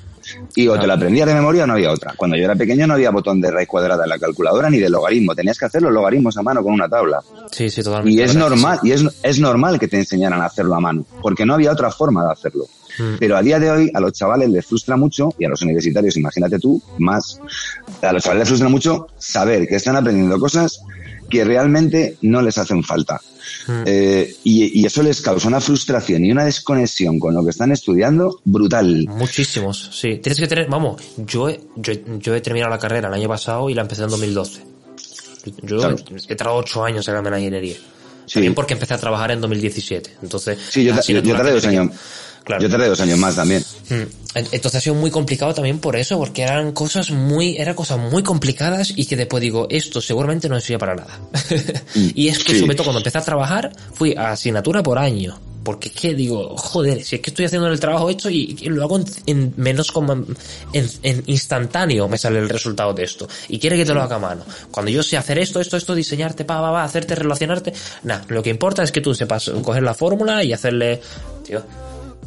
Y 0.55 0.67
o 0.67 0.79
te 0.79 0.85
lo 0.85 0.93
aprendías 0.93 1.27
de 1.27 1.33
memoria 1.33 1.63
o 1.63 1.67
no 1.67 1.73
había 1.73 1.91
otra. 1.91 2.13
Cuando 2.15 2.37
yo 2.37 2.43
era 2.43 2.55
pequeño 2.55 2.85
no 2.85 2.93
había 2.93 3.09
botón 3.09 3.41
de 3.41 3.49
raíz 3.49 3.67
cuadrada 3.67 4.03
en 4.03 4.09
la 4.09 4.19
calculadora 4.19 4.69
ni 4.69 4.77
de 4.77 4.87
logaritmo. 4.87 5.33
Tenías 5.33 5.57
que 5.57 5.65
hacer 5.65 5.81
los 5.81 5.91
logaritmos 5.91 6.37
a 6.37 6.43
mano 6.43 6.61
con 6.61 6.73
una 6.73 6.87
tabla. 6.87 7.19
Sí, 7.51 7.67
sí, 7.69 7.81
totalmente. 7.81 8.19
Y 8.19 8.23
es 8.23 8.35
normal, 8.35 8.79
sí. 8.81 8.89
y 8.89 8.91
es, 8.91 9.05
es 9.23 9.39
normal 9.39 9.79
que 9.79 9.87
te 9.87 9.97
enseñaran 9.97 10.39
a 10.41 10.45
hacerlo 10.45 10.75
a 10.75 10.79
mano, 10.79 11.03
porque 11.21 11.47
no 11.47 11.55
había 11.55 11.71
otra 11.71 11.89
forma 11.89 12.23
de 12.25 12.31
hacerlo. 12.31 12.65
Mm. 12.99 13.15
Pero 13.19 13.37
a 13.37 13.41
día 13.41 13.59
de 13.59 13.71
hoy 13.71 13.91
a 13.91 13.99
los 13.99 14.13
chavales 14.13 14.49
les 14.49 14.65
frustra 14.65 14.97
mucho, 14.97 15.33
y 15.39 15.45
a 15.45 15.49
los 15.49 15.61
universitarios, 15.63 16.15
imagínate 16.17 16.59
tú, 16.59 16.79
más, 16.99 17.39
a 18.01 18.13
los 18.13 18.21
chavales 18.21 18.41
les 18.41 18.49
frustra 18.49 18.69
mucho 18.69 19.07
saber 19.17 19.67
que 19.67 19.77
están 19.77 19.95
aprendiendo 19.95 20.39
cosas 20.39 20.81
que 21.29 21.43
realmente 21.43 22.17
no 22.23 22.41
les 22.41 22.57
hacen 22.57 22.83
falta. 22.83 23.19
Mm. 23.67 23.83
Eh, 23.85 24.35
y, 24.43 24.81
y 24.81 24.85
eso 24.85 25.01
les 25.03 25.21
causa 25.21 25.47
una 25.47 25.61
frustración 25.61 26.25
y 26.25 26.31
una 26.31 26.45
desconexión 26.45 27.19
con 27.19 27.33
lo 27.33 27.43
que 27.43 27.51
están 27.51 27.71
estudiando 27.71 28.39
brutal. 28.45 29.05
Muchísimos, 29.09 29.89
sí. 29.93 30.17
Tienes 30.17 30.39
que 30.39 30.47
tener, 30.47 30.67
vamos, 30.69 31.01
yo 31.17 31.49
he, 31.49 31.59
yo, 31.75 31.93
he- 31.93 32.03
yo 32.19 32.35
he 32.35 32.41
terminado 32.41 32.69
la 32.71 32.79
carrera 32.79 33.07
el 33.07 33.13
año 33.13 33.27
pasado 33.27 33.69
y 33.69 33.73
la 33.73 33.81
empecé 33.83 34.03
en 34.03 34.09
2012. 34.09 34.61
Yo 35.63 35.77
Claro. 35.77 35.95
he 36.27 36.35
tardado 36.35 36.57
ocho 36.57 36.83
años 36.83 37.07
en 37.07 37.13
la 37.23 37.39
ingeniería. 37.39 37.75
Sí. 38.25 38.33
También 38.35 38.53
porque 38.53 38.73
empecé 38.73 38.93
a 38.93 38.97
trabajar 38.97 39.31
en 39.31 39.41
2017. 39.41 40.17
Entonces, 40.21 40.59
Sí, 40.69 40.83
yo, 40.83 40.93
tardé 40.93 41.51
dos 41.51 41.65
años. 41.65 41.91
Claro. 42.49 42.63
Yo 42.63 42.69
tardé 42.69 42.87
dos 42.89 42.99
años 42.99 43.19
más 43.19 43.35
también. 43.35 43.63
Mm. 43.89 44.03
Entonces 44.35 44.75
ha 44.75 44.81
sido 44.81 44.95
muy 44.95 45.11
complicado 45.11 45.53
también 45.53 45.79
por 45.79 45.95
eso, 45.95 46.17
porque 46.17 46.41
eran 46.41 46.71
cosas 46.71 47.11
muy, 47.11 47.57
eran 47.57 47.75
cosas 47.75 47.99
muy 47.99 48.23
complicadas 48.23 48.91
y 48.95 49.05
que 49.05 49.15
después 49.15 49.41
digo, 49.41 49.67
esto 49.69 50.01
seguramente 50.01 50.49
no 50.49 50.59
sirve 50.59 50.79
para 50.79 50.95
nada. 50.95 51.19
y 51.95 52.27
es 52.27 52.43
que 52.43 52.53
Sí. 52.53 52.59
sobre 52.59 52.75
todo 52.75 52.85
cuando 52.85 52.99
empecé 52.99 53.17
a 53.19 53.21
trabajar, 53.21 53.71
fui 53.93 54.15
a 54.15 54.31
asignatura 54.31 54.81
por 54.83 54.97
año. 54.97 55.39
Porque 55.63 55.89
es 55.89 55.93
que 55.93 56.15
digo, 56.15 56.55
joder, 56.55 57.03
si 57.03 57.17
es 57.17 57.21
que 57.21 57.31
estoy 57.31 57.45
haciendo 57.45 57.67
el 57.67 57.79
trabajo 57.79 58.09
esto 58.09 58.29
y, 58.29 58.55
y 58.61 58.69
lo 58.69 58.81
hago 58.81 58.97
en, 58.97 59.05
en 59.25 59.53
menos 59.57 59.91
como 59.91 60.13
en, 60.13 60.25
en 60.73 61.23
instantáneo 61.25 62.07
me 62.07 62.17
sale 62.17 62.39
el 62.39 62.47
resultado 62.49 62.93
de 62.93 63.03
esto. 63.03 63.27
Y 63.49 63.59
quiere 63.59 63.75
que 63.75 63.85
te 63.85 63.93
lo 63.93 64.01
haga 64.01 64.15
a 64.15 64.19
mano. 64.19 64.43
Cuando 64.71 64.89
yo 64.89 65.03
sé 65.03 65.17
hacer 65.17 65.37
esto, 65.37 65.59
esto, 65.59 65.75
esto, 65.75 65.93
diseñarte, 65.95 66.45
pa, 66.45 66.61
pa, 66.61 66.71
pa, 66.71 66.83
hacerte, 66.83 67.13
relacionarte, 67.13 67.73
nada, 68.03 68.23
lo 68.29 68.41
que 68.41 68.49
importa 68.51 68.83
es 68.83 68.91
que 68.91 69.01
tú 69.01 69.13
sepas 69.13 69.51
coger 69.61 69.83
la 69.83 69.93
fórmula 69.93 70.43
y 70.43 70.53
hacerle, 70.53 71.01
tío, 71.45 71.61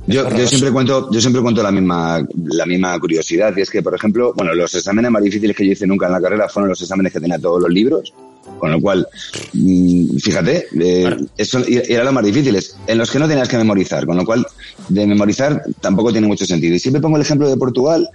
Yo, 0.06 0.28
yo 0.30 0.46
siempre 0.46 0.72
cuento, 0.72 1.08
yo 1.12 1.20
siempre 1.20 1.40
cuento 1.42 1.62
la 1.62 1.70
misma, 1.70 2.26
la 2.34 2.66
misma 2.66 2.98
curiosidad, 2.98 3.54
y 3.56 3.60
es 3.60 3.70
que, 3.70 3.82
por 3.82 3.94
ejemplo, 3.94 4.32
bueno, 4.34 4.52
los 4.54 4.74
exámenes 4.74 5.10
más 5.10 5.22
difíciles 5.22 5.56
que 5.56 5.64
yo 5.64 5.72
hice 5.72 5.86
nunca 5.86 6.06
en 6.06 6.12
la 6.12 6.20
carrera 6.20 6.48
fueron 6.48 6.70
los 6.70 6.82
exámenes 6.82 7.12
que 7.12 7.20
tenía 7.20 7.38
todos 7.38 7.62
los 7.62 7.70
libros, 7.70 8.12
con 8.58 8.70
lo 8.70 8.80
cual, 8.80 9.06
mm, 9.52 10.16
fíjate, 10.18 10.66
eh, 10.80 11.16
eso 11.36 11.60
era 11.66 12.04
lo 12.04 12.12
más 12.12 12.24
difíciles, 12.24 12.76
en 12.86 12.98
los 12.98 13.10
que 13.10 13.18
no 13.18 13.28
tenías 13.28 13.48
que 13.48 13.56
memorizar, 13.56 14.06
con 14.06 14.16
lo 14.16 14.24
cual, 14.24 14.46
de 14.88 15.06
memorizar 15.06 15.62
tampoco 15.80 16.12
tiene 16.12 16.26
mucho 16.26 16.44
sentido. 16.44 16.74
Y 16.74 16.78
siempre 16.78 17.00
pongo 17.00 17.16
el 17.16 17.22
ejemplo 17.22 17.48
de 17.48 17.56
Portugal, 17.56 18.08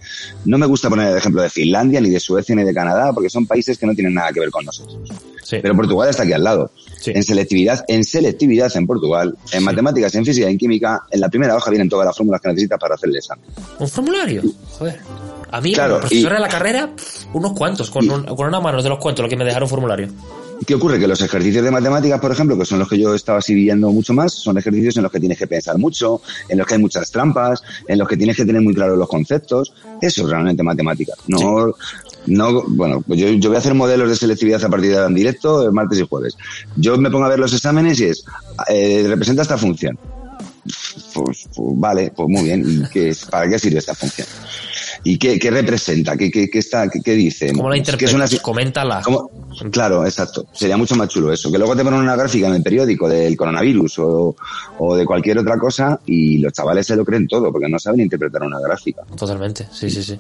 no 0.46 0.58
me 0.58 0.66
gusta 0.66 0.90
poner 0.90 1.12
el 1.12 1.18
ejemplo 1.18 1.42
de 1.42 1.50
Finlandia, 1.50 2.02
ni 2.02 2.10
de 2.10 2.20
Suecia, 2.20 2.56
ni 2.56 2.64
de 2.64 2.74
Canadá, 2.74 3.12
porque 3.14 3.30
son 3.30 3.46
países 3.46 3.78
que 3.78 3.86
no 3.86 3.94
tienen 3.94 4.14
nada 4.14 4.32
que 4.32 4.40
ver 4.40 4.50
con 4.50 4.66
nosotros. 4.66 4.98
sí. 5.44 5.58
Pero 5.62 5.76
Portugal 5.76 6.10
está 6.10 6.24
aquí 6.24 6.34
al 6.34 6.44
lado. 6.44 6.72
Sí. 7.00 7.12
En 7.14 7.24
selectividad, 7.24 7.86
en 7.88 8.04
selectividad 8.04 8.76
en 8.76 8.88
Portugal, 8.88 9.38
en 9.52 9.64
matemáticas, 9.64 10.16
en 10.16 10.26
física, 10.26 10.50
en 10.50 10.58
química, 10.58 11.04
en 11.12 11.22
la 11.22 11.30
primera 11.30 11.56
hoja 11.56 11.70
vienen 11.70 11.90
todas 11.90 12.06
las 12.06 12.18
fórmulas 12.18 12.42
que 12.42 12.50
necesitas 12.50 12.80
para 12.80 12.96
hacer 12.96 13.10
el 13.10 13.18
examen. 13.18 13.46
¿Un 13.80 13.88
formulario? 13.88 14.44
Joder. 14.78 15.00
A 15.52 15.62
mí, 15.62 15.74
Claro, 15.74 15.96
como 15.96 16.02
profesora 16.02 16.36
y- 16.36 16.38
de 16.38 16.42
la 16.42 16.50
carrera, 16.50 16.90
unos 17.34 17.54
cuantos, 17.54 17.90
con, 17.90 18.06
Y- 18.06 18.10
un- 18.10 18.24
con 18.24 18.48
una 18.48 18.60
mano 18.60 18.82
de 18.84 18.90
los 18.90 19.00
cuantos, 19.00 19.24
lo 19.24 19.30
que 19.30 19.36
me 19.38 19.46
dejaron 19.46 19.68
formulario. 19.70 20.10
¿Qué 20.66 20.74
ocurre? 20.74 21.00
Que 21.00 21.08
los 21.08 21.22
ejercicios 21.22 21.64
de 21.64 21.70
matemáticas, 21.70 22.20
por 22.20 22.32
ejemplo, 22.32 22.58
que 22.58 22.66
son 22.66 22.80
los 22.80 22.90
que 22.90 22.98
yo 23.00 23.14
estaba 23.14 23.38
así 23.38 23.54
viendo 23.54 23.92
mucho 23.92 24.12
más, 24.14 24.34
son 24.34 24.58
ejercicios 24.58 24.98
en 24.98 25.04
los 25.04 25.12
que 25.12 25.20
tienes 25.20 25.38
que 25.38 25.46
pensar 25.46 25.78
mucho, 25.78 26.20
en 26.50 26.58
los 26.58 26.66
que 26.66 26.74
hay 26.74 26.82
muchas 26.82 27.12
trampas, 27.12 27.62
en 27.88 28.00
los 28.00 28.08
que 28.08 28.18
tienes 28.18 28.36
que 28.36 28.44
tener 28.44 28.62
muy 28.64 28.74
claros 28.74 28.98
los 28.98 29.08
conceptos. 29.08 29.72
Eso 30.02 30.24
es 30.24 30.30
realmente 30.30 30.64
matemática. 30.64 31.14
No, 31.28 31.74
no, 32.26 32.64
bueno, 32.70 33.04
pues 33.08 33.20
yo, 33.20 33.30
yo 33.30 33.50
voy 33.50 33.56
a 33.58 33.60
hacer 33.60 33.76
modelos 33.76 34.10
de 34.10 34.16
selectividad 34.16 34.64
a 34.66 34.68
partir 34.70 34.90
de 34.90 34.96
ahora 34.96 35.08
en 35.10 35.16
directo, 35.16 35.62
el 35.64 35.72
martes 35.74 36.00
y 36.00 36.08
jueves. 36.08 36.36
Yo 36.76 36.98
me 36.98 37.12
pongo 37.12 37.26
a 37.26 37.30
ver 37.30 37.40
los 37.40 37.54
exámenes 37.54 38.00
y 38.00 38.06
es, 38.06 38.26
eh, 38.68 39.06
representa 39.08 39.44
esta 39.44 39.60
función. 39.60 39.98
Pues, 41.14 41.48
pues, 41.56 41.80
vale, 41.80 42.12
pues 42.16 42.28
muy 42.30 42.44
bien. 42.44 42.64
¿Y 42.68 42.90
qué 42.90 43.10
es, 43.10 43.26
para 43.26 43.48
qué 43.48 43.58
sirve 43.60 43.78
esta 43.80 43.94
función? 43.96 44.28
¿Y 45.04 45.18
qué, 45.18 45.38
qué 45.40 45.52
representa? 45.52 46.16
¿Qué, 46.18 46.30
qué, 46.32 46.50
qué 46.50 46.60
está, 46.60 46.90
qué, 46.90 47.12
dice? 47.14 47.52
¿Cómo 47.54 47.70
la 47.70 47.78
interpretas? 47.78 48.10
es 48.32 48.34
una, 48.34 48.42
Coméntala. 48.42 49.02
¿Cómo? 49.04 49.30
Claro, 49.72 50.06
exacto. 50.06 50.46
Sería 50.54 50.78
mucho 50.78 50.96
más 50.96 51.08
chulo 51.10 51.32
eso. 51.34 51.52
Que 51.52 51.58
luego 51.58 51.76
te 51.76 51.84
ponen 51.84 52.02
una 52.02 52.16
gráfica 52.16 52.48
en 52.48 52.56
el 52.56 52.64
periódico 52.64 53.08
del 53.10 53.36
coronavirus 53.38 54.00
o, 54.00 54.36
o 54.80 54.96
de 54.96 55.06
cualquier 55.06 55.40
otra 55.40 55.58
cosa 55.58 56.00
y 56.06 56.38
los 56.40 56.54
chavales 56.54 56.86
se 56.88 56.96
lo 56.96 57.04
creen 57.06 57.28
todo 57.28 57.52
porque 57.52 57.68
no 57.70 57.80
saben 57.80 58.02
interpretar 58.02 58.44
una 58.44 58.60
gráfica. 58.60 59.02
Totalmente, 59.18 59.68
sí, 59.72 59.90
sí, 59.90 60.04
sí. 60.04 60.20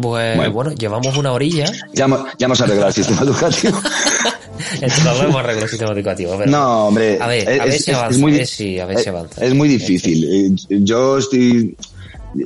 Pues 0.00 0.36
Bueno. 0.36 0.52
bueno, 0.52 0.72
llevamos 0.72 1.16
una 1.16 1.32
orilla. 1.32 1.66
Ya, 1.92 2.06
hemos- 2.06 2.24
ya 2.38 2.46
hemos 2.46 2.60
arreglado 2.60 2.88
el 2.88 2.94
sistema 2.94 3.22
educativo. 3.22 3.78
Entonces 4.74 5.04
no 5.04 5.12
hemos 5.22 5.36
arreglado 5.36 5.64
el 5.64 5.68
sistema 5.70 5.92
educativo. 5.92 6.34
pero- 6.38 6.50
No, 6.50 6.86
hombre. 6.88 7.18
A 7.20 7.26
ver, 7.28 7.60
a 7.60 7.64
ver 7.64 7.78
si 7.80 7.92
avanza, 7.92 8.20
a 8.20 8.26
ver 8.30 8.46
si- 8.46 8.80
a 8.80 8.86
ver 8.86 8.98
si 8.98 9.08
avanza. 9.08 9.44
Es 9.44 9.54
muy 9.54 9.68
difícil. 9.68 10.24
Eh, 10.70 10.78
Yo 10.82 11.18
estoy, 11.18 11.76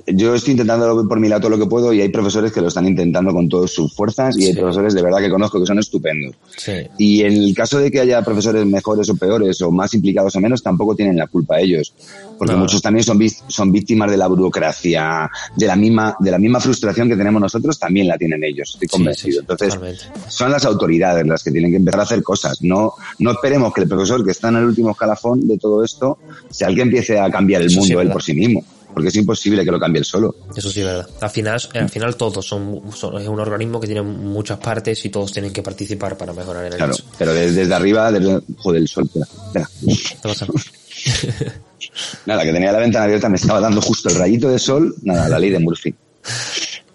yo 0.06 0.34
estoy 0.34 0.52
intentando 0.52 1.06
por 1.08 1.18
mi 1.20 1.28
lado 1.28 1.42
todo 1.42 1.50
lo 1.50 1.58
que 1.58 1.66
puedo 1.66 1.92
y 1.92 2.00
hay 2.00 2.08
profesores 2.08 2.52
que 2.52 2.60
lo 2.60 2.68
están 2.68 2.86
intentando 2.86 3.32
con 3.32 3.48
todas 3.48 3.70
sus 3.70 3.94
fuerzas 3.94 4.36
y 4.38 4.46
hay 4.46 4.54
profesores 4.54 4.94
de 4.94 5.02
verdad 5.02 5.18
que 5.18 5.30
conozco 5.30 5.60
que 5.60 5.66
son 5.66 5.78
estupendos. 5.78 6.34
Sí. 6.56 6.72
Y 6.98 7.22
en 7.22 7.32
el 7.34 7.54
caso 7.54 7.78
de 7.78 7.90
que 7.90 8.00
haya 8.00 8.22
profesores 8.22 8.64
mejores 8.66 9.08
o 9.10 9.16
peores 9.16 9.60
o 9.62 9.70
más 9.70 9.94
implicados 9.94 10.34
o 10.36 10.40
menos, 10.40 10.62
tampoco 10.62 10.94
tienen 10.94 11.16
la 11.16 11.26
culpa 11.26 11.60
ellos. 11.60 11.92
Porque 12.38 12.54
No. 12.54 12.60
muchos 12.60 12.80
también 12.82 13.04
son, 13.04 13.18
son 13.48 13.72
víctimas 13.72 14.10
de 14.10 14.16
la 14.16 14.26
burocracia, 14.28 15.28
de 15.56 15.66
la 15.66 15.76
misma, 15.76 16.16
de 16.20 16.30
la 16.30 16.38
misma 16.38 16.60
frustración 16.60 17.08
que 17.08 17.16
tenemos 17.16 17.40
nosotros, 17.40 17.78
también 17.78 18.06
la 18.08 18.16
tienen 18.16 18.42
ellos, 18.44 18.70
estoy 18.74 18.88
convencido. 18.88 19.32
sí, 19.32 19.38
Entonces, 19.40 19.68
totalmente. 19.74 20.02
son 20.28 20.50
las 20.52 20.64
autoridades 20.64 21.26
las 21.26 21.42
que 21.42 21.50
tienen 21.50 21.70
que 21.70 21.76
empezar 21.78 22.00
a 22.00 22.02
hacer 22.04 22.22
cosas. 22.22 22.62
No, 22.62 22.92
no 23.18 23.30
esperemos 23.32 23.72
que 23.72 23.82
el 23.82 23.88
profesor 23.88 24.24
que 24.24 24.30
está 24.30 24.48
en 24.48 24.56
el 24.56 24.64
último 24.64 24.90
escalafón 24.92 25.46
de 25.48 25.58
todo 25.58 25.82
esto 25.84 26.18
sea 26.50 26.68
el 26.68 26.74
que 26.76 26.82
empiece 26.82 27.18
a 27.18 27.30
cambiar 27.30 27.62
el 27.62 27.74
mundo 27.74 28.00
él 28.00 28.10
por 28.10 28.22
sí 28.22 28.34
mismo. 28.34 28.64
Porque 28.92 29.08
es 29.08 29.16
imposible 29.16 29.64
que 29.64 29.70
lo 29.70 29.78
cambie 29.78 30.00
él 30.00 30.04
solo. 30.04 30.34
Eso 30.56 30.70
sí 30.70 30.80
es 30.80 30.86
verdad. 30.86 31.08
Al 31.20 31.30
final, 31.30 31.60
al 31.74 31.88
final 31.88 32.16
todos 32.16 32.44
son, 32.44 32.80
son- 32.94 33.20
es 33.20 33.28
un 33.28 33.38
organismo 33.38 33.78
que 33.80 33.86
tiene 33.86 34.02
muchas 34.02 34.58
partes 34.58 35.04
y 35.04 35.08
todos 35.10 35.30
tienen 35.32 35.52
que 35.52 35.62
participar 35.62 36.16
para 36.16 36.32
mejorar 36.32 36.66
en 36.66 36.72
el 36.72 36.78
Claro. 36.78 36.94
Pero 37.18 37.32
desde, 37.34 37.60
desde 37.60 37.74
arriba, 37.74 38.10
desde, 38.10 38.40
joder, 38.56 38.80
el 38.82 38.88
sol, 38.88 39.04
espera, 39.04 39.26
espera. 39.46 39.68
¿Qué 39.86 40.16
pasa? 40.22 40.46
Nada, 42.26 42.42
que 42.44 42.52
tenía 42.52 42.72
la 42.72 42.78
ventana 42.78 43.04
abierta, 43.04 43.28
me 43.28 43.36
estaba 43.36 43.60
dando 43.60 43.80
justo 43.80 44.08
el 44.08 44.16
rayito 44.16 44.48
de 44.48 44.58
sol. 44.58 44.94
Nada, 45.02 45.28
la 45.28 45.38
ley 45.38 45.50
de 45.50 45.58
Murphy. 45.58 45.94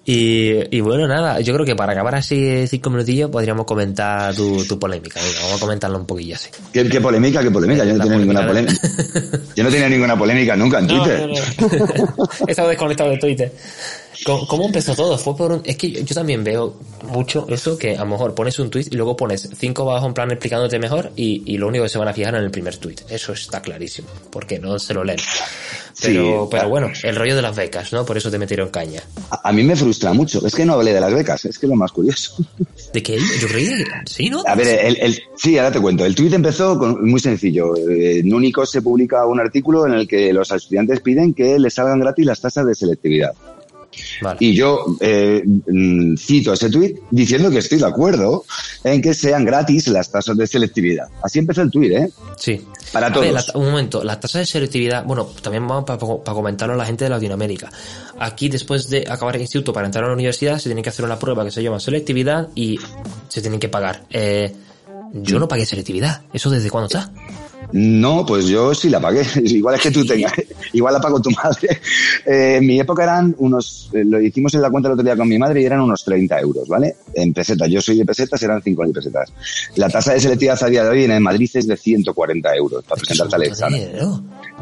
Y, 0.05 0.75
y 0.75 0.81
bueno, 0.81 1.07
nada, 1.07 1.39
yo 1.39 1.53
creo 1.53 1.65
que 1.65 1.77
para 1.77 1.93
acabar 1.93 2.15
así 2.15 2.67
cinco 2.67 2.89
minutillos 2.89 3.29
podríamos 3.29 3.65
comentar 3.65 4.35
tu, 4.35 4.65
tu 4.65 4.77
polémica. 4.77 5.21
Venga, 5.21 5.39
vamos 5.43 5.57
a 5.57 5.59
comentarla 5.61 5.97
un 5.97 6.05
poquillo 6.05 6.35
así. 6.35 6.49
¿Qué, 6.73 6.89
qué 6.89 6.99
polémica? 6.99 7.41
¿Qué 7.41 7.49
polémica? 7.51 7.85
Yo 7.85 7.93
no 7.93 8.03
tenía 8.03 8.17
ninguna 8.17 8.45
polémica. 8.45 8.73
Yo 9.55 9.63
no 9.63 9.69
tenía 9.69 9.87
ninguna 9.89 10.17
polémica 10.17 10.55
nunca 10.57 10.79
en 10.79 10.87
Twitter. 10.87 11.21
No, 11.21 11.27
no, 11.27 12.07
no. 12.17 12.29
He 12.47 12.51
estado 12.51 12.67
desconectado 12.67 13.11
de 13.11 13.17
Twitter. 13.17 13.53
¿Cómo, 14.25 14.47
cómo 14.47 14.65
empezó 14.65 14.95
todo? 14.95 15.17
Fue 15.17 15.35
por 15.35 15.51
un... 15.51 15.61
Es 15.65 15.77
que 15.77 15.91
yo, 15.91 16.01
yo 16.01 16.15
también 16.15 16.43
veo 16.43 16.75
mucho 17.11 17.45
eso, 17.49 17.77
que 17.77 17.95
a 17.97 18.01
lo 18.01 18.11
mejor 18.11 18.33
pones 18.33 18.57
un 18.59 18.69
tweet 18.69 18.85
y 18.91 18.95
luego 18.95 19.17
pones 19.17 19.49
cinco 19.57 19.89
abajo 19.89 20.07
en 20.07 20.13
plan 20.13 20.31
explicándote 20.31 20.79
mejor 20.79 21.11
y, 21.15 21.43
y 21.45 21.57
lo 21.57 21.67
único 21.67 21.83
que 21.83 21.89
se 21.89 21.97
van 21.97 22.07
a 22.07 22.13
fijar 22.13 22.35
en 22.35 22.43
el 22.43 22.51
primer 22.51 22.77
tweet. 22.77 22.95
Eso 23.09 23.33
está 23.33 23.61
clarísimo, 23.61 24.07
porque 24.31 24.59
no 24.59 24.79
se 24.79 24.93
lo 24.93 25.03
leen. 25.03 25.19
Pero, 26.01 26.13
Sí, 26.13 26.17
pero 26.17 26.49
claro. 26.49 26.69
bueno, 26.69 26.91
el 27.03 27.15
rollo 27.15 27.35
de 27.35 27.41
las 27.41 27.55
becas, 27.55 27.93
¿no? 27.93 28.05
Por 28.05 28.17
eso 28.17 28.31
te 28.31 28.39
metieron 28.39 28.69
caña. 28.69 29.01
A, 29.29 29.49
a 29.49 29.53
mí 29.53 29.61
me 29.63 29.75
frustra 29.75 30.11
mucho. 30.13 30.45
Es 30.45 30.55
que 30.55 30.65
no 30.65 30.73
hablé 30.73 30.93
de 30.93 30.99
las 31.01 31.13
becas, 31.13 31.45
es 31.45 31.59
que 31.59 31.65
es 31.67 31.69
lo 31.69 31.75
más 31.75 31.91
curioso. 31.91 32.35
¿De 32.93 33.03
qué? 33.03 33.17
Yo 33.39 33.47
creía 33.47 33.77
que... 33.77 33.83
Sí, 34.05 34.29
¿no? 34.29 34.41
A 34.47 34.55
ver, 34.55 34.67
el, 34.85 34.97
el- 35.01 35.19
sí, 35.37 35.57
ahora 35.57 35.71
te 35.71 35.79
cuento. 35.79 36.03
El 36.05 36.15
tweet 36.15 36.33
empezó 36.33 36.77
con, 36.79 37.07
muy 37.07 37.19
sencillo. 37.19 37.75
Eh, 37.75 38.19
En 38.19 38.33
Único 38.33 38.65
se 38.65 38.81
publica 38.81 39.25
un 39.27 39.39
artículo 39.39 39.85
en 39.85 39.93
el 39.93 40.07
que 40.07 40.33
los 40.33 40.49
estudiantes 40.51 40.99
piden 41.01 41.33
que 41.33 41.59
les 41.59 41.73
salgan 41.75 41.99
gratis 41.99 42.25
las 42.25 42.41
tasas 42.41 42.65
de 42.65 42.73
selectividad. 42.75 43.33
Vale. 44.21 44.37
Y 44.39 44.55
yo 44.55 44.85
eh, 44.99 45.43
mm, 45.45 46.15
cito 46.17 46.53
ese 46.53 46.69
tuit 46.69 46.97
diciendo 47.11 47.49
que 47.49 47.59
estoy 47.59 47.79
de 47.79 47.85
acuerdo 47.87 48.45
en 48.83 49.01
que 49.01 49.13
sean 49.13 49.45
gratis 49.45 49.87
las 49.87 50.09
tasas 50.11 50.35
de 50.37 50.47
selectividad. 50.47 51.07
Así 51.23 51.39
empezó 51.39 51.61
el 51.61 51.71
tuit, 51.71 51.91
¿eh? 51.91 52.11
Sí. 52.37 52.61
Para 52.91 53.09
ver, 53.09 53.31
todos. 53.31 53.47
la- 53.53 53.59
un 53.59 53.65
momento, 53.71 54.03
la 54.03 54.19
tasa 54.19 54.39
de 54.39 54.45
selectividad, 54.45 55.03
bueno, 55.05 55.25
también 55.41 55.67
vamos 55.67 55.85
para 55.85 55.97
comentarlo 56.35 56.75
a 56.75 56.77
la 56.77 56.85
gente 56.85 57.03
de 57.05 57.09
Latinoamérica. 57.09 57.71
Aquí, 58.19 58.49
después 58.49 58.89
de 58.89 59.05
acabar 59.09 59.35
el 59.35 59.41
instituto 59.41 59.73
para 59.73 59.85
entrar 59.87 60.03
a 60.03 60.07
la 60.07 60.13
universidad, 60.13 60.59
se 60.59 60.69
tiene 60.69 60.81
que 60.83 60.89
hacer 60.89 61.03
una 61.05 61.17
prueba 61.17 61.43
que 61.43 61.51
se 61.51 61.63
llama 61.63 61.79
selectividad 61.79 62.49
y 62.55 62.77
se 63.27 63.41
tienen 63.41 63.59
que 63.59 63.69
pagar. 63.69 64.03
Eh, 64.11 64.53
yo 65.13 65.39
no 65.39 65.47
pagué 65.47 65.65
selectividad. 65.65 66.21
¿Eso 66.33 66.49
desde 66.49 66.69
cuándo 66.69 66.87
está? 66.87 67.11
No, 67.75 68.23
pues 68.25 68.45
yo 68.45 68.73
sí 68.75 68.87
la 68.89 68.99
pagué. 69.01 69.23
Igual 69.43 69.75
es 69.75 69.81
que 69.81 69.91
tú 69.91 70.05
tengas. 70.05 70.31
Igual 70.73 70.93
la 70.93 71.01
pagó 71.01 71.21
tu 71.21 71.29
madre. 71.31 71.79
Eh, 72.25 72.57
en 72.57 72.65
mi 72.67 72.79
época 72.79 73.03
eran 73.03 73.35
unos. 73.39 73.89
eh, 73.93 74.03
lo 74.05 74.21
hicimos 74.21 74.53
en 74.53 74.61
la 74.61 74.69
cuenta 74.69 74.87
el 74.87 74.93
otro 74.93 75.03
día 75.03 75.17
con 75.17 75.27
mi 75.27 75.37
madre 75.37 75.61
y 75.61 75.65
eran 75.65 75.81
unos 75.81 76.05
30 76.05 76.39
euros, 76.39 76.67
¿vale? 76.69 76.95
En 77.13 77.33
pesetas. 77.33 77.69
Yo 77.69 77.81
soy 77.81 77.97
de 77.97 78.05
pesetas, 78.05 78.41
eran 78.43 78.61
5.000 78.61 78.93
pesetas. 78.93 79.29
La 79.75 79.89
tasa 79.89 80.13
de 80.13 80.21
selectividad 80.21 80.63
a 80.63 80.67
día 80.69 80.83
de 80.85 80.89
hoy 80.89 81.03
en 81.03 81.21
Madrid 81.21 81.49
es 81.53 81.67
de 81.67 81.75
140 81.75 82.55
euros 82.55 82.83
para 82.85 82.97
presentarte 83.01 83.35
al 83.35 83.43
examen. 83.43 83.89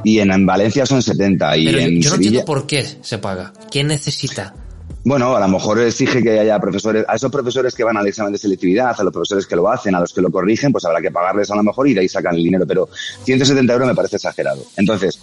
Y 0.04 0.18
en, 0.20 0.32
en 0.32 0.46
Valencia 0.46 0.86
son 0.88 1.04
70. 1.04 1.58
Y 1.58 1.66
Pero 1.66 1.78
yo, 1.80 1.84
en 1.86 2.02
yo 2.02 2.10
no 2.10 2.16
Sevilla. 2.16 2.28
entiendo 2.30 2.46
por 2.46 2.66
qué 2.66 2.84
se 3.02 3.18
paga. 3.20 3.54
¿Quién 3.70 3.88
necesita? 3.88 4.56
Bueno, 5.04 5.36
a 5.36 5.40
lo 5.40 5.48
mejor 5.48 5.80
exige 5.80 6.22
que 6.22 6.40
haya 6.40 6.60
profesores, 6.60 7.04
a 7.08 7.16
esos 7.16 7.32
profesores 7.32 7.74
que 7.74 7.84
van 7.84 7.98
al 7.98 8.08
examen 8.08 8.32
de 8.32 8.38
selectividad, 8.38 8.96
a 8.98 9.04
los 9.04 9.12
profesores 9.12 9.48
que 9.48 9.56
lo 9.56 9.68
hacen, 9.70 9.96
a 9.96 10.00
los 10.00 10.14
que 10.14 10.22
lo 10.22 10.30
corrigen, 10.30 10.72
pues 10.72 10.86
habrá 10.86 11.02
que 11.02 11.10
pagarles 11.10 11.50
a 11.50 11.56
lo 11.56 11.64
mejor 11.64 11.88
y 11.88 11.96
de 11.96 12.02
ahí 12.02 12.08
sacan 12.08 12.36
el 12.36 12.44
dinero, 12.44 12.66
pero 12.68 12.88
170 13.24 13.74
euros 13.74 13.88
me 13.88 13.96
parece 13.96 14.18
exagerado. 14.18 14.64
Entonces, 14.78 15.20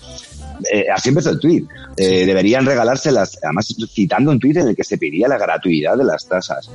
eh, 0.72 0.86
así 0.92 1.10
empezó 1.10 1.30
el 1.30 1.38
tuit. 1.38 1.68
Eh, 1.96 2.26
Deberían 2.26 2.66
regalárselas, 2.66 3.38
además 3.42 3.72
citando 3.88 4.32
un 4.32 4.40
tuit 4.40 4.56
en 4.56 4.68
el 4.68 4.76
que 4.76 4.82
se 4.82 4.98
pedía 4.98 5.28
la 5.28 5.38
gratuidad 5.38 5.96
de 5.96 6.04
las 6.04 6.26
tasas. 6.26 6.68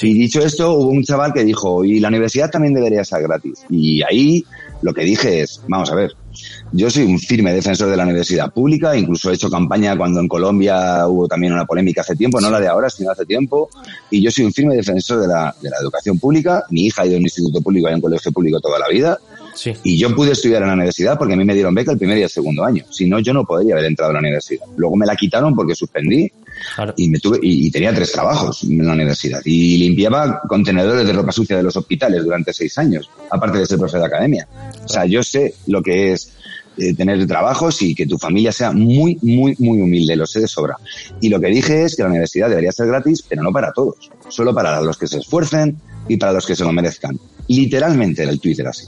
Y 0.00 0.14
dicho 0.14 0.40
esto, 0.40 0.72
hubo 0.74 0.88
un 0.88 1.02
chaval 1.02 1.34
que 1.34 1.44
dijo, 1.44 1.84
y 1.84 2.00
la 2.00 2.08
universidad 2.08 2.50
también 2.50 2.72
debería 2.72 3.04
ser 3.04 3.22
gratis. 3.22 3.64
Y 3.68 4.02
ahí 4.02 4.44
lo 4.80 4.94
que 4.94 5.02
dije 5.02 5.42
es, 5.42 5.60
vamos 5.68 5.90
a 5.90 5.94
ver, 5.94 6.12
yo 6.72 6.90
soy 6.90 7.04
un 7.04 7.18
firme 7.18 7.52
defensor 7.52 7.88
de 7.90 7.96
la 7.96 8.04
universidad 8.04 8.52
pública, 8.52 8.96
incluso 8.96 9.30
he 9.30 9.34
hecho 9.34 9.50
campaña 9.50 9.96
cuando 9.96 10.20
en 10.20 10.28
Colombia 10.28 11.06
hubo 11.06 11.26
también 11.28 11.52
una 11.52 11.64
polémica 11.64 12.00
hace 12.02 12.16
tiempo, 12.16 12.40
no 12.40 12.50
la 12.50 12.60
de 12.60 12.68
ahora, 12.68 12.90
sino 12.90 13.10
hace 13.10 13.24
tiempo, 13.24 13.68
y 14.10 14.22
yo 14.22 14.30
soy 14.30 14.44
un 14.44 14.52
firme 14.52 14.76
defensor 14.76 15.20
de 15.20 15.28
la, 15.28 15.54
de 15.60 15.70
la 15.70 15.76
educación 15.80 16.18
pública. 16.18 16.64
Mi 16.70 16.86
hija 16.86 17.02
ha 17.02 17.06
ido 17.06 17.16
a 17.16 17.18
un 17.18 17.24
instituto 17.24 17.60
público 17.60 17.88
y 17.88 17.92
a 17.92 17.94
un 17.94 18.00
colegio 18.00 18.32
público 18.32 18.60
toda 18.60 18.78
la 18.78 18.88
vida, 18.88 19.18
Sí. 19.56 19.72
Y 19.84 19.96
yo 19.96 20.14
pude 20.14 20.32
estudiar 20.32 20.60
en 20.60 20.68
la 20.68 20.74
universidad 20.74 21.16
porque 21.16 21.32
a 21.32 21.36
mí 21.36 21.42
me 21.42 21.54
dieron 21.54 21.74
beca 21.74 21.90
el 21.90 21.96
primer 21.96 22.18
y 22.18 22.22
el 22.22 22.28
segundo 22.28 22.62
año. 22.62 22.84
Si 22.90 23.08
no, 23.08 23.18
yo 23.20 23.32
no 23.32 23.42
podría 23.44 23.72
haber 23.72 23.86
entrado 23.86 24.10
a 24.10 24.12
la 24.12 24.18
universidad. 24.18 24.66
Luego 24.76 24.96
me 24.96 25.06
la 25.06 25.16
quitaron 25.16 25.56
porque 25.56 25.74
suspendí 25.74 26.30
Claro. 26.74 26.92
y 26.96 27.08
me 27.08 27.18
tuve 27.18 27.38
y, 27.42 27.66
y 27.66 27.70
tenía 27.70 27.94
tres 27.94 28.12
trabajos 28.12 28.64
en 28.64 28.86
la 28.86 28.92
universidad 28.92 29.40
y 29.44 29.78
limpiaba 29.78 30.40
contenedores 30.48 31.06
de 31.06 31.12
ropa 31.14 31.32
sucia 31.32 31.56
de 31.56 31.62
los 31.62 31.76
hospitales 31.76 32.22
durante 32.24 32.52
seis 32.52 32.76
años, 32.78 33.08
aparte 33.30 33.58
de 33.58 33.66
ser 33.66 33.78
profe 33.78 33.98
de 33.98 34.04
academia. 34.04 34.46
O 34.84 34.88
sea, 34.88 35.06
yo 35.06 35.22
sé 35.22 35.54
lo 35.66 35.82
que 35.82 36.12
es 36.12 36.32
eh, 36.78 36.94
tener 36.94 37.26
trabajos 37.26 37.80
y 37.82 37.94
que 37.94 38.06
tu 38.06 38.18
familia 38.18 38.52
sea 38.52 38.72
muy, 38.72 39.18
muy, 39.22 39.54
muy 39.58 39.80
humilde, 39.80 40.16
lo 40.16 40.26
sé 40.26 40.40
de 40.40 40.48
sobra. 40.48 40.76
Y 41.20 41.28
lo 41.28 41.40
que 41.40 41.48
dije 41.48 41.84
es 41.84 41.96
que 41.96 42.02
la 42.02 42.08
universidad 42.08 42.48
debería 42.48 42.72
ser 42.72 42.86
gratis, 42.86 43.22
pero 43.26 43.42
no 43.42 43.52
para 43.52 43.72
todos, 43.72 44.10
solo 44.28 44.54
para 44.54 44.80
los 44.80 44.98
que 44.98 45.06
se 45.06 45.18
esfuercen 45.18 45.80
y 46.08 46.16
para 46.16 46.32
los 46.32 46.46
que 46.46 46.54
se 46.54 46.64
lo 46.64 46.72
merezcan. 46.72 47.18
Literalmente 47.48 48.22
era 48.22 48.32
el 48.32 48.40
Twitter 48.40 48.66
así. 48.66 48.86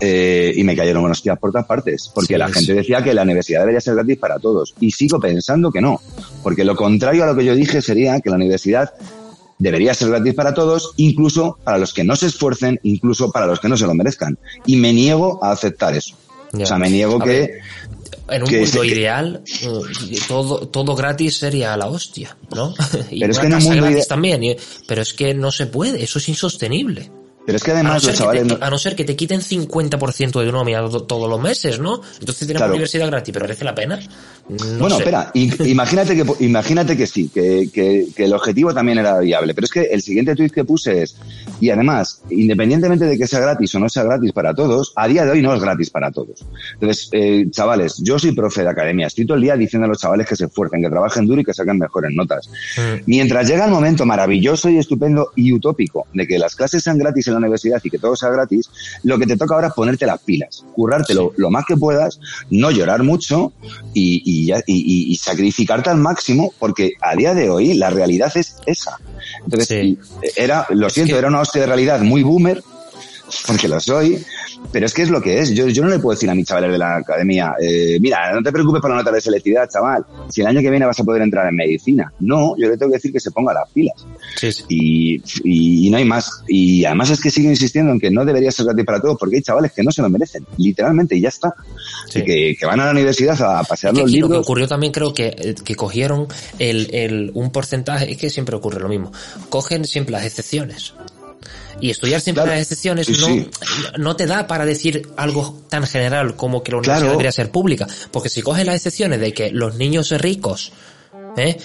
Eh, 0.00 0.52
y 0.56 0.64
me 0.64 0.74
cayeron 0.74 1.02
buenos 1.02 1.22
días 1.22 1.38
por 1.38 1.52
todas 1.52 1.66
partes, 1.66 2.10
porque 2.14 2.34
Sí, 2.34 2.38
la 2.38 2.48
gente 2.48 2.74
decía 2.74 3.02
que 3.02 3.12
la 3.12 3.22
universidad 3.22 3.60
debería 3.60 3.80
ser 3.80 3.94
gratis 3.94 4.18
para 4.18 4.38
todos. 4.38 4.74
Y 4.80 4.90
sigo 4.92 5.20
pensando 5.20 5.70
que 5.70 5.80
no, 5.80 6.00
porque 6.42 6.64
lo 6.64 6.76
contrario 6.76 7.24
a 7.24 7.26
lo 7.26 7.36
que 7.36 7.44
yo 7.44 7.54
dije 7.54 7.82
sería 7.82 8.20
que 8.20 8.30
la 8.30 8.36
universidad 8.36 8.94
debería 9.58 9.94
ser 9.94 10.08
gratis 10.08 10.34
para 10.34 10.54
todos, 10.54 10.92
incluso 10.96 11.58
para 11.62 11.78
los 11.78 11.92
que 11.92 12.04
no 12.04 12.16
se 12.16 12.26
esfuercen, 12.26 12.80
incluso 12.82 13.30
para 13.30 13.46
los 13.46 13.60
que 13.60 13.68
no 13.68 13.76
se 13.76 13.86
lo 13.86 13.94
merezcan. 13.94 14.38
Y 14.66 14.76
me 14.76 14.92
niego 14.92 15.38
a 15.44 15.52
aceptar 15.52 15.94
eso. 15.94 16.16
Ya. 16.52 16.64
O 16.64 16.66
sea, 16.66 16.78
me 16.78 16.90
niego 16.90 17.20
A 17.20 17.24
que... 17.24 17.30
ver, 17.30 17.50
En 18.28 18.42
un 18.42 18.48
que 18.48 18.60
mundo 18.60 18.80
que- 18.82 18.86
ideal, 18.88 19.42
eh, 19.62 20.18
todo, 20.28 20.68
todo 20.68 20.94
gratis 20.94 21.38
sería 21.38 21.76
la 21.76 21.86
hostia, 21.88 22.36
¿no? 22.54 22.74
y 23.10 23.20
Pero 23.20 23.32
es 23.32 23.38
una 23.38 23.40
que 23.40 23.46
en 23.46 23.54
un 23.54 23.64
mundo 23.64 23.82
gratis 23.86 24.08
también, 24.08 24.42
y- 24.44 24.56
pero 24.86 25.02
es 25.02 25.12
que 25.14 25.34
no 25.34 25.50
se 25.50 25.66
puede, 25.66 26.02
eso 26.02 26.18
es 26.18 26.28
insostenible. 26.28 27.10
Pero 27.44 27.56
es 27.56 27.62
que 27.64 27.70
A 27.72 27.74
no, 27.74 27.80
además 27.80 28.02
ser 28.02 28.10
los 28.10 28.16
que 28.16 28.22
chavales... 28.22 28.42
te, 28.42 28.48
no- 28.58 28.64
a 28.64 28.70
no 28.70 28.78
ser 28.78 28.96
que 28.96 29.04
te 29.04 29.16
quiten 29.16 29.40
50% 29.40 30.40
de 30.40 30.90
to- 30.90 31.02
todos 31.04 31.28
los 31.28 31.40
meses, 31.40 31.78
¿no? 31.80 32.00
Entonces 32.20 32.38
tenemos 32.46 32.58
Claro. 32.60 32.72
universidad 32.74 33.06
gratis, 33.08 33.32
pero 33.32 33.44
¿merece 33.44 33.64
la 33.64 33.74
pena? 33.74 34.00
No 34.48 34.56
bueno, 34.78 34.96
sé. 34.96 35.02
espera, 35.02 35.30
imagínate 35.34 36.14
que, 36.16 36.44
imagínate 36.44 36.96
que 36.96 37.06
sí, 37.06 37.28
que, 37.28 37.68
que, 37.72 38.06
que 38.14 38.24
el 38.24 38.32
objetivo 38.32 38.72
también 38.72 38.98
era 38.98 39.18
viable, 39.20 39.54
pero 39.54 39.64
es 39.64 39.70
que 39.70 39.82
el 39.82 40.02
siguiente 40.02 40.34
tuit 40.34 40.52
que 40.52 40.64
puse 40.64 41.02
es, 41.02 41.16
y 41.60 41.70
además, 41.70 42.20
independientemente 42.30 43.04
de 43.06 43.18
que 43.18 43.26
sea 43.26 43.40
gratis 43.40 43.74
o 43.74 43.78
no 43.80 43.88
sea 43.88 44.04
gratis 44.04 44.32
para 44.32 44.54
todos, 44.54 44.92
a 44.96 45.08
día 45.08 45.24
de 45.24 45.32
hoy 45.32 45.42
no 45.42 45.54
es 45.54 45.60
gratis 45.60 45.90
para 45.90 46.10
todos. 46.12 46.44
Entonces, 46.74 47.08
eh, 47.12 47.46
chavales, 47.50 47.98
yo 47.98 48.18
soy 48.18 48.32
profe 48.32 48.62
de 48.62 48.68
academia, 48.70 49.06
estoy 49.08 49.26
todo 49.26 49.36
el 49.36 49.42
día 49.42 49.56
diciendo 49.56 49.86
a 49.86 49.88
los 49.88 49.98
chavales 49.98 50.26
que 50.28 50.36
se 50.36 50.44
esfuercen, 50.46 50.82
que 50.82 50.90
trabajen 50.90 51.26
duro 51.26 51.40
y 51.40 51.44
que 51.44 51.54
saquen 51.54 51.78
mejores 51.78 52.10
notas. 52.14 52.48
Mm. 52.76 53.02
Mientras 53.06 53.48
llega 53.48 53.64
el 53.64 53.70
momento 53.70 54.04
maravilloso 54.06 54.68
y 54.68 54.78
estupendo 54.78 55.30
y 55.36 55.52
utópico 55.52 56.06
de 56.12 56.26
que 56.26 56.38
las 56.38 56.54
clases 56.54 56.82
sean 56.82 56.98
gratis 56.98 57.28
en 57.36 57.42
la 57.42 57.46
universidad 57.46 57.80
y 57.82 57.90
que 57.90 57.98
todo 57.98 58.14
sea 58.16 58.30
gratis, 58.30 58.68
lo 59.02 59.18
que 59.18 59.26
te 59.26 59.36
toca 59.36 59.54
ahora 59.54 59.68
es 59.68 59.74
ponerte 59.74 60.06
las 60.06 60.20
pilas, 60.20 60.64
currártelo 60.74 61.32
lo 61.36 61.50
más 61.50 61.64
que 61.66 61.76
puedas, 61.76 62.20
no 62.50 62.70
llorar 62.70 63.02
mucho 63.02 63.52
y, 63.94 64.22
y, 64.24 64.52
y- 64.66 65.12
y- 65.12 65.16
sacrificarte 65.16 65.90
al 65.90 65.98
máximo, 65.98 66.52
porque 66.58 66.92
a 67.00 67.14
día 67.16 67.34
de 67.34 67.48
hoy 67.50 67.74
la 67.74 67.90
realidad 67.90 68.32
es 68.34 68.56
esa. 68.66 68.98
Entonces, 69.44 69.68
Sí. 69.68 69.98
y 69.98 69.98
era, 70.40 70.66
lo 70.70 70.90
siento, 70.90 71.12
que- 71.14 71.18
era 71.18 71.28
una 71.28 71.40
hostia 71.40 71.60
de 71.62 71.66
realidad 71.66 72.00
muy 72.00 72.22
boomer, 72.22 72.62
porque 73.46 73.68
lo 73.68 73.80
soy, 73.80 74.24
pero 74.72 74.86
es 74.86 74.94
que 74.94 75.02
es 75.02 75.10
lo 75.10 75.20
que 75.20 75.40
es. 75.40 75.50
Yo, 75.54 75.68
yo 75.68 75.82
no 75.82 75.88
le 75.88 75.98
puedo 75.98 76.14
decir 76.14 76.28
a 76.30 76.34
mis 76.34 76.46
chavales 76.46 76.72
de 76.72 76.78
la 76.78 76.96
academia, 76.96 77.54
eh, 77.60 77.98
mira, 78.00 78.32
no 78.32 78.42
te 78.42 78.52
preocupes 78.52 78.80
por 78.80 78.90
la 78.90 78.96
nota 78.96 79.10
de 79.10 79.20
selectividad, 79.20 79.68
chaval, 79.68 80.04
si 80.28 80.40
el 80.40 80.46
año 80.46 80.60
que 80.60 80.70
viene 80.70 80.86
vas 80.86 80.98
a 81.00 81.04
poder 81.04 81.22
entrar 81.22 81.48
en 81.48 81.56
medicina. 81.56 82.12
No, 82.20 82.54
yo 82.58 82.68
le 82.68 82.76
tengo 82.76 82.90
que 82.92 82.96
decir 82.98 83.12
que 83.12 83.20
se 83.20 83.30
ponga 83.30 83.52
las 83.54 83.68
pilas. 83.70 83.96
Sí, 84.36 84.52
sí. 84.52 84.64
Y, 84.68 85.14
y, 85.44 85.86
y 85.86 85.90
no 85.90 85.96
hay 85.98 86.04
más. 86.04 86.42
Y 86.48 86.84
además 86.84 87.10
es 87.10 87.20
que 87.20 87.30
sigo 87.30 87.50
insistiendo 87.50 87.92
en 87.92 88.00
que 88.00 88.10
no 88.10 88.24
debería 88.24 88.50
ser 88.50 88.66
gratis 88.66 88.84
para 88.84 89.00
todos, 89.00 89.16
porque 89.18 89.36
hay 89.36 89.42
chavales 89.42 89.72
que 89.72 89.82
no 89.82 89.90
se 89.90 90.02
lo 90.02 90.08
merecen, 90.10 90.46
literalmente, 90.56 91.16
y 91.16 91.20
ya 91.20 91.28
está. 91.28 91.54
Sí. 92.08 92.20
Y 92.20 92.24
que, 92.24 92.56
que 92.58 92.66
van 92.66 92.80
a 92.80 92.86
la 92.86 92.90
universidad 92.92 93.40
a 93.42 93.64
pasear 93.64 93.92
Es 93.92 93.98
que 93.98 94.02
los 94.02 94.10
aquí 94.10 94.20
lo 94.20 94.26
que 94.28 94.32
libros. 94.32 94.46
ocurrió 94.46 94.68
también 94.68 94.92
creo 94.92 95.12
que, 95.14 95.26
eh, 95.36 95.54
que 95.64 95.74
cogieron 95.74 96.26
el, 96.58 96.94
el, 96.94 97.30
un 97.34 97.50
porcentaje, 97.50 98.10
es 98.12 98.18
que 98.18 98.30
siempre 98.30 98.54
ocurre 98.56 98.80
lo 98.80 98.88
mismo, 98.88 99.12
cogen 99.48 99.84
siempre 99.84 100.12
las 100.12 100.24
excepciones. 100.24 100.94
Y 101.80 101.90
estudiar 101.90 102.20
siempre 102.20 102.42
Claro. 102.44 102.56
las 102.56 102.62
excepciones 102.62 103.06
Sí, 103.06 103.12
no, 103.18 103.26
sí. 103.26 103.50
no 103.98 104.16
te 104.16 104.26
da 104.26 104.46
para 104.46 104.64
decir 104.64 105.08
algo 105.16 105.62
tan 105.68 105.86
general 105.86 106.36
como 106.36 106.62
que 106.62 106.72
la 106.72 106.78
universidad 106.78 106.98
Claro. 107.00 107.10
debería 107.12 107.32
ser 107.32 107.50
pública. 107.50 107.86
Porque 108.10 108.28
si 108.28 108.42
coges 108.42 108.64
las 108.66 108.76
excepciones 108.76 109.20
de 109.20 109.32
que 109.32 109.50
los 109.50 109.74
niños 109.76 110.10
ricos, 110.20 110.72
¿eh? 111.36 111.56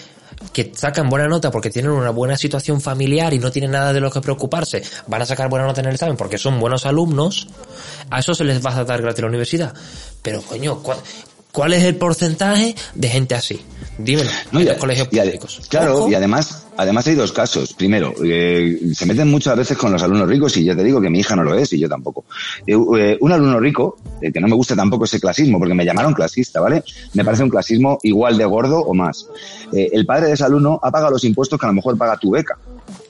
que 0.54 0.72
sacan 0.76 1.10
buena 1.10 1.28
nota 1.28 1.50
porque 1.50 1.70
tienen 1.72 1.92
una 1.92 2.12
buena 2.12 2.38
situación 2.38 2.80
familiar 2.80 3.34
y 3.34 3.40
no 3.40 3.52
tienen 3.52 3.72
nada 3.72 3.92
de 3.92 4.00
lo 4.00 4.12
que 4.12 4.22
preocuparse, 4.22 4.84
van 5.08 5.22
a 5.22 5.26
sacar 5.26 5.50
buena 5.50 5.66
nota 5.66 5.82
en 5.82 5.88
el 5.88 5.94
examen 5.96 6.16
porque 6.16 6.38
son 6.38 6.60
buenos 6.60 6.86
alumnos, 6.86 7.48
a 8.12 8.20
eso 8.20 8.36
se 8.36 8.44
les 8.44 8.64
va 8.64 8.76
a 8.78 8.84
dar 8.84 9.02
gratis 9.02 9.22
la 9.22 9.28
universidad. 9.30 9.74
Pero 10.22 10.42
coño, 10.44 10.82
¿cuál, 11.52 11.74
es 11.74 11.84
el 11.84 11.96
porcentaje 11.96 12.76
de 12.96 13.10
gente 13.10 13.36
así? 13.36 13.60
Dímelo, 13.98 14.30
No, 14.52 14.60
en 14.60 14.68
los 14.68 14.78
colegios 14.78 15.08
y 15.12 15.18
públicos. 15.18 15.62
claro, 15.70 15.98
Ojo. 15.98 16.10
y 16.10 16.14
además, 16.14 16.68
además 16.78 17.08
hay 17.08 17.16
dos 17.16 17.32
casos. 17.32 17.74
Primero, 17.74 18.14
eh, 18.24 18.80
se 18.94 19.08
meten 19.08 19.28
muchas 19.30 19.58
veces 19.58 19.76
con 19.76 19.92
los 19.92 20.04
alumnos 20.04 20.28
ricos 20.30 20.56
y 20.58 20.64
ya 20.64 20.76
te 20.76 20.84
digo 20.84 21.02
que 21.02 21.10
mi 21.10 21.20
hija 21.20 21.36
no 21.36 21.44
lo 21.44 21.58
es 21.58 21.74
y 21.74 21.80
yo 21.80 21.90
tampoco. 21.90 22.26
Eh, 22.68 22.78
eh, 23.00 23.18
un 23.20 23.32
alumno 23.32 23.60
rico, 23.60 23.98
eh, 24.22 24.32
que 24.32 24.40
no 24.40 24.48
me 24.48 24.56
gusta 24.56 24.76
tampoco 24.76 25.06
ese 25.06 25.20
clasismo, 25.20 25.58
porque 25.58 25.74
me 25.74 25.84
llamaron 25.84 26.14
clasista, 26.14 26.62
¿vale? 26.62 26.84
Me 27.14 27.26
parece 27.26 27.44
un 27.44 27.50
clasismo 27.50 27.98
igual 28.04 28.38
de 28.38 28.46
gordo 28.46 28.80
o 28.80 28.94
más. 28.94 29.26
El 29.74 30.06
padre 30.06 30.28
de 30.28 30.34
ese 30.34 30.44
alumno 30.44 30.80
ha 30.84 30.92
pagado 30.92 31.12
los 31.12 31.24
impuestos 31.24 31.60
que 31.60 31.66
a 31.66 31.70
lo 31.70 31.74
mejor 31.74 31.98
paga 31.98 32.18
tu 32.18 32.30
beca. 32.32 32.56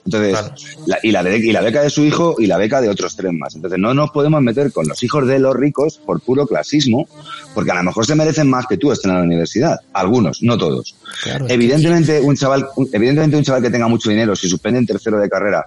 Entonces, 0.05 0.31
Claro. 0.31 0.55
la- 0.85 0.99
y, 1.03 1.11
la 1.11 1.23
de- 1.23 1.37
y 1.37 1.51
la 1.51 1.61
beca 1.61 1.81
de 1.81 1.89
su 1.89 2.03
hijo 2.05 2.35
y 2.39 2.47
la 2.47 2.57
beca 2.57 2.79
de 2.81 2.89
otros 2.89 3.15
tres 3.15 3.33
más. 3.33 3.55
Entonces, 3.55 3.77
no 3.79 3.93
nos 3.93 4.11
podemos 4.11 4.41
meter 4.41 4.71
con 4.71 4.87
los 4.87 5.01
hijos 5.03 5.27
de 5.27 5.37
los 5.39 5.55
ricos 5.55 5.97
por 6.05 6.21
puro 6.21 6.47
clasismo, 6.47 7.07
porque 7.53 7.71
a 7.71 7.75
lo 7.75 7.83
mejor 7.83 8.05
se 8.05 8.15
merecen 8.15 8.49
más 8.49 8.65
que 8.67 8.77
tú 8.77 8.91
estén 8.91 9.11
en 9.11 9.17
la 9.17 9.23
universidad. 9.23 9.79
Algunos, 9.93 10.41
no 10.41 10.57
todos. 10.57 10.95
Claro, 11.23 11.45
evidentemente, 11.49 12.21
un 12.21 12.35
chaval, 12.35 12.67
un- 12.77 12.89
evidentemente 12.93 13.35
un 13.37 13.43
chaval 13.43 13.61
que 13.61 13.69
tenga 13.69 13.87
mucho 13.87 14.09
dinero, 14.09 14.35
si 14.35 14.47
suspende 14.47 14.79
en 14.79 14.85
tercero 14.85 15.19
de 15.19 15.29
carrera 15.29 15.65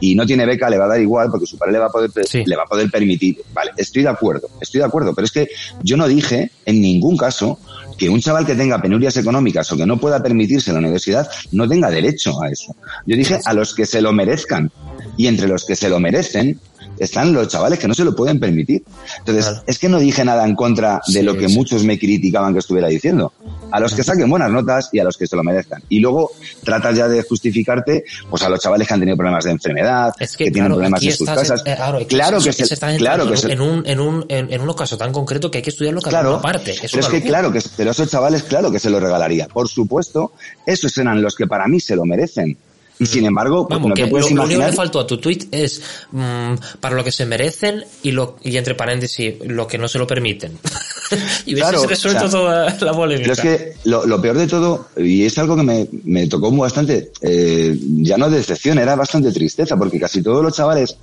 y 0.00 0.14
no 0.14 0.26
tiene 0.26 0.44
beca, 0.44 0.68
le 0.68 0.76
va 0.78 0.84
a 0.86 0.88
dar 0.88 1.00
igual 1.00 1.28
porque 1.30 1.46
su 1.46 1.56
padre 1.56 1.72
le 1.74 1.78
va 1.78 1.86
a 1.86 1.90
poder, 1.90 2.10
Sí. 2.26 2.42
le 2.44 2.56
va 2.56 2.64
a 2.64 2.66
poder 2.66 2.90
permitir. 2.90 3.38
Vale, 3.54 3.70
estoy 3.76 4.02
de 4.02 4.08
acuerdo, 4.08 4.48
estoy 4.60 4.80
de 4.80 4.84
acuerdo, 4.86 5.14
pero 5.14 5.24
es 5.24 5.32
que 5.32 5.48
yo 5.82 5.96
no 5.96 6.06
dije 6.08 6.50
en 6.66 6.80
ningún 6.82 7.16
caso 7.16 7.58
que 7.96 8.08
un 8.08 8.20
chaval 8.20 8.46
que 8.46 8.54
tenga 8.54 8.80
penurias 8.80 9.16
económicas 9.16 9.70
o 9.72 9.76
que 9.76 9.86
no 9.86 9.98
pueda 9.98 10.22
permitirse 10.22 10.72
la 10.72 10.78
universidad 10.78 11.28
no 11.52 11.68
tenga 11.68 11.90
derecho 11.90 12.40
a 12.42 12.48
eso. 12.48 12.76
Yo 13.06 13.16
dije 13.16 13.38
a 13.44 13.52
los 13.52 13.74
que 13.74 13.86
se 13.86 14.00
lo 14.00 14.12
merezcan. 14.12 14.70
Y 15.16 15.28
entre 15.28 15.48
los 15.48 15.64
que 15.64 15.76
se 15.76 15.88
lo 15.88 15.98
merecen 15.98 16.60
están 16.98 17.32
los 17.32 17.48
chavales 17.48 17.78
que 17.78 17.88
no 17.88 17.94
se 17.94 18.04
lo 18.04 18.14
pueden 18.14 18.38
permitir. 18.40 18.82
Entonces, 19.18 19.44
Claro. 19.46 19.62
es 19.66 19.78
que 19.78 19.88
no 19.88 19.98
dije 19.98 20.24
nada 20.24 20.44
en 20.46 20.54
contra 20.54 21.00
de 21.06 21.12
Sí, 21.20 21.22
lo 21.22 21.36
que 21.36 21.48
sí. 21.48 21.54
muchos 21.56 21.84
me 21.84 21.98
criticaban 21.98 22.52
que 22.52 22.60
estuviera 22.60 22.88
diciendo. 22.88 23.32
A 23.70 23.80
los 23.80 23.94
que 23.94 24.02
saquen 24.04 24.28
buenas 24.30 24.50
notas 24.50 24.88
y 24.92 24.98
a 25.00 25.04
los 25.04 25.16
que 25.16 25.26
se 25.26 25.36
lo 25.36 25.42
merezcan. 25.42 25.82
Y 25.88 26.00
luego 26.00 26.30
tratas 26.64 26.96
ya 26.96 27.08
de 27.08 27.22
justificarte 27.22 28.04
pues 28.30 28.42
a 28.42 28.48
los 28.48 28.60
chavales 28.60 28.86
que 28.88 28.94
han 28.94 29.00
tenido 29.00 29.16
problemas 29.16 29.44
de 29.44 29.50
enfermedad, 29.50 30.12
Es 30.18 30.36
que, 30.36 30.44
que, 30.46 30.50
tienen 30.52 30.72
problemas 30.72 31.02
en 31.02 31.12
sus 31.12 31.26
casas. 31.26 31.62
eh, 31.66 31.74
claro, 32.08 32.40
que 32.40 32.52
se, 32.52 32.76
claro 32.98 33.28
que 33.30 33.36
se, 33.36 33.52
en 33.52 33.60
un, 33.60 33.86
en 33.86 34.00
un, 34.00 34.24
en, 34.28 34.52
en 34.52 34.60
un 34.60 34.72
caso 34.74 34.96
tan 34.96 35.12
concreto 35.12 35.50
que 35.50 35.58
hay 35.58 35.62
que 35.62 35.70
estudiarlo 35.70 36.00
cada 36.00 36.20
Claro, 36.20 36.36
aparte. 36.36 36.72
Es 36.72 36.80
pero 36.90 37.00
es 37.00 37.08
que 37.08 37.22
claro, 37.22 37.52
que, 37.52 37.60
pero 37.76 37.90
esos 37.90 38.08
chavales, 38.10 38.42
claro 38.44 38.70
que 38.70 38.78
se 38.78 38.90
lo 38.90 39.00
regalaría. 39.00 39.48
Por 39.48 39.68
supuesto, 39.68 40.32
esos 40.64 40.96
eran 40.98 41.20
los 41.22 41.34
que 41.34 41.46
para 41.46 41.66
mí 41.68 41.80
se 41.80 41.96
lo 41.96 42.04
merecen. 42.04 42.56
Y 42.98 43.06
sin 43.06 43.26
embargo, 43.26 43.68
pues. 43.68 43.78
Vamos, 43.78 43.90
no 43.90 43.94
que 43.94 44.04
te 44.04 44.08
puedes 44.08 44.30
lo, 44.30 44.36
lo 44.36 44.42
único 44.42 44.48
que 44.48 44.54
imaginar. 44.54 44.76
faltó 44.76 45.00
a 45.00 45.06
tu 45.06 45.18
tweet 45.18 45.40
es 45.50 45.82
mm, 46.12 46.54
para 46.80 46.94
lo 46.94 47.04
que 47.04 47.12
se 47.12 47.26
merecen 47.26 47.84
y 48.02 48.12
lo 48.12 48.36
y 48.42 48.56
entre 48.56 48.74
paréntesis 48.74 49.34
lo 49.46 49.66
que 49.66 49.78
no 49.78 49.88
se 49.88 49.98
lo 49.98 50.06
permiten. 50.06 50.58
y 51.46 51.54
Claro, 51.54 51.86
resuelto 51.86 52.24
o 52.24 52.28
sea, 52.28 52.40
toda 52.40 52.76
la 52.80 52.92
polémica. 52.92 53.32
Pero 53.34 53.50
es 53.50 53.58
que 53.58 53.88
lo, 53.88 54.06
lo 54.06 54.20
peor 54.20 54.38
de 54.38 54.46
todo, 54.46 54.88
y 54.96 55.24
es 55.24 55.36
algo 55.38 55.56
que 55.56 55.62
me, 55.62 55.88
me 56.04 56.26
tocó 56.26 56.50
bastante, 56.50 57.12
eh, 57.20 57.76
ya 57.98 58.16
no 58.16 58.30
decepción, 58.30 58.78
era 58.78 58.96
bastante 58.96 59.32
tristeza, 59.32 59.76
porque 59.76 60.00
casi 60.00 60.22
todos 60.22 60.42
los 60.42 60.54
chavales 60.54 60.96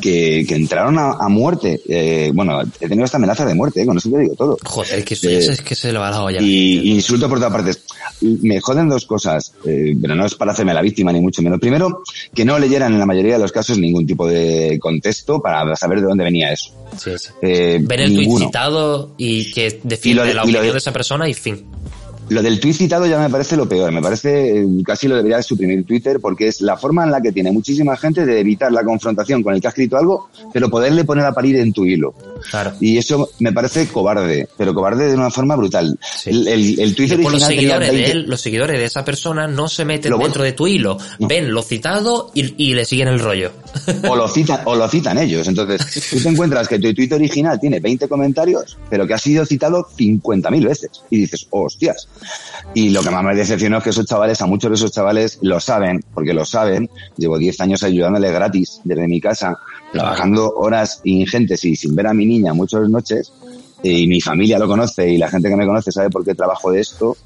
que, 0.00 0.44
que 0.48 0.54
entraron 0.54 0.98
a, 0.98 1.12
a 1.12 1.28
muerte, 1.28 1.80
eh, 1.88 2.30
bueno, 2.34 2.60
he 2.80 2.88
tenido 2.88 3.04
esta 3.04 3.18
amenaza 3.18 3.44
de 3.44 3.54
muerte, 3.54 3.82
eh, 3.82 3.86
con 3.86 3.96
eso 3.98 4.10
te 4.10 4.18
digo 4.18 4.34
todo. 4.34 4.58
Joder, 4.64 5.04
que 5.04 5.14
Eh, 5.14 5.18
ya 5.22 5.52
es 5.52 5.60
que 5.60 5.74
se 5.74 5.92
le 5.92 5.98
va 5.98 6.10
la 6.10 6.22
olla. 6.24 6.40
Y, 6.40 6.78
y 6.80 6.92
insulto 6.92 7.28
por 7.28 7.38
todas 7.38 7.52
partes. 7.52 7.82
Me 8.20 8.60
joden 8.60 8.88
dos 8.88 9.06
cosas, 9.06 9.52
eh, 9.64 9.94
pero 10.00 10.14
no 10.14 10.26
es 10.26 10.34
para 10.34 10.52
hacerme 10.52 10.74
la 10.74 10.82
víctima 10.82 11.12
ni 11.12 11.20
mucho 11.20 11.42
menos. 11.42 11.60
Primero, 11.60 12.02
que 12.34 12.44
no 12.44 12.58
leyeran 12.58 12.92
en 12.92 12.98
la 12.98 13.06
mayoría 13.06 13.34
de 13.34 13.40
los 13.40 13.52
casos 13.52 13.78
ningún 13.78 14.06
tipo 14.06 14.26
de 14.26 14.78
contexto 14.80 15.40
para 15.40 15.74
saber 15.76 16.00
de 16.00 16.06
dónde 16.06 16.24
venía 16.24 16.52
eso. 16.52 16.72
Sí, 16.98 17.10
sí. 17.18 17.28
Eh, 17.42 17.78
Ver 17.82 18.00
el 18.02 18.14
tweet 18.14 18.38
citado 18.38 19.12
y 19.16 19.52
que 19.52 19.80
defiende 19.82 20.22
lo 20.22 20.28
la 20.28 20.34
lo 20.34 20.42
opinión 20.42 20.62
de- 20.66 20.72
de 20.72 20.78
esa 20.78 20.92
persona 20.92 21.28
y 21.28 21.34
fin. 21.34 21.64
Lo 22.28 22.40
del 22.42 22.60
tuit 22.60 22.74
citado 22.74 23.06
ya 23.06 23.18
me 23.18 23.28
parece 23.28 23.56
lo 23.56 23.68
peor. 23.68 23.92
Me 23.92 24.00
parece 24.00 24.60
eh, 24.60 24.66
casi 24.84 25.06
lo 25.08 25.16
debería 25.16 25.36
de 25.38 25.42
suprimir 25.42 25.84
Twitter 25.84 26.18
porque 26.20 26.48
es 26.48 26.60
la 26.62 26.76
forma 26.76 27.04
en 27.04 27.10
la 27.10 27.20
que 27.20 27.32
tiene 27.32 27.52
muchísima 27.52 27.96
gente 27.96 28.24
de 28.24 28.40
evitar 28.40 28.72
la 28.72 28.82
confrontación 28.84 29.42
con 29.42 29.54
el 29.54 29.60
que 29.60 29.66
ha 29.66 29.70
escrito 29.70 29.96
algo, 29.98 30.28
pero 30.52 30.70
poderle 30.70 31.04
poner 31.04 31.26
a 31.26 31.32
parir 31.32 31.56
en 31.56 31.72
tu 31.72 31.84
hilo. 31.84 32.14
Claro. 32.50 32.72
Y 32.80 32.96
eso 32.96 33.28
me 33.40 33.52
parece 33.52 33.86
cobarde, 33.88 34.48
pero 34.56 34.72
cobarde 34.74 35.08
de 35.08 35.14
una 35.14 35.30
forma 35.30 35.56
brutal. 35.56 35.98
Sí. 36.00 36.30
El, 36.30 36.48
el, 36.48 36.80
el 36.80 36.94
Twitter 36.94 37.18
los 37.18 37.26
original 37.26 37.48
tenía 37.48 37.60
seguidores 37.60 37.90
20 37.92 38.06
de 38.06 38.12
él, 38.12 38.24
los 38.28 38.40
seguidores 38.40 38.78
de 38.78 38.84
esa 38.86 39.04
persona 39.04 39.46
no 39.46 39.68
se 39.68 39.84
meten 39.84 40.10
Lo 40.10 40.16
bueno. 40.16 40.28
dentro 40.28 40.44
de 40.44 40.52
tu 40.52 40.66
hilo, 40.66 40.96
No. 41.18 41.28
ven 41.28 41.52
lo 41.52 41.62
citado 41.62 42.30
y, 42.34 42.54
y 42.70 42.74
le 42.74 42.84
siguen 42.84 43.08
el 43.08 43.20
rollo. 43.20 43.52
o 44.08 44.16
lo 44.16 44.26
citan 44.28 44.60
o 44.64 44.74
lo 44.74 44.88
citan 44.88 45.18
ellos. 45.18 45.46
Entonces, 45.48 46.08
tú 46.10 46.20
te 46.20 46.28
encuentras 46.28 46.66
que 46.68 46.78
tu 46.78 46.92
tweet 46.94 47.12
original 47.12 47.58
tiene 47.60 47.78
20 47.80 48.08
comentarios, 48.08 48.78
pero 48.88 49.06
que 49.06 49.14
ha 49.14 49.18
sido 49.18 49.44
citado 49.44 49.86
50.000 49.98 50.64
veces. 50.64 50.90
Y 51.10 51.18
dices, 51.18 51.46
hostias. 51.50 52.08
Y 52.74 52.90
lo 52.90 53.02
que 53.02 53.10
más 53.10 53.22
me 53.22 53.34
decepcionó 53.34 53.78
es 53.78 53.84
que 53.84 53.90
esos 53.90 54.06
chavales, 54.06 54.40
a 54.40 54.46
muchos 54.46 54.70
de 54.70 54.74
esos 54.76 54.92
chavales 54.92 55.38
lo 55.42 55.60
saben, 55.60 56.04
porque 56.14 56.32
lo 56.32 56.44
saben. 56.44 56.88
Llevo 57.16 57.38
10 57.38 57.60
años 57.60 57.82
ayudándoles 57.82 58.32
gratis 58.32 58.80
desde 58.84 59.08
mi 59.08 59.20
casa, 59.20 59.58
trabajando 59.92 60.50
horas 60.54 61.00
ingentes 61.04 61.64
y 61.64 61.76
sin 61.76 61.94
ver 61.94 62.06
a 62.06 62.14
mi 62.14 62.24
niña 62.24 62.54
muchas 62.54 62.88
noches. 62.88 63.32
Y 63.82 64.06
mi 64.06 64.20
familia 64.20 64.58
lo 64.58 64.68
conoce 64.68 65.10
y 65.10 65.18
la 65.18 65.28
gente 65.28 65.48
que 65.48 65.56
me 65.56 65.66
conoce 65.66 65.90
sabe 65.90 66.08
por 66.08 66.24
qué 66.24 66.34
trabajo 66.34 66.70
de 66.70 66.80
esto, 66.80 67.16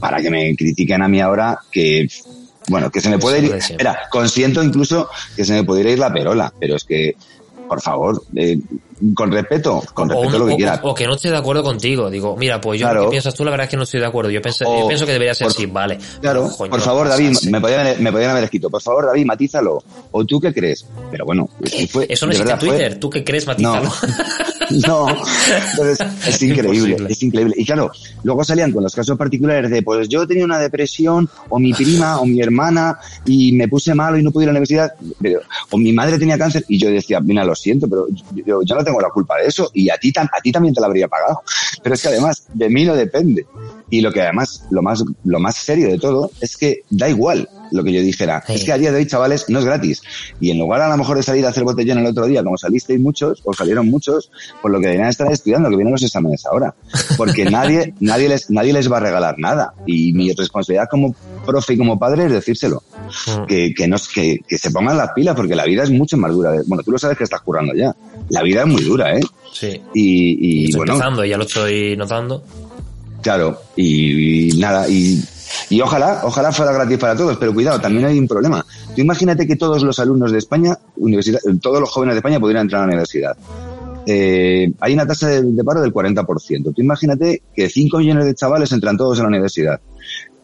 para 0.00 0.20
que 0.20 0.30
me 0.30 0.56
critiquen 0.56 1.02
a 1.02 1.08
mí 1.08 1.20
ahora 1.20 1.60
que 1.70 2.08
bueno, 2.68 2.90
que 2.90 3.00
se 3.00 3.10
me 3.10 3.18
puede 3.18 3.46
ir, 3.46 3.54
espera, 3.54 4.08
consiento 4.10 4.62
incluso 4.62 5.08
que 5.36 5.44
se 5.44 5.52
me 5.52 5.64
pudiera 5.64 5.90
ir 5.90 5.98
la 5.98 6.12
perola, 6.12 6.52
pero 6.58 6.76
es 6.76 6.84
que, 6.84 7.14
por 7.68 7.80
favor, 7.80 8.22
eh, 8.34 8.58
con 9.14 9.30
respeto, 9.30 9.82
con 9.94 10.10
O, 10.10 10.14
respeto 10.14 10.38
lo 10.38 10.46
que 10.46 10.52
o- 10.52 10.56
quiera. 10.56 10.80
o 10.82 10.94
que 10.94 11.06
no 11.06 11.14
esté 11.14 11.30
de 11.30 11.36
acuerdo 11.36 11.62
contigo. 11.62 12.08
Digo, 12.10 12.36
mira, 12.36 12.60
pues 12.60 12.80
yo 12.80 12.86
lo 12.86 12.92
Claro. 12.92 13.06
que 13.06 13.10
piensas 13.12 13.34
tú, 13.34 13.44
la 13.44 13.50
verdad 13.50 13.64
es 13.64 13.70
que 13.70 13.76
no 13.76 13.82
estoy 13.82 14.00
de 14.00 14.06
acuerdo. 14.06 14.30
Yo, 14.30 14.40
pienso, 14.40 14.64
O- 14.68 14.80
yo 14.80 14.86
pienso 14.88 15.04
que 15.06 15.12
debería 15.12 15.34
ser 15.34 15.46
por- 15.46 15.52
así, 15.56 15.66
vale. 15.66 15.98
Claro, 16.20 16.48
coño, 16.56 16.70
por 16.70 16.80
favor, 16.80 17.08
David, 17.08 17.30
así. 17.32 17.50
me 17.50 17.60
podían, 17.60 17.80
haber- 17.80 18.00
me 18.00 18.10
podían 18.12 18.30
haber 18.30 18.44
escrito, 18.44 18.70
por 18.70 18.80
favor, 18.82 19.06
David, 19.06 19.26
matízalo. 19.26 19.82
¿O 20.12 20.24
tú 20.24 20.40
qué 20.40 20.52
crees? 20.54 20.86
Pero 21.10 21.24
bueno, 21.26 21.48
fue- 21.90 22.06
Eso 22.08 22.26
no 22.26 22.32
existe 22.32 22.42
en 22.42 22.44
verdad 22.46 22.58
fue- 22.60 22.68
Twitter. 22.70 22.98
¿Tú 23.00 23.10
qué 23.10 23.24
crees, 23.24 23.46
Matizalo? 23.46 23.84
No, 23.84 23.90
entonces 24.70 25.98
es 26.26 26.42
increíble, 26.42 26.90
Imposible. 26.90 27.12
es 27.12 27.22
increíble. 27.22 27.54
Y 27.56 27.64
claro, 27.64 27.90
luego 28.22 28.44
salían 28.44 28.72
con 28.72 28.82
los 28.82 28.94
casos 28.94 29.16
particulares 29.16 29.70
de, 29.70 29.82
pues 29.82 30.08
yo 30.08 30.26
tenía 30.26 30.44
una 30.44 30.58
depresión, 30.58 31.28
o 31.48 31.58
mi 31.58 31.72
prima, 31.72 32.20
o 32.20 32.26
mi 32.26 32.40
hermana, 32.40 32.98
y 33.24 33.52
me 33.52 33.68
puse 33.68 33.94
malo 33.94 34.18
y 34.18 34.22
no 34.22 34.30
pude 34.30 34.44
ir 34.44 34.50
a 34.50 34.52
la 34.52 34.58
universidad, 34.58 34.92
pero, 35.20 35.40
o 35.70 35.78
mi 35.78 35.92
madre 35.92 36.18
tenía 36.18 36.38
cáncer, 36.38 36.64
y 36.68 36.78
yo 36.78 36.90
decía, 36.90 37.20
mira, 37.20 37.44
lo 37.44 37.54
siento, 37.54 37.88
pero 37.88 38.06
yo, 38.34 38.62
yo 38.62 38.74
no 38.74 38.84
tengo 38.84 39.00
la 39.00 39.10
culpa 39.10 39.36
de 39.38 39.46
eso, 39.46 39.70
y 39.74 39.88
a 39.90 39.96
ti, 39.98 40.12
a 40.16 40.40
ti 40.40 40.52
también 40.52 40.74
te 40.74 40.80
la 40.80 40.86
habría 40.86 41.08
pagado. 41.08 41.42
Pero 41.82 41.94
es 41.94 42.02
que 42.02 42.08
además, 42.08 42.46
de 42.52 42.68
mí 42.68 42.84
no 42.84 42.94
depende. 42.94 43.46
Y 43.90 44.00
lo 44.00 44.12
que 44.12 44.20
además, 44.20 44.64
lo 44.70 44.82
más, 44.82 45.04
lo 45.24 45.38
más 45.38 45.56
serio 45.56 45.88
de 45.88 45.98
todo, 45.98 46.30
es 46.40 46.56
que 46.56 46.82
da 46.90 47.08
igual 47.08 47.48
lo 47.70 47.84
que 47.84 47.92
yo 47.92 48.00
dijera. 48.00 48.42
Sí. 48.46 48.54
Es 48.54 48.64
que 48.64 48.72
a 48.72 48.78
día 48.78 48.90
de 48.90 48.98
hoy, 48.98 49.06
chavales, 49.06 49.48
no 49.48 49.58
es 49.58 49.64
gratis. 49.64 50.02
Y 50.40 50.50
en 50.50 50.58
lugar 50.58 50.80
a 50.82 50.88
lo 50.88 50.96
mejor 50.96 51.16
de 51.16 51.22
salir 51.22 51.44
a 51.46 51.50
hacer 51.50 51.64
botellón 51.64 51.98
el 51.98 52.06
otro 52.06 52.26
día, 52.26 52.42
como 52.42 52.56
salisteis 52.56 53.00
muchos, 53.00 53.42
o 53.44 53.52
salieron 53.52 53.88
muchos, 53.88 54.30
por 54.60 54.70
lo 54.70 54.80
que 54.80 54.86
deberían 54.86 55.08
estar 55.08 55.30
estudiando, 55.30 55.68
que 55.70 55.76
vienen 55.76 55.92
los 55.92 56.02
exámenes 56.02 56.46
ahora. 56.46 56.74
Porque 57.16 57.44
nadie, 57.50 57.94
nadie 58.00 58.28
les, 58.28 58.50
nadie 58.50 58.72
les 58.72 58.90
va 58.90 58.98
a 58.98 59.00
regalar 59.00 59.36
nada. 59.38 59.72
Y 59.86 60.12
mi 60.12 60.32
responsabilidad 60.32 60.88
como 60.90 61.14
profe 61.44 61.74
y 61.74 61.78
como 61.78 61.98
padre 61.98 62.26
es 62.26 62.32
decírselo. 62.32 62.82
Mm. 63.26 63.46
Que, 63.46 63.74
que, 63.74 63.88
nos, 63.88 64.08
que, 64.08 64.40
que 64.46 64.58
se 64.58 64.70
pongan 64.70 64.96
las 64.96 65.12
pilas, 65.12 65.36
porque 65.36 65.54
la 65.54 65.64
vida 65.64 65.84
es 65.84 65.90
mucho 65.90 66.16
más 66.16 66.32
dura. 66.32 66.52
Bueno, 66.66 66.82
tú 66.82 66.90
lo 66.90 66.98
sabes 66.98 67.16
que 67.16 67.24
estás 67.24 67.40
currando 67.40 67.74
ya. 67.74 67.94
La 68.30 68.42
vida 68.42 68.62
es 68.62 68.66
muy 68.66 68.82
dura, 68.82 69.16
¿eh? 69.16 69.22
Sí. 69.52 69.80
Y, 69.94 70.64
y 70.64 70.64
estoy 70.66 70.78
bueno, 70.78 70.94
empezando, 70.94 71.24
ya 71.24 71.36
lo 71.36 71.44
estoy 71.44 71.96
notando. 71.96 72.42
Claro, 73.26 73.60
y, 73.74 74.54
y 74.54 74.58
nada, 74.60 74.88
y, 74.88 75.20
y 75.68 75.80
ojalá, 75.80 76.20
ojalá 76.22 76.52
fuera 76.52 76.70
gratis 76.70 76.96
para 76.96 77.16
todos, 77.16 77.36
pero 77.38 77.52
cuidado, 77.52 77.80
también 77.80 78.04
hay 78.04 78.20
un 78.20 78.28
problema. 78.28 78.64
Tú 78.94 79.00
imagínate 79.00 79.48
que 79.48 79.56
todos 79.56 79.82
los 79.82 79.98
alumnos 79.98 80.30
de 80.30 80.38
España, 80.38 80.78
universidad, 80.98 81.40
todos 81.60 81.80
los 81.80 81.90
jóvenes 81.90 82.14
de 82.14 82.18
España 82.20 82.38
pudieran 82.38 82.66
entrar 82.66 82.82
a 82.82 82.86
la 82.86 82.90
universidad. 82.90 83.36
Eh, 84.06 84.70
hay 84.78 84.94
una 84.94 85.08
tasa 85.08 85.26
de, 85.26 85.42
de 85.42 85.64
paro 85.64 85.80
del 85.80 85.92
40%. 85.92 86.72
Tú 86.72 86.80
imagínate 86.80 87.42
que 87.52 87.68
5 87.68 87.98
millones 87.98 88.26
de 88.26 88.34
chavales 88.36 88.70
entran 88.70 88.96
todos 88.96 89.18
a 89.18 89.22
la 89.22 89.28
universidad. 89.28 89.80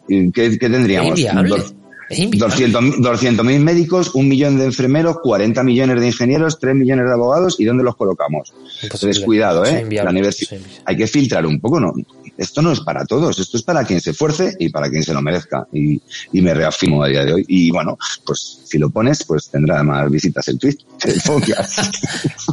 ¿Y 0.09 0.29
¿Qué, 0.33 0.59
qué 0.59 0.69
tendríamos? 0.69 1.17
Dos-. 1.47 1.73
200.000 2.15 2.95
200.000 2.97 3.59
médicos, 3.59 4.13
un 4.15 4.27
millón 4.27 4.57
de 4.57 4.65
enfermeros, 4.65 5.17
40 5.23 5.63
millones 5.63 5.99
de 5.99 6.07
ingenieros, 6.07 6.59
3 6.59 6.75
millones 6.75 7.05
de 7.05 7.13
abogados, 7.13 7.59
¿y 7.59 7.65
dónde 7.65 7.83
los 7.83 7.95
colocamos? 7.95 8.53
Entonces, 8.81 9.19
cuidado, 9.19 9.65
¿eh? 9.65 9.85
La 9.91 10.11
universi- 10.11 10.43
Eso 10.43 10.55
es 10.55 10.61
inviable. 10.61 10.81
hay 10.85 10.97
que 10.97 11.07
filtrar 11.07 11.45
un 11.45 11.59
poco, 11.59 11.79
¿no? 11.79 11.93
Esto 12.35 12.63
no 12.63 12.71
es 12.71 12.79
para 12.79 13.05
todos, 13.05 13.37
esto 13.37 13.57
es 13.57 13.63
para 13.63 13.83
quien 13.85 14.01
se 14.01 14.09
esfuerce 14.09 14.55
y 14.59 14.69
para 14.69 14.89
quien 14.89 15.03
se 15.03 15.13
lo 15.13 15.21
merezca. 15.21 15.67
Y, 15.71 16.01
y 16.31 16.41
me 16.41 16.51
reafirmo 16.55 17.03
a 17.03 17.07
día 17.07 17.23
de 17.25 17.33
hoy. 17.33 17.45
Y 17.47 17.69
bueno, 17.69 17.95
pues 18.25 18.59
si 18.63 18.79
lo 18.79 18.89
pones, 18.89 19.23
pues 19.23 19.49
tendrá 19.51 19.83
más 19.83 20.09
visitas 20.09 20.47
el 20.47 20.57
tweet. 20.57 20.77
el 21.05 21.21
podcast. 21.23 21.77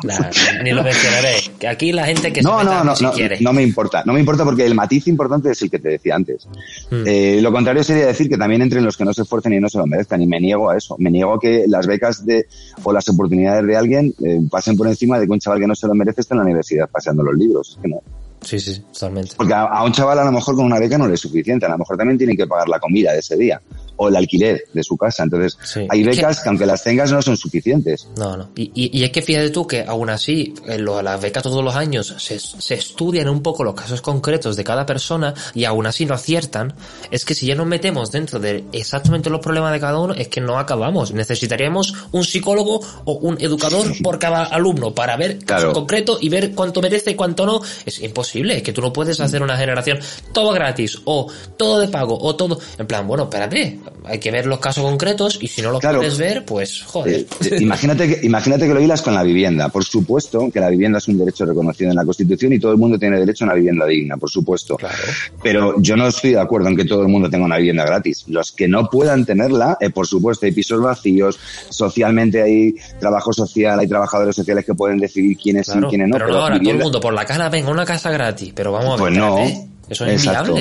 Nah, 0.05 0.31
ni 0.62 0.73
lo 0.73 0.82
mencionaré. 0.85 1.37
Que 1.59 1.66
Aquí 1.69 1.93
la 1.93 2.05
gente 2.05 2.31
que 2.31 2.43
no, 2.43 2.59
se 2.59 2.65
no, 2.66 2.85
no, 2.85 2.95
si 2.95 3.05
no, 3.05 3.12
quiere. 3.12 3.39
no 3.41 3.55
me 3.55 3.62
importa. 3.62 4.03
No 4.05 4.12
me 4.12 4.20
importa 4.20 4.45
porque 4.45 4.66
el 4.66 4.74
matiz 4.74 5.07
importante 5.09 5.51
es 5.53 5.62
el 5.62 5.70
que 5.70 5.78
te 5.78 5.89
decía 5.89 6.15
antes. 6.15 6.47
Mm. 6.91 7.03
Eh, 7.07 7.39
lo 7.41 7.51
contrario 7.51 7.82
sería 7.82 8.07
decir 8.07 8.28
que 8.28 8.37
también 8.37 8.61
entren 8.61 8.85
los 8.85 8.99
que 8.99 9.07
no 9.07 9.15
se 9.15 9.23
esfuercen 9.23 9.49
y 9.56 9.60
no 9.60 9.68
se 9.68 9.78
lo 9.78 9.86
merezcan. 9.86 10.22
Y 10.22 10.27
me 10.27 10.40
niego 10.40 10.70
a 10.70 10.77
eso. 10.77 10.97
Me 10.98 11.10
niego 11.10 11.35
a 11.35 11.40
que 11.40 11.64
las 11.66 11.86
becas 11.86 12.24
de, 12.24 12.47
o 12.82 12.93
las 12.93 13.09
oportunidades 13.09 13.66
de 13.66 13.77
alguien 13.77 14.14
eh, 14.24 14.40
pasen 14.51 14.77
por 14.77 14.86
encima 14.86 15.18
de 15.18 15.27
que 15.27 15.32
un 15.32 15.40
chaval 15.40 15.60
que 15.60 15.66
no 15.66 15.74
se 15.74 15.86
lo 15.86 15.94
merece 15.94 16.20
esté 16.20 16.35
en 16.35 16.39
la 16.39 16.44
universidad 16.44 16.89
paseando 16.89 17.22
los 17.22 17.35
libros. 17.35 17.70
Es 17.70 17.82
que 17.82 17.89
no. 17.89 18.02
Sí, 18.43 18.59
sí, 18.59 18.82
totalmente. 18.93 19.35
Porque 19.36 19.52
a, 19.52 19.64
a 19.64 19.85
un 19.85 19.93
chaval 19.93 20.18
a 20.18 20.24
lo 20.24 20.32
mejor 20.32 20.55
con 20.56 20.64
una 20.64 20.78
beca 20.78 20.97
no 20.97 21.06
le 21.06 21.14
es 21.14 21.20
suficiente, 21.20 21.66
a 21.66 21.68
lo 21.68 21.78
mejor 21.78 21.97
también 21.97 22.16
tienen 22.16 22.36
que 22.36 22.47
pagar 22.47 22.68
la 22.68 22.81
comida 22.81 23.12
de 23.12 23.18
ese 23.18 23.36
día 23.36 23.60
o 24.02 24.09
el 24.09 24.16
alquiler 24.16 24.64
de 24.72 24.82
su 24.82 24.97
casa. 24.97 25.24
Entonces, 25.24 25.59
Sí. 25.62 25.86
hay 25.90 26.02
becas 26.02 26.40
que 26.40 26.48
aunque 26.48 26.64
las 26.64 26.82
tengas 26.82 27.12
no 27.12 27.20
son 27.20 27.36
suficientes. 27.36 28.09
No, 28.16 28.35
no. 28.36 28.48
Y, 28.56 28.72
y, 28.74 28.98
y 28.98 29.05
es 29.05 29.10
que 29.10 29.20
fíjate 29.20 29.51
tú 29.51 29.66
que 29.66 29.82
aún 29.86 30.09
así, 30.09 30.55
en 30.66 30.85
lo- 30.86 31.02
las 31.02 31.20
becas 31.20 31.43
todos 31.43 31.62
los 31.62 31.74
años 31.77 32.14
se, 32.18 32.39
se 32.39 32.74
estudian 32.74 33.28
un 33.28 33.43
poco 33.43 33.62
los 33.62 33.74
casos 33.74 34.01
concretos 34.01 34.56
de 34.56 34.64
cada 34.64 34.86
persona 34.86 35.35
y 35.55 35.64
aún 35.66 35.86
así 35.86 36.06
no 36.06 36.14
aciertan. 36.14 36.72
Es 37.10 37.27
que 37.27 37.35
si 37.35 37.47
ya 37.47 37.55
nos 37.55 37.66
metemos 37.66 38.10
dentro 38.10 38.39
de 38.40 38.64
exactamente 38.72 39.28
los 39.28 39.40
problemas 39.40 39.72
de 39.72 39.81
cada 39.81 39.98
uno, 39.98 40.14
es 40.14 40.28
que 40.28 40.40
no 40.40 40.59
acabamos. 40.59 41.12
Necesitaríamos 41.12 41.93
un 42.12 42.24
psicólogo 42.24 42.81
o 43.05 43.12
un 43.12 43.36
educador 43.40 43.86
por 44.02 44.18
cada 44.18 44.44
alumno 44.44 44.94
para 44.94 45.16
ver 45.18 45.39
casos 45.44 45.64
Claro. 45.64 45.72
concretos 45.74 46.18
y 46.22 46.31
ver 46.31 46.55
cuánto 46.55 46.81
merece 46.81 47.10
y 47.10 47.14
cuánto 47.16 47.44
no. 47.44 47.60
Es 47.85 48.01
imposible. 48.01 48.56
Es 48.56 48.62
que 48.62 48.72
tú 48.72 48.81
no 48.81 48.93
puedes 48.94 49.20
hacer 49.20 49.43
una 49.43 49.56
generación 49.59 49.98
todo 50.32 50.52
gratis 50.52 50.98
o 51.05 51.27
todo 51.59 51.78
de 51.81 51.89
pago 51.89 52.16
o 52.18 52.35
todo. 52.35 52.59
En 52.78 52.86
plan, 52.86 53.06
bueno, 53.06 53.24
espérate. 53.24 53.78
Hay 54.05 54.19
que 54.19 54.31
ver 54.31 54.47
los 54.47 54.59
casos 54.61 54.83
concretos 54.83 55.39
y 55.43 55.47
si 55.49 55.61
no 55.62 55.71
los 55.73 55.81
Claro. 55.81 55.99
puedes 55.99 56.17
ver, 56.19 56.45
pues 56.45 56.83
joder. 56.83 57.21
Eh, 57.21 57.27
eh, 57.51 57.57
imagínate, 57.61 58.09
que, 58.21 58.27
imagínate 58.27 58.67
que 58.67 58.75
lo 58.75 58.81
hilas 58.81 59.03
con 59.03 59.15
la 59.15 59.23
vivienda. 59.23 59.69
Por 59.69 59.85
supuesto 59.85 60.51
que 60.51 60.59
la 60.59 60.71
vivienda 60.71 60.99
es 60.99 61.09
un 61.09 61.19
derecho 61.19 61.45
reconocido 61.45 61.91
en 61.91 61.97
la 61.97 62.05
Constitución 62.05 62.53
y 62.55 62.59
todo 62.59 62.73
el 62.73 62.79
mundo 62.79 62.99
tiene 62.99 63.19
derecho 63.19 63.45
a 63.45 63.49
una 63.49 63.55
vivienda 63.55 63.87
digna, 63.87 64.17
por 64.17 64.31
supuesto. 64.31 64.77
Claro. 64.77 64.97
Pero 65.43 65.75
yo 65.81 65.97
no 65.97 66.07
estoy 66.09 66.31
de 66.33 66.41
acuerdo 66.41 66.69
en 66.69 66.77
que 66.77 66.85
todo 66.87 67.03
el 67.03 67.09
mundo 67.09 67.29
tenga 67.29 67.45
una 67.45 67.59
vivienda 67.59 67.85
gratis. 67.85 68.25
Los 68.29 68.53
que 68.53 68.67
no 68.69 68.89
puedan 68.89 69.27
tenerla, 69.27 69.77
eh, 69.81 69.91
por 69.91 70.07
supuesto, 70.07 70.47
hay 70.47 70.53
pisos 70.53 70.81
vacíos, 70.81 71.39
socialmente 71.69 72.43
hay 72.43 72.75
trabajo 72.99 73.33
social, 73.33 73.79
hay 73.79 73.87
trabajadores 73.87 74.35
sociales 74.35 74.65
que 74.65 74.75
pueden 74.75 74.99
decidir 74.99 75.37
quiénes 75.37 75.67
sí 75.67 75.73
Claro, 75.73 75.87
y 75.87 75.91
quiénes 75.91 76.09
no. 76.09 76.17
pero 76.17 76.29
no 76.29 76.39
ahora 76.39 76.59
todo 76.59 76.71
el 76.71 76.79
mundo 76.79 77.01
por 77.01 77.12
la 77.12 77.25
cara 77.25 77.49
venga 77.49 77.71
una 77.71 77.85
casa 77.85 78.11
gratis, 78.11 78.53
pero 78.55 78.73
vamos 78.73 79.01
a 79.01 79.05
ver, 79.05 79.12
Pues 79.12 79.19
no. 79.19 79.69
Eso 79.91 80.07
es 80.07 80.25
Exacto. 80.25 80.55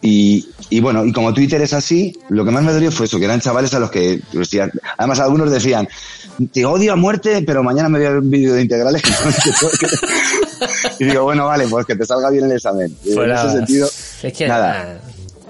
Y, 0.00 0.48
y 0.70 0.80
bueno, 0.80 1.04
y 1.04 1.12
como 1.12 1.34
Twitter 1.34 1.60
es 1.60 1.72
así, 1.74 2.16
lo 2.30 2.44
que 2.44 2.50
más 2.50 2.62
me 2.62 2.72
dolió 2.72 2.90
fue 2.90 3.06
eso, 3.06 3.18
que 3.18 3.24
eran 3.26 3.40
chavales 3.40 3.74
a 3.74 3.80
los 3.80 3.90
que, 3.90 4.20
además 4.96 5.20
algunos 5.20 5.50
decían, 5.50 5.86
te 6.52 6.64
odio 6.64 6.92
a 6.92 6.96
muerte, 6.96 7.42
pero 7.46 7.62
mañana 7.62 7.88
me 7.88 7.98
voy 7.98 8.06
a 8.06 8.10
ver 8.10 8.18
un 8.20 8.30
vídeo 8.30 8.54
de 8.54 8.62
integrales. 8.62 9.02
y 10.98 11.04
digo, 11.04 11.24
bueno, 11.24 11.46
vale, 11.46 11.66
pues 11.68 11.86
que 11.86 11.96
te 11.96 12.06
salga 12.06 12.30
bien 12.30 12.44
el 12.44 12.52
examen. 12.52 12.94
Fuera- 13.12 13.42
En 13.42 13.48
ese 13.48 13.56
sentido, 13.58 13.88
es 14.22 14.32
que 14.32 14.48
nada, 14.48 15.00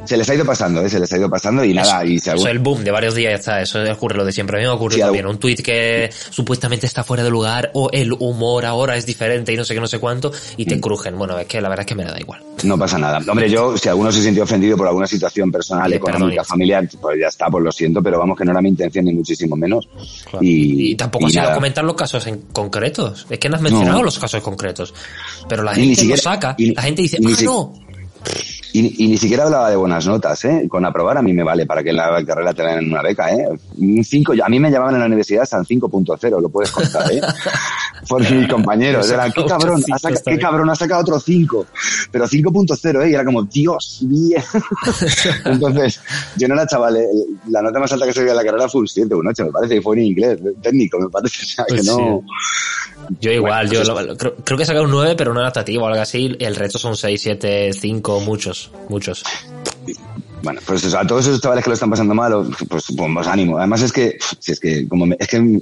se 0.04 0.16
les 0.16 0.28
ha 0.28 0.34
ido 0.34 0.44
pasando, 0.44 0.80
¿eh? 0.84 0.88
se 0.88 0.98
les 1.00 1.12
ha 1.12 1.16
ido 1.18 1.28
pasando 1.30 1.64
y 1.64 1.72
nada, 1.74 2.04
y 2.04 2.18
se 2.18 2.30
Eso 2.34 2.46
es 2.46 2.52
el 2.52 2.58
boom 2.58 2.84
de 2.84 2.90
varios 2.90 3.14
días 3.14 3.34
está, 3.40 3.60
eso 3.60 3.80
ocurre 3.92 4.16
lo 4.16 4.24
de 4.24 4.32
siempre. 4.32 4.58
A 4.58 4.60
mí 4.60 4.66
me 4.66 4.72
ocurre 4.72 4.94
Sí, 4.96 5.00
también 5.00 5.26
un 5.26 5.38
tweet 5.38 5.56
que 5.56 6.10
supuestamente 6.30 6.86
está 6.86 7.04
fuera 7.04 7.22
de 7.22 7.30
lugar 7.30 7.70
o 7.74 7.90
el 7.92 8.12
humor 8.12 8.64
ahora 8.66 8.96
es 8.96 9.06
diferente 9.06 9.52
y 9.52 9.56
no 9.56 9.64
sé 9.64 9.74
qué, 9.74 9.80
no 9.80 9.86
sé 9.86 9.98
cuánto 9.98 10.32
y 10.56 10.64
Mm. 10.64 10.68
te 10.68 10.80
crujen. 10.80 11.16
Bueno, 11.18 11.38
es 11.38 11.46
que 11.46 11.60
la 11.60 11.68
verdad 11.68 11.82
es 11.82 11.86
que 11.86 11.94
me 11.94 12.04
da 12.04 12.18
igual. 12.18 12.40
No 12.62 12.78
pasa 12.78 12.98
nada. 12.98 13.18
Hombre, 13.28 13.50
yo, 13.50 13.76
si 13.76 13.88
alguno 13.88 14.10
se 14.12 14.22
sintió 14.22 14.44
ofendido 14.44 14.76
por 14.76 14.86
alguna 14.86 15.06
situación 15.06 15.50
personal, 15.50 15.92
económica, 15.92 16.44
familiar, 16.44 16.88
pues 17.00 17.18
ya 17.20 17.28
está, 17.28 17.46
pues 17.48 17.62
lo 17.64 17.72
siento, 17.72 18.02
pero 18.02 18.18
vamos 18.18 18.38
que 18.38 18.44
no 18.44 18.52
era 18.52 18.60
mi 18.62 18.68
intención 18.70 19.04
ni 19.04 19.12
muchísimo 19.12 19.56
menos. 19.56 19.88
Claro. 20.30 20.38
Y, 20.44 20.92
Y, 20.92 20.94
tampoco 20.96 21.24
y 21.26 21.28
has 21.28 21.32
ido 21.34 21.40
a 21.42 21.44
nada. 21.46 21.54
comentar 21.56 21.84
los 21.84 21.94
casos 21.94 22.26
en 22.26 22.42
concretos. 22.52 23.26
Es 23.30 23.38
que 23.38 23.48
no 23.48 23.56
has 23.56 23.62
mencionado 23.62 23.98
No. 23.98 24.04
los 24.04 24.18
casos 24.18 24.42
concretos. 24.42 24.92
Pero 25.48 25.62
la 25.62 25.74
gente 25.74 26.04
lo 26.04 26.16
saca, 26.16 26.54
y- 26.58 26.74
la 26.74 26.82
gente 26.82 27.02
dice, 27.02 27.18
ah, 27.24 27.28
si- 27.36 27.44
no. 27.44 27.74
Y, 28.76 29.04
y 29.04 29.06
ni 29.06 29.16
siquiera 29.16 29.44
hablaba 29.44 29.70
de 29.70 29.76
buenas 29.76 30.04
notas, 30.04 30.44
¿eh? 30.46 30.66
Con 30.68 30.84
aprobar 30.84 31.16
a 31.16 31.22
mí 31.22 31.32
me 31.32 31.44
vale 31.44 31.64
para 31.64 31.80
que 31.84 31.90
en 31.90 31.96
la 31.96 32.24
carrera 32.26 32.52
te 32.52 32.64
den 32.64 32.90
una 32.90 33.02
beca, 33.02 33.30
¿eh? 33.32 33.46
Un 33.78 34.02
5, 34.02 34.32
a 34.44 34.48
mí 34.48 34.58
me 34.58 34.68
llamaban 34.68 34.94
en 34.94 35.00
la 35.02 35.06
universidad 35.06 35.44
San 35.44 35.64
5.0, 35.64 36.40
lo 36.40 36.48
puedes 36.48 36.72
contar, 36.72 37.08
¿eh? 37.12 37.20
por 38.08 38.28
mis 38.28 38.48
compañeros. 38.48 39.08
Era, 39.08 39.30
qué 39.30 39.44
cabrón, 39.46 39.80
ha 39.92 39.96
saca, 39.96 40.20
qué 40.26 40.38
cabrón, 40.40 40.68
ha 40.70 40.74
sacado 40.74 41.02
otro 41.02 41.20
5, 41.20 41.66
pero 42.10 42.26
5.0, 42.26 43.04
¿eh? 43.04 43.10
Y 43.10 43.14
era 43.14 43.24
como, 43.24 43.44
Dios, 43.44 44.00
bien. 44.02 44.42
Entonces, 45.44 46.00
yo 46.36 46.48
no 46.48 46.54
era 46.54 46.66
chaval, 46.66 46.96
eh, 46.96 47.06
la 47.50 47.62
nota 47.62 47.78
más 47.78 47.92
alta 47.92 48.06
que 48.06 48.12
se 48.12 48.20
veía 48.20 48.32
en 48.32 48.38
la 48.38 48.44
carrera 48.44 48.68
fue 48.68 48.80
un 48.80 48.88
7, 48.88 49.14
un 49.14 49.28
8, 49.28 49.44
me 49.44 49.52
parece, 49.52 49.76
y 49.76 49.80
fue 49.80 49.96
en 49.98 50.02
inglés, 50.02 50.38
técnico, 50.60 50.98
me 50.98 51.08
parece, 51.08 51.42
o 51.44 51.46
sea, 51.46 51.64
que 51.66 51.74
Pues 51.74 51.86
no... 51.86 52.22
Yo 53.20 53.30
igual, 53.30 53.66
Bueno, 53.66 53.84
yo 53.84 53.92
pues 53.94 54.06
lo- 54.06 54.16
creo, 54.16 54.34
creo 54.36 54.56
que 54.56 54.62
he 54.62 54.66
sacado 54.66 54.86
un 54.86 54.90
9, 54.90 55.14
pero 55.16 55.34
no 55.34 55.40
adaptativo 55.40 55.84
o 55.84 55.88
algo 55.88 56.00
así. 56.00 56.34
El 56.38 56.56
resto 56.56 56.78
son 56.78 56.96
6, 56.96 57.20
7, 57.20 57.72
5, 57.74 58.20
muchos, 58.20 58.63
muchos. 58.88 59.22
Bueno, 60.42 60.60
pues 60.66 60.84
eso, 60.84 60.98
a 60.98 61.06
todos 61.06 61.26
esos 61.26 61.40
chavales 61.40 61.64
que 61.64 61.70
lo 61.70 61.74
están 61.74 61.88
pasando 61.88 62.14
mal, 62.14 62.32
o- 62.34 62.46
pues, 62.68 62.84
pues 62.94 63.26
ánimo. 63.26 63.56
Además 63.56 63.80
es 63.80 63.92
que, 63.92 64.18
si 64.38 64.52
es 64.52 64.60
que, 64.60 64.86
como 64.86 65.06
me, 65.06 65.16
es 65.18 65.26
que, 65.26 65.60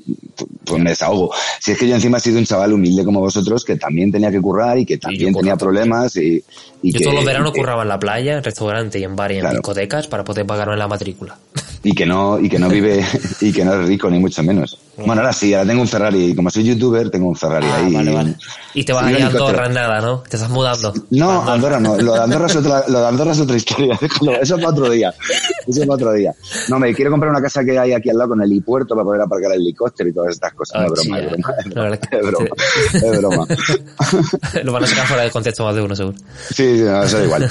pues 0.65 0.83
me 0.83 0.91
desahogo. 0.91 1.33
Si 1.61 1.71
es 1.71 1.79
que 1.79 1.87
yo 1.87 1.95
encima 1.95 2.19
he 2.19 2.21
sido 2.21 2.39
un 2.39 2.45
chaval 2.45 2.73
humilde 2.73 3.05
como 3.05 3.21
vosotros, 3.21 3.65
que 3.65 3.77
también 3.77 4.11
tenía 4.11 4.33
que 4.33 4.41
currar 4.41 4.79
y 4.79 4.85
que 4.85 4.99
también 4.99 5.33
tenía 5.35 5.57
problemas 5.57 6.17
y, 6.17 6.43
y 6.83 6.93
Yo 6.93 6.99
que, 6.99 7.05
todos 7.05 7.15
los 7.17 7.25
veranos 7.25 7.53
curraba 7.53 7.83
en 7.83 7.89
la 7.89 7.99
playa, 8.01 8.37
en 8.39 8.43
restaurante 8.43 8.99
y 8.99 9.05
en 9.05 9.15
bar 9.15 9.31
y 9.31 9.35
en 9.37 9.41
Claro. 9.43 9.55
discotecas 9.59 10.09
para 10.09 10.25
poder 10.25 10.47
pagarme 10.47 10.77
la 10.77 10.89
matrícula. 10.89 11.39
Y 11.85 11.95
que 11.95 12.07
no, 12.07 12.39
y 12.39 12.49
que 12.49 12.59
no 12.59 12.69
vive, 12.69 13.05
y 13.41 13.53
que 13.53 13.65
no 13.65 13.75
es 13.81 13.89
rico 13.89 14.09
ni 14.11 14.19
mucho 14.19 14.43
menos. 14.43 14.79
Bueno, 14.95 15.23
ahora 15.23 15.33
sí, 15.33 15.55
ahora 15.55 15.67
tengo 15.69 15.81
un 15.83 15.89
Ferrari, 15.89 16.27
y 16.27 16.35
como 16.35 16.51
soy 16.51 16.65
youtuber, 16.65 17.09
tengo 17.11 17.27
un 17.27 17.35
Ferrari 17.35 17.67
Ah, 17.67 17.77
ahí. 17.79 17.93
vale, 17.95 18.13
vale. 18.13 18.35
Y 18.75 18.85
te 18.85 18.93
vas 18.93 19.05
a 19.05 19.11
helicóptero. 19.11 19.47
Andorra, 19.47 19.69
nada, 19.71 20.01
¿no? 20.03 20.19
Te 20.29 20.37
estás 20.37 20.51
mudando. 20.51 20.93
No, 21.11 21.51
Andorra 21.51 21.81
no. 21.81 21.97
Lo 21.97 22.13
de 22.13 22.21
Andorra 22.21 22.47
es 22.47 22.57
otra, 22.57 22.85
lo 22.89 23.01
de 23.01 23.07
Andorra 23.09 23.33
es 23.33 23.41
otra 23.41 23.57
historia. 23.57 23.99
Eso 24.43 24.57
es 24.57 24.63
para 24.63 24.69
otro 24.69 24.91
día. 24.91 25.15
Eso 25.67 25.81
es 25.81 25.87
para 25.87 25.95
otro 25.95 26.13
día. 26.13 26.35
No, 26.69 26.79
me 26.79 26.95
quiero 26.95 27.11
comprar 27.11 27.31
una 27.31 27.41
casa 27.41 27.65
que 27.65 27.79
hay 27.79 27.93
aquí 27.93 28.11
al 28.11 28.19
lado 28.19 28.31
con 28.31 28.43
helipuerto 28.43 28.95
para 28.95 29.05
poder 29.05 29.23
aparcar 29.23 29.53
el 29.53 29.63
helicóptero 29.63 30.11
y 30.11 30.13
todas 30.13 30.33
estas 30.35 30.53
cosas. 30.53 30.77
Ah, 30.83 30.87
no 30.87 30.95
es 30.95 31.07
broma, 31.09 31.21
es 31.21 31.71
broma. 31.71 31.99
Es 32.11 32.27
broma. 32.27 32.49
Es 32.93 33.19
broma. 33.19 33.47
Lo 34.65 34.73
van 34.73 34.85
a 34.85 34.87
sacar 34.87 35.07
fuera 35.07 35.23
de 35.25 35.31
contexto 35.31 35.65
más 35.65 35.75
de 35.75 35.83
uno, 35.83 35.97
seguro. 35.97 36.17
Sí, 36.51 36.77
sí, 36.79 36.83
no, 36.83 37.03
eso 37.03 37.19
da 37.19 37.25
igual. 37.25 37.51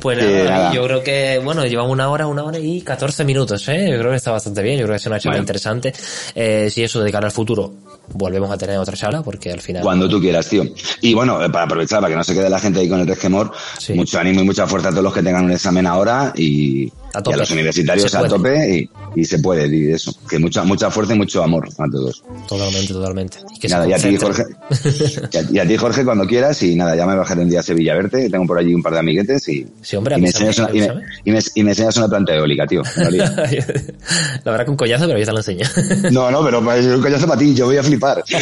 Pues 0.00 0.18
Eh, 0.20 0.44
nada. 0.48 0.72
yo 0.72 0.84
creo 0.84 1.02
que, 1.02 1.40
bueno, 1.42 1.64
llevamos 1.64 1.92
una 1.92 2.08
hora, 2.08 2.26
una 2.26 2.44
hora 2.44 2.58
y 2.58 2.80
14 2.82 3.24
minutos, 3.24 3.39
¿eh? 3.68 3.88
Yo 3.90 3.98
creo 3.98 4.10
que 4.10 4.16
está 4.16 4.30
bastante 4.30 4.62
bien, 4.62 4.78
yo 4.78 4.84
creo 4.84 4.94
que 4.94 5.00
es 5.00 5.06
una 5.06 5.18
charla 5.18 5.32
Bueno. 5.32 5.42
interesante. 5.42 5.92
Eh, 6.34 6.68
si 6.70 6.82
eso 6.82 7.00
de 7.02 7.10
cara 7.12 7.26
al 7.26 7.32
futuro, 7.32 7.72
volvemos 8.14 8.50
a 8.50 8.56
tener 8.58 8.78
otra 8.78 8.96
charla, 8.96 9.22
porque 9.22 9.50
al 9.52 9.60
final... 9.60 9.82
Cuando 9.82 10.08
tú 10.08 10.20
quieras, 10.20 10.48
tío. 10.48 10.64
Y 11.00 11.14
bueno, 11.14 11.42
eh, 11.44 11.50
para 11.50 11.64
aprovechar, 11.64 12.00
para 12.00 12.10
que 12.10 12.16
no 12.16 12.24
se 12.24 12.34
quede 12.34 12.50
la 12.50 12.58
gente 12.58 12.80
ahí 12.80 12.88
con 12.88 13.00
el 13.00 13.06
resquemor, 13.06 13.52
Sí. 13.78 13.94
mucho 13.94 14.18
ánimo 14.18 14.40
y 14.40 14.44
mucha 14.44 14.66
fuerza 14.66 14.88
a 14.88 14.90
todos 14.90 15.04
los 15.04 15.14
que 15.14 15.22
tengan 15.22 15.44
un 15.44 15.52
examen 15.52 15.86
ahora 15.86 16.32
y, 16.36 16.90
A 17.14 17.22
tope. 17.22 17.30
y 17.30 17.34
a 17.34 17.36
los 17.38 17.50
universitarios 17.50 18.14
a 18.14 18.26
tope 18.28 18.78
y, 18.78 18.90
y 19.20 19.24
se 19.24 19.38
puede, 19.38 19.74
y 19.74 19.92
eso. 19.92 20.14
Que 20.28 20.38
mucha, 20.38 20.64
mucha 20.64 20.90
fuerza 20.90 21.14
y 21.14 21.18
mucho 21.18 21.42
amor 21.42 21.68
a 21.78 21.90
todos. 21.90 22.22
Totalmente, 22.48 22.92
totalmente. 22.92 23.38
Y 23.54 23.58
que 23.60 23.68
nada, 23.68 23.86
y 23.88 23.92
a 23.92 23.96
ti. 23.98 24.16
Jorge. 24.16 24.44
y, 25.52 25.58
a, 25.58 25.66
ti, 25.66 25.76
Jorge, 25.76 26.04
cuando 26.04 26.26
quieras. 26.26 26.62
Y 26.62 26.74
nada, 26.74 26.96
ya 26.96 27.06
me 27.06 27.16
bajaré 27.16 27.42
un 27.42 27.50
día 27.50 27.60
a 27.60 27.62
Sevilla 27.62 27.92
a 27.92 27.96
verte. 27.96 28.28
Tengo 28.28 28.46
por 28.46 28.58
allí 28.58 28.74
un 28.74 28.82
par 28.82 28.92
de 28.92 28.98
amiguetes 29.00 29.48
y, 29.48 29.66
Sí, 29.82 29.96
hombre, 29.96 30.16
y, 30.16 30.20
me, 30.20 30.28
enseñas 30.28 30.58
una, 30.58 30.68
me, 30.68 31.32
me, 31.32 31.70
enseñas 31.70 31.98
planta 32.08 32.34
eólica, 32.34 32.66
tío. 32.66 32.82
la 34.44 34.50
verdad 34.52 34.64
que 34.64 34.70
un 34.70 34.76
collazo, 34.76 35.06
pero 35.06 35.18
ya 35.18 35.24
te 35.26 35.32
lo 35.32 35.38
enseño. 35.38 35.66
No, 36.10 36.30
no, 36.30 36.44
pero 36.44 36.62
pues, 36.62 36.84
un 36.86 37.00
coñazo 37.02 37.26
para 37.26 37.38
ti, 37.38 37.54
yo 37.54 37.66
voy 37.66 37.76
a 37.76 37.82
flipar. 37.82 38.22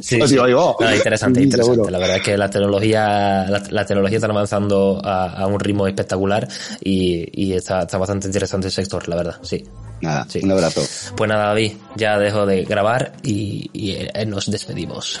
Sí, 0.00 0.16
Pues 0.18 0.30
sí. 0.30 0.36
digo. 0.36 0.76
No, 0.80 0.94
interesante, 0.94 1.40
interesante. 1.42 1.74
seguro. 1.76 1.90
La 1.90 1.98
verdad 1.98 2.16
es 2.16 2.22
que 2.22 2.36
la 2.36 2.48
tecnología, 2.50 3.46
la, 3.48 3.62
la 3.70 3.84
tecnología 3.84 4.16
está 4.18 4.28
avanzando 4.28 5.00
a, 5.04 5.42
a 5.42 5.46
un 5.46 5.58
ritmo 5.60 5.86
espectacular 5.86 6.46
y, 6.82 7.28
y 7.32 7.52
está, 7.54 7.82
está 7.82 7.98
bastante 7.98 8.26
interesante 8.26 8.68
el 8.68 8.72
sector, 8.72 9.08
la 9.08 9.16
verdad, 9.16 9.36
sí. 9.42 9.64
Nada, 10.00 10.26
Sí. 10.28 10.40
un 10.42 10.52
abrazo. 10.52 10.82
Pues 11.16 11.28
nada, 11.28 11.48
David, 11.48 11.72
ya 11.96 12.18
dejo 12.18 12.46
de 12.46 12.64
grabar 12.64 13.12
y, 13.22 13.68
y, 13.72 13.90
eh, 13.92 14.24
nos 14.26 14.50
despedimos. 14.50 15.20